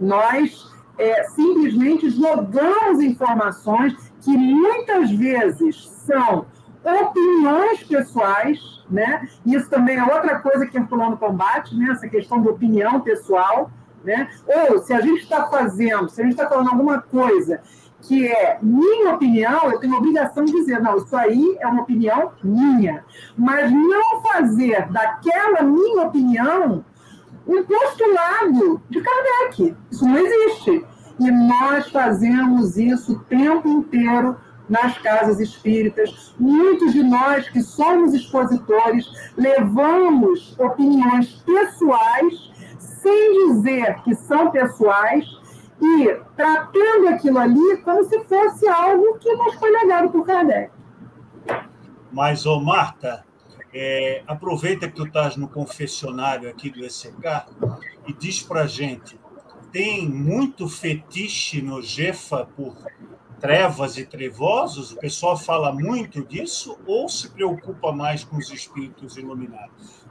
Nós 0.00 0.75
é, 0.98 1.24
simplesmente 1.24 2.10
jogamos 2.10 3.00
informações 3.02 3.94
que 4.20 4.36
muitas 4.36 5.10
vezes 5.10 5.88
são 5.88 6.46
opiniões 6.84 7.82
pessoais, 7.84 8.84
né? 8.88 9.28
Isso 9.44 9.68
também 9.68 9.96
é 9.96 10.04
outra 10.04 10.38
coisa 10.38 10.66
que 10.66 10.76
Herculano 10.76 11.16
combate, 11.16 11.76
né? 11.76 11.90
Essa 11.90 12.08
questão 12.08 12.40
de 12.40 12.48
opinião 12.48 13.00
pessoal, 13.00 13.70
né? 14.04 14.28
Ou 14.46 14.78
se 14.78 14.92
a 14.94 15.00
gente 15.00 15.22
está 15.22 15.48
fazendo, 15.48 16.08
se 16.08 16.20
a 16.20 16.24
gente 16.24 16.34
está 16.34 16.48
falando 16.48 16.70
alguma 16.70 17.00
coisa 17.00 17.60
que 18.02 18.28
é 18.28 18.58
minha 18.62 19.14
opinião, 19.14 19.70
eu 19.70 19.80
tenho 19.80 19.96
obrigação 19.96 20.44
de 20.44 20.52
dizer, 20.52 20.80
não, 20.80 20.96
isso 20.98 21.16
aí 21.16 21.56
é 21.58 21.66
uma 21.66 21.82
opinião 21.82 22.32
minha. 22.42 23.04
Mas 23.36 23.72
não 23.72 24.22
fazer 24.22 24.86
daquela 24.92 25.62
minha 25.62 26.02
opinião 26.02 26.84
um 27.46 27.64
postulado 27.64 28.82
de 28.90 29.00
Kardec. 29.00 29.76
Isso 29.90 30.06
não 30.06 30.18
existe. 30.18 30.84
E 31.18 31.30
nós 31.30 31.88
fazemos 31.90 32.76
isso 32.76 33.14
o 33.14 33.18
tempo 33.20 33.68
inteiro 33.68 34.36
nas 34.68 34.98
casas 34.98 35.40
espíritas. 35.40 36.34
Muitos 36.38 36.92
de 36.92 37.02
nós 37.02 37.48
que 37.48 37.62
somos 37.62 38.12
expositores 38.12 39.06
levamos 39.36 40.58
opiniões 40.58 41.42
pessoais, 41.46 42.52
sem 42.78 43.48
dizer 43.48 44.02
que 44.02 44.14
são 44.14 44.50
pessoais, 44.50 45.24
e 45.80 46.20
tratando 46.34 47.08
aquilo 47.08 47.38
ali 47.38 47.76
como 47.78 48.02
se 48.04 48.18
fosse 48.24 48.66
algo 48.66 49.18
que 49.18 49.32
nos 49.34 49.54
foi 49.54 49.70
legado 49.70 50.10
por 50.10 50.26
Kardec. 50.26 50.70
Mas, 52.12 52.46
ô 52.46 52.60
Marta, 52.60 53.24
é, 53.78 54.22
aproveita 54.26 54.88
que 54.88 54.94
tu 54.94 55.04
estás 55.04 55.36
no 55.36 55.48
confessionário 55.48 56.48
aqui 56.48 56.70
do 56.70 56.82
ECK 56.82 57.44
e 58.06 58.12
diz 58.14 58.42
para 58.42 58.66
gente, 58.66 59.20
tem 59.70 60.08
muito 60.08 60.66
fetiche 60.66 61.60
no 61.60 61.82
Jefa 61.82 62.48
por 62.56 62.74
trevas 63.38 63.98
e 63.98 64.06
trevosos? 64.06 64.92
O 64.92 64.96
pessoal 64.96 65.36
fala 65.36 65.72
muito 65.72 66.24
disso 66.24 66.78
ou 66.86 67.06
se 67.08 67.30
preocupa 67.30 67.92
mais 67.92 68.24
com 68.24 68.36
os 68.36 68.50
espíritos 68.50 69.18
iluminados? 69.18 70.06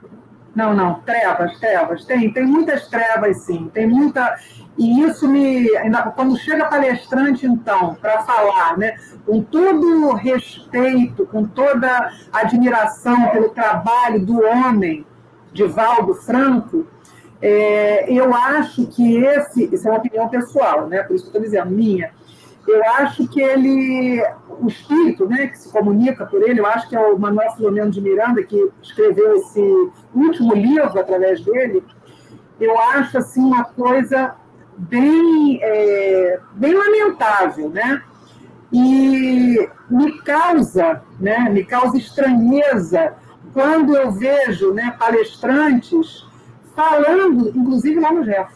Não, 0.55 0.73
não, 0.73 1.01
trevas, 1.01 1.59
trevas. 1.59 2.05
Tem, 2.05 2.31
tem 2.31 2.45
muitas 2.45 2.87
trevas, 2.87 3.41
sim. 3.41 3.69
Tem 3.73 3.87
muita. 3.87 4.39
E 4.77 5.01
isso 5.01 5.27
me. 5.27 5.67
Quando 6.15 6.37
chega 6.37 6.65
palestrante, 6.65 7.45
então, 7.45 7.95
para 7.95 8.23
falar, 8.23 8.77
né, 8.77 8.95
com 9.25 9.41
todo 9.41 10.13
respeito, 10.13 11.25
com 11.25 11.45
toda 11.45 12.11
admiração 12.31 13.29
pelo 13.29 13.49
trabalho 13.49 14.25
do 14.25 14.41
homem, 14.43 15.05
de 15.51 15.63
Valdo 15.63 16.13
Franco, 16.15 16.85
é, 17.41 18.11
eu 18.11 18.33
acho 18.33 18.87
que 18.87 19.17
esse. 19.17 19.69
Isso 19.73 19.87
é 19.87 19.91
uma 19.91 19.99
opinião 19.99 20.27
pessoal, 20.27 20.87
né? 20.87 21.03
Por 21.03 21.15
isso 21.15 21.25
que 21.25 21.29
estou 21.29 21.41
dizendo, 21.41 21.71
minha 21.71 22.11
eu 22.67 22.83
acho 22.83 23.27
que 23.27 23.39
ele, 23.39 24.23
o 24.59 24.67
espírito 24.67 25.27
né, 25.27 25.47
que 25.47 25.59
se 25.59 25.71
comunica 25.71 26.25
por 26.25 26.41
ele, 26.41 26.59
eu 26.59 26.65
acho 26.65 26.89
que 26.89 26.95
é 26.95 26.99
o 26.99 27.17
Manuel 27.17 27.51
Filomeno 27.51 27.91
de 27.91 28.01
Miranda 28.01 28.43
que 28.43 28.71
escreveu 28.81 29.35
esse 29.35 29.91
último 30.13 30.53
livro 30.55 30.99
através 30.99 31.41
dele, 31.41 31.83
eu 32.59 32.77
acho 32.79 33.17
assim 33.17 33.41
uma 33.41 33.65
coisa 33.65 34.35
bem, 34.77 35.59
é, 35.61 36.39
bem 36.53 36.73
lamentável, 36.73 37.69
né? 37.69 38.01
E 38.71 39.69
me 39.89 40.21
causa, 40.21 41.01
né, 41.19 41.49
me 41.49 41.63
causa 41.63 41.97
estranheza 41.97 43.13
quando 43.53 43.95
eu 43.95 44.11
vejo 44.11 44.73
né, 44.73 44.95
palestrantes 44.99 46.25
falando, 46.75 47.49
inclusive 47.55 47.99
lá 47.99 48.11
no 48.11 48.23
Jeff, 48.23 48.53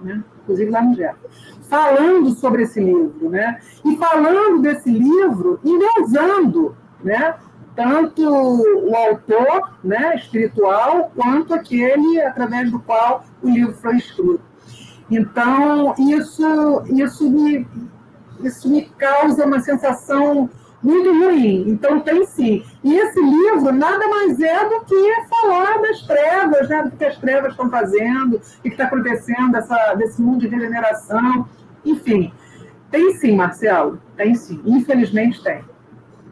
né? 0.00 0.22
inclusive 0.42 0.70
lá 0.70 0.82
no 0.82 0.94
Jeff, 0.94 1.16
falando 1.68 2.30
sobre 2.30 2.62
esse 2.62 2.80
livro, 2.80 3.30
né? 3.30 3.58
E 3.84 3.96
falando 3.96 4.60
desse 4.60 4.90
livro, 4.90 5.58
endeusando, 5.64 6.76
né? 7.02 7.34
Tanto 7.74 8.22
o 8.22 8.94
autor, 8.94 9.78
né, 9.82 10.14
espiritual, 10.16 11.10
quanto 11.16 11.54
aquele 11.54 12.20
através 12.20 12.70
do 12.70 12.78
qual 12.78 13.24
o 13.42 13.48
livro 13.48 13.72
foi 13.72 13.96
escrito. 13.96 14.42
Então, 15.10 15.94
isso, 15.98 16.82
isso, 16.88 17.30
me, 17.30 17.66
isso 18.46 18.68
me 18.70 18.82
causa 18.82 19.44
uma 19.46 19.60
sensação 19.60 20.48
muito 20.82 21.10
ruim. 21.10 21.64
Então, 21.68 22.00
tem 22.00 22.26
sim. 22.26 22.64
E 22.82 22.94
esse 22.94 23.20
livro 23.20 23.72
nada 23.72 24.06
mais 24.08 24.40
é 24.40 24.68
do 24.68 24.84
que 24.84 25.26
falar 25.28 25.80
das 25.80 26.02
trevas, 26.02 26.68
né? 26.68 26.82
do 26.84 26.96
que 26.96 27.04
as 27.04 27.16
trevas 27.18 27.52
estão 27.52 27.70
fazendo, 27.70 28.36
o 28.36 28.62
que 28.62 28.68
está 28.68 28.84
acontecendo 28.84 29.56
essa, 29.56 29.94
desse 29.94 30.20
mundo 30.20 30.40
de 30.40 30.48
regeneração. 30.48 31.48
Enfim, 31.84 32.32
tem 32.90 33.14
sim, 33.16 33.36
Marcelo, 33.36 34.00
tem 34.16 34.34
sim. 34.34 34.60
Infelizmente 34.66 35.42
tem. 35.42 35.64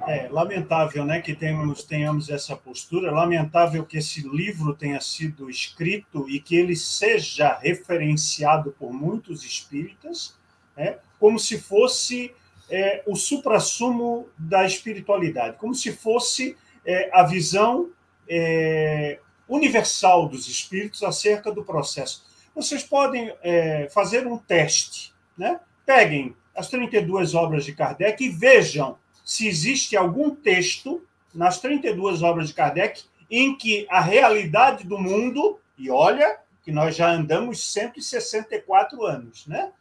É 0.07 0.29
lamentável 0.31 1.05
né, 1.05 1.21
que 1.21 1.35
tenhamos, 1.35 1.85
tenhamos 1.85 2.31
essa 2.31 2.57
postura, 2.57 3.13
lamentável 3.13 3.85
que 3.85 3.99
esse 3.99 4.27
livro 4.27 4.75
tenha 4.75 5.01
sido 5.01 5.51
escrito 5.51 6.29
e 6.29 6.41
que 6.41 6.57
ele 6.57 6.75
seja 6.75 7.59
referenciado 7.61 8.75
por 8.79 8.93
muitos 8.93 9.45
espíritas, 9.45 10.39
né, 10.75 10.97
como 11.21 11.39
se 11.39 11.61
fosse 11.61 12.35
é, 12.71 13.03
o 13.07 13.15
suprassumo 13.15 14.29
da 14.39 14.65
espiritualidade, 14.65 15.59
como 15.59 15.75
se 15.75 15.93
fosse 15.93 16.57
é, 16.85 17.11
a 17.13 17.23
visão 17.23 17.91
é, 18.29 19.21
universal 19.49 20.29
dos 20.29 20.49
espíritos 20.49 21.03
acerca 21.03 21.53
do 21.53 21.65
processo. 21.65 22.25
Vocês 22.55 22.83
podem 22.83 23.33
é, 23.43 23.89
fazer 23.93 24.27
um 24.27 24.39
teste, 24.39 25.13
né? 25.37 25.61
peguem 25.85 26.35
as 26.55 26.69
32 26.69 27.35
obras 27.35 27.65
de 27.65 27.75
Kardec 27.75 28.25
e 28.25 28.29
vejam 28.29 28.97
se 29.25 29.47
existe 29.47 29.97
algum 29.97 30.35
texto 30.35 31.05
nas 31.35 31.61
32 31.61 32.23
obras 32.23 32.49
de 32.49 32.55
Kardec 32.55 33.03
em 33.31 33.57
que 33.57 33.87
a 33.89 34.01
realidade 34.01 34.85
do 34.85 34.99
mundo, 34.99 35.59
e 35.79 35.91
olha 35.91 36.39
que 36.65 36.73
nós 36.73 36.97
já 36.97 37.11
andamos 37.11 37.73
164 37.73 39.05
anos, 39.05 39.47
né? 39.47 39.73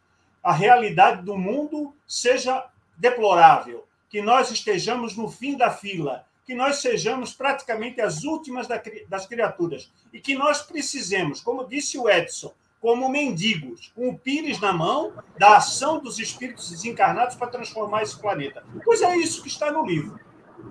A 0.42 0.52
realidade 0.52 1.22
do 1.22 1.36
mundo 1.36 1.94
seja 2.06 2.66
deplorável, 2.96 3.86
que 4.08 4.20
nós 4.20 4.50
estejamos 4.50 5.16
no 5.16 5.28
fim 5.28 5.56
da 5.56 5.70
fila, 5.70 6.24
que 6.44 6.54
nós 6.54 6.80
sejamos 6.80 7.32
praticamente 7.32 8.00
as 8.00 8.24
últimas 8.24 8.66
das 9.08 9.26
criaturas 9.26 9.90
e 10.12 10.20
que 10.20 10.34
nós 10.34 10.62
precisemos, 10.62 11.40
como 11.40 11.66
disse 11.66 11.96
o 11.96 12.08
Edson, 12.08 12.52
como 12.80 13.08
mendigos, 13.08 13.92
com 13.94 14.08
o 14.08 14.18
pires 14.18 14.58
na 14.58 14.72
mão 14.72 15.12
da 15.38 15.58
ação 15.58 16.00
dos 16.00 16.18
espíritos 16.18 16.70
desencarnados 16.70 17.36
para 17.36 17.48
transformar 17.48 18.02
esse 18.02 18.18
planeta. 18.18 18.64
Pois 18.84 19.02
é 19.02 19.16
isso 19.16 19.42
que 19.42 19.48
está 19.48 19.70
no 19.70 19.84
livro, 19.84 20.18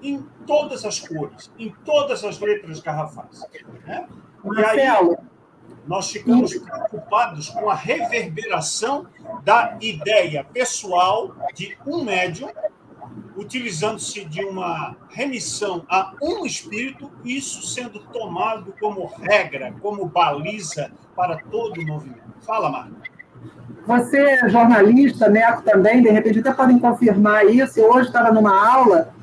em 0.01 0.21
todas 0.45 0.83
as 0.85 0.99
cores, 0.99 1.51
em 1.57 1.73
todas 1.85 2.23
as 2.23 2.39
letras 2.39 2.79
garrafais. 2.79 3.45
Né? 3.85 4.07
E 4.57 4.65
aí, 4.65 5.17
nós 5.85 6.11
ficamos 6.11 6.55
preocupados 6.57 7.49
com 7.49 7.69
a 7.69 7.75
reverberação 7.75 9.07
da 9.43 9.77
ideia 9.81 10.43
pessoal 10.43 11.35
de 11.53 11.77
um 11.85 12.03
médium, 12.03 12.49
utilizando-se 13.35 14.25
de 14.25 14.43
uma 14.43 14.95
remissão 15.09 15.85
a 15.89 16.13
um 16.21 16.45
espírito, 16.45 17.09
isso 17.23 17.65
sendo 17.65 17.99
tomado 17.99 18.73
como 18.79 19.05
regra, 19.05 19.73
como 19.81 20.05
baliza 20.05 20.91
para 21.15 21.37
todo 21.37 21.79
o 21.79 21.87
movimento. 21.87 22.21
Fala, 22.41 22.69
Marta. 22.69 23.09
Você 23.87 24.19
é 24.19 24.49
jornalista, 24.49 25.29
Neco 25.29 25.63
também, 25.63 26.01
de 26.01 26.09
repente 26.09 26.39
até 26.39 26.51
podem 26.53 26.77
confirmar 26.77 27.45
isso. 27.45 27.79
Eu 27.79 27.91
hoje 27.91 28.07
estava 28.07 28.31
numa 28.31 28.75
aula 28.75 29.13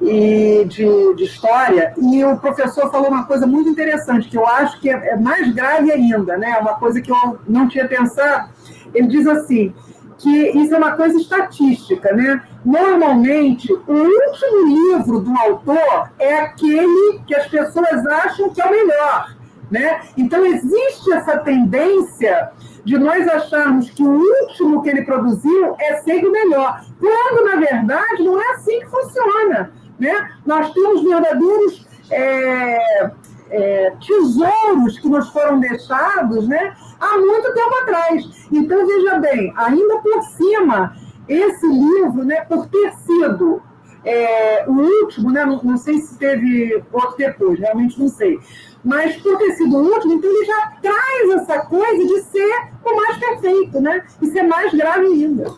e 0.00 0.64
de, 0.66 1.14
de, 1.14 1.24
história, 1.24 1.94
e 1.96 2.24
o 2.24 2.36
professor 2.36 2.90
falou 2.90 3.08
uma 3.08 3.24
coisa 3.24 3.46
muito 3.46 3.68
interessante, 3.70 4.28
que 4.28 4.36
eu 4.36 4.46
acho 4.46 4.78
que 4.80 4.90
é, 4.90 5.10
é 5.10 5.16
mais 5.16 5.52
grave 5.54 5.90
ainda, 5.90 6.36
né? 6.36 6.58
uma 6.58 6.74
coisa 6.74 7.00
que 7.00 7.10
eu 7.10 7.38
não 7.48 7.68
tinha 7.68 7.88
pensado. 7.88 8.50
Ele 8.94 9.08
diz 9.08 9.26
assim, 9.26 9.74
que 10.18 10.58
isso 10.58 10.74
é 10.74 10.78
uma 10.78 10.92
coisa 10.92 11.18
estatística, 11.18 12.12
né? 12.12 12.42
Normalmente, 12.64 13.72
o 13.72 13.92
último 13.92 14.66
livro 14.66 15.20
do 15.20 15.36
autor 15.36 16.10
é 16.18 16.38
aquele 16.38 17.20
que 17.26 17.34
as 17.34 17.46
pessoas 17.48 18.06
acham 18.06 18.50
que 18.50 18.62
é 18.62 18.66
o 18.66 18.70
melhor, 18.70 19.36
né? 19.70 20.00
Então, 20.16 20.44
existe 20.46 21.12
essa 21.12 21.38
tendência 21.38 22.52
de 22.84 22.98
nós 22.98 23.26
acharmos 23.26 23.90
que 23.90 24.02
o 24.02 24.20
último 24.20 24.82
que 24.82 24.90
ele 24.90 25.02
produziu 25.02 25.74
é 25.80 25.96
sempre 26.02 26.28
o 26.28 26.32
melhor, 26.32 26.84
quando, 27.00 27.44
na 27.44 27.56
verdade, 27.56 28.22
não 28.22 28.40
é 28.40 28.52
assim 28.52 28.80
que 28.80 28.86
funciona. 28.86 29.72
Né? 29.98 30.30
Nós 30.44 30.72
temos 30.72 31.02
verdadeiros 31.02 31.86
é, 32.10 33.10
é, 33.54 33.92
tesouros 34.04 34.98
que 34.98 35.08
nos 35.08 35.28
foram 35.28 35.60
deixados 35.60 36.48
né, 36.48 36.76
há 36.98 37.18
muito 37.18 37.54
tempo 37.54 37.74
atrás. 37.82 38.48
Então, 38.50 38.84
veja 38.84 39.18
bem, 39.20 39.54
ainda 39.56 39.98
por 39.98 40.22
cima, 40.36 40.96
esse 41.28 41.66
livro, 41.66 42.24
né, 42.24 42.40
por 42.42 42.66
ter 42.66 42.92
sido 42.94 43.62
é, 44.04 44.68
o 44.68 44.72
último, 44.72 45.30
né, 45.30 45.44
não, 45.44 45.62
não, 45.62 45.76
sei 45.76 45.98
se 45.98 46.18
teve 46.18 46.82
outro 46.92 47.16
depois, 47.16 47.58
realmente 47.60 47.98
não 47.98 48.08
sei, 48.08 48.38
mas 48.84 49.16
por 49.22 49.38
ter 49.38 49.52
sido 49.52 49.76
o 49.76 49.82
último, 49.82 50.14
então 50.14 50.28
ele 50.28 50.44
já 50.44 50.72
traz 50.82 51.30
essa 51.30 51.60
coisa 51.66 52.04
de 52.04 52.22
ser 52.22 52.68
o 52.84 52.96
mais 52.96 53.16
perfeito, 53.18 53.80
né? 53.80 54.04
E 54.20 54.26
ser 54.26 54.42
mais 54.42 54.74
grave 54.74 55.06
ainda. 55.06 55.54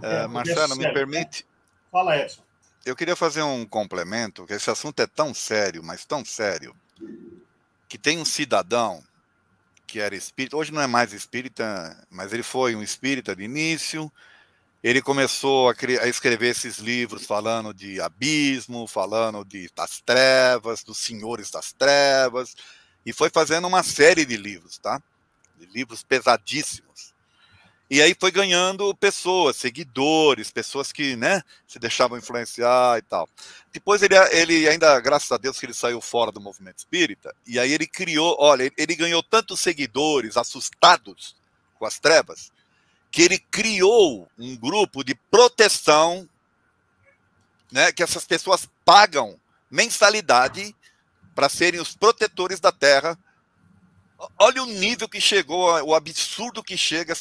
É, 0.00 0.26
Marcelo, 0.26 0.76
me 0.76 0.90
permite. 0.94 1.44
Fala, 1.90 2.16
Edson 2.16 2.45
eu 2.86 2.94
queria 2.94 3.16
fazer 3.16 3.42
um 3.42 3.66
complemento, 3.66 4.42
porque 4.42 4.54
esse 4.54 4.70
assunto 4.70 5.00
é 5.00 5.08
tão 5.08 5.34
sério, 5.34 5.82
mas 5.82 6.04
tão 6.04 6.24
sério, 6.24 6.72
que 7.88 7.98
tem 7.98 8.16
um 8.16 8.24
cidadão 8.24 9.02
que 9.88 9.98
era 9.98 10.14
espírita, 10.14 10.56
hoje 10.56 10.72
não 10.72 10.80
é 10.80 10.86
mais 10.86 11.12
espírita, 11.12 12.06
mas 12.08 12.32
ele 12.32 12.44
foi 12.44 12.76
um 12.76 12.82
espírita 12.82 13.34
de 13.34 13.42
início. 13.42 14.10
Ele 14.84 15.02
começou 15.02 15.68
a, 15.68 15.74
a 16.02 16.08
escrever 16.08 16.50
esses 16.50 16.78
livros 16.78 17.26
falando 17.26 17.74
de 17.74 18.00
abismo, 18.00 18.86
falando 18.86 19.44
de, 19.44 19.68
das 19.74 20.00
trevas, 20.00 20.84
dos 20.84 20.98
senhores 20.98 21.50
das 21.50 21.72
trevas, 21.72 22.54
e 23.04 23.12
foi 23.12 23.30
fazendo 23.30 23.66
uma 23.66 23.82
série 23.82 24.24
de 24.24 24.36
livros, 24.36 24.78
tá? 24.78 25.02
De 25.58 25.66
livros 25.66 26.04
pesadíssimos. 26.04 26.85
E 27.88 28.02
aí 28.02 28.16
foi 28.18 28.32
ganhando 28.32 28.92
pessoas, 28.96 29.56
seguidores, 29.56 30.50
pessoas 30.50 30.90
que, 30.90 31.14
né, 31.14 31.42
se 31.68 31.78
deixavam 31.78 32.18
influenciar 32.18 32.98
e 32.98 33.02
tal. 33.02 33.28
Depois 33.72 34.02
ele, 34.02 34.16
ele 34.32 34.68
ainda, 34.68 34.98
graças 34.98 35.30
a 35.30 35.36
Deus 35.36 35.58
que 35.58 35.66
ele 35.66 35.74
saiu 35.74 36.00
fora 36.00 36.32
do 36.32 36.40
movimento 36.40 36.78
espírita, 36.78 37.34
e 37.46 37.60
aí 37.60 37.72
ele 37.72 37.86
criou, 37.86 38.36
olha, 38.40 38.70
ele 38.76 38.96
ganhou 38.96 39.22
tantos 39.22 39.60
seguidores 39.60 40.36
assustados 40.36 41.36
com 41.78 41.86
as 41.86 41.98
trevas, 41.98 42.50
que 43.10 43.22
ele 43.22 43.38
criou 43.38 44.28
um 44.36 44.56
grupo 44.56 45.04
de 45.04 45.14
proteção, 45.14 46.28
né, 47.70 47.92
que 47.92 48.02
essas 48.02 48.24
pessoas 48.24 48.68
pagam 48.84 49.38
mensalidade 49.70 50.74
para 51.36 51.48
serem 51.48 51.80
os 51.80 51.94
protetores 51.94 52.58
da 52.58 52.72
terra 52.72 53.16
Olha 54.38 54.62
o 54.62 54.66
nível 54.66 55.08
que 55.08 55.20
chegou, 55.20 55.68
o 55.82 55.94
absurdo 55.94 56.62
que 56.62 56.76
chega 56.76 57.14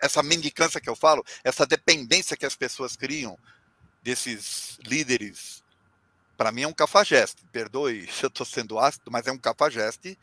essa 0.00 0.22
mendicância 0.22 0.80
que 0.80 0.88
eu 0.88 0.96
falo, 0.96 1.24
essa 1.42 1.66
dependência 1.66 2.36
que 2.36 2.44
as 2.44 2.54
pessoas 2.54 2.96
criam 2.96 3.38
desses 4.02 4.78
líderes. 4.84 5.64
Para 6.36 6.52
mim 6.52 6.62
é 6.62 6.68
um 6.68 6.72
cafajeste. 6.72 7.42
Perdoe 7.50 8.06
se 8.12 8.24
eu 8.24 8.28
estou 8.28 8.44
sendo 8.44 8.78
ácido, 8.78 9.10
mas 9.10 9.26
é 9.26 9.32
um 9.32 9.38
cafajeste 9.38 10.18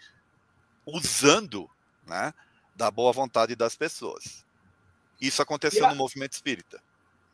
usando 0.85 1.69
né, 2.05 2.33
da 2.75 2.91
boa 2.91 3.11
vontade 3.11 3.55
das 3.55 3.75
pessoas. 3.75 4.45
Isso 5.19 5.41
aconteceu 5.41 5.87
no 5.87 5.95
movimento 5.95 6.33
espírita. 6.33 6.81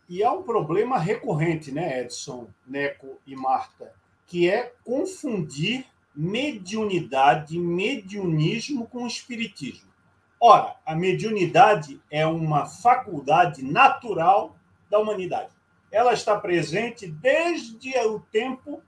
E 0.09 0.23
há 0.23 0.31
um 0.31 0.43
problema 0.43 0.97
recorrente, 0.97 1.71
né, 1.71 2.01
Edson, 2.01 2.49
Neco 2.65 3.19
e 3.25 3.35
Marta, 3.35 3.93
que 4.25 4.49
é 4.49 4.73
confundir 4.83 5.85
mediunidade, 6.17 7.59
mediunismo 7.59 8.87
com 8.87 9.05
espiritismo. 9.05 9.87
Ora, 10.39 10.75
a 10.83 10.95
mediunidade 10.95 12.01
é 12.09 12.25
uma 12.25 12.65
faculdade 12.65 13.63
natural 13.63 14.55
da 14.89 14.97
humanidade. 14.97 15.51
Ela 15.91 16.13
está 16.13 16.39
presente 16.39 17.05
desde 17.05 17.95
o 17.99 18.19
tempo 18.19 18.81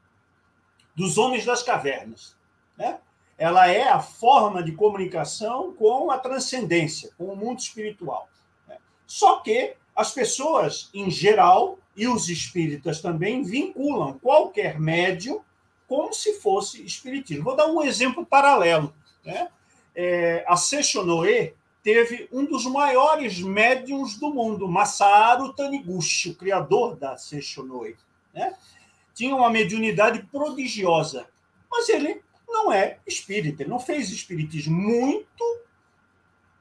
dos 0.96 1.20
homens 1.20 1.46
das 1.46 1.62
cavernas. 1.62 2.36
Né? 2.76 3.00
Ela 3.38 3.68
é 3.68 3.88
a 3.88 4.00
forma 4.00 4.64
de 4.64 4.72
comunicação 4.72 5.74
com 5.74 6.10
a 6.10 6.18
transcendência, 6.18 7.12
com 7.16 7.26
o 7.26 7.36
mundo 7.36 7.60
espiritual. 7.60 8.28
Né? 8.68 8.78
Só 9.06 9.40
que 9.40 9.76
as 9.96 10.12
pessoas, 10.14 10.90
em 10.94 11.12
geral, 11.12 11.78
e 11.96 12.08
os 12.08 12.28
espíritas 12.30 13.02
também, 13.02 13.44
vinculam 13.44 14.18
qualquer 14.20 14.80
médium 14.80 15.42
como 15.90 16.14
se 16.14 16.40
fosse 16.40 16.86
espiritismo. 16.86 17.44
Vou 17.44 17.56
dar 17.56 17.68
um 17.68 17.84
exemplo 17.84 18.26
paralelo. 18.26 18.94
Né? 19.26 19.50
É, 19.94 20.46
a 20.48 20.56
Seixonoe, 20.56 21.54
teve 21.84 22.30
um 22.32 22.46
dos 22.46 22.66
maiores 22.66 23.40
médiums 23.42 24.18
do 24.18 24.34
mundo, 24.34 24.68
Masaru 24.68 25.54
Taniguchi, 25.54 26.30
o 26.30 26.36
criador 26.36 26.96
da 26.96 27.18
Seishonoi. 27.18 27.96
Né? 28.34 28.56
Tinha 29.14 29.36
uma 29.36 29.50
mediunidade 29.50 30.22
prodigiosa, 30.32 31.28
mas 31.70 31.90
ele 31.90 32.22
não 32.48 32.72
é 32.72 33.00
espírita, 33.08 33.64
ele 33.64 33.70
não 33.70 33.80
fez 33.80 34.12
espiritismo. 34.12 34.76
Muito 34.76 35.60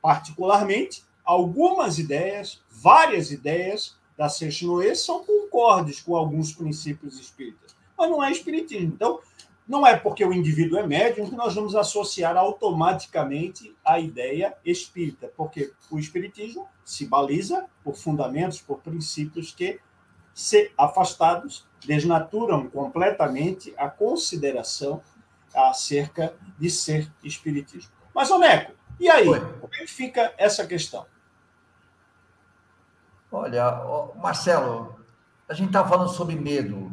particularmente, 0.01 1.05
algumas 1.25 1.99
ideias, 1.99 2.63
várias 2.71 3.31
ideias 3.31 3.97
da 4.17 4.29
Seishonoi 4.29 4.95
são 4.95 5.25
concordes 5.25 6.01
com 6.01 6.17
alguns 6.17 6.53
princípios 6.53 7.19
espíritas, 7.19 7.77
mas 7.99 8.11
não 8.11 8.23
é 8.23 8.31
espiritismo. 8.31 8.93
Então, 8.95 9.21
não 9.67 9.87
é 9.87 9.97
porque 9.97 10.25
o 10.25 10.33
indivíduo 10.33 10.79
é 10.79 10.87
médium 10.87 11.29
que 11.29 11.37
nós 11.37 11.55
vamos 11.55 11.77
associar 11.77 12.37
automaticamente 12.37 13.77
a 13.85 13.99
ideia 13.99 14.57
espírita, 14.65 15.31
porque 15.37 15.73
o 15.91 15.99
espiritismo 15.99 16.67
se 16.85 17.05
baliza 17.05 17.67
por 17.85 17.95
fundamentos, 17.95 18.63
por 18.63 18.79
princípios 18.79 19.53
que, 19.55 19.79
se 20.33 20.73
afastados, 20.79 21.67
desnaturam 21.85 22.69
completamente 22.71 23.75
a 23.77 23.91
consideração 23.91 25.03
acerca 25.55 26.35
de 26.59 26.71
ser 26.71 27.13
espiritismo. 27.23 27.93
Mas, 28.15 28.31
Oneco, 28.31 28.73
e 28.99 29.09
aí? 29.09 29.29
Oi. 29.29 29.41
Como 29.61 29.75
é 29.75 29.79
que 29.79 29.87
fica 29.87 30.33
essa 30.39 30.67
questão? 30.67 31.07
Olha, 33.31 33.85
Marcelo, 34.17 34.99
a 35.47 35.53
gente 35.53 35.69
está 35.69 35.87
falando 35.87 36.09
sobre 36.09 36.35
medo. 36.35 36.91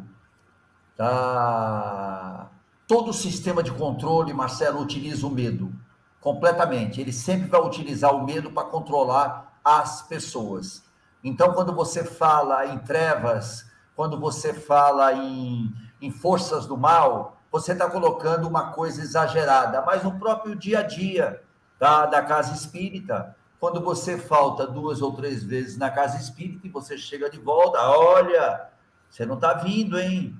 Tá? 0.96 2.50
Todo 2.88 3.12
sistema 3.14 3.62
de 3.62 3.72
controle, 3.72 4.34
Marcelo, 4.34 4.82
utiliza 4.82 5.26
o 5.26 5.32
medo 5.32 5.74
completamente. 6.22 7.02
Ele 7.02 7.12
sempre 7.12 7.48
vai 7.48 7.62
utilizar 7.62 8.16
o 8.16 8.24
medo 8.24 8.52
para 8.52 8.68
controlar 8.68 9.60
as 9.64 10.02
pessoas. 10.04 10.84
Então, 11.24 11.54
quando 11.54 11.74
você 11.74 12.04
fala 12.04 12.68
em 12.68 12.78
trevas, 12.80 13.66
quando 13.96 14.20
você 14.20 14.54
fala 14.54 15.14
em, 15.14 15.74
em 16.02 16.12
forças 16.12 16.66
do 16.66 16.78
mal, 16.78 17.38
você 17.52 17.72
está 17.72 17.90
colocando 17.90 18.48
uma 18.48 18.72
coisa 18.72 19.02
exagerada. 19.02 19.82
Mas 19.82 20.04
no 20.04 20.20
próprio 20.20 20.56
dia 20.56 20.80
a 20.80 20.84
dia 20.84 21.42
da 21.80 22.22
casa 22.22 22.54
espírita, 22.54 23.36
quando 23.60 23.82
você 23.82 24.18
falta 24.18 24.68
duas 24.68 25.02
ou 25.02 25.14
três 25.14 25.44
vezes 25.44 25.78
na 25.78 25.90
casa 25.90 26.18
espírita 26.18 26.68
e 26.68 26.70
você 26.70 26.98
chega 26.98 27.30
de 27.30 27.40
volta, 27.40 27.80
olha, 27.82 28.70
você 29.10 29.26
não 29.26 29.36
está 29.36 29.54
vindo, 29.54 29.98
hein? 30.00 30.40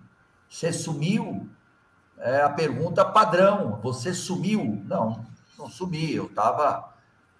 Você 0.56 0.72
sumiu, 0.72 1.50
é 2.18 2.42
a 2.42 2.50
pergunta 2.50 3.04
padrão. 3.04 3.78
Você 3.84 4.14
sumiu? 4.14 4.82
Não, 4.86 5.26
não 5.60 5.70
sumi. 5.70 6.16
Eu 6.16 6.28
estava 6.28 6.94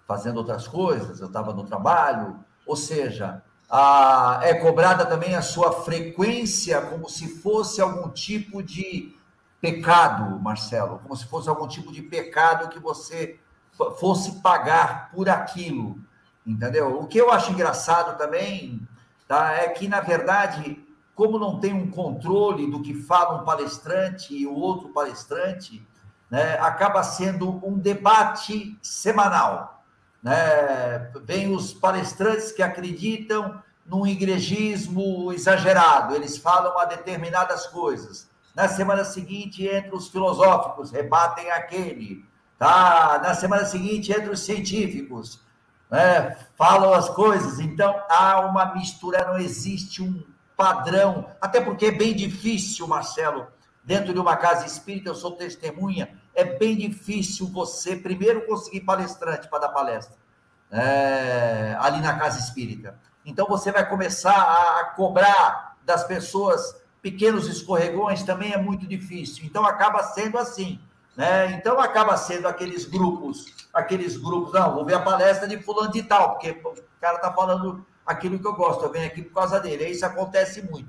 fazendo 0.06 0.36
outras 0.36 0.68
coisas, 0.68 1.18
eu 1.18 1.28
estava 1.28 1.54
no 1.54 1.64
trabalho. 1.64 2.38
Ou 2.66 2.76
seja, 2.76 3.42
a, 3.70 4.40
é 4.42 4.52
cobrada 4.52 5.06
também 5.06 5.34
a 5.34 5.40
sua 5.40 5.72
frequência 5.82 6.78
como 6.82 7.08
se 7.08 7.40
fosse 7.40 7.80
algum 7.80 8.10
tipo 8.10 8.62
de 8.62 9.16
pecado, 9.62 10.38
Marcelo, 10.38 10.98
como 10.98 11.16
se 11.16 11.24
fosse 11.24 11.48
algum 11.48 11.66
tipo 11.66 11.90
de 11.90 12.02
pecado 12.02 12.68
que 12.68 12.78
você 12.78 13.40
fosse 13.98 14.42
pagar 14.42 15.10
por 15.10 15.30
aquilo, 15.30 15.98
entendeu? 16.46 17.00
O 17.00 17.06
que 17.06 17.16
eu 17.16 17.32
acho 17.32 17.50
engraçado 17.50 18.18
também 18.18 18.86
tá, 19.26 19.54
é 19.54 19.70
que, 19.70 19.88
na 19.88 20.02
verdade, 20.02 20.85
como 21.16 21.38
não 21.38 21.58
tem 21.58 21.72
um 21.72 21.90
controle 21.90 22.70
do 22.70 22.82
que 22.82 22.92
fala 22.92 23.40
um 23.40 23.44
palestrante 23.44 24.36
e 24.36 24.46
o 24.46 24.54
outro 24.54 24.90
palestrante, 24.90 25.84
né, 26.30 26.58
acaba 26.60 27.02
sendo 27.02 27.66
um 27.66 27.78
debate 27.78 28.78
semanal. 28.82 29.82
Né? 30.22 31.10
Vem 31.24 31.54
os 31.54 31.72
palestrantes 31.72 32.52
que 32.52 32.62
acreditam 32.62 33.62
num 33.86 34.06
igrejismo 34.06 35.32
exagerado, 35.32 36.14
eles 36.14 36.36
falam 36.36 36.78
a 36.78 36.84
determinadas 36.84 37.66
coisas. 37.68 38.28
Na 38.54 38.68
semana 38.68 39.04
seguinte, 39.04 39.66
entra 39.66 39.96
os 39.96 40.08
filosóficos, 40.08 40.90
rebatem 40.90 41.50
aquele. 41.50 42.26
Tá? 42.58 43.20
Na 43.22 43.32
semana 43.34 43.64
seguinte, 43.64 44.12
entra 44.12 44.32
os 44.32 44.40
científicos, 44.40 45.40
né? 45.90 46.36
falam 46.56 46.92
as 46.92 47.08
coisas. 47.08 47.58
Então, 47.58 47.94
há 48.10 48.40
uma 48.40 48.74
mistura, 48.74 49.26
não 49.26 49.38
existe 49.38 50.02
um 50.02 50.22
padrão, 50.56 51.30
até 51.40 51.60
porque 51.60 51.86
é 51.86 51.90
bem 51.92 52.14
difícil, 52.14 52.86
Marcelo, 52.88 53.46
dentro 53.84 54.12
de 54.12 54.18
uma 54.18 54.36
casa 54.36 54.66
espírita, 54.66 55.10
eu 55.10 55.14
sou 55.14 55.32
testemunha, 55.32 56.18
é 56.34 56.44
bem 56.44 56.76
difícil 56.76 57.46
você 57.48 57.96
primeiro 57.96 58.46
conseguir 58.46 58.80
palestrante 58.80 59.48
para 59.48 59.60
dar 59.60 59.68
palestra 59.68 60.16
é, 60.70 61.76
ali 61.78 62.00
na 62.00 62.18
casa 62.18 62.38
espírita. 62.40 62.98
Então 63.24 63.46
você 63.46 63.70
vai 63.70 63.88
começar 63.88 64.36
a 64.36 64.84
cobrar 64.96 65.76
das 65.84 66.04
pessoas 66.04 66.76
pequenos 67.00 67.46
escorregões, 67.48 68.22
também 68.22 68.52
é 68.52 68.58
muito 68.58 68.86
difícil. 68.86 69.44
Então 69.44 69.64
acaba 69.64 70.02
sendo 70.02 70.38
assim. 70.38 70.80
Né? 71.16 71.52
Então 71.52 71.80
acaba 71.80 72.16
sendo 72.16 72.46
aqueles 72.46 72.84
grupos, 72.84 73.46
aqueles 73.72 74.16
grupos, 74.16 74.52
não, 74.52 74.74
vou 74.74 74.84
ver 74.84 74.94
a 74.94 75.00
palestra 75.00 75.48
de 75.48 75.58
fulano 75.62 75.90
de 75.90 76.02
tal, 76.02 76.32
porque 76.32 76.50
o 76.50 77.00
cara 77.00 77.16
está 77.16 77.32
falando 77.32 77.86
aquilo 78.06 78.38
que 78.38 78.46
eu 78.46 78.54
gosto, 78.54 78.84
eu 78.84 78.92
venho 78.92 79.06
aqui 79.06 79.22
por 79.22 79.34
causa 79.34 79.58
dele. 79.58 79.88
Isso 79.88 80.06
acontece 80.06 80.62
muito. 80.62 80.88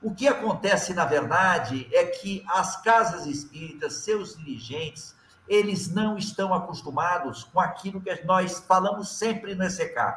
O 0.00 0.14
que 0.14 0.26
acontece, 0.26 0.94
na 0.94 1.04
verdade, 1.04 1.88
é 1.92 2.06
que 2.06 2.44
as 2.48 2.80
casas 2.82 3.26
espíritas, 3.26 3.94
seus 3.94 4.36
dirigentes, 4.36 5.14
eles 5.48 5.92
não 5.92 6.16
estão 6.16 6.54
acostumados 6.54 7.44
com 7.44 7.60
aquilo 7.60 8.00
que 8.00 8.24
nós 8.24 8.60
falamos 8.60 9.10
sempre 9.10 9.54
no 9.54 9.64
ECK, 9.64 10.14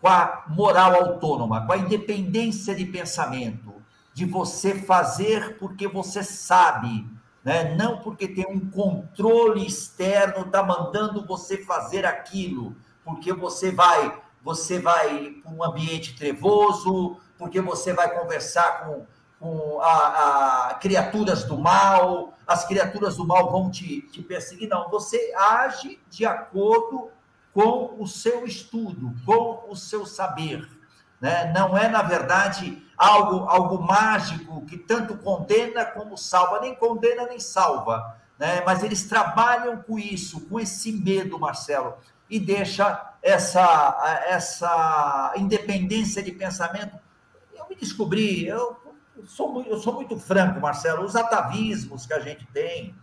com 0.00 0.08
a 0.08 0.44
moral 0.48 0.94
autônoma, 0.94 1.66
com 1.66 1.72
a 1.72 1.78
independência 1.78 2.74
de 2.74 2.84
pensamento, 2.84 3.74
de 4.12 4.24
você 4.24 4.74
fazer 4.74 5.58
porque 5.58 5.86
você 5.86 6.22
sabe, 6.22 7.06
né? 7.44 7.74
não 7.76 8.00
porque 8.00 8.26
tem 8.28 8.46
um 8.48 8.68
controle 8.68 9.66
externo, 9.66 10.46
está 10.46 10.62
mandando 10.62 11.24
você 11.26 11.64
fazer 11.64 12.04
aquilo, 12.04 12.76
porque 13.04 13.32
você 13.32 13.70
vai 13.70 14.20
você 14.42 14.78
vai 14.78 15.36
para 15.42 15.52
um 15.52 15.62
ambiente 15.62 16.16
trevoso, 16.16 17.18
porque 17.36 17.60
você 17.60 17.92
vai 17.92 18.18
conversar 18.18 18.84
com, 18.84 19.06
com 19.38 19.80
a, 19.80 20.68
a, 20.70 20.74
criaturas 20.74 21.44
do 21.44 21.58
mal, 21.58 22.34
as 22.46 22.64
criaturas 22.66 23.16
do 23.16 23.26
mal 23.26 23.50
vão 23.50 23.70
te, 23.70 24.02
te 24.02 24.22
perseguir. 24.22 24.68
Não, 24.68 24.88
você 24.88 25.32
age 25.36 26.00
de 26.08 26.24
acordo 26.24 27.10
com 27.52 27.96
o 27.98 28.06
seu 28.06 28.44
estudo, 28.44 29.12
com 29.24 29.64
o 29.68 29.76
seu 29.76 30.06
saber. 30.06 30.68
Né? 31.20 31.52
Não 31.52 31.76
é, 31.76 31.88
na 31.88 32.02
verdade, 32.02 32.82
algo, 32.96 33.48
algo 33.48 33.82
mágico 33.82 34.64
que 34.66 34.76
tanto 34.76 35.16
condena 35.16 35.84
como 35.84 36.16
salva, 36.16 36.60
nem 36.60 36.74
condena 36.74 37.26
nem 37.26 37.40
salva. 37.40 38.16
Né? 38.38 38.62
Mas 38.64 38.82
eles 38.82 39.08
trabalham 39.08 39.82
com 39.82 39.98
isso, 39.98 40.40
com 40.48 40.60
esse 40.60 40.92
medo, 40.92 41.38
Marcelo, 41.38 41.94
e 42.30 42.38
deixa 42.38 43.07
essa, 43.22 44.22
essa 44.26 45.32
independência 45.36 46.22
de 46.22 46.32
pensamento. 46.32 46.96
Eu 47.54 47.66
me 47.68 47.76
descobri, 47.76 48.46
eu 48.46 48.76
sou, 49.26 49.62
eu 49.62 49.78
sou 49.78 49.94
muito 49.94 50.18
franco, 50.18 50.60
Marcelo, 50.60 51.04
os 51.04 51.16
atavismos 51.16 52.06
que 52.06 52.12
a 52.14 52.20
gente 52.20 52.46
tem, 52.46 52.94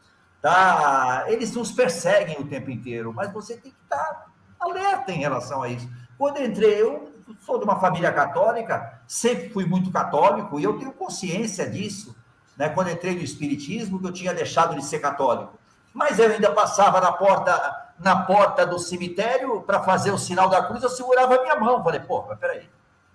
tá? 0.41 1.25
eles 1.27 1.53
nos 1.53 1.71
perseguem 1.71 2.37
o 2.39 2.47
tempo 2.47 2.69
inteiro, 2.69 3.13
mas 3.13 3.31
você 3.31 3.57
tem 3.57 3.71
que 3.71 3.83
estar 3.83 4.27
alerta 4.59 5.11
em 5.11 5.19
relação 5.19 5.61
a 5.61 5.69
isso. 5.69 5.87
Quando 6.17 6.41
entrei, 6.41 6.81
eu 6.81 7.11
sou 7.41 7.57
de 7.57 7.65
uma 7.65 7.79
família 7.79 8.11
católica, 8.11 9.01
sempre 9.07 9.49
fui 9.49 9.65
muito 9.65 9.91
católico, 9.91 10.59
e 10.59 10.63
eu 10.63 10.77
tenho 10.77 10.93
consciência 10.93 11.69
disso, 11.69 12.15
né? 12.57 12.69
quando 12.69 12.89
entrei 12.89 13.15
no 13.15 13.21
Espiritismo, 13.21 13.99
que 13.99 14.07
eu 14.07 14.13
tinha 14.13 14.33
deixado 14.33 14.75
de 14.75 14.85
ser 14.85 14.99
católico. 14.99 15.59
Mas 15.93 16.19
eu 16.19 16.29
ainda 16.29 16.51
passava 16.51 16.99
na 17.01 17.11
porta 17.11 17.84
na 17.99 18.15
porta 18.23 18.65
do 18.65 18.77
cemitério 18.77 19.61
para 19.61 19.81
fazer 19.81 20.11
o 20.11 20.17
sinal 20.17 20.49
da 20.49 20.63
cruz, 20.63 20.84
eu 20.84 20.89
segurava 20.89 21.35
a 21.35 21.41
minha 21.41 21.55
mão. 21.59 21.84
Falei, 21.84 21.99
pô, 21.99 22.26
mas 22.27 22.38
peraí. 22.38 22.69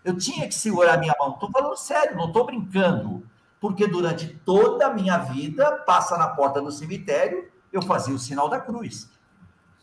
Eu 0.04 0.16
tinha 0.16 0.48
que 0.48 0.54
segurar 0.54 0.94
a 0.94 0.96
minha 0.96 1.14
mão. 1.18 1.32
Estou 1.32 1.50
falando 1.50 1.76
sério, 1.76 2.16
não 2.16 2.28
estou 2.28 2.46
brincando. 2.46 3.22
Porque 3.60 3.86
durante 3.86 4.28
toda 4.28 4.86
a 4.86 4.90
minha 4.90 5.18
vida, 5.18 5.72
passa 5.86 6.16
na 6.16 6.28
porta 6.28 6.62
do 6.62 6.72
cemitério, 6.72 7.50
eu 7.70 7.82
fazia 7.82 8.14
o 8.14 8.18
sinal 8.18 8.48
da 8.48 8.58
cruz. 8.58 9.10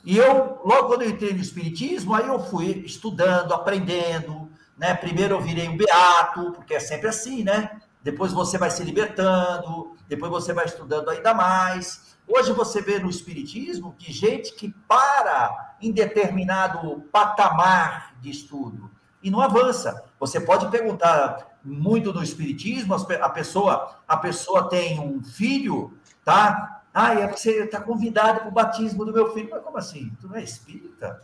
E 0.03 0.17
eu, 0.17 0.61
logo 0.65 0.87
quando 0.87 1.03
eu 1.03 1.09
entrei 1.09 1.33
no 1.33 1.41
Espiritismo, 1.41 2.15
aí 2.15 2.27
eu 2.27 2.39
fui 2.39 2.83
estudando, 2.85 3.53
aprendendo. 3.53 4.49
Né? 4.77 4.93
Primeiro 4.95 5.35
eu 5.35 5.41
virei 5.41 5.67
um 5.67 5.77
beato, 5.77 6.51
porque 6.53 6.73
é 6.73 6.79
sempre 6.79 7.07
assim, 7.07 7.43
né? 7.43 7.81
Depois 8.01 8.31
você 8.31 8.57
vai 8.57 8.71
se 8.71 8.83
libertando, 8.83 9.95
depois 10.07 10.31
você 10.31 10.53
vai 10.53 10.65
estudando 10.65 11.09
ainda 11.09 11.33
mais. 11.33 12.06
Hoje 12.27 12.51
você 12.51 12.81
vê 12.81 12.99
no 12.99 13.09
Espiritismo 13.09 13.95
que 13.97 14.11
gente 14.11 14.53
que 14.53 14.73
para 14.87 15.75
em 15.81 15.93
determinado 15.93 17.01
patamar 17.11 18.15
de 18.19 18.29
estudo 18.29 18.91
e 19.23 19.31
não 19.31 19.39
avança. 19.39 20.03
Você 20.19 20.39
pode 20.39 20.69
perguntar 20.69 21.57
muito 21.63 22.11
no 22.13 22.21
Espiritismo, 22.21 22.95
a 22.95 23.29
pessoa, 23.29 23.97
a 24.05 24.17
pessoa 24.17 24.67
tem 24.67 24.99
um 24.99 25.23
filho, 25.23 25.97
tá? 26.25 26.81
Ah, 26.93 27.13
você 27.27 27.63
está 27.63 27.79
convidado 27.79 28.39
para 28.41 28.49
o 28.49 28.51
batismo 28.51 29.05
do 29.05 29.13
meu 29.13 29.33
filho. 29.33 29.49
Mas 29.51 29.63
como 29.63 29.77
assim? 29.77 30.11
Tu 30.19 30.27
não 30.27 30.35
é 30.35 30.43
espírita? 30.43 31.21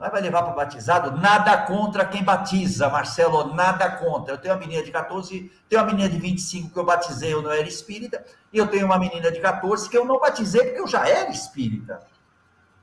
Mas 0.00 0.10
vai 0.10 0.22
levar 0.22 0.42
para 0.42 0.54
batizado? 0.54 1.20
Nada 1.20 1.58
contra 1.58 2.06
quem 2.06 2.24
batiza, 2.24 2.88
Marcelo, 2.88 3.52
nada 3.54 3.90
contra. 3.90 4.34
Eu 4.34 4.38
tenho 4.38 4.54
uma 4.54 4.60
menina 4.60 4.82
de 4.82 4.90
14, 4.90 5.52
tenho 5.68 5.82
uma 5.82 5.92
menina 5.92 6.08
de 6.08 6.18
25 6.18 6.70
que 6.70 6.78
eu 6.78 6.84
batizei, 6.84 7.34
eu 7.34 7.42
não 7.42 7.50
era 7.50 7.68
espírita, 7.68 8.24
e 8.50 8.56
eu 8.56 8.66
tenho 8.66 8.86
uma 8.86 8.98
menina 8.98 9.30
de 9.30 9.38
14 9.40 9.90
que 9.90 9.98
eu 9.98 10.06
não 10.06 10.18
batizei 10.18 10.62
porque 10.64 10.80
eu 10.80 10.86
já 10.86 11.06
era 11.06 11.28
espírita. 11.28 12.00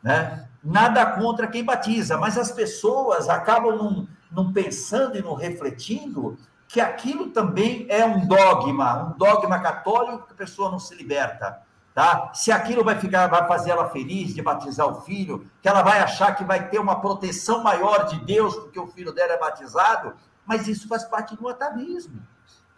Né? 0.03 0.47
Nada 0.63 1.03
contra 1.07 1.47
quem 1.47 1.63
batiza, 1.63 2.19
mas 2.19 2.37
as 2.37 2.51
pessoas 2.51 3.27
acabam 3.27 4.07
não 4.31 4.53
pensando 4.53 5.17
e 5.17 5.21
não 5.23 5.33
refletindo 5.33 6.37
que 6.67 6.79
aquilo 6.79 7.31
também 7.31 7.87
é 7.89 8.05
um 8.05 8.27
dogma, 8.27 9.05
um 9.05 9.17
dogma 9.17 9.59
católico 9.59 10.27
que 10.27 10.33
a 10.33 10.37
pessoa 10.37 10.69
não 10.69 10.77
se 10.77 10.93
liberta. 10.93 11.61
Tá? 11.97 12.29
Se 12.31 12.51
aquilo 12.51 12.83
vai 12.83 12.99
ficar, 12.99 13.25
vai 13.25 13.47
fazer 13.47 13.71
ela 13.71 13.89
feliz 13.89 14.31
de 14.31 14.39
batizar 14.39 14.85
o 14.85 15.01
filho, 15.01 15.49
que 15.59 15.67
ela 15.67 15.81
vai 15.81 15.99
achar 15.99 16.35
que 16.35 16.43
vai 16.43 16.69
ter 16.69 16.77
uma 16.77 17.01
proteção 17.01 17.63
maior 17.63 18.05
de 18.05 18.19
Deus 18.19 18.55
porque 18.55 18.79
o 18.79 18.85
filho 18.85 19.11
dela 19.11 19.33
é 19.33 19.39
batizado, 19.39 20.13
mas 20.45 20.67
isso 20.67 20.87
faz 20.87 21.03
parte 21.05 21.35
do 21.35 21.49
atavismo, 21.49 22.21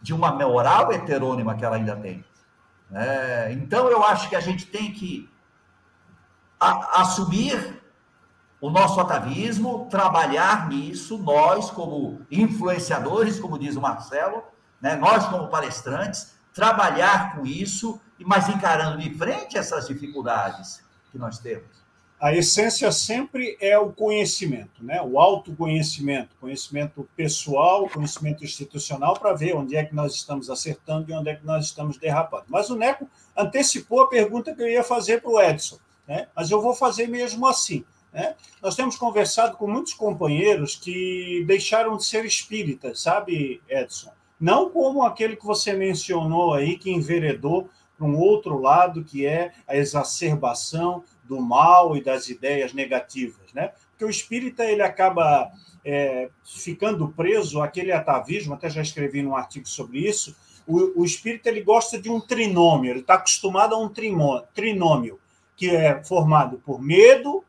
de 0.02 0.14
uma 0.14 0.32
moral 0.32 0.94
heterônima 0.94 1.54
que 1.54 1.66
ela 1.66 1.76
ainda 1.76 1.98
tem. 1.98 2.24
É, 2.94 3.52
então 3.52 3.90
eu 3.90 4.06
acho 4.06 4.30
que 4.30 4.38
a 4.38 4.40
gente 4.40 4.66
tem 4.68 4.94
que 4.94 5.30
a, 6.58 7.02
assumir 7.02 7.84
o 8.62 8.70
nosso 8.70 9.02
atavismo, 9.02 9.90
trabalhar 9.90 10.70
nisso, 10.70 11.18
nós 11.18 11.70
como 11.70 12.22
influenciadores, 12.32 13.38
como 13.38 13.60
diz 13.60 13.76
o 13.76 13.82
Marcelo, 13.82 14.46
né, 14.80 14.96
nós 14.96 15.26
como 15.26 15.50
palestrantes, 15.50 16.40
trabalhar 16.54 17.36
com 17.36 17.46
isso 17.46 18.00
mas 18.26 18.50
encarando 18.50 18.98
de 18.98 19.14
frente 19.14 19.58
essas 19.58 19.88
dificuldades 19.88 20.84
que 21.12 21.18
nós 21.18 21.40
temos. 21.40 21.80
A 22.20 22.36
essência 22.36 22.92
sempre 22.92 23.58
é 23.62 23.80
o 23.80 23.94
conhecimento, 23.94 24.84
né? 24.84 25.02
o 25.02 25.18
autoconhecimento, 25.18 26.36
conhecimento 26.42 27.08
pessoal, 27.16 27.88
conhecimento 27.88 28.44
institucional, 28.44 29.18
para 29.18 29.32
ver 29.32 29.56
onde 29.56 29.78
é 29.78 29.86
que 29.86 29.96
nós 29.96 30.16
estamos 30.16 30.50
acertando 30.50 31.10
e 31.10 31.14
onde 31.14 31.30
é 31.30 31.36
que 31.36 31.46
nós 31.46 31.66
estamos 31.68 31.98
derrapando. 31.98 32.44
Mas 32.50 32.70
o 32.70 32.76
Neco 32.76 33.10
antecipou 33.38 34.02
a 34.02 34.10
pergunta 34.10 34.54
que 34.54 34.62
eu 34.62 34.68
ia 34.68 34.84
fazer 34.84 35.22
para 35.22 35.32
o 35.32 35.42
Edson, 35.42 35.80
né? 36.06 36.28
mas 36.36 36.52
eu 36.52 36.62
vou 36.62 36.76
fazer 36.76 37.08
mesmo 37.08 37.48
assim. 37.48 37.86
Né? 38.12 38.36
Nós 38.62 38.76
temos 38.76 38.98
conversado 38.98 39.56
com 39.56 39.66
muitos 39.66 39.94
companheiros 39.94 40.76
que 40.76 41.46
deixaram 41.48 41.96
de 41.96 42.04
ser 42.04 42.26
espíritas, 42.26 43.02
sabe, 43.02 43.62
Edson? 43.70 44.12
Não 44.38 44.70
como 44.70 45.04
aquele 45.04 45.38
que 45.38 45.46
você 45.46 45.74
mencionou 45.74 46.54
aí, 46.54 46.78
que 46.78 46.92
enveredou 46.92 47.70
para 48.00 48.08
um 48.08 48.18
outro 48.18 48.58
lado, 48.58 49.04
que 49.04 49.26
é 49.26 49.52
a 49.68 49.76
exacerbação 49.76 51.04
do 51.26 51.42
mal 51.42 51.98
e 51.98 52.04
das 52.04 52.30
ideias 52.30 52.74
negativas. 52.74 53.52
Né? 53.54 53.74
Porque 53.92 54.06
o 54.06 54.10
espírita 54.10 54.64
ele 54.64 54.82
acaba 54.82 55.52
é, 55.84 56.30
ficando 56.46 57.10
preso 57.10 57.62
àquele 57.62 57.92
atavismo, 57.92 58.54
até 58.54 58.70
já 58.70 58.82
escrevi 58.82 59.22
num 59.22 59.36
artigo 59.36 59.68
sobre 59.68 60.00
isso. 60.00 60.34
O, 60.66 61.02
o 61.02 61.06
espírita 61.06 61.50
ele 61.50 61.62
gosta 61.62 62.00
de 62.00 62.10
um 62.10 62.22
trinômio, 62.22 62.92
ele 62.92 63.02
está 63.02 63.16
acostumado 63.16 63.76
a 63.76 63.78
um 63.78 63.90
trinômio, 63.90 65.20
que 65.58 65.70
é 65.70 66.02
formado 66.04 66.62
por 66.66 66.82
medo, 66.82 67.44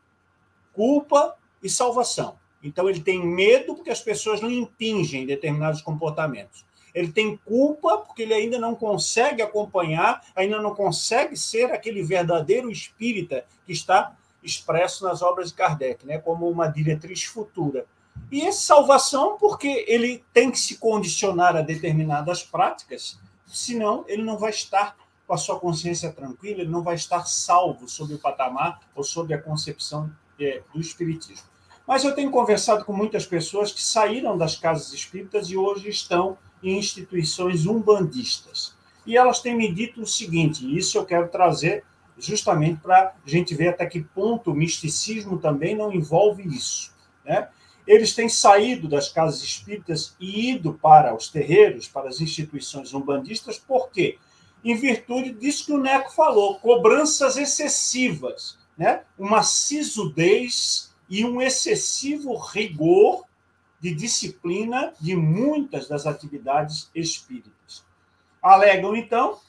culpa 0.73 1.35
e 1.63 1.69
salvação. 1.69 2.35
Então, 2.63 2.89
ele 2.89 2.99
tem 2.99 3.25
medo 3.25 3.75
porque 3.75 3.89
as 3.89 4.01
pessoas 4.01 4.41
não 4.41 4.51
impingem 4.51 5.25
determinados 5.25 5.81
comportamentos. 5.81 6.65
Ele 6.93 7.11
tem 7.11 7.37
culpa 7.37 7.97
porque 7.99 8.23
ele 8.23 8.33
ainda 8.33 8.59
não 8.59 8.75
consegue 8.75 9.41
acompanhar, 9.41 10.25
ainda 10.35 10.61
não 10.61 10.75
consegue 10.75 11.37
ser 11.37 11.71
aquele 11.71 12.03
verdadeiro 12.03 12.69
espírita 12.69 13.45
que 13.65 13.71
está 13.71 14.15
expresso 14.43 15.03
nas 15.03 15.21
obras 15.21 15.49
de 15.49 15.55
Kardec, 15.55 16.05
né, 16.05 16.17
como 16.17 16.49
uma 16.49 16.67
diretriz 16.67 17.23
futura. 17.23 17.85
E 18.31 18.41
essa 18.41 18.61
salvação 18.61 19.37
porque 19.37 19.85
ele 19.87 20.23
tem 20.33 20.51
que 20.51 20.59
se 20.59 20.77
condicionar 20.77 21.55
a 21.55 21.61
determinadas 21.61 22.43
práticas, 22.43 23.19
senão 23.45 24.05
ele 24.07 24.23
não 24.23 24.37
vai 24.37 24.49
estar 24.49 24.95
com 25.27 25.33
a 25.33 25.37
sua 25.37 25.59
consciência 25.59 26.11
tranquila, 26.11 26.61
ele 26.61 26.69
não 26.69 26.83
vai 26.83 26.95
estar 26.95 27.25
salvo 27.25 27.87
sob 27.87 28.13
o 28.13 28.19
patamar 28.19 28.79
ou 28.95 29.03
sob 29.03 29.33
a 29.33 29.41
concepção 29.41 30.11
é, 30.39 30.61
do 30.73 30.81
espiritismo. 30.81 31.47
Mas 31.87 32.03
eu 32.03 32.13
tenho 32.13 32.31
conversado 32.31 32.85
com 32.85 32.93
muitas 32.93 33.25
pessoas 33.25 33.71
que 33.71 33.81
saíram 33.81 34.37
das 34.37 34.55
casas 34.55 34.93
espíritas 34.93 35.49
e 35.49 35.57
hoje 35.57 35.89
estão 35.89 36.37
em 36.63 36.77
instituições 36.77 37.65
umbandistas. 37.65 38.75
E 39.05 39.17
elas 39.17 39.39
têm 39.39 39.55
me 39.55 39.71
dito 39.71 40.01
o 40.01 40.07
seguinte, 40.07 40.65
e 40.65 40.77
isso 40.77 40.97
eu 40.97 41.05
quero 41.05 41.27
trazer 41.29 41.83
justamente 42.17 42.79
para 42.81 43.15
a 43.25 43.29
gente 43.29 43.55
ver 43.55 43.69
até 43.69 43.85
que 43.85 44.01
ponto 44.01 44.51
o 44.51 44.55
misticismo 44.55 45.39
também 45.39 45.75
não 45.75 45.91
envolve 45.91 46.47
isso. 46.47 46.93
Né? 47.25 47.47
Eles 47.85 48.13
têm 48.13 48.29
saído 48.29 48.87
das 48.87 49.09
casas 49.09 49.41
espíritas 49.41 50.15
e 50.19 50.51
ido 50.51 50.73
para 50.73 51.15
os 51.15 51.29
terreiros, 51.29 51.87
para 51.87 52.09
as 52.09 52.21
instituições 52.21 52.93
umbandistas, 52.93 53.57
por 53.57 53.89
quê? 53.89 54.17
Em 54.63 54.75
virtude 54.75 55.31
disso 55.33 55.65
que 55.65 55.73
o 55.73 55.81
Neco 55.81 56.13
falou, 56.13 56.59
cobranças 56.59 57.37
excessivas, 57.37 58.59
né? 58.77 59.01
uma 59.17 59.41
sisudez 59.41 60.93
e 61.09 61.25
um 61.25 61.41
excessivo 61.41 62.35
rigor 62.37 63.25
de 63.81 63.93
disciplina 63.95 64.93
de 64.99 65.15
muitas 65.15 65.87
das 65.87 66.05
atividades 66.05 66.89
espíritas. 66.93 67.83
Alegam, 68.41 68.95
então, 68.95 69.39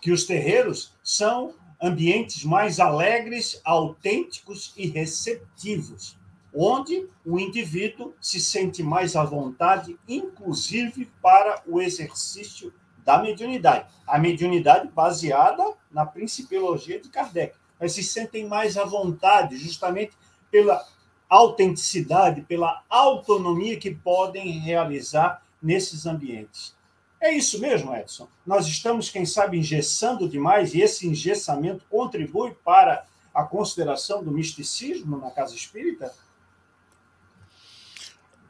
que 0.00 0.12
os 0.12 0.24
terreiros 0.24 0.94
são 1.02 1.54
ambientes 1.82 2.44
mais 2.44 2.78
alegres, 2.78 3.60
autênticos 3.64 4.72
e 4.76 4.86
receptivos, 4.86 6.16
onde 6.54 7.08
o 7.24 7.38
indivíduo 7.38 8.14
se 8.20 8.40
sente 8.40 8.82
mais 8.82 9.16
à 9.16 9.24
vontade, 9.24 9.98
inclusive 10.08 11.10
para 11.20 11.62
o 11.66 11.80
exercício 11.80 12.72
da 13.04 13.18
mediunidade. 13.18 13.88
A 14.06 14.18
mediunidade 14.18 14.88
baseada 14.88 15.64
na 15.90 16.06
principiologia 16.06 17.00
de 17.00 17.08
Kardec. 17.08 17.54
Mas 17.80 17.92
se 17.92 18.02
sentem 18.02 18.46
mais 18.46 18.76
à 18.76 18.84
vontade, 18.84 19.56
justamente 19.56 20.12
pela 20.50 20.84
autenticidade, 21.28 22.42
pela 22.42 22.82
autonomia 22.88 23.78
que 23.78 23.94
podem 23.94 24.58
realizar 24.58 25.42
nesses 25.62 26.06
ambientes. 26.06 26.74
É 27.20 27.32
isso 27.32 27.60
mesmo, 27.60 27.94
Edson? 27.94 28.28
Nós 28.46 28.66
estamos, 28.66 29.10
quem 29.10 29.26
sabe, 29.26 29.58
engessando 29.58 30.28
demais 30.28 30.72
e 30.74 30.80
esse 30.80 31.06
engessamento 31.06 31.84
contribui 31.90 32.52
para 32.64 33.04
a 33.34 33.42
consideração 33.42 34.22
do 34.22 34.30
misticismo 34.30 35.18
na 35.18 35.30
casa 35.30 35.54
espírita? 35.54 36.14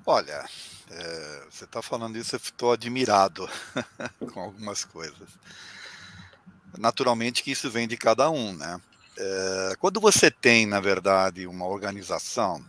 Olha, 0.05 0.49
é, 0.91 1.47
você 1.51 1.65
está 1.65 1.83
falando 1.83 2.17
isso, 2.17 2.35
eu 2.35 2.39
estou 2.39 2.73
admirado 2.73 3.49
com 4.33 4.41
algumas 4.41 4.85
coisas. 4.85 5.29
Naturalmente 6.79 7.43
que 7.43 7.51
isso 7.51 7.71
vem 7.71 7.89
de 7.89 7.97
cada 7.97 8.31
um, 8.31 8.55
né? 8.55 8.81
É, 9.21 9.75
quando 9.81 10.01
você 10.01 10.31
tem, 10.31 10.65
na 10.65 10.81
verdade, 10.81 11.45
uma 11.47 11.67
organização, 11.67 12.65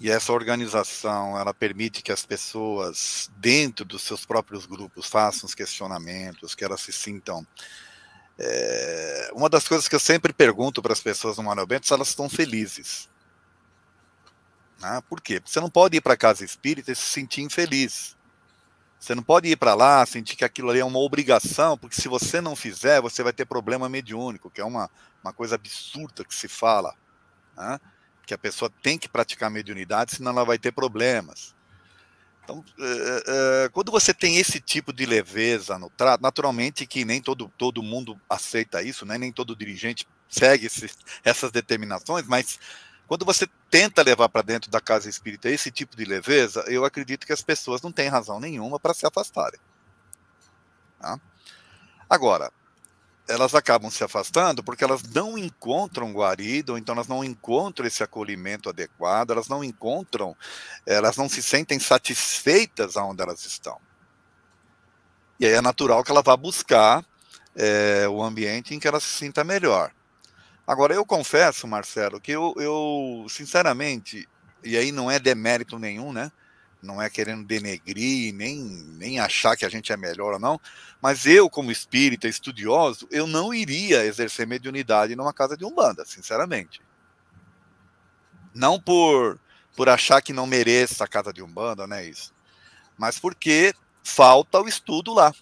e 0.00 0.10
essa 0.10 0.32
organização 0.32 1.38
ela 1.38 1.54
permite 1.54 2.02
que 2.02 2.10
as 2.10 2.26
pessoas, 2.26 3.30
dentro 3.36 3.84
dos 3.84 4.02
seus 4.02 4.24
próprios 4.24 4.66
grupos, 4.66 5.06
façam 5.06 5.46
os 5.46 5.54
questionamentos, 5.54 6.54
que 6.54 6.64
elas 6.64 6.80
se 6.80 6.92
sintam. 6.92 7.46
É, 8.38 9.30
uma 9.34 9.48
das 9.48 9.68
coisas 9.68 9.86
que 9.86 9.94
eu 9.94 10.00
sempre 10.00 10.32
pergunto 10.32 10.82
para 10.82 10.94
as 10.94 11.00
pessoas 11.00 11.36
no 11.36 11.44
Manuel 11.44 11.66
Bento 11.66 11.86
se 11.86 11.92
elas 11.92 12.08
estão 12.08 12.28
felizes. 12.28 13.08
Né? 14.80 15.00
Por 15.08 15.20
quê? 15.20 15.38
Porque 15.38 15.52
você 15.52 15.60
não 15.60 15.70
pode 15.70 15.98
ir 15.98 16.00
para 16.00 16.14
a 16.14 16.16
casa 16.16 16.44
espírita 16.44 16.90
e 16.90 16.96
se 16.96 17.02
sentir 17.02 17.42
infeliz. 17.42 18.16
Você 19.00 19.14
não 19.14 19.22
pode 19.22 19.48
ir 19.48 19.56
para 19.56 19.72
lá 19.72 20.04
sentir 20.04 20.36
que 20.36 20.44
aquilo 20.44 20.68
ali 20.68 20.80
é 20.80 20.84
uma 20.84 20.98
obrigação, 20.98 21.78
porque 21.78 21.98
se 21.98 22.06
você 22.06 22.38
não 22.38 22.54
fizer, 22.54 23.00
você 23.00 23.22
vai 23.22 23.32
ter 23.32 23.46
problema 23.46 23.88
mediúnico, 23.88 24.50
que 24.50 24.60
é 24.60 24.64
uma, 24.64 24.90
uma 25.24 25.32
coisa 25.32 25.54
absurda 25.54 26.22
que 26.22 26.34
se 26.34 26.46
fala. 26.46 26.94
Né? 27.56 27.80
Que 28.26 28.34
a 28.34 28.38
pessoa 28.38 28.70
tem 28.82 28.98
que 28.98 29.08
praticar 29.08 29.50
mediunidade, 29.50 30.16
senão 30.16 30.32
ela 30.32 30.44
vai 30.44 30.58
ter 30.58 30.70
problemas. 30.70 31.54
Então, 32.44 32.62
é, 32.78 33.22
é, 33.64 33.68
quando 33.70 33.90
você 33.90 34.12
tem 34.12 34.36
esse 34.36 34.60
tipo 34.60 34.92
de 34.92 35.06
leveza 35.06 35.78
no 35.78 35.88
trato, 35.88 36.20
naturalmente 36.20 36.86
que 36.86 37.02
nem 37.02 37.22
todo, 37.22 37.50
todo 37.56 37.82
mundo 37.82 38.20
aceita 38.28 38.82
isso, 38.82 39.06
né? 39.06 39.16
nem 39.16 39.32
todo 39.32 39.56
dirigente 39.56 40.06
segue 40.28 40.66
esse, 40.66 40.90
essas 41.24 41.50
determinações, 41.50 42.26
mas 42.26 42.58
quando 43.10 43.24
você 43.24 43.44
tenta 43.68 44.04
levar 44.04 44.28
para 44.28 44.40
dentro 44.40 44.70
da 44.70 44.80
casa 44.80 45.08
espírita 45.08 45.50
esse 45.50 45.68
tipo 45.68 45.96
de 45.96 46.04
leveza, 46.04 46.60
eu 46.68 46.84
acredito 46.84 47.26
que 47.26 47.32
as 47.32 47.42
pessoas 47.42 47.82
não 47.82 47.90
têm 47.90 48.06
razão 48.06 48.38
nenhuma 48.38 48.78
para 48.78 48.94
se 48.94 49.04
afastarem. 49.04 49.58
Tá? 51.00 51.18
Agora, 52.08 52.52
elas 53.26 53.52
acabam 53.52 53.90
se 53.90 54.04
afastando 54.04 54.62
porque 54.62 54.84
elas 54.84 55.02
não 55.02 55.36
encontram 55.36 56.12
guarida, 56.12 56.70
ou 56.70 56.78
então 56.78 56.94
elas 56.94 57.08
não 57.08 57.24
encontram 57.24 57.84
esse 57.84 58.00
acolhimento 58.00 58.68
adequado, 58.68 59.32
elas 59.32 59.48
não 59.48 59.64
encontram, 59.64 60.36
elas 60.86 61.16
não 61.16 61.28
se 61.28 61.42
sentem 61.42 61.80
satisfeitas 61.80 62.96
aonde 62.96 63.22
elas 63.22 63.44
estão. 63.44 63.80
E 65.40 65.46
aí 65.46 65.54
é 65.54 65.60
natural 65.60 66.04
que 66.04 66.12
ela 66.12 66.22
vá 66.22 66.36
buscar 66.36 67.04
é, 67.56 68.06
o 68.08 68.22
ambiente 68.22 68.72
em 68.72 68.78
que 68.78 68.86
ela 68.86 69.00
se 69.00 69.08
sinta 69.08 69.42
melhor. 69.42 69.90
Agora, 70.66 70.94
eu 70.94 71.04
confesso, 71.04 71.66
Marcelo, 71.66 72.20
que 72.20 72.32
eu, 72.32 72.54
eu, 72.56 73.26
sinceramente, 73.28 74.28
e 74.62 74.76
aí 74.76 74.92
não 74.92 75.10
é 75.10 75.18
demérito 75.18 75.78
nenhum, 75.78 76.12
né? 76.12 76.30
Não 76.82 77.00
é 77.00 77.10
querendo 77.10 77.44
denegrir, 77.44 78.32
nem, 78.34 78.58
nem 78.96 79.20
achar 79.20 79.56
que 79.56 79.66
a 79.66 79.68
gente 79.68 79.92
é 79.92 79.96
melhor 79.96 80.34
ou 80.34 80.38
não, 80.38 80.60
mas 81.00 81.26
eu, 81.26 81.50
como 81.50 81.70
espírita 81.70 82.26
estudioso, 82.26 83.06
eu 83.10 83.26
não 83.26 83.52
iria 83.52 84.04
exercer 84.04 84.46
mediunidade 84.46 85.14
numa 85.14 85.32
casa 85.32 85.56
de 85.56 85.64
Umbanda, 85.64 86.04
sinceramente. 86.06 86.80
Não 88.54 88.80
por, 88.80 89.38
por 89.76 89.88
achar 89.88 90.22
que 90.22 90.32
não 90.32 90.46
mereça 90.46 91.04
a 91.04 91.08
casa 91.08 91.32
de 91.32 91.42
Umbanda, 91.42 91.86
não 91.86 91.96
é 91.96 92.06
isso. 92.06 92.32
Mas 92.96 93.18
porque 93.18 93.74
falta 94.02 94.60
o 94.60 94.68
estudo 94.68 95.12
lá. 95.12 95.32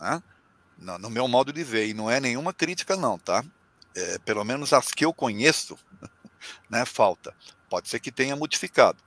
Né? 0.00 0.22
No, 0.82 0.98
no, 0.98 1.10
meu 1.10 1.28
modo 1.28 1.52
de 1.52 1.62
ver, 1.62 1.86
e 1.88 1.94
não 1.94 2.10
é 2.10 2.20
nenhuma 2.20 2.52
crítica, 2.52 2.96
não, 2.96 3.18
tá? 3.18 3.44
É, 3.94 4.18
pelo 4.18 4.44
menos 4.44 4.72
as 4.72 4.90
que 4.90 5.04
eu 5.04 5.12
conheço, 5.12 5.78
né, 6.68 6.84
falta. 6.84 7.34
Pode 7.70 7.88
ser 7.88 8.00
que 8.00 8.10
tenha 8.10 8.36
modificado. 8.36 8.98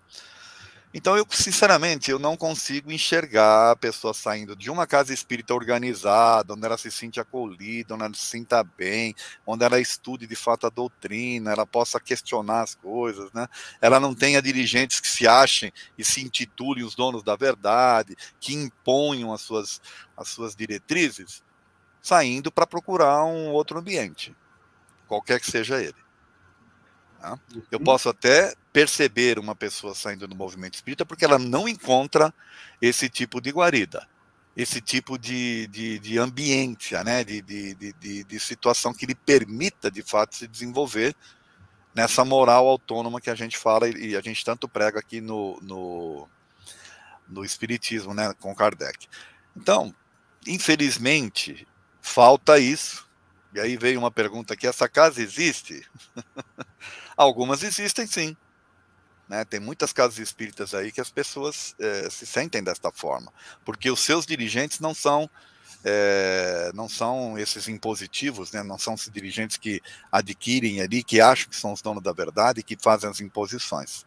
Então, 0.97 1.17
eu, 1.17 1.27
sinceramente, 1.29 2.09
eu 2.09 2.17
não 2.17 2.37
consigo 2.37 2.89
enxergar 2.89 3.71
a 3.71 3.75
pessoa 3.75 4.13
saindo 4.13 4.55
de 4.55 4.71
uma 4.71 4.87
casa 4.87 5.13
espírita 5.13 5.53
organizada, 5.53 6.53
onde 6.53 6.65
ela 6.65 6.77
se 6.77 6.89
sente 6.89 7.19
acolhida, 7.19 7.93
onde 7.93 8.05
ela 8.05 8.13
se 8.13 8.21
sinta 8.21 8.63
bem, 8.63 9.13
onde 9.45 9.65
ela 9.65 9.77
estude 9.77 10.25
de 10.25 10.37
fato 10.37 10.65
a 10.65 10.69
doutrina, 10.69 11.51
ela 11.51 11.65
possa 11.65 11.99
questionar 11.99 12.61
as 12.61 12.75
coisas, 12.75 13.29
né? 13.33 13.45
Ela 13.81 13.99
não 13.99 14.15
tenha 14.15 14.41
dirigentes 14.41 15.01
que 15.01 15.09
se 15.09 15.27
achem 15.27 15.69
e 15.97 16.05
se 16.05 16.21
intitulem 16.21 16.85
os 16.85 16.95
donos 16.95 17.23
da 17.23 17.35
verdade, 17.35 18.15
que 18.39 18.53
imponham 18.53 19.33
as 19.33 19.41
suas, 19.41 19.81
as 20.15 20.29
suas 20.29 20.55
diretrizes, 20.55 21.43
saindo 22.05 22.51
para 22.51 22.67
procurar 22.67 23.25
um 23.25 23.49
outro 23.49 23.79
ambiente, 23.79 24.35
qualquer 25.07 25.39
que 25.39 25.49
seja 25.49 25.81
ele. 25.81 25.95
Tá? 27.19 27.39
Eu 27.71 27.79
uhum. 27.79 27.83
posso 27.83 28.09
até 28.09 28.53
perceber 28.71 29.39
uma 29.39 29.55
pessoa 29.55 29.95
saindo 29.95 30.27
do 30.27 30.35
movimento 30.35 30.75
espírita 30.75 31.03
porque 31.03 31.25
ela 31.25 31.39
não 31.39 31.67
encontra 31.67 32.31
esse 32.79 33.09
tipo 33.09 33.41
de 33.41 33.49
guarida, 33.49 34.07
esse 34.55 34.79
tipo 34.81 35.17
de, 35.17 35.65
de, 35.65 35.97
de 35.97 36.19
ambiente, 36.19 36.93
né? 37.03 37.23
de, 37.23 37.41
de, 37.41 37.73
de, 37.73 38.23
de 38.23 38.39
situação 38.39 38.93
que 38.93 39.07
lhe 39.07 39.15
permita, 39.15 39.89
de 39.89 40.03
fato, 40.03 40.35
se 40.35 40.47
desenvolver 40.47 41.15
nessa 41.95 42.23
moral 42.23 42.67
autônoma 42.67 43.19
que 43.19 43.31
a 43.31 43.35
gente 43.35 43.57
fala 43.57 43.89
e 43.89 44.15
a 44.15 44.21
gente 44.21 44.45
tanto 44.45 44.67
prega 44.67 44.99
aqui 44.99 45.19
no, 45.21 45.59
no, 45.59 46.29
no 47.27 47.43
Espiritismo, 47.43 48.13
né, 48.13 48.31
com 48.39 48.53
Kardec. 48.53 49.07
Então, 49.57 49.91
infelizmente, 50.45 51.67
falta 52.05 52.59
isso. 52.59 53.05
E 53.53 53.59
aí 53.59 53.75
veio 53.75 53.99
uma 53.99 54.11
pergunta 54.11 54.53
aqui: 54.53 54.67
essa 54.67 54.87
casa 54.87 55.21
existe? 55.21 55.85
Algumas 57.17 57.63
existem 57.63 58.05
sim. 58.05 58.37
Né? 59.27 59.43
Tem 59.43 59.59
muitas 59.59 59.91
casas 59.91 60.19
espíritas 60.19 60.73
aí 60.75 60.91
que 60.91 61.01
as 61.01 61.09
pessoas 61.09 61.73
é, 61.79 62.07
se 62.09 62.25
sentem 62.27 62.63
desta 62.63 62.91
forma, 62.91 63.33
porque 63.65 63.89
os 63.89 63.99
seus 64.01 64.25
dirigentes 64.25 64.79
não 64.79 64.93
são 64.93 65.27
é, 65.83 66.71
não 66.73 66.87
são 66.87 67.37
esses 67.37 67.67
impositivos, 67.67 68.51
né? 68.51 68.61
não 68.61 68.77
são 68.77 68.93
esses 68.93 69.09
dirigentes 69.09 69.57
que 69.57 69.81
adquirem 70.11 70.81
ali, 70.81 71.03
que 71.03 71.19
acham 71.21 71.49
que 71.49 71.55
são 71.55 71.73
os 71.73 71.81
donos 71.81 72.03
da 72.03 72.11
verdade 72.11 72.59
e 72.59 72.63
que 72.63 72.77
fazem 72.79 73.09
as 73.09 73.19
imposições. 73.19 74.05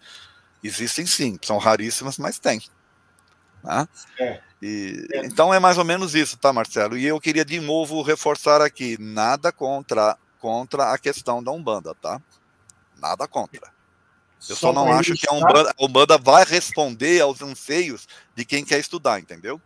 Existem 0.63 1.07
sim, 1.07 1.39
são 1.43 1.59
raríssimas, 1.59 2.19
mas 2.19 2.39
tem. 2.39 2.61
Né? 3.63 3.89
É. 4.19 4.41
E, 4.61 5.07
é. 5.13 5.27
Então 5.27 5.53
é 5.53 5.59
mais 5.59 5.79
ou 5.79 5.85
menos 5.85 6.15
isso, 6.15 6.37
tá, 6.37 6.53
Marcelo? 6.53 6.97
E 6.97 7.07
eu 7.07 7.21
queria 7.21 7.45
de 7.45 7.61
novo 7.61 8.03
reforçar 8.03 8.61
aqui: 8.61 8.97
nada 9.01 9.53
contra, 9.53 10.17
contra 10.41 10.93
a 10.93 10.99
questão 10.99 11.43
da 11.43 11.51
Umbanda, 11.51 11.95
tá? 11.95 12.21
Nada 13.01 13.27
contra. 13.29 13.77
Eu 14.49 14.55
só, 14.55 14.69
só 14.69 14.73
não 14.73 14.93
acho 14.93 15.15
que 15.15 15.29
a 15.29 15.33
Umbanda, 15.33 15.75
a 15.77 15.85
Umbanda 15.85 16.19
vai 16.19 16.45
responder 16.45 17.21
aos 17.21 17.43
anseios 17.43 18.07
de 18.35 18.45
quem 18.45 18.65
quer 18.65 18.79
estudar, 18.79 19.19
entendeu? 19.19 19.61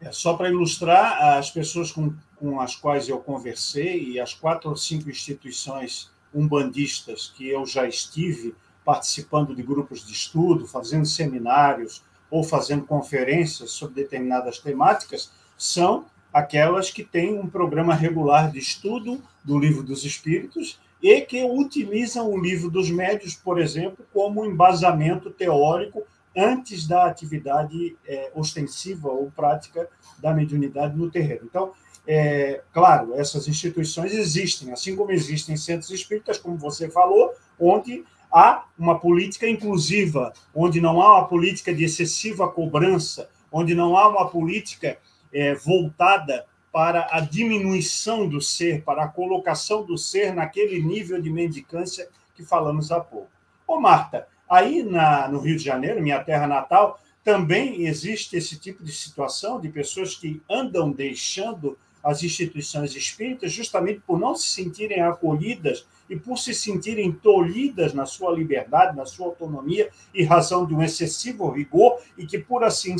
É, 0.00 0.12
só 0.12 0.34
para 0.34 0.50
ilustrar, 0.50 1.38
as 1.38 1.50
pessoas 1.50 1.90
com, 1.90 2.14
com 2.36 2.60
as 2.60 2.76
quais 2.76 3.08
eu 3.08 3.18
conversei 3.18 4.10
e 4.10 4.20
as 4.20 4.34
quatro 4.34 4.68
ou 4.68 4.76
cinco 4.76 5.08
instituições 5.08 6.10
umbandistas 6.34 7.32
que 7.34 7.48
eu 7.48 7.64
já 7.64 7.88
estive 7.88 8.54
participando 8.84 9.54
de 9.54 9.62
grupos 9.62 10.06
de 10.06 10.12
estudo, 10.12 10.66
fazendo 10.66 11.06
seminários 11.06 12.04
ou 12.30 12.42
fazendo 12.42 12.84
conferências 12.84 13.70
sobre 13.70 14.02
determinadas 14.02 14.58
temáticas, 14.58 15.30
são 15.56 16.06
aquelas 16.32 16.90
que 16.90 17.02
têm 17.02 17.38
um 17.38 17.48
programa 17.48 17.94
regular 17.94 18.50
de 18.50 18.58
estudo 18.58 19.22
do 19.44 19.58
Livro 19.58 19.82
dos 19.82 20.04
Espíritos 20.04 20.78
e 21.02 21.20
que 21.20 21.44
utilizam 21.44 22.30
o 22.30 22.38
livro 22.38 22.70
dos 22.70 22.90
médios, 22.90 23.34
por 23.34 23.60
exemplo, 23.60 24.04
como 24.12 24.44
embasamento 24.44 25.30
teórico 25.30 26.02
antes 26.36 26.86
da 26.86 27.06
atividade 27.06 27.96
é, 28.06 28.30
ostensiva 28.34 29.08
ou 29.08 29.30
prática 29.30 29.88
da 30.18 30.34
mediunidade 30.34 30.96
no 30.96 31.10
terreno. 31.10 31.42
Então, 31.44 31.72
é, 32.06 32.62
claro, 32.72 33.14
essas 33.14 33.48
instituições 33.48 34.12
existem, 34.12 34.72
assim 34.72 34.94
como 34.94 35.10
existem 35.10 35.56
centros 35.56 35.90
espíritas, 35.90 36.38
como 36.38 36.56
você 36.56 36.88
falou, 36.90 37.32
onde 37.58 38.04
há 38.32 38.64
uma 38.78 38.98
política 38.98 39.48
inclusiva, 39.48 40.32
onde 40.54 40.80
não 40.80 41.00
há 41.00 41.18
uma 41.18 41.28
política 41.28 41.74
de 41.74 41.84
excessiva 41.84 42.48
cobrança, 42.48 43.28
onde 43.50 43.74
não 43.74 43.96
há 43.96 44.08
uma 44.08 44.28
política 44.28 44.98
é, 45.32 45.54
voltada 45.54 46.46
para 46.72 47.08
a 47.10 47.20
diminuição 47.20 48.28
do 48.28 48.40
ser, 48.40 48.82
para 48.82 49.04
a 49.04 49.08
colocação 49.08 49.84
do 49.84 49.96
ser 49.96 50.34
naquele 50.34 50.82
nível 50.82 51.20
de 51.20 51.30
mendicância 51.30 52.08
que 52.34 52.44
falamos 52.44 52.92
há 52.92 53.00
pouco. 53.00 53.30
Ô, 53.66 53.80
Marta, 53.80 54.28
aí 54.48 54.82
na, 54.82 55.26
no 55.28 55.40
Rio 55.40 55.56
de 55.56 55.64
Janeiro, 55.64 56.02
minha 56.02 56.22
terra 56.22 56.46
natal, 56.46 57.00
também 57.24 57.86
existe 57.86 58.36
esse 58.36 58.58
tipo 58.58 58.84
de 58.84 58.92
situação 58.92 59.60
de 59.60 59.68
pessoas 59.68 60.14
que 60.14 60.40
andam 60.48 60.92
deixando 60.92 61.78
as 62.04 62.22
instituições 62.22 62.94
espíritas 62.94 63.50
justamente 63.50 64.00
por 64.06 64.18
não 64.18 64.36
se 64.36 64.48
sentirem 64.48 65.00
acolhidas 65.00 65.86
e 66.08 66.16
por 66.16 66.38
se 66.38 66.54
sentirem 66.54 67.12
tolhidas 67.12 67.92
na 67.92 68.06
sua 68.06 68.32
liberdade, 68.32 68.96
na 68.96 69.04
sua 69.04 69.26
autonomia, 69.26 69.90
em 70.14 70.24
razão 70.24 70.66
de 70.66 70.74
um 70.74 70.82
excessivo 70.82 71.50
rigor, 71.50 72.00
e 72.16 72.26
que, 72.26 72.38
por 72.38 72.64
assim 72.64 72.96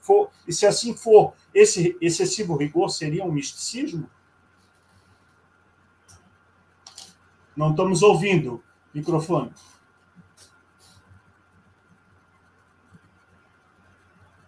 for, 0.00 0.30
e 0.46 0.52
se 0.52 0.66
assim 0.66 0.94
for, 0.94 1.34
esse 1.52 1.96
excessivo 2.00 2.56
rigor 2.56 2.88
seria 2.88 3.24
um 3.24 3.32
misticismo? 3.32 4.08
Não 7.56 7.70
estamos 7.70 8.02
ouvindo. 8.02 8.62
Microfone. 8.92 9.52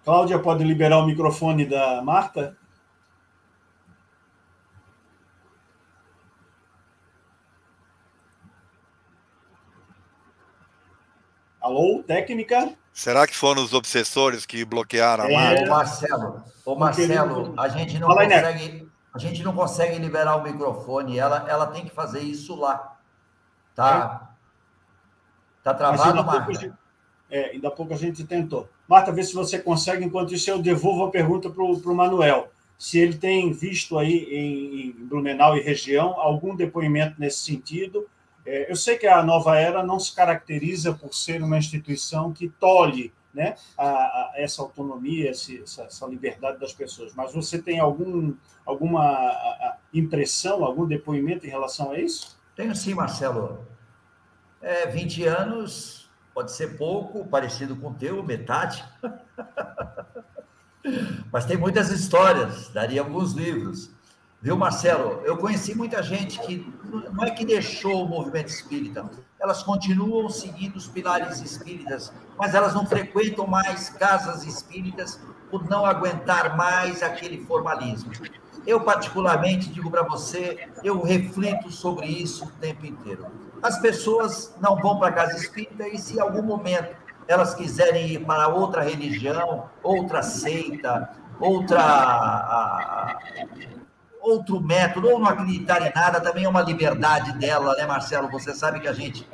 Cláudia, 0.05 0.39
pode 0.39 0.63
liberar 0.63 0.99
o 0.99 1.07
microfone 1.07 1.67
da 1.67 2.01
Marta? 2.01 2.57
Alô, 11.67 12.01
técnica? 12.01 12.73
Será 12.93 13.27
que 13.27 13.35
foram 13.35 13.61
os 13.61 13.75
obsessores 13.75 14.47
que 14.47 14.65
bloquearam 14.65 15.25
a? 15.25 15.29
É, 15.29 15.67
Marcelo, 15.67 16.45
ô 16.65 16.77
Marcelo, 16.77 17.55
a 17.59 17.67
gente 17.67 17.99
não 17.99 18.07
consegue, 18.07 18.89
a 19.13 19.19
gente 19.19 19.43
não 19.43 19.53
consegue 19.53 19.99
liberar 19.99 20.37
o 20.37 20.45
microfone. 20.45 21.19
Ela, 21.19 21.45
ela 21.49 21.67
tem 21.67 21.85
que 21.85 21.91
fazer 21.91 22.21
isso 22.21 22.55
lá, 22.55 22.97
tá? 23.75 24.31
Tá 25.65 25.75
travado, 25.75 26.23
Marta? 26.23 26.55
Gente, 26.55 26.73
é, 27.29 27.51
ainda 27.51 27.69
pouco 27.69 27.93
a 27.93 27.97
gente 27.97 28.23
tentou. 28.23 28.69
Marta, 28.87 29.11
vê 29.11 29.25
se 29.25 29.35
você 29.35 29.59
consegue. 29.59 30.05
Enquanto 30.05 30.35
isso, 30.35 30.49
eu 30.49 30.63
devolvo 30.63 31.07
a 31.07 31.11
pergunta 31.11 31.51
para 31.51 31.65
o 31.65 31.95
Manuel. 31.97 32.49
Se 32.79 33.01
ele 33.01 33.19
tem 33.19 33.53
visto 33.53 33.99
aí 33.99 34.19
em, 34.31 34.87
em 34.87 34.93
Blumenau 34.93 35.57
e 35.57 35.63
região 35.63 36.15
algum 36.21 36.55
depoimento 36.55 37.17
nesse 37.19 37.39
sentido 37.39 38.07
é, 38.47 38.71
eu 38.71 38.77
sei 38.77 38.97
que 38.97 39.07
a 39.07 39.23
Nova 39.23 39.59
Era 39.59 39.83
não 39.83 39.99
se 39.99 40.15
caracteriza 40.15 40.95
por 40.95 41.13
ser 41.13 41.43
uma 41.43 41.59
instituição 41.59 42.33
que 42.33 42.49
tolhe 42.49 43.13
né, 43.35 43.57
a, 43.77 43.87
a 43.87 44.33
essa 44.37 44.63
autonomia, 44.63 45.31
essa, 45.31 45.83
essa, 45.83 46.07
liberdade 46.07 46.59
das 46.59 46.73
pessoas, 46.73 47.13
mas 47.15 47.35
você 47.35 47.61
tem 47.61 47.79
algum, 47.79 48.35
alguma 48.65 49.79
impressão, 49.93 50.65
algum 50.65 50.87
depoimento 50.87 51.45
em 51.45 51.51
relação 51.51 51.91
a 51.91 51.99
isso? 51.99 52.39
Tenho 52.55 52.75
sim, 52.75 52.95
Marcelo. 52.95 53.67
É, 54.63 54.87
20 54.87 55.25
anos 55.25 56.09
pode 56.33 56.53
ser 56.53 56.79
pouco, 56.79 57.27
parecido 57.27 57.77
com 57.77 57.91
o 57.91 57.95
teu, 57.95 58.23
metade. 58.23 58.83
mas 61.31 61.45
tem 61.45 61.59
muitas 61.59 61.91
histórias, 61.91 62.69
daria 62.69 63.03
alguns 63.03 63.33
livros. 63.33 63.91
Viu, 64.41 64.57
Marcelo? 64.57 65.23
Eu 65.25 65.37
conheci 65.39 65.75
muita 65.75 66.03
gente 66.03 66.39
que 66.41 66.73
não 67.13 67.25
é 67.25 67.31
que 67.31 67.45
deixou 67.45 68.05
o 68.05 68.09
movimento 68.09 68.49
espírita, 68.49 69.09
elas 69.41 69.63
continuam 69.63 70.29
seguindo 70.29 70.77
os 70.77 70.87
pilares 70.87 71.41
espíritas, 71.41 72.13
mas 72.39 72.55
elas 72.55 72.75
não 72.75 72.87
frequentam 72.87 73.47
mais 73.47 73.91
casas 73.91 74.45
espíritas 74.45 75.21
por 75.51 75.69
não 75.69 75.87
aguentar 75.87 76.57
mais 76.57 77.03
aquele 77.03 77.45
formalismo. 77.45 78.13
Eu, 78.67 78.81
particularmente, 78.81 79.71
digo 79.71 79.91
para 79.91 80.03
você, 80.03 80.69
eu 80.83 81.01
reflito 81.03 81.71
sobre 81.71 82.07
isso 82.07 82.47
o 82.47 82.51
tempo 82.53 82.85
inteiro. 82.85 83.27
As 83.63 83.79
pessoas 83.79 84.55
não 84.61 84.77
vão 84.77 84.99
para 84.99 85.09
a 85.09 85.13
casa 85.13 85.37
espírita 85.37 85.87
e, 85.89 85.99
se 85.99 86.17
em 86.17 86.21
algum 86.21 86.43
momento 86.43 86.97
elas 87.29 87.55
quiserem 87.55 88.07
ir 88.09 88.25
para 88.25 88.49
outra 88.49 88.83
religião, 88.83 89.69
outra 89.83 90.23
seita, 90.23 91.11
outra. 91.41 93.19
Outro 94.27 94.61
método, 94.61 95.09
ou 95.09 95.21
não 95.21 95.29
acreditar 95.29 95.81
em 95.87 95.93
nada, 95.95 96.21
também 96.21 96.43
é 96.43 96.49
uma 96.49 96.61
liberdade 96.61 97.33
dela, 97.39 97.77
né, 97.77 97.87
Marcelo? 97.87 98.29
Você 98.31 98.53
sabe 98.53 98.81
que 98.81 98.89
a 98.89 98.93
gente 98.93 99.25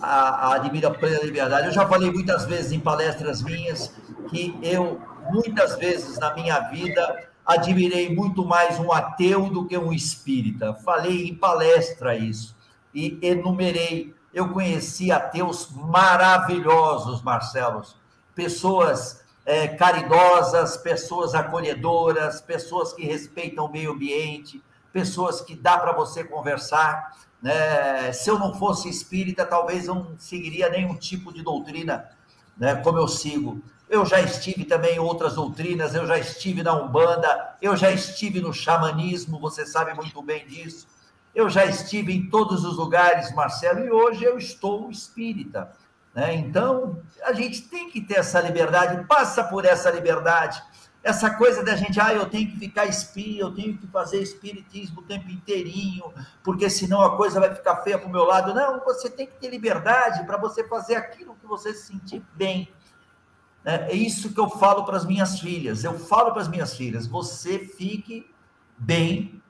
a, 0.00 0.48
a 0.48 0.54
admira 0.56 0.90
plena 0.90 1.20
liberdade. 1.22 1.68
Eu 1.68 1.72
já 1.72 1.86
falei 1.86 2.10
muitas 2.10 2.44
vezes 2.44 2.72
em 2.72 2.80
palestras 2.80 3.42
minhas 3.42 3.94
que 4.28 4.58
eu, 4.60 5.00
muitas 5.30 5.76
vezes 5.76 6.18
na 6.18 6.34
minha 6.34 6.58
vida, 6.68 7.28
admirei 7.46 8.12
muito 8.12 8.44
mais 8.44 8.80
um 8.80 8.92
ateu 8.92 9.48
do 9.48 9.66
que 9.66 9.78
um 9.78 9.92
espírita. 9.92 10.74
Falei 10.74 11.28
em 11.28 11.34
palestra 11.36 12.16
isso 12.16 12.56
e 12.92 13.20
enumerei. 13.22 14.12
Eu 14.34 14.48
conheci 14.48 15.12
ateus 15.12 15.70
maravilhosos, 15.70 17.22
Marcelo. 17.22 17.82
Pessoas 18.34 19.24
é, 19.48 19.66
caridosas, 19.66 20.76
pessoas 20.76 21.34
acolhedoras, 21.34 22.38
pessoas 22.42 22.92
que 22.92 23.06
respeitam 23.06 23.64
o 23.64 23.72
meio 23.72 23.92
ambiente, 23.92 24.62
pessoas 24.92 25.40
que 25.40 25.56
dá 25.56 25.78
para 25.78 25.92
você 25.92 26.22
conversar. 26.22 27.16
Né? 27.40 28.12
Se 28.12 28.28
eu 28.28 28.38
não 28.38 28.52
fosse 28.52 28.90
espírita, 28.90 29.46
talvez 29.46 29.86
eu 29.86 29.94
não 29.94 30.18
seguiria 30.18 30.68
nenhum 30.68 30.94
tipo 30.94 31.32
de 31.32 31.42
doutrina 31.42 32.10
né, 32.58 32.74
como 32.74 32.98
eu 32.98 33.08
sigo. 33.08 33.62
Eu 33.88 34.04
já 34.04 34.20
estive 34.20 34.66
também 34.66 34.96
em 34.96 34.98
outras 34.98 35.36
doutrinas, 35.36 35.94
eu 35.94 36.06
já 36.06 36.18
estive 36.18 36.62
na 36.62 36.74
Umbanda, 36.74 37.56
eu 37.62 37.74
já 37.74 37.90
estive 37.90 38.42
no 38.42 38.52
xamanismo, 38.52 39.40
você 39.40 39.64
sabe 39.64 39.94
muito 39.94 40.20
bem 40.20 40.46
disso. 40.46 40.86
Eu 41.34 41.48
já 41.48 41.64
estive 41.64 42.12
em 42.12 42.28
todos 42.28 42.66
os 42.66 42.76
lugares, 42.76 43.34
Marcelo, 43.34 43.82
e 43.82 43.90
hoje 43.90 44.24
eu 44.24 44.36
estou 44.36 44.90
espírita. 44.90 45.72
Né? 46.14 46.34
Então, 46.34 47.00
a 47.24 47.32
gente 47.32 47.62
tem 47.62 47.90
que 47.90 48.00
ter 48.00 48.16
essa 48.16 48.40
liberdade, 48.40 49.04
passa 49.06 49.44
por 49.44 49.64
essa 49.64 49.90
liberdade. 49.90 50.62
Essa 51.02 51.30
coisa 51.30 51.62
da 51.62 51.76
gente, 51.76 52.00
ah, 52.00 52.12
eu 52.12 52.26
tenho 52.26 52.50
que 52.50 52.58
ficar 52.58 52.86
espírita, 52.86 53.42
eu 53.42 53.54
tenho 53.54 53.78
que 53.78 53.86
fazer 53.86 54.20
espiritismo 54.20 55.00
o 55.00 55.04
tempo 55.04 55.30
inteirinho, 55.30 56.12
porque 56.42 56.68
senão 56.68 57.00
a 57.00 57.16
coisa 57.16 57.38
vai 57.38 57.54
ficar 57.54 57.76
feia 57.76 57.98
para 57.98 58.08
o 58.08 58.10
meu 58.10 58.24
lado. 58.24 58.52
Não, 58.52 58.80
você 58.80 59.08
tem 59.08 59.26
que 59.26 59.34
ter 59.34 59.48
liberdade 59.48 60.24
para 60.26 60.36
você 60.36 60.64
fazer 60.64 60.96
aquilo 60.96 61.36
que 61.36 61.46
você 61.46 61.72
se 61.72 61.86
sentir 61.86 62.22
bem. 62.34 62.68
É, 63.64 63.92
é 63.92 63.94
isso 63.94 64.32
que 64.32 64.40
eu 64.40 64.48
falo 64.50 64.84
para 64.84 64.96
as 64.96 65.04
minhas 65.04 65.38
filhas. 65.38 65.84
Eu 65.84 65.98
falo 65.98 66.32
para 66.32 66.42
as 66.42 66.48
minhas 66.48 66.76
filhas: 66.76 67.06
você 67.06 67.58
fique 67.58 68.28
bem 68.76 69.40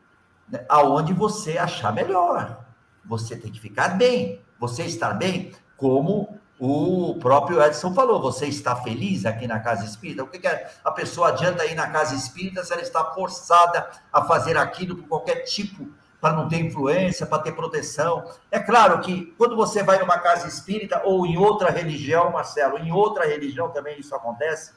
né, 0.49 0.65
aonde 0.69 1.13
você 1.13 1.57
achar 1.57 1.93
melhor. 1.93 2.65
Você 3.05 3.37
tem 3.37 3.51
que 3.51 3.61
ficar 3.61 3.89
bem. 3.97 4.43
Você 4.59 4.85
estar 4.85 5.15
bem 5.15 5.53
como 5.77 6.38
o 6.59 7.17
próprio 7.21 7.63
Edson 7.63 7.95
falou: 7.95 8.21
você 8.21 8.47
está 8.47 8.75
feliz 8.75 9.25
aqui 9.25 9.47
na 9.47 9.61
casa 9.61 9.85
espírita? 9.85 10.25
O 10.25 10.27
que, 10.27 10.39
que 10.39 10.49
a 10.49 10.91
pessoa 10.91 11.29
adianta 11.29 11.65
ir 11.67 11.75
na 11.75 11.89
casa 11.89 12.15
espírita 12.15 12.65
se 12.65 12.73
ela 12.73 12.83
está 12.83 13.05
forçada 13.05 13.89
a 14.13 14.25
fazer 14.25 14.57
aquilo 14.57 14.97
por 14.97 15.09
qualquer 15.09 15.43
tipo, 15.45 15.89
para 16.21 16.35
não 16.35 16.49
ter 16.49 16.59
influência, 16.59 17.27
para 17.27 17.43
ter 17.43 17.53
proteção? 17.53 18.29
É 18.51 18.59
claro 18.59 19.01
que 19.01 19.35
quando 19.39 19.55
você 19.55 19.85
vai 19.85 20.01
numa 20.01 20.19
casa 20.19 20.49
espírita 20.49 21.01
ou 21.05 21.25
em 21.25 21.39
outra 21.39 21.71
religião, 21.71 22.33
Marcelo, 22.33 22.79
em 22.79 22.91
outra 22.91 23.25
religião 23.25 23.71
também 23.71 24.01
isso 24.01 24.15
acontece. 24.15 24.73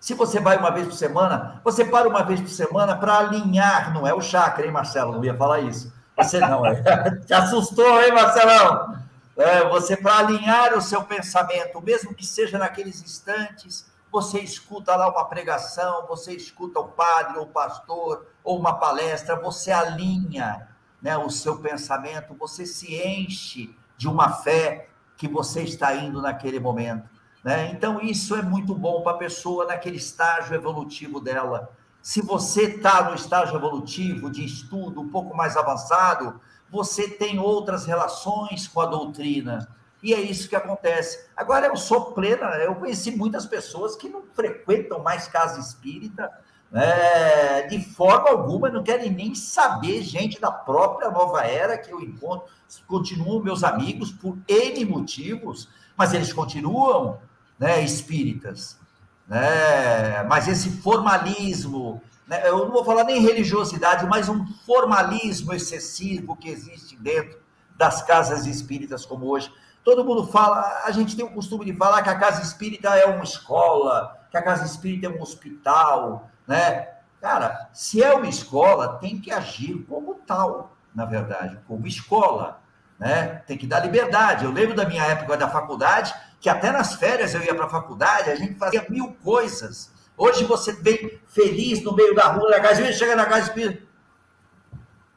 Se 0.00 0.14
você 0.14 0.40
vai 0.40 0.56
uma 0.56 0.70
vez 0.70 0.86
por 0.86 0.94
semana, 0.94 1.60
você 1.62 1.84
para 1.84 2.08
uma 2.08 2.24
vez 2.24 2.40
por 2.40 2.48
semana 2.48 2.96
para 2.96 3.18
alinhar, 3.18 3.92
não 3.92 4.06
é 4.06 4.14
o 4.14 4.20
chakra, 4.20 4.64
hein, 4.64 4.72
Marcelo? 4.72 5.12
Não 5.12 5.24
ia 5.24 5.36
falar 5.36 5.60
isso. 5.60 5.92
Você 6.16 6.40
não, 6.40 6.66
é. 6.66 6.74
Te 7.26 7.34
assustou, 7.34 8.02
hein, 8.02 8.10
Marcelão? 8.12 8.99
É, 9.40 9.68
você 9.68 9.96
para 9.96 10.18
alinhar 10.18 10.76
o 10.76 10.82
seu 10.82 11.02
pensamento, 11.02 11.80
mesmo 11.80 12.14
que 12.14 12.26
seja 12.26 12.58
naqueles 12.58 13.02
instantes, 13.02 13.90
você 14.12 14.40
escuta 14.40 14.94
lá 14.96 15.08
uma 15.08 15.24
pregação, 15.24 16.06
você 16.06 16.32
escuta 16.34 16.80
o 16.80 16.88
padre 16.88 17.38
ou 17.38 17.44
o 17.44 17.48
pastor 17.48 18.26
ou 18.44 18.58
uma 18.58 18.74
palestra, 18.74 19.36
você 19.36 19.70
alinha 19.70 20.68
né, 21.00 21.16
o 21.16 21.30
seu 21.30 21.58
pensamento, 21.58 22.34
você 22.34 22.66
se 22.66 22.94
enche 22.94 23.74
de 23.96 24.08
uma 24.08 24.30
fé 24.30 24.88
que 25.16 25.28
você 25.28 25.62
está 25.62 25.94
indo 25.94 26.20
naquele 26.20 26.58
momento. 26.58 27.08
Né? 27.42 27.70
Então, 27.70 28.00
isso 28.00 28.34
é 28.34 28.42
muito 28.42 28.74
bom 28.74 29.02
para 29.02 29.12
a 29.12 29.18
pessoa 29.18 29.66
naquele 29.66 29.96
estágio 29.96 30.54
evolutivo 30.54 31.20
dela. 31.20 31.70
Se 32.02 32.20
você 32.20 32.64
está 32.64 33.08
no 33.08 33.14
estágio 33.14 33.56
evolutivo 33.56 34.30
de 34.30 34.44
estudo 34.44 35.00
um 35.00 35.08
pouco 35.08 35.34
mais 35.34 35.56
avançado, 35.56 36.40
você 36.70 37.08
tem 37.08 37.38
outras 37.38 37.84
relações 37.84 38.68
com 38.68 38.80
a 38.80 38.86
doutrina. 38.86 39.68
E 40.02 40.14
é 40.14 40.20
isso 40.20 40.48
que 40.48 40.56
acontece. 40.56 41.26
Agora, 41.36 41.66
eu 41.66 41.76
sou 41.76 42.12
plena, 42.12 42.46
eu 42.56 42.74
conheci 42.74 43.10
muitas 43.10 43.44
pessoas 43.44 43.96
que 43.96 44.08
não 44.08 44.22
frequentam 44.32 45.02
mais 45.02 45.28
casa 45.28 45.60
espírita, 45.60 46.30
né, 46.70 47.62
de 47.62 47.82
forma 47.82 48.30
alguma, 48.30 48.70
não 48.70 48.82
querem 48.82 49.10
nem 49.10 49.34
saber, 49.34 50.02
gente 50.02 50.40
da 50.40 50.52
própria 50.52 51.10
nova 51.10 51.42
era 51.42 51.76
que 51.76 51.92
eu 51.92 52.00
encontro, 52.00 52.48
continuam 52.86 53.42
meus 53.42 53.64
amigos 53.64 54.12
por 54.12 54.38
N 54.48 54.84
motivos, 54.84 55.68
mas 55.96 56.14
eles 56.14 56.32
continuam 56.32 57.18
né, 57.58 57.82
espíritas. 57.82 58.78
Né? 59.26 60.22
Mas 60.28 60.48
esse 60.48 60.70
formalismo, 60.70 62.00
né, 62.30 62.48
eu 62.48 62.58
não 62.58 62.70
vou 62.70 62.84
falar 62.84 63.02
nem 63.02 63.20
religiosidade, 63.20 64.06
mas 64.06 64.28
um 64.28 64.46
formalismo 64.64 65.52
excessivo 65.52 66.36
que 66.36 66.48
existe 66.48 66.96
dentro 66.96 67.40
das 67.76 68.02
casas 68.02 68.46
espíritas 68.46 69.04
como 69.04 69.26
hoje. 69.26 69.52
Todo 69.82 70.04
mundo 70.04 70.24
fala, 70.28 70.82
a 70.84 70.92
gente 70.92 71.16
tem 71.16 71.24
o 71.24 71.32
costume 71.32 71.64
de 71.64 71.74
falar 71.74 72.02
que 72.02 72.08
a 72.08 72.16
casa 72.16 72.40
espírita 72.40 72.90
é 72.90 73.04
uma 73.04 73.24
escola, 73.24 74.16
que 74.30 74.36
a 74.36 74.42
casa 74.42 74.64
espírita 74.64 75.08
é 75.08 75.10
um 75.10 75.20
hospital, 75.20 76.30
né? 76.46 76.90
Cara, 77.20 77.68
se 77.72 78.00
é 78.00 78.14
uma 78.14 78.28
escola, 78.28 79.00
tem 79.00 79.20
que 79.20 79.32
agir 79.32 79.84
como 79.88 80.14
tal, 80.24 80.76
na 80.94 81.04
verdade, 81.04 81.58
como 81.66 81.84
escola, 81.84 82.62
né? 82.96 83.42
Tem 83.44 83.58
que 83.58 83.66
dar 83.66 83.80
liberdade. 83.80 84.44
Eu 84.44 84.52
lembro 84.52 84.76
da 84.76 84.84
minha 84.84 85.04
época 85.04 85.36
da 85.36 85.48
faculdade, 85.48 86.14
que 86.40 86.48
até 86.48 86.70
nas 86.70 86.94
férias 86.94 87.34
eu 87.34 87.42
ia 87.42 87.56
para 87.56 87.66
a 87.66 87.70
faculdade, 87.70 88.30
a 88.30 88.36
gente 88.36 88.54
fazia 88.54 88.86
mil 88.88 89.16
coisas. 89.24 89.90
Hoje 90.22 90.44
você 90.44 90.74
vem 90.74 91.18
feliz 91.26 91.82
no 91.82 91.94
meio 91.94 92.14
da 92.14 92.26
rua, 92.26 92.50
na 92.50 92.60
casa, 92.60 92.92
chega 92.92 93.16
na 93.16 93.24
casa 93.24 93.46
espírita. 93.46 93.82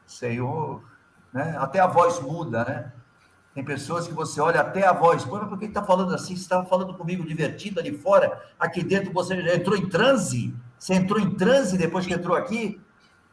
Senhor, 0.06 0.82
né? 1.30 1.54
até 1.58 1.78
a 1.78 1.86
voz 1.86 2.18
muda, 2.20 2.64
né? 2.64 2.92
Tem 3.54 3.62
pessoas 3.62 4.08
que 4.08 4.14
você 4.14 4.40
olha 4.40 4.62
até 4.62 4.86
a 4.86 4.94
voz, 4.94 5.22
mas 5.26 5.46
por 5.46 5.58
que 5.58 5.66
está 5.66 5.82
falando 5.82 6.14
assim? 6.14 6.34
Você 6.34 6.44
estava 6.44 6.64
falando 6.64 6.94
comigo 6.94 7.22
divertido 7.22 7.80
ali 7.80 7.98
fora, 7.98 8.46
aqui 8.58 8.82
dentro 8.82 9.12
você 9.12 9.38
já 9.42 9.54
entrou 9.54 9.76
em 9.76 9.90
transe? 9.90 10.56
Você 10.78 10.94
entrou 10.94 11.20
em 11.20 11.34
transe 11.34 11.76
depois 11.76 12.06
que 12.06 12.14
entrou 12.14 12.34
aqui? 12.34 12.80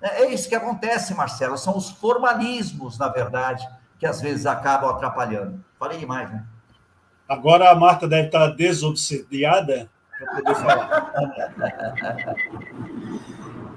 É, 0.02 0.24
é 0.24 0.34
isso 0.34 0.50
que 0.50 0.56
acontece, 0.56 1.14
Marcelo. 1.14 1.58
São 1.58 1.78
os 1.78 1.90
formalismos, 1.90 2.98
na 2.98 3.08
verdade, 3.08 3.66
que 3.98 4.06
às 4.06 4.20
vezes 4.20 4.46
acabam 4.46 4.90
atrapalhando. 4.90 5.64
Falei 5.80 5.98
demais, 6.00 6.30
né? 6.30 6.46
Agora 7.30 7.72
a 7.72 7.76
Marta 7.76 8.10
deve 8.10 8.26
estar 8.26 8.48
desobsediada 8.48 9.90
poder 10.26 10.56
falar. 10.56 11.14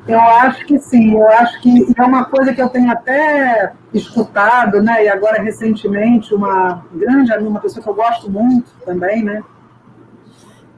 Eu 0.07 0.21
acho 0.21 0.67
que 0.67 0.79
sim, 0.79 1.15
eu 1.15 1.27
acho 1.31 1.59
que 1.63 1.95
é 1.97 2.03
uma 2.03 2.27
coisa 2.27 2.53
que 2.53 2.61
eu 2.61 2.69
tenho 2.69 2.91
até 2.93 3.73
escutado, 3.93 4.83
né? 4.83 5.05
E 5.05 5.09
agora 5.09 5.43
recentemente 5.43 6.35
uma 6.35 6.85
grande 6.93 7.33
amiga, 7.33 7.49
uma 7.49 7.61
pessoa 7.61 7.83
que 7.83 7.89
eu 7.89 7.95
gosto 7.95 8.31
muito 8.31 8.71
também, 8.85 9.25
né? 9.25 9.43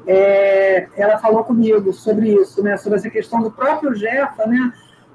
É, 0.06 0.86
ela 0.96 1.18
falou 1.18 1.42
comigo 1.42 1.92
sobre 1.92 2.34
isso, 2.34 2.62
né? 2.62 2.76
Sobre 2.76 2.98
essa 2.98 3.10
questão 3.10 3.42
do 3.42 3.50
próprio 3.50 3.96
Jefa, 3.96 4.46
né? 4.46 4.72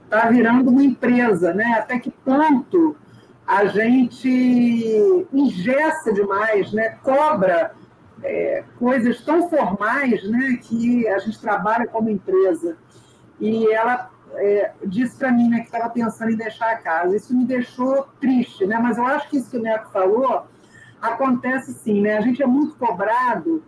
Tá 0.10 0.28
virando 0.28 0.69
uma 0.69 0.84
empresa, 0.84 1.53
né? 1.53 1.76
Até 1.80 1.98
que 1.98 2.11
ponto 2.11 2.98
a 3.48 3.64
gente 3.65 5.28
ingessa 5.32 6.11
demais, 6.11 6.73
né? 6.73 6.98
Cobra 7.02 7.72
é, 8.23 8.64
coisas 8.77 9.22
tão 9.22 9.49
formais 9.49 10.23
né, 10.30 10.60
que 10.61 11.07
a 11.07 11.19
gente 11.19 11.39
trabalha 11.39 11.88
como 11.88 12.10
empresa. 12.10 12.77
E 13.39 13.72
ela 13.72 14.10
é, 14.35 14.72
disse 14.85 15.18
para 15.18 15.31
mim 15.31 15.49
né, 15.49 15.60
que 15.60 15.65
estava 15.65 15.89
pensando 15.89 16.31
em 16.31 16.38
deixar 16.38 16.72
a 16.72 16.77
casa. 16.77 17.15
Isso 17.15 17.35
me 17.35 17.45
deixou 17.45 18.07
triste, 18.19 18.65
né? 18.65 18.77
mas 18.80 18.98
eu 18.98 19.06
acho 19.06 19.30
que 19.30 19.38
isso 19.38 19.49
que 19.49 19.57
o 19.57 19.61
Neto 19.61 19.89
falou 19.91 20.45
acontece 21.02 21.73
sim. 21.73 22.02
Né? 22.02 22.18
A 22.18 22.22
gente 22.22 22.41
é 22.41 22.48
muito 22.48 22.76
cobrado 22.76 23.64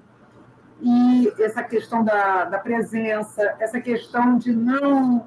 e 0.82 1.32
essa 1.40 1.64
questão 1.64 2.04
da, 2.04 2.46
da 2.46 2.60
presença, 2.60 3.56
essa 3.60 3.80
questão 3.80 4.38
de 4.38 4.54
não. 4.54 5.26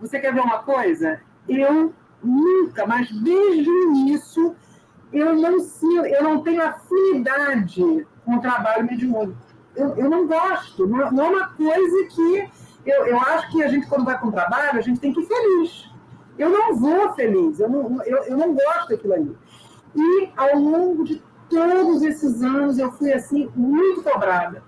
Você 0.00 0.18
quer 0.18 0.34
ver 0.34 0.40
uma 0.40 0.58
coisa? 0.58 1.20
Eu 1.48 1.94
nunca, 2.22 2.86
mas 2.86 3.08
desde 3.10 3.70
o 3.70 3.82
início, 3.84 4.56
eu 5.12 5.36
não, 5.36 5.58
eu 6.06 6.22
não 6.24 6.42
tenho 6.42 6.60
afinidade 6.60 8.06
com 8.26 8.34
o 8.34 8.40
trabalho 8.40 8.84
mediúnico. 8.84 9.38
Eu, 9.74 9.94
eu 9.96 10.10
não 10.10 10.26
gosto, 10.26 10.86
não, 10.86 11.24
é 11.24 11.28
uma 11.28 11.48
coisa 11.50 12.06
que 12.10 12.50
eu, 12.84 13.06
eu 13.06 13.18
acho 13.18 13.50
que 13.52 13.62
a 13.62 13.68
gente, 13.68 13.86
quando 13.86 14.04
vai 14.04 14.18
um 14.22 14.30
trabalho, 14.30 14.78
a 14.78 14.82
gente 14.82 15.00
tem 15.00 15.12
que 15.12 15.20
ir 15.20 15.26
feliz. 15.26 15.90
Eu 16.36 16.50
não 16.50 16.76
vou 16.76 17.14
feliz, 17.14 17.60
eu 17.60 17.68
não, 17.68 18.02
eu, 18.04 18.18
eu 18.24 18.36
não 18.36 18.52
gosto 18.52 18.88
daquilo 18.90 19.14
ali. 19.14 19.36
E 19.94 20.28
ao 20.36 20.58
longo 20.58 21.04
de 21.04 21.22
todos 21.48 22.02
esses 22.02 22.42
anos 22.42 22.78
eu 22.78 22.90
fui 22.92 23.12
assim 23.12 23.50
muito 23.54 24.02
cobrada. 24.02 24.62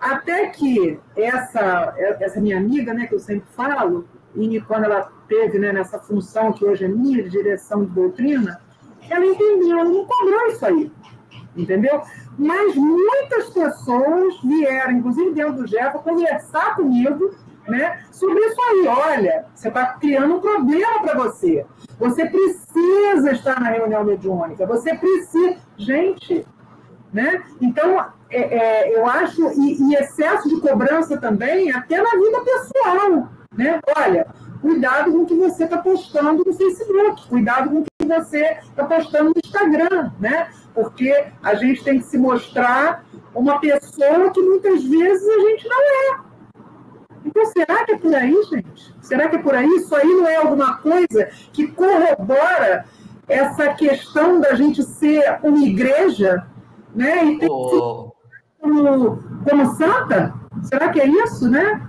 Até 0.00 0.48
que 0.48 1.00
essa, 1.16 1.94
essa 2.20 2.40
minha 2.40 2.58
amiga, 2.58 2.94
né, 2.94 3.06
que 3.06 3.14
eu 3.14 3.18
sempre 3.18 3.48
falo, 3.52 4.06
e 4.34 4.60
quando 4.60 4.84
ela 4.84 5.10
teve 5.26 5.58
né, 5.58 5.72
nessa 5.72 5.98
função 5.98 6.52
que 6.52 6.64
hoje 6.64 6.84
é 6.84 6.88
minha, 6.88 7.22
de 7.22 7.30
direção 7.30 7.84
de 7.84 7.90
doutrina, 7.90 8.60
ela 9.08 9.24
entendeu, 9.24 9.78
ela 9.78 9.88
não 9.88 10.04
cobrou 10.04 10.46
isso 10.48 10.64
aí, 10.64 10.92
entendeu? 11.56 12.02
Mas 12.38 12.74
muitas 12.74 13.50
pessoas 13.50 14.40
vieram, 14.42 14.92
inclusive 14.92 15.32
dentro 15.32 15.54
do 15.54 15.66
GEFA, 15.66 15.98
conversar 15.98 16.76
comigo 16.76 17.34
né, 17.68 18.04
sobre 18.10 18.38
isso 18.40 18.60
aí. 18.62 18.86
Olha, 18.86 19.46
você 19.54 19.68
está 19.68 19.86
criando 19.94 20.36
um 20.36 20.40
problema 20.40 21.00
para 21.02 21.14
você. 21.16 21.64
Você 21.98 22.26
precisa 22.26 23.32
estar 23.32 23.60
na 23.60 23.70
reunião 23.70 24.04
mediúnica. 24.04 24.66
Você 24.66 24.94
precisa. 24.94 25.56
Gente, 25.78 26.46
né? 27.12 27.42
Então, 27.60 27.98
é, 28.30 28.40
é, 28.40 28.96
eu 28.96 29.06
acho, 29.06 29.42
e, 29.52 29.82
e, 29.82 29.94
excesso 29.94 30.48
de 30.48 30.60
cobrança 30.60 31.16
também, 31.16 31.70
até 31.70 32.00
na 32.00 32.10
vida 32.10 32.40
pessoal. 32.40 33.28
Né? 33.56 33.80
Olha, 33.96 34.26
cuidado 34.60 35.12
com 35.12 35.18
o 35.18 35.26
que 35.26 35.34
você 35.34 35.64
está 35.64 35.78
postando 35.78 36.44
no 36.44 36.52
Facebook, 36.52 37.28
cuidado 37.28 37.70
com 37.70 37.78
o 37.78 37.84
que 37.84 38.06
você 38.06 38.58
está 38.62 38.84
postando 38.84 39.30
no 39.30 39.40
Instagram, 39.44 40.10
né? 40.18 40.48
Porque 40.76 41.24
a 41.42 41.54
gente 41.54 41.82
tem 41.82 41.98
que 41.98 42.04
se 42.04 42.18
mostrar 42.18 43.02
uma 43.34 43.58
pessoa 43.58 44.30
que 44.30 44.42
muitas 44.42 44.84
vezes 44.84 45.26
a 45.26 45.40
gente 45.40 45.66
não 45.66 45.80
é. 45.82 46.18
Então, 47.24 47.46
será 47.46 47.84
que 47.86 47.92
é 47.92 47.98
por 47.98 48.14
aí, 48.14 48.42
gente? 48.44 48.94
Será 49.00 49.28
que 49.28 49.36
é 49.36 49.38
por 49.38 49.54
aí? 49.54 49.66
Isso 49.68 49.94
aí 49.96 50.06
não 50.06 50.28
é 50.28 50.36
alguma 50.36 50.76
coisa 50.76 51.30
que 51.50 51.66
corrobora 51.68 52.84
essa 53.26 53.72
questão 53.72 54.38
da 54.38 54.54
gente 54.54 54.82
ser 54.82 55.40
uma 55.42 55.64
igreja, 55.64 56.46
né? 56.94 57.24
E 57.24 57.38
ter 57.38 57.48
oh. 57.50 58.12
como, 58.60 59.18
como 59.48 59.74
santa? 59.76 60.34
Será 60.62 60.90
que 60.90 61.00
é 61.00 61.06
isso, 61.06 61.48
né? 61.48 61.88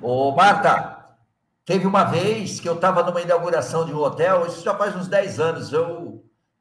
Ô, 0.00 0.32
Marta, 0.32 0.98
teve 1.66 1.86
uma 1.86 2.04
vez 2.04 2.58
que 2.58 2.68
eu 2.68 2.74
estava 2.74 3.02
numa 3.02 3.20
inauguração 3.20 3.84
de 3.84 3.92
um 3.92 3.98
hotel, 3.98 4.46
isso 4.46 4.64
já 4.64 4.74
faz 4.74 4.96
uns 4.96 5.08
10 5.08 5.38
anos. 5.38 5.72
Eu, 5.72 6.17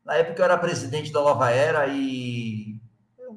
na 0.07 0.15
época, 0.15 0.39
eu 0.39 0.45
era 0.45 0.57
presidente 0.57 1.11
da 1.11 1.19
Nova 1.19 1.51
Era 1.51 1.85
e 1.87 2.79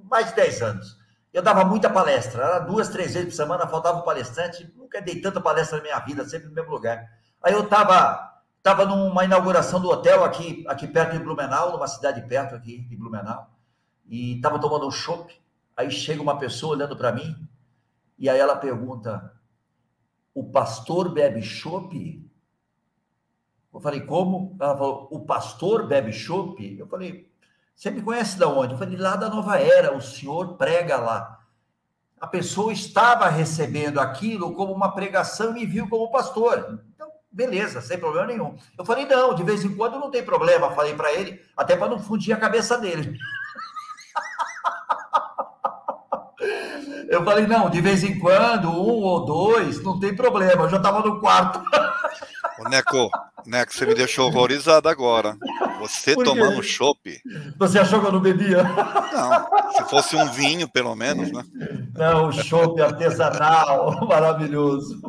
mais 0.05 0.29
de 0.29 0.37
10 0.37 0.63
anos. 0.63 1.01
Eu 1.33 1.43
dava 1.43 1.65
muita 1.65 1.91
palestra, 1.91 2.45
era 2.45 2.59
duas, 2.61 2.89
três 2.89 3.15
vezes 3.15 3.31
por 3.31 3.35
semana, 3.35 3.67
faltava 3.67 3.99
um 3.99 4.03
palestrante. 4.03 4.73
Nunca 4.77 5.03
dei 5.03 5.21
tanta 5.21 5.41
palestra 5.41 5.79
na 5.79 5.83
minha 5.83 5.99
vida, 5.99 6.25
sempre 6.29 6.49
no 6.49 6.55
mesmo 6.55 6.71
lugar. 6.71 7.11
Aí 7.43 7.53
eu 7.53 7.65
estava 7.65 8.29
tava 8.63 8.85
numa 8.85 9.25
inauguração 9.25 9.81
do 9.81 9.89
hotel 9.89 10.23
aqui, 10.23 10.65
aqui 10.69 10.87
perto 10.87 11.13
de 11.13 11.25
Blumenau, 11.25 11.73
numa 11.73 11.89
cidade 11.89 12.23
perto 12.29 12.55
aqui 12.55 12.83
de 12.83 12.97
Blumenau, 12.97 13.51
e 14.07 14.37
estava 14.37 14.61
tomando 14.61 14.87
um 14.87 14.91
chopp. 14.93 15.35
Aí 15.77 15.91
chega 15.91 16.23
uma 16.23 16.39
pessoa 16.39 16.77
olhando 16.77 16.97
para 16.97 17.11
mim, 17.11 17.35
e 18.17 18.29
aí 18.29 18.39
ela 18.39 18.55
pergunta: 18.55 19.33
O 20.33 20.45
pastor 20.45 21.09
bebe 21.09 21.43
chopp? 21.43 22.30
Eu 23.73 23.81
falei: 23.81 24.01
Como? 24.01 24.57
Ela 24.61 24.77
falou: 24.77 25.09
O 25.11 25.21
pastor 25.21 25.87
bebe 25.87 26.13
chopp? 26.13 26.77
Eu 26.79 26.87
falei: 26.87 27.31
você 27.81 27.91
me 27.91 28.03
conhece 28.03 28.37
de 28.37 28.45
onde? 28.45 28.75
Eu 28.75 28.79
falei, 28.79 28.99
lá 28.99 29.17
da 29.17 29.31
Nova 29.31 29.59
Era, 29.59 29.97
o 29.97 30.03
senhor 30.03 30.59
prega 30.59 30.99
lá. 30.99 31.39
A 32.21 32.27
pessoa 32.27 32.75
estava 32.75 33.27
recebendo 33.31 33.99
aquilo 33.99 34.53
como 34.53 34.71
uma 34.71 34.93
pregação 34.93 35.53
e 35.53 35.61
me 35.61 35.65
viu 35.65 35.89
como 35.89 36.11
pastor. 36.11 36.79
Então, 36.95 37.11
beleza, 37.33 37.81
sem 37.81 37.99
problema 37.99 38.27
nenhum. 38.27 38.55
Eu 38.77 38.85
falei, 38.85 39.07
não, 39.07 39.35
de 39.35 39.43
vez 39.43 39.65
em 39.65 39.75
quando 39.75 39.99
não 39.99 40.11
tem 40.11 40.23
problema. 40.23 40.73
Falei 40.73 40.95
para 40.95 41.11
ele, 41.15 41.41
até 41.57 41.75
para 41.75 41.89
não 41.89 41.99
fundir 41.99 42.35
a 42.35 42.39
cabeça 42.39 42.77
dele. 42.77 43.17
Eu 47.09 47.25
falei, 47.25 47.47
não, 47.47 47.71
de 47.71 47.81
vez 47.81 48.05
em 48.05 48.19
quando, 48.19 48.69
um 48.69 49.03
ou 49.03 49.25
dois, 49.25 49.83
não 49.83 49.99
tem 49.99 50.15
problema. 50.15 50.65
Eu 50.65 50.69
já 50.69 50.77
estava 50.77 51.01
no 51.01 51.19
quarto. 51.19 51.63
Ô, 52.61 52.69
Neco, 52.69 53.11
Neco, 53.47 53.73
você 53.73 53.87
me 53.87 53.95
deixou 53.95 54.27
horrorizado 54.27 54.87
agora. 54.87 55.35
Você 55.79 56.15
tomando 56.15 56.63
chopp. 56.63 57.19
Você 57.59 57.79
achou 57.79 58.03
que 58.03 58.07
eu 58.07 58.13
não 58.13 58.21
bebia? 58.21 58.63
Não, 58.63 59.73
se 59.73 59.85
fosse 59.89 60.15
um 60.15 60.27
vinho, 60.27 60.69
pelo 60.69 60.95
menos, 60.95 61.33
né? 61.33 61.43
Não, 61.95 62.31
chopp 62.31 62.79
artesanal, 62.83 63.99
maravilhoso. 64.07 65.01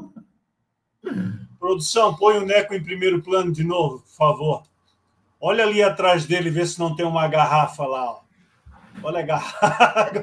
Produção, 1.59 2.15
põe 2.15 2.37
o 2.37 2.45
Neco 2.45 2.73
em 2.73 2.81
primeiro 2.81 3.21
plano 3.21 3.51
de 3.51 3.65
novo, 3.65 3.99
por 3.99 4.15
favor. 4.15 4.63
Olha 5.39 5.65
ali 5.65 5.83
atrás 5.83 6.25
dele, 6.25 6.49
vê 6.49 6.65
se 6.65 6.79
não 6.79 6.95
tem 6.95 7.05
uma 7.05 7.27
garrafa 7.27 7.85
lá. 7.85 8.11
Ó. 8.11 8.21
Olha 9.03 9.19
a 9.19 9.23
garrafa. 9.23 10.13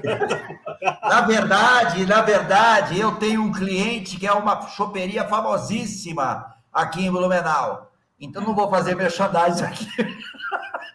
Na 1.03 1.21
verdade, 1.23 2.07
na 2.07 2.23
verdade, 2.23 2.99
eu 2.99 3.17
tenho 3.17 3.43
um 3.43 3.53
cliente 3.53 4.17
que 4.17 4.27
é 4.27 4.33
uma 4.33 4.67
choperia 4.69 5.29
famosíssima 5.29 6.58
aqui 6.83 7.07
em 7.07 7.11
Blumenau. 7.11 7.91
Então 8.21 8.43
não 8.43 8.55
vou 8.55 8.69
fazer 8.69 8.95
merchandising 8.95 9.65
aqui 9.65 9.87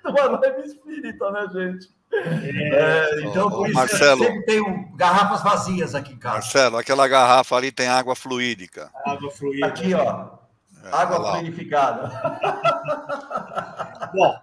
numa 0.04 0.40
live 0.40 0.68
espírita, 0.68 1.32
né, 1.32 1.48
gente? 1.54 1.90
É, 2.12 3.20
é, 3.20 3.22
então, 3.26 3.50
por 3.50 3.68
isso 3.68 3.76
Marcelo, 3.76 4.24
eu 4.24 4.28
sempre 4.28 4.46
tenho 4.46 4.88
garrafas 4.96 5.42
vazias 5.42 5.96
aqui 5.96 6.14
em 6.14 6.18
casa. 6.18 6.36
Marcelo, 6.36 6.78
aquela 6.78 7.08
garrafa 7.08 7.56
ali 7.56 7.72
tem 7.72 7.88
água 7.88 8.16
fluídica. 8.16 8.92
Água 9.06 9.32
fluídica. 9.32 9.68
Aqui, 9.68 9.96
ó. 9.96 10.28
É, 10.84 10.90
água 10.92 11.32
fluidificada. 11.32 12.12
Bom, 14.14 14.38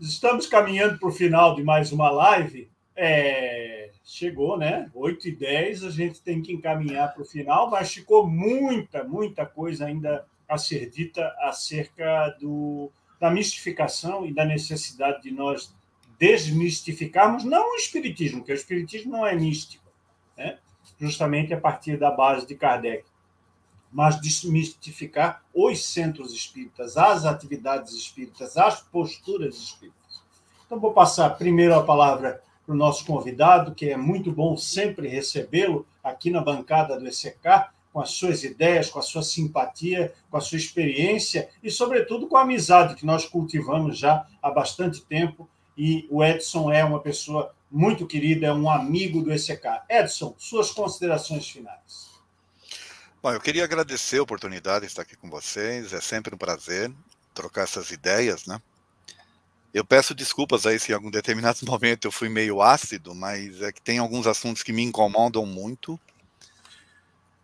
estamos 0.00 0.46
caminhando 0.46 0.98
para 0.98 1.08
o 1.08 1.12
final 1.12 1.54
de 1.54 1.62
mais 1.62 1.92
uma 1.92 2.10
live. 2.10 2.68
É, 2.96 3.90
chegou, 4.04 4.58
né? 4.58 4.90
8 4.92 5.28
e 5.28 5.36
10, 5.36 5.84
a 5.84 5.90
gente 5.90 6.20
tem 6.20 6.42
que 6.42 6.52
encaminhar 6.52 7.14
para 7.14 7.22
o 7.22 7.26
final, 7.26 7.70
mas 7.70 7.92
ficou 7.92 8.26
muita, 8.26 9.04
muita 9.04 9.46
coisa 9.46 9.86
ainda 9.86 10.26
a 10.52 10.58
ser 10.58 10.90
dita 10.90 11.34
acerca 11.40 12.28
do, 12.40 12.90
da 13.20 13.30
mistificação 13.30 14.26
e 14.26 14.32
da 14.32 14.44
necessidade 14.44 15.22
de 15.22 15.30
nós 15.30 15.74
desmistificarmos, 16.18 17.44
não 17.44 17.72
o 17.72 17.76
Espiritismo, 17.76 18.38
porque 18.38 18.52
o 18.52 18.54
Espiritismo 18.54 19.12
não 19.12 19.26
é 19.26 19.34
místico, 19.34 19.84
né? 20.36 20.58
justamente 21.00 21.52
a 21.52 21.60
partir 21.60 21.96
da 21.96 22.10
base 22.10 22.46
de 22.46 22.54
Kardec, 22.54 23.04
mas 23.92 24.20
desmistificar 24.20 25.42
os 25.52 25.84
centros 25.84 26.32
espíritas, 26.32 26.96
as 26.96 27.24
atividades 27.24 27.92
espíritas, 27.92 28.56
as 28.56 28.80
posturas 28.80 29.56
espíritas. 29.56 30.22
Então, 30.64 30.80
vou 30.80 30.92
passar 30.92 31.30
primeiro 31.30 31.74
a 31.74 31.82
palavra 31.82 32.42
para 32.64 32.74
o 32.74 32.78
nosso 32.78 33.04
convidado, 33.04 33.74
que 33.74 33.90
é 33.90 33.96
muito 33.96 34.32
bom 34.32 34.56
sempre 34.56 35.08
recebê-lo 35.08 35.86
aqui 36.02 36.30
na 36.30 36.40
bancada 36.40 36.98
do 36.98 37.06
ECK, 37.06 37.68
com 37.92 38.00
as 38.00 38.10
suas 38.10 38.42
ideias, 38.42 38.88
com 38.88 38.98
a 38.98 39.02
sua 39.02 39.22
simpatia, 39.22 40.12
com 40.30 40.36
a 40.36 40.40
sua 40.40 40.56
experiência 40.56 41.48
e, 41.62 41.70
sobretudo, 41.70 42.26
com 42.26 42.36
a 42.36 42.42
amizade 42.42 42.94
que 42.94 43.04
nós 43.04 43.26
cultivamos 43.26 43.98
já 43.98 44.26
há 44.42 44.50
bastante 44.50 45.02
tempo. 45.02 45.48
E 45.76 46.06
o 46.10 46.24
Edson 46.24 46.72
é 46.72 46.84
uma 46.84 47.00
pessoa 47.00 47.54
muito 47.70 48.06
querida, 48.06 48.46
é 48.46 48.52
um 48.52 48.70
amigo 48.70 49.22
do 49.22 49.32
ECK. 49.32 49.82
Edson, 49.88 50.34
suas 50.38 50.70
considerações 50.70 51.48
finais. 51.48 52.12
Bom, 53.22 53.30
eu 53.30 53.40
queria 53.40 53.64
agradecer 53.64 54.18
a 54.18 54.22
oportunidade 54.22 54.80
de 54.80 54.86
estar 54.86 55.02
aqui 55.02 55.16
com 55.16 55.30
vocês. 55.30 55.92
É 55.92 56.00
sempre 56.00 56.34
um 56.34 56.38
prazer 56.38 56.90
trocar 57.34 57.62
essas 57.62 57.90
ideias, 57.90 58.46
né? 58.46 58.60
Eu 59.72 59.84
peço 59.84 60.14
desculpas 60.14 60.66
aí 60.66 60.78
se 60.78 60.92
em 60.92 60.94
algum 60.94 61.10
determinado 61.10 61.58
momento 61.64 62.06
eu 62.06 62.12
fui 62.12 62.28
meio 62.28 62.60
ácido, 62.60 63.14
mas 63.14 63.62
é 63.62 63.72
que 63.72 63.80
tem 63.80 63.98
alguns 63.98 64.26
assuntos 64.26 64.62
que 64.62 64.72
me 64.72 64.82
incomodam 64.82 65.46
muito 65.46 65.98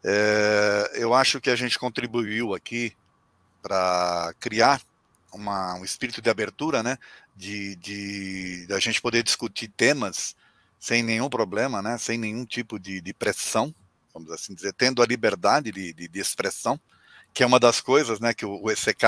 é, 0.04 0.92
eu 0.94 1.12
acho 1.14 1.40
que 1.40 1.50
a 1.50 1.56
gente 1.56 1.78
contribuiu 1.78 2.54
aqui 2.54 2.94
para 3.62 4.32
criar 4.38 4.80
uma, 5.32 5.74
um 5.74 5.84
espírito 5.84 6.22
de 6.22 6.30
abertura, 6.30 6.82
né? 6.82 6.98
De, 7.36 7.76
de, 7.76 8.66
de, 8.66 8.72
a 8.72 8.78
gente 8.78 9.00
poder 9.00 9.22
discutir 9.22 9.68
temas 9.68 10.34
sem 10.78 11.02
nenhum 11.02 11.28
problema, 11.28 11.82
né? 11.82 11.98
Sem 11.98 12.18
nenhum 12.18 12.44
tipo 12.44 12.78
de, 12.78 13.00
de 13.00 13.12
pressão, 13.12 13.74
vamos 14.12 14.30
assim 14.30 14.54
dizer, 14.54 14.72
tendo 14.72 15.02
a 15.02 15.06
liberdade 15.06 15.70
de, 15.70 15.92
de, 15.92 16.20
expressão, 16.20 16.80
que 17.34 17.42
é 17.42 17.46
uma 17.46 17.60
das 17.60 17.80
coisas, 17.80 18.20
né? 18.20 18.32
Que 18.32 18.46
o, 18.46 18.62
o 18.62 18.70
ECK 18.70 19.02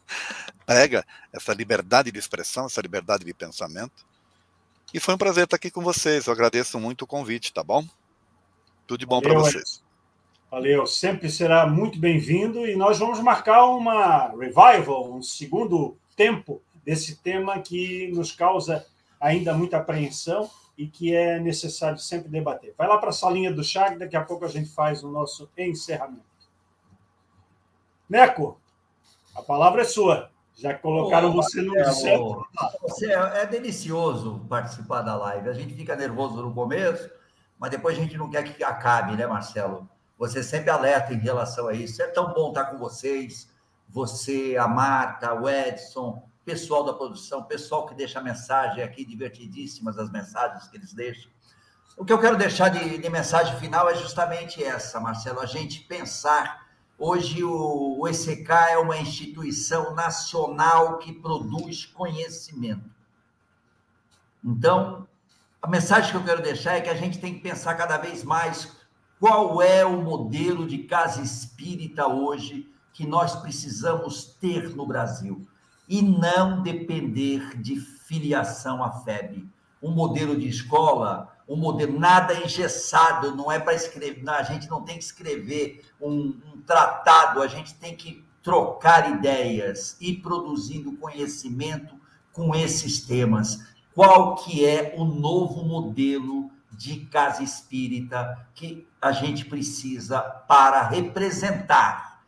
prega 0.64 1.04
essa 1.32 1.52
liberdade 1.52 2.10
de 2.10 2.18
expressão, 2.18 2.66
essa 2.66 2.80
liberdade 2.80 3.24
de 3.24 3.34
pensamento. 3.34 4.06
E 4.94 5.00
foi 5.00 5.14
um 5.14 5.18
prazer 5.18 5.44
estar 5.44 5.56
aqui 5.56 5.70
com 5.70 5.82
vocês. 5.82 6.26
Eu 6.26 6.32
agradeço 6.32 6.78
muito 6.78 7.02
o 7.02 7.06
convite, 7.06 7.52
tá 7.52 7.62
bom? 7.62 7.86
Tudo 8.86 9.00
de 9.00 9.06
bom 9.06 9.20
para 9.20 9.34
vocês. 9.34 9.85
Valeu, 10.50 10.86
sempre 10.86 11.28
será 11.28 11.66
muito 11.66 11.98
bem-vindo 11.98 12.66
e 12.66 12.76
nós 12.76 12.98
vamos 12.98 13.20
marcar 13.20 13.64
uma 13.66 14.28
revival, 14.28 15.12
um 15.12 15.22
segundo 15.22 15.96
tempo 16.16 16.62
desse 16.84 17.16
tema 17.16 17.60
que 17.60 18.08
nos 18.12 18.32
causa 18.32 18.86
ainda 19.20 19.52
muita 19.52 19.78
apreensão, 19.78 20.48
e 20.76 20.86
que 20.86 21.14
é 21.14 21.38
necessário 21.40 21.98
sempre 21.98 22.28
debater. 22.28 22.74
Vai 22.76 22.86
lá 22.86 22.98
para 22.98 23.08
a 23.08 23.12
salinha 23.12 23.52
do 23.52 23.64
chá, 23.64 23.90
que 23.90 23.98
daqui 23.98 24.16
a 24.16 24.22
pouco 24.22 24.44
a 24.44 24.48
gente 24.48 24.68
faz 24.68 25.02
o 25.02 25.10
nosso 25.10 25.48
encerramento. 25.56 26.24
Neco, 28.08 28.60
a 29.34 29.42
palavra 29.42 29.82
é 29.82 29.84
sua. 29.84 30.30
Já 30.54 30.74
colocaram 30.74 31.32
você 31.32 31.60
no 31.60 31.72
centro. 31.92 32.46
Você 32.82 33.12
é, 33.12 33.42
é 33.42 33.46
delicioso 33.46 34.44
participar 34.48 35.02
da 35.02 35.14
live. 35.16 35.48
A 35.48 35.52
gente 35.52 35.74
fica 35.74 35.96
nervoso 35.96 36.42
no 36.42 36.54
começo, 36.54 37.10
mas 37.58 37.70
depois 37.70 37.96
a 37.96 38.00
gente 38.00 38.16
não 38.16 38.30
quer 38.30 38.42
que 38.44 38.62
acabe, 38.62 39.16
né, 39.16 39.26
Marcelo? 39.26 39.88
Você 40.18 40.42
sempre 40.42 40.70
alerta 40.70 41.12
em 41.12 41.18
relação 41.18 41.68
a 41.68 41.74
isso. 41.74 42.02
É 42.02 42.06
tão 42.06 42.32
bom 42.32 42.48
estar 42.48 42.66
com 42.66 42.78
vocês. 42.78 43.48
Você, 43.88 44.56
a 44.58 44.66
Marta, 44.66 45.34
o 45.34 45.48
Edson, 45.48 46.28
pessoal 46.44 46.84
da 46.84 46.92
produção, 46.92 47.44
pessoal 47.44 47.86
que 47.86 47.94
deixa 47.94 48.20
mensagem 48.20 48.82
aqui, 48.82 49.04
divertidíssimas 49.04 49.98
as 49.98 50.10
mensagens 50.10 50.66
que 50.68 50.76
eles 50.76 50.92
deixam. 50.92 51.30
O 51.96 52.04
que 52.04 52.12
eu 52.12 52.20
quero 52.20 52.36
deixar 52.36 52.68
de, 52.68 52.98
de 52.98 53.08
mensagem 53.08 53.56
final 53.58 53.88
é 53.88 53.94
justamente 53.94 54.62
essa, 54.62 55.00
Marcelo, 55.00 55.40
a 55.40 55.46
gente 55.46 55.80
pensar 55.80 56.66
Hoje 56.98 57.44
o, 57.44 57.98
o 58.00 58.08
ECK 58.08 58.50
é 58.70 58.78
uma 58.78 58.96
instituição 58.96 59.94
nacional 59.94 60.96
que 60.98 61.12
produz 61.12 61.84
conhecimento. 61.84 62.90
Então, 64.42 65.06
a 65.60 65.68
mensagem 65.68 66.10
que 66.10 66.16
eu 66.16 66.24
quero 66.24 66.42
deixar 66.42 66.76
é 66.76 66.80
que 66.80 66.88
a 66.88 66.94
gente 66.94 67.18
tem 67.18 67.34
que 67.34 67.40
pensar 67.40 67.74
cada 67.74 67.98
vez 67.98 68.24
mais 68.24 68.72
qual 69.20 69.62
é 69.62 69.84
o 69.84 70.02
modelo 70.02 70.66
de 70.66 70.78
casa 70.78 71.22
espírita 71.22 72.06
hoje 72.06 72.70
que 72.92 73.06
nós 73.06 73.36
precisamos 73.36 74.24
ter 74.40 74.74
no 74.74 74.86
Brasil 74.86 75.46
e 75.88 76.02
não 76.02 76.62
depender 76.62 77.60
de 77.60 77.76
filiação 77.76 78.82
à 78.82 78.90
FEB. 78.90 79.46
Um 79.82 79.90
modelo 79.90 80.36
de 80.36 80.48
escola 80.48 81.36
um 81.48 81.56
modelo 81.56 81.98
nada 81.98 82.34
engessado, 82.34 83.34
não 83.34 83.50
é 83.50 83.58
para 83.58 83.74
escrever, 83.74 84.22
não, 84.22 84.34
a 84.34 84.42
gente 84.42 84.68
não 84.68 84.82
tem 84.82 84.98
que 84.98 85.04
escrever 85.04 85.84
um, 86.00 86.34
um, 86.52 86.60
tratado, 86.66 87.40
a 87.40 87.46
gente 87.46 87.74
tem 87.74 87.94
que 87.94 88.24
trocar 88.42 89.10
ideias 89.10 89.96
e 90.00 90.12
produzindo 90.12 90.96
conhecimento 90.96 91.94
com 92.32 92.54
esses 92.54 93.00
temas. 93.00 93.60
Qual 93.94 94.34
que 94.34 94.64
é 94.64 94.94
o 94.96 95.04
novo 95.04 95.64
modelo 95.64 96.50
de 96.72 97.00
casa 97.06 97.42
espírita 97.42 98.46
que 98.54 98.86
a 99.06 99.12
gente 99.12 99.44
precisa 99.44 100.20
para 100.20 100.82
representar 100.82 102.20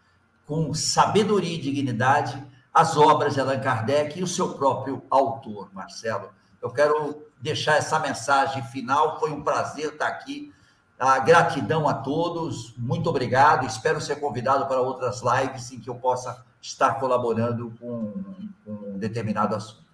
com 0.46 0.72
sabedoria 0.72 1.54
e 1.54 1.60
dignidade 1.60 2.42
as 2.72 2.96
obras 2.96 3.34
de 3.34 3.40
Allan 3.40 3.58
Kardec 3.58 4.18
e 4.18 4.22
o 4.22 4.26
seu 4.26 4.54
próprio 4.54 5.02
autor, 5.10 5.68
Marcelo. 5.72 6.30
Eu 6.62 6.70
quero 6.70 7.22
deixar 7.40 7.76
essa 7.76 7.98
mensagem 7.98 8.62
final. 8.64 9.18
Foi 9.18 9.32
um 9.32 9.42
prazer 9.42 9.92
estar 9.92 10.06
aqui. 10.06 10.52
A 10.98 11.18
gratidão 11.18 11.88
a 11.88 11.94
todos. 11.94 12.74
Muito 12.76 13.08
obrigado. 13.08 13.66
Espero 13.66 14.00
ser 14.00 14.16
convidado 14.16 14.66
para 14.66 14.80
outras 14.80 15.22
lives 15.22 15.70
em 15.72 15.80
que 15.80 15.90
eu 15.90 15.96
possa 15.96 16.44
estar 16.60 16.94
colaborando 16.94 17.72
com, 17.80 18.12
com 18.64 18.72
um 18.72 18.98
determinado 18.98 19.54
assunto. 19.54 19.87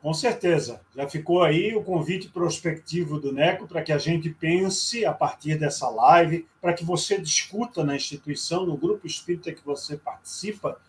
Com 0.00 0.14
certeza. 0.14 0.80
Já 0.94 1.08
ficou 1.08 1.42
aí 1.42 1.74
o 1.74 1.82
convite 1.82 2.28
prospectivo 2.28 3.18
do 3.18 3.32
NECO 3.32 3.66
para 3.66 3.82
que 3.82 3.92
a 3.92 3.98
gente 3.98 4.30
pense 4.30 5.04
a 5.04 5.12
partir 5.12 5.58
dessa 5.58 5.88
live, 5.88 6.46
para 6.60 6.72
que 6.72 6.84
você 6.84 7.20
discuta 7.20 7.84
na 7.84 7.96
instituição, 7.96 8.64
no 8.64 8.76
grupo 8.76 9.06
espírita 9.06 9.52
que 9.52 9.64
você 9.64 9.96
participa, 9.96 10.80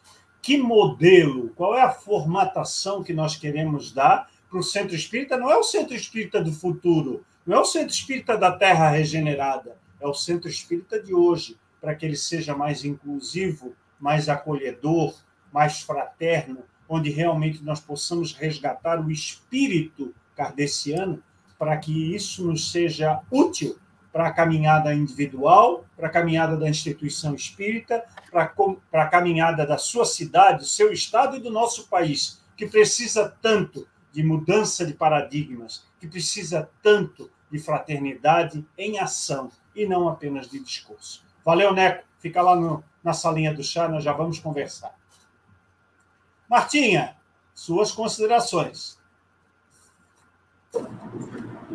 que 0.42 0.58
modelo, 0.58 1.50
qual 1.56 1.76
é 1.76 1.82
a 1.82 1.92
formatação 1.92 3.04
que 3.04 3.14
nós 3.14 3.36
queremos 3.36 3.92
dar 3.92 4.30
para 4.50 4.60
o 4.60 4.64
centro 4.64 4.96
espírita 4.96 5.38
não 5.38 5.52
é 5.52 5.56
o 5.56 5.64
centro 5.64 5.96
espírita 5.96 6.42
do 6.42 6.52
futuro, 6.52 7.24
não 7.46 7.58
é 7.58 7.60
o 7.60 7.66
centro 7.66 7.94
espírita 7.94 8.36
da 8.36 8.52
terra 8.52 8.90
regenerada, 8.90 9.78
é 10.00 10.08
o 10.08 10.14
centro 10.14 10.50
espírita 10.50 11.02
de 11.02 11.14
hoje, 11.14 11.56
para 11.80 11.94
que 11.94 12.06
ele 12.06 12.16
seja 12.16 12.56
mais 12.56 12.84
inclusivo, 12.84 13.76
mais 14.00 14.28
acolhedor, 14.28 15.14
mais 15.52 15.82
fraterno, 15.82 16.64
onde 16.90 17.12
realmente 17.12 17.64
nós 17.64 17.80
possamos 17.80 18.34
resgatar 18.34 19.00
o 19.00 19.12
espírito 19.12 20.14
kardeciano, 20.36 21.22
para 21.58 21.78
que 21.78 22.16
isso 22.16 22.46
nos 22.46 22.72
seja 22.72 23.22
útil 23.30 23.78
para 24.12 24.28
a 24.28 24.32
caminhada 24.32 24.94
individual, 24.94 25.86
para 25.96 26.08
a 26.08 26.12
caminhada 26.12 26.58
da 26.58 26.68
instituição 26.68 27.36
espírita, 27.36 28.04
para 28.32 28.52
a 28.94 29.08
caminhada 29.08 29.68
da 29.68 29.78
sua 29.78 30.06
cidade, 30.06 30.60
do 30.60 30.66
seu 30.66 30.92
estado 30.92 31.38
e 31.38 31.40
do 31.40 31.52
nosso 31.52 31.88
país, 31.88 32.42
que 32.58 32.66
precisa 32.66 33.34
tanto 33.42 33.88
de 34.12 34.24
mudança 34.24 34.86
de 34.86 34.94
paradigmas, 34.94 35.86
que 36.00 36.08
precisa 36.08 36.70
tanto 36.82 37.30
de 37.52 37.60
fraternidade 37.60 38.66
em 38.78 39.00
ação 39.00 39.52
e 39.76 39.86
não 39.86 40.10
apenas 40.10 40.50
de 40.50 40.60
discurso. 40.60 41.24
Valeu, 41.46 41.74
Neco. 41.74 42.04
Fica 42.20 42.42
lá 42.42 42.56
no, 42.56 42.84
na 43.04 43.14
salinha 43.14 43.54
do 43.54 43.64
chá, 43.64 43.88
nós 43.88 44.04
já 44.04 44.12
vamos 44.12 44.40
conversar. 44.40 44.99
Martinha, 46.50 47.12
suas 47.54 47.92
considerações. 47.92 48.98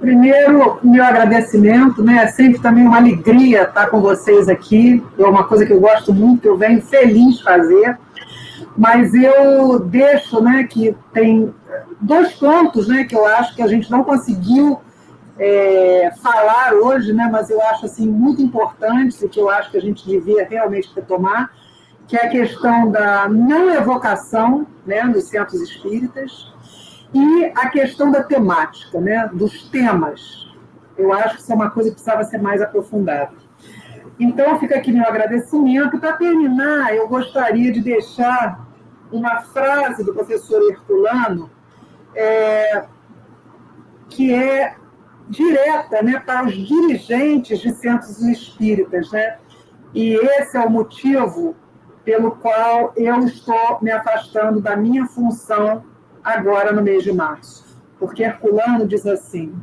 Primeiro, 0.01 0.81
meu 0.83 1.05
agradecimento, 1.05 2.03
né? 2.03 2.25
É 2.25 2.27
sempre 2.27 2.61
também 2.61 2.85
uma 2.85 2.97
alegria 2.97 3.63
estar 3.63 3.87
com 3.87 4.01
vocês 4.01 4.49
aqui. 4.49 5.03
É 5.17 5.25
uma 5.25 5.45
coisa 5.45 5.65
que 5.65 5.73
eu 5.73 5.81
gosto 5.81 6.13
muito, 6.13 6.43
que 6.43 6.49
eu 6.49 6.59
venho 6.59 6.83
feliz 6.83 7.41
fazer. 7.41 7.99
Mas 8.77 9.15
eu 9.15 9.79
deixo, 9.79 10.43
né, 10.43 10.65
que 10.65 10.97
tem 11.13 11.55
dois 12.01 12.33
pontos 12.35 12.89
né, 12.89 13.05
que 13.05 13.15
eu 13.15 13.25
acho 13.25 13.55
que 13.55 13.63
a 13.63 13.69
gente 13.69 13.89
não 13.89 14.03
conseguiu 14.03 14.81
é, 15.39 16.13
falar 16.21 16.75
hoje, 16.75 17.13
né, 17.13 17.29
mas 17.31 17.51
eu 17.51 17.61
acho 17.63 17.87
assim, 17.87 18.09
muito 18.09 18.43
importantes 18.43 19.23
e 19.23 19.29
que 19.29 19.39
eu 19.39 19.49
acho 19.49 19.71
que 19.71 19.77
a 19.77 19.81
gente 19.81 20.05
devia 20.07 20.45
realmente 20.45 20.91
retomar, 20.95 21.53
que 22.07 22.17
é 22.17 22.27
a 22.27 22.29
questão 22.29 22.91
da 22.91 23.29
não 23.29 23.71
evocação 23.71 24.67
né, 24.87 25.03
nos 25.05 25.29
centros 25.29 25.61
espíritas 25.61 26.53
e 27.13 27.45
a 27.55 27.69
questão 27.71 28.11
da 28.11 28.23
temática, 28.23 29.01
né, 29.01 29.31
dos 29.33 29.69
temas. 29.71 30.53
Eu 30.97 31.13
acho 31.13 31.37
que 31.37 31.43
isso 31.43 31.53
é 31.53 31.55
uma 31.55 31.71
coisa 31.71 31.91
que 31.91 31.95
precisava 31.95 32.25
ser 32.25 32.39
mais 32.39 32.61
aprofundada. 32.61 33.33
Então, 34.19 34.59
fica 34.61 34.77
aqui 34.77 34.93
meu 34.93 35.05
agradecimento. 35.05 35.99
Para 35.99 36.13
terminar, 36.15 36.95
eu 36.95 37.09
gostaria 37.09 37.73
de 37.73 37.81
deixar 37.81 38.65
uma 39.11 39.41
frase 39.43 40.05
do 40.05 40.13
professor 40.13 40.61
Herculano, 40.71 41.51
é, 42.15 42.85
que 44.09 44.33
é 44.33 44.77
direta 45.29 46.03
né, 46.03 46.23
para 46.25 46.47
os 46.47 46.55
dirigentes 46.55 47.61
de 47.61 47.73
centros 47.73 48.21
espíritas. 48.23 49.11
Né? 49.11 49.39
E 49.95 50.15
esse 50.15 50.57
é 50.57 50.61
o 50.61 50.71
motivo 50.71 51.57
pelo 52.05 52.33
qual 52.33 52.93
eu 52.97 53.21
estou 53.21 53.79
me 53.81 53.91
afastando 53.91 54.61
da 54.61 54.77
minha 54.77 55.07
função 55.07 55.85
agora 56.23 56.73
no 56.73 56.83
mês 56.83 57.03
de 57.03 57.13
março. 57.13 57.65
Porque 57.99 58.23
Herculano 58.23 58.87
diz 58.87 59.07
assim: 59.07 59.55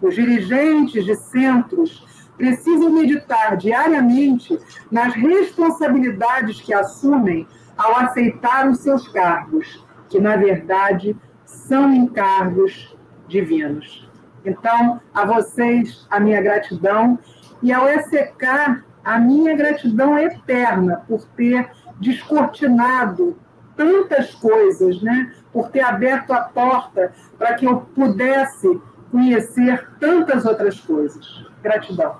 os 0.00 0.14
dirigentes 0.14 1.04
de 1.04 1.14
centros 1.16 2.06
precisam 2.36 2.90
meditar 2.90 3.56
diariamente 3.56 4.58
nas 4.90 5.12
responsabilidades 5.14 6.60
que 6.60 6.72
assumem 6.72 7.46
ao 7.76 7.96
aceitar 7.96 8.68
os 8.68 8.80
seus 8.80 9.08
cargos, 9.08 9.84
que 10.08 10.18
na 10.18 10.36
verdade 10.36 11.16
são 11.44 11.92
encargos 11.92 12.96
divinos. 13.28 14.08
Então, 14.44 15.00
a 15.12 15.24
vocês, 15.26 16.06
a 16.10 16.18
minha 16.18 16.40
gratidão, 16.40 17.18
e 17.62 17.72
ao 17.72 17.86
ECK, 17.88 18.82
a 19.04 19.18
minha 19.18 19.54
gratidão 19.54 20.18
eterna 20.18 21.02
por 21.06 21.24
ter 21.36 21.70
descortinado 22.00 23.38
tantas 23.76 24.34
coisas, 24.34 25.00
né? 25.02 25.34
por 25.52 25.70
ter 25.70 25.80
aberto 25.80 26.32
a 26.32 26.40
porta 26.42 27.12
para 27.38 27.54
que 27.54 27.66
eu 27.66 27.80
pudesse 27.80 28.80
conhecer 29.10 29.88
tantas 29.98 30.44
outras 30.44 30.78
coisas. 30.80 31.44
Gratidão. 31.62 32.16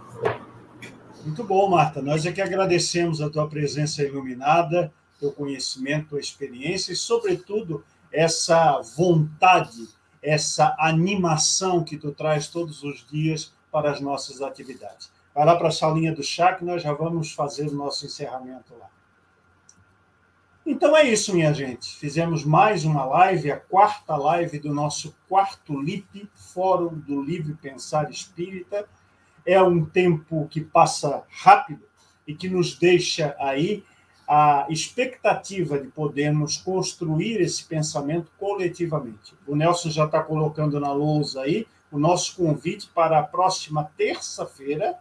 Muito 1.24 1.44
bom, 1.44 1.69
Marta. 1.69 2.01
Nós 2.02 2.24
é 2.27 2.32
que 2.32 2.40
agradecemos 2.40 3.20
a 3.20 3.31
tua 3.31 3.48
presença 3.48 4.02
iluminada, 4.02 4.93
teu 5.19 5.31
conhecimento, 5.31 6.11
tua 6.11 6.20
experiência 6.20 6.93
e, 6.93 6.97
sobretudo, 6.97 7.85
essa 8.11 8.81
vontade, 8.97 9.89
essa 10.23 10.74
animação 10.78 11.85
que 11.85 11.97
tu 11.97 12.11
traz 12.11 12.48
todos 12.48 12.82
os 12.82 13.07
dias 13.07 13.52
para 13.70 13.90
as 13.90 14.01
nossas 14.01 14.40
atividades. 14.43 15.12
Vai 15.35 15.44
lá 15.44 15.55
para 15.57 15.69
a 15.69 15.73
salinha 15.73 16.12
do 16.12 16.23
chá 16.23 16.55
que 16.55 16.65
nós 16.65 16.82
já 16.82 16.93
vamos 16.93 17.32
fazer 17.32 17.69
o 17.69 17.74
nosso 17.74 18.05
encerramento 18.07 18.74
lá. 18.78 18.89
Então 20.70 20.97
é 20.97 21.02
isso, 21.02 21.34
minha 21.34 21.52
gente. 21.52 21.97
Fizemos 21.97 22.44
mais 22.44 22.84
uma 22.84 23.05
live, 23.05 23.51
a 23.51 23.56
quarta 23.56 24.14
live 24.14 24.56
do 24.60 24.72
nosso 24.72 25.12
quarto 25.28 25.76
LIP, 25.76 26.30
Fórum 26.32 26.94
do 26.94 27.20
Livre 27.20 27.55
Pensar 27.55 28.09
Espírita. 28.09 28.88
É 29.44 29.60
um 29.60 29.84
tempo 29.84 30.47
que 30.48 30.60
passa 30.60 31.24
rápido 31.28 31.82
e 32.24 32.36
que 32.36 32.48
nos 32.48 32.78
deixa 32.78 33.34
aí 33.40 33.82
a 34.28 34.64
expectativa 34.70 35.76
de 35.76 35.88
podermos 35.88 36.59
construir 36.59 37.40
esse 37.40 37.64
pensamento 37.64 38.30
coletivamente. 38.38 39.34
O 39.48 39.56
Nelson 39.56 39.90
já 39.90 40.05
está 40.05 40.22
colocando 40.22 40.78
na 40.78 40.92
lousa 40.92 41.40
aí 41.42 41.66
o 41.90 41.98
nosso 41.98 42.36
convite 42.36 42.88
para 42.94 43.18
a 43.18 43.24
próxima 43.24 43.90
terça-feira, 43.97 44.97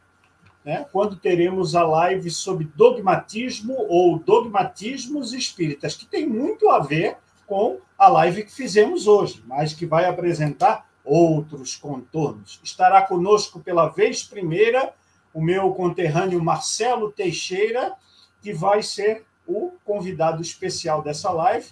né, 0.69 0.85
quando 0.91 1.15
teremos 1.15 1.75
a 1.75 1.81
live 1.81 2.29
sobre 2.29 2.71
dogmatismo 2.75 3.73
ou 3.89 4.19
dogmatismos 4.19 5.33
espíritas, 5.33 5.95
que 5.95 6.05
tem 6.05 6.27
muito 6.27 6.69
a 6.69 6.77
ver 6.77 7.17
com 7.47 7.79
a 7.97 8.07
live 8.07 8.43
que 8.43 8.53
fizemos 8.53 9.07
hoje, 9.07 9.43
mas 9.47 9.73
que 9.73 9.87
vai 9.87 10.05
apresentar 10.05 10.87
outros 11.03 11.75
contornos. 11.75 12.61
Estará 12.63 13.01
conosco 13.01 13.59
pela 13.59 13.89
vez 13.89 14.21
primeira 14.21 14.93
o 15.33 15.41
meu 15.41 15.73
conterrâneo 15.73 16.39
Marcelo 16.39 17.11
Teixeira, 17.11 17.95
que 18.39 18.53
vai 18.53 18.83
ser 18.83 19.25
o 19.47 19.71
convidado 19.83 20.39
especial 20.39 21.01
dessa 21.01 21.31
live 21.31 21.65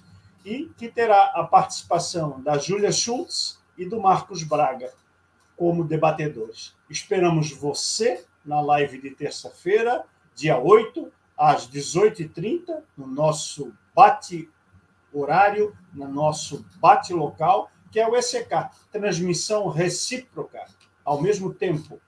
e 0.44 0.72
que 0.76 0.88
terá 0.88 1.34
a 1.36 1.44
participação 1.44 2.41
da 2.41 2.57
Júlia 2.57 2.91
Schultz 2.91 3.60
e 3.78 3.86
do 3.86 4.02
Marcos 4.02 4.41
Braga 4.41 4.91
como 5.56 5.84
debatedores. 5.84 6.76
Esperamos 6.90 7.52
você 7.52 8.26
na 8.48 8.61
live 8.61 8.99
de 8.99 9.11
terça-feira, 9.11 10.06
dia 10.34 10.57
8, 10.57 11.11
às 11.38 11.69
18h30, 11.69 12.82
no 12.98 13.06
nosso 13.06 13.74
bate 13.94 14.49
horário, 15.14 15.76
no 15.94 16.07
nosso 16.07 16.65
bate 16.78 17.14
local, 17.14 17.69
que 17.91 17.99
é 17.99 18.07
o 18.07 18.15
ECK, 18.15 18.69
transmissão 18.91 19.68
recíproca, 19.68 20.65
ao 21.03 21.22
mesmo 21.22 21.53
tempo 21.53 21.99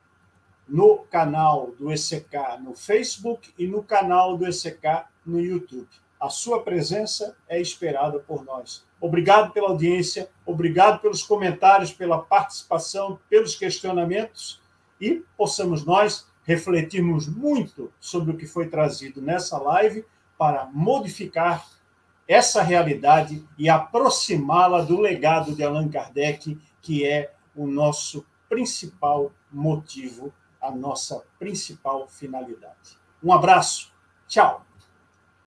no 0.67 0.99
canal 1.09 1.71
do 1.79 1.91
ECK 1.91 2.61
no 2.61 2.75
Facebook 2.75 3.51
e 3.57 3.65
no 3.65 3.81
canal 3.81 4.37
do 4.37 4.45
ECK 4.45 5.05
no 5.25 5.39
YouTube. 5.39 5.89
A 6.19 6.29
sua 6.29 6.61
presença 6.61 7.35
é 7.47 7.59
esperada 7.59 8.19
por 8.19 8.43
nós. 8.45 8.85
Obrigado 9.01 9.51
pela 9.51 9.69
audiência, 9.69 10.29
obrigado 10.45 10.99
pelos 10.99 11.23
comentários, 11.23 11.91
pela 11.91 12.19
participação, 12.19 13.19
pelos 13.29 13.55
questionamentos 13.55 14.61
e 15.01 15.23
possamos 15.37 15.85
nós 15.85 16.27
refletirmos 16.49 17.27
muito 17.27 17.93
sobre 17.99 18.31
o 18.31 18.35
que 18.35 18.47
foi 18.47 18.67
trazido 18.67 19.21
nessa 19.21 19.59
live 19.59 20.03
para 20.35 20.65
modificar 20.73 21.63
essa 22.27 22.63
realidade 22.63 23.47
e 23.55 23.69
aproximá-la 23.69 24.81
do 24.81 24.99
legado 24.99 25.53
de 25.53 25.63
Allan 25.63 25.87
Kardec, 25.87 26.59
que 26.81 27.05
é 27.05 27.31
o 27.55 27.67
nosso 27.67 28.25
principal 28.49 29.31
motivo, 29.51 30.33
a 30.59 30.71
nossa 30.71 31.23
principal 31.37 32.07
finalidade. 32.07 32.97
Um 33.23 33.31
abraço, 33.31 33.93
tchau! 34.27 34.68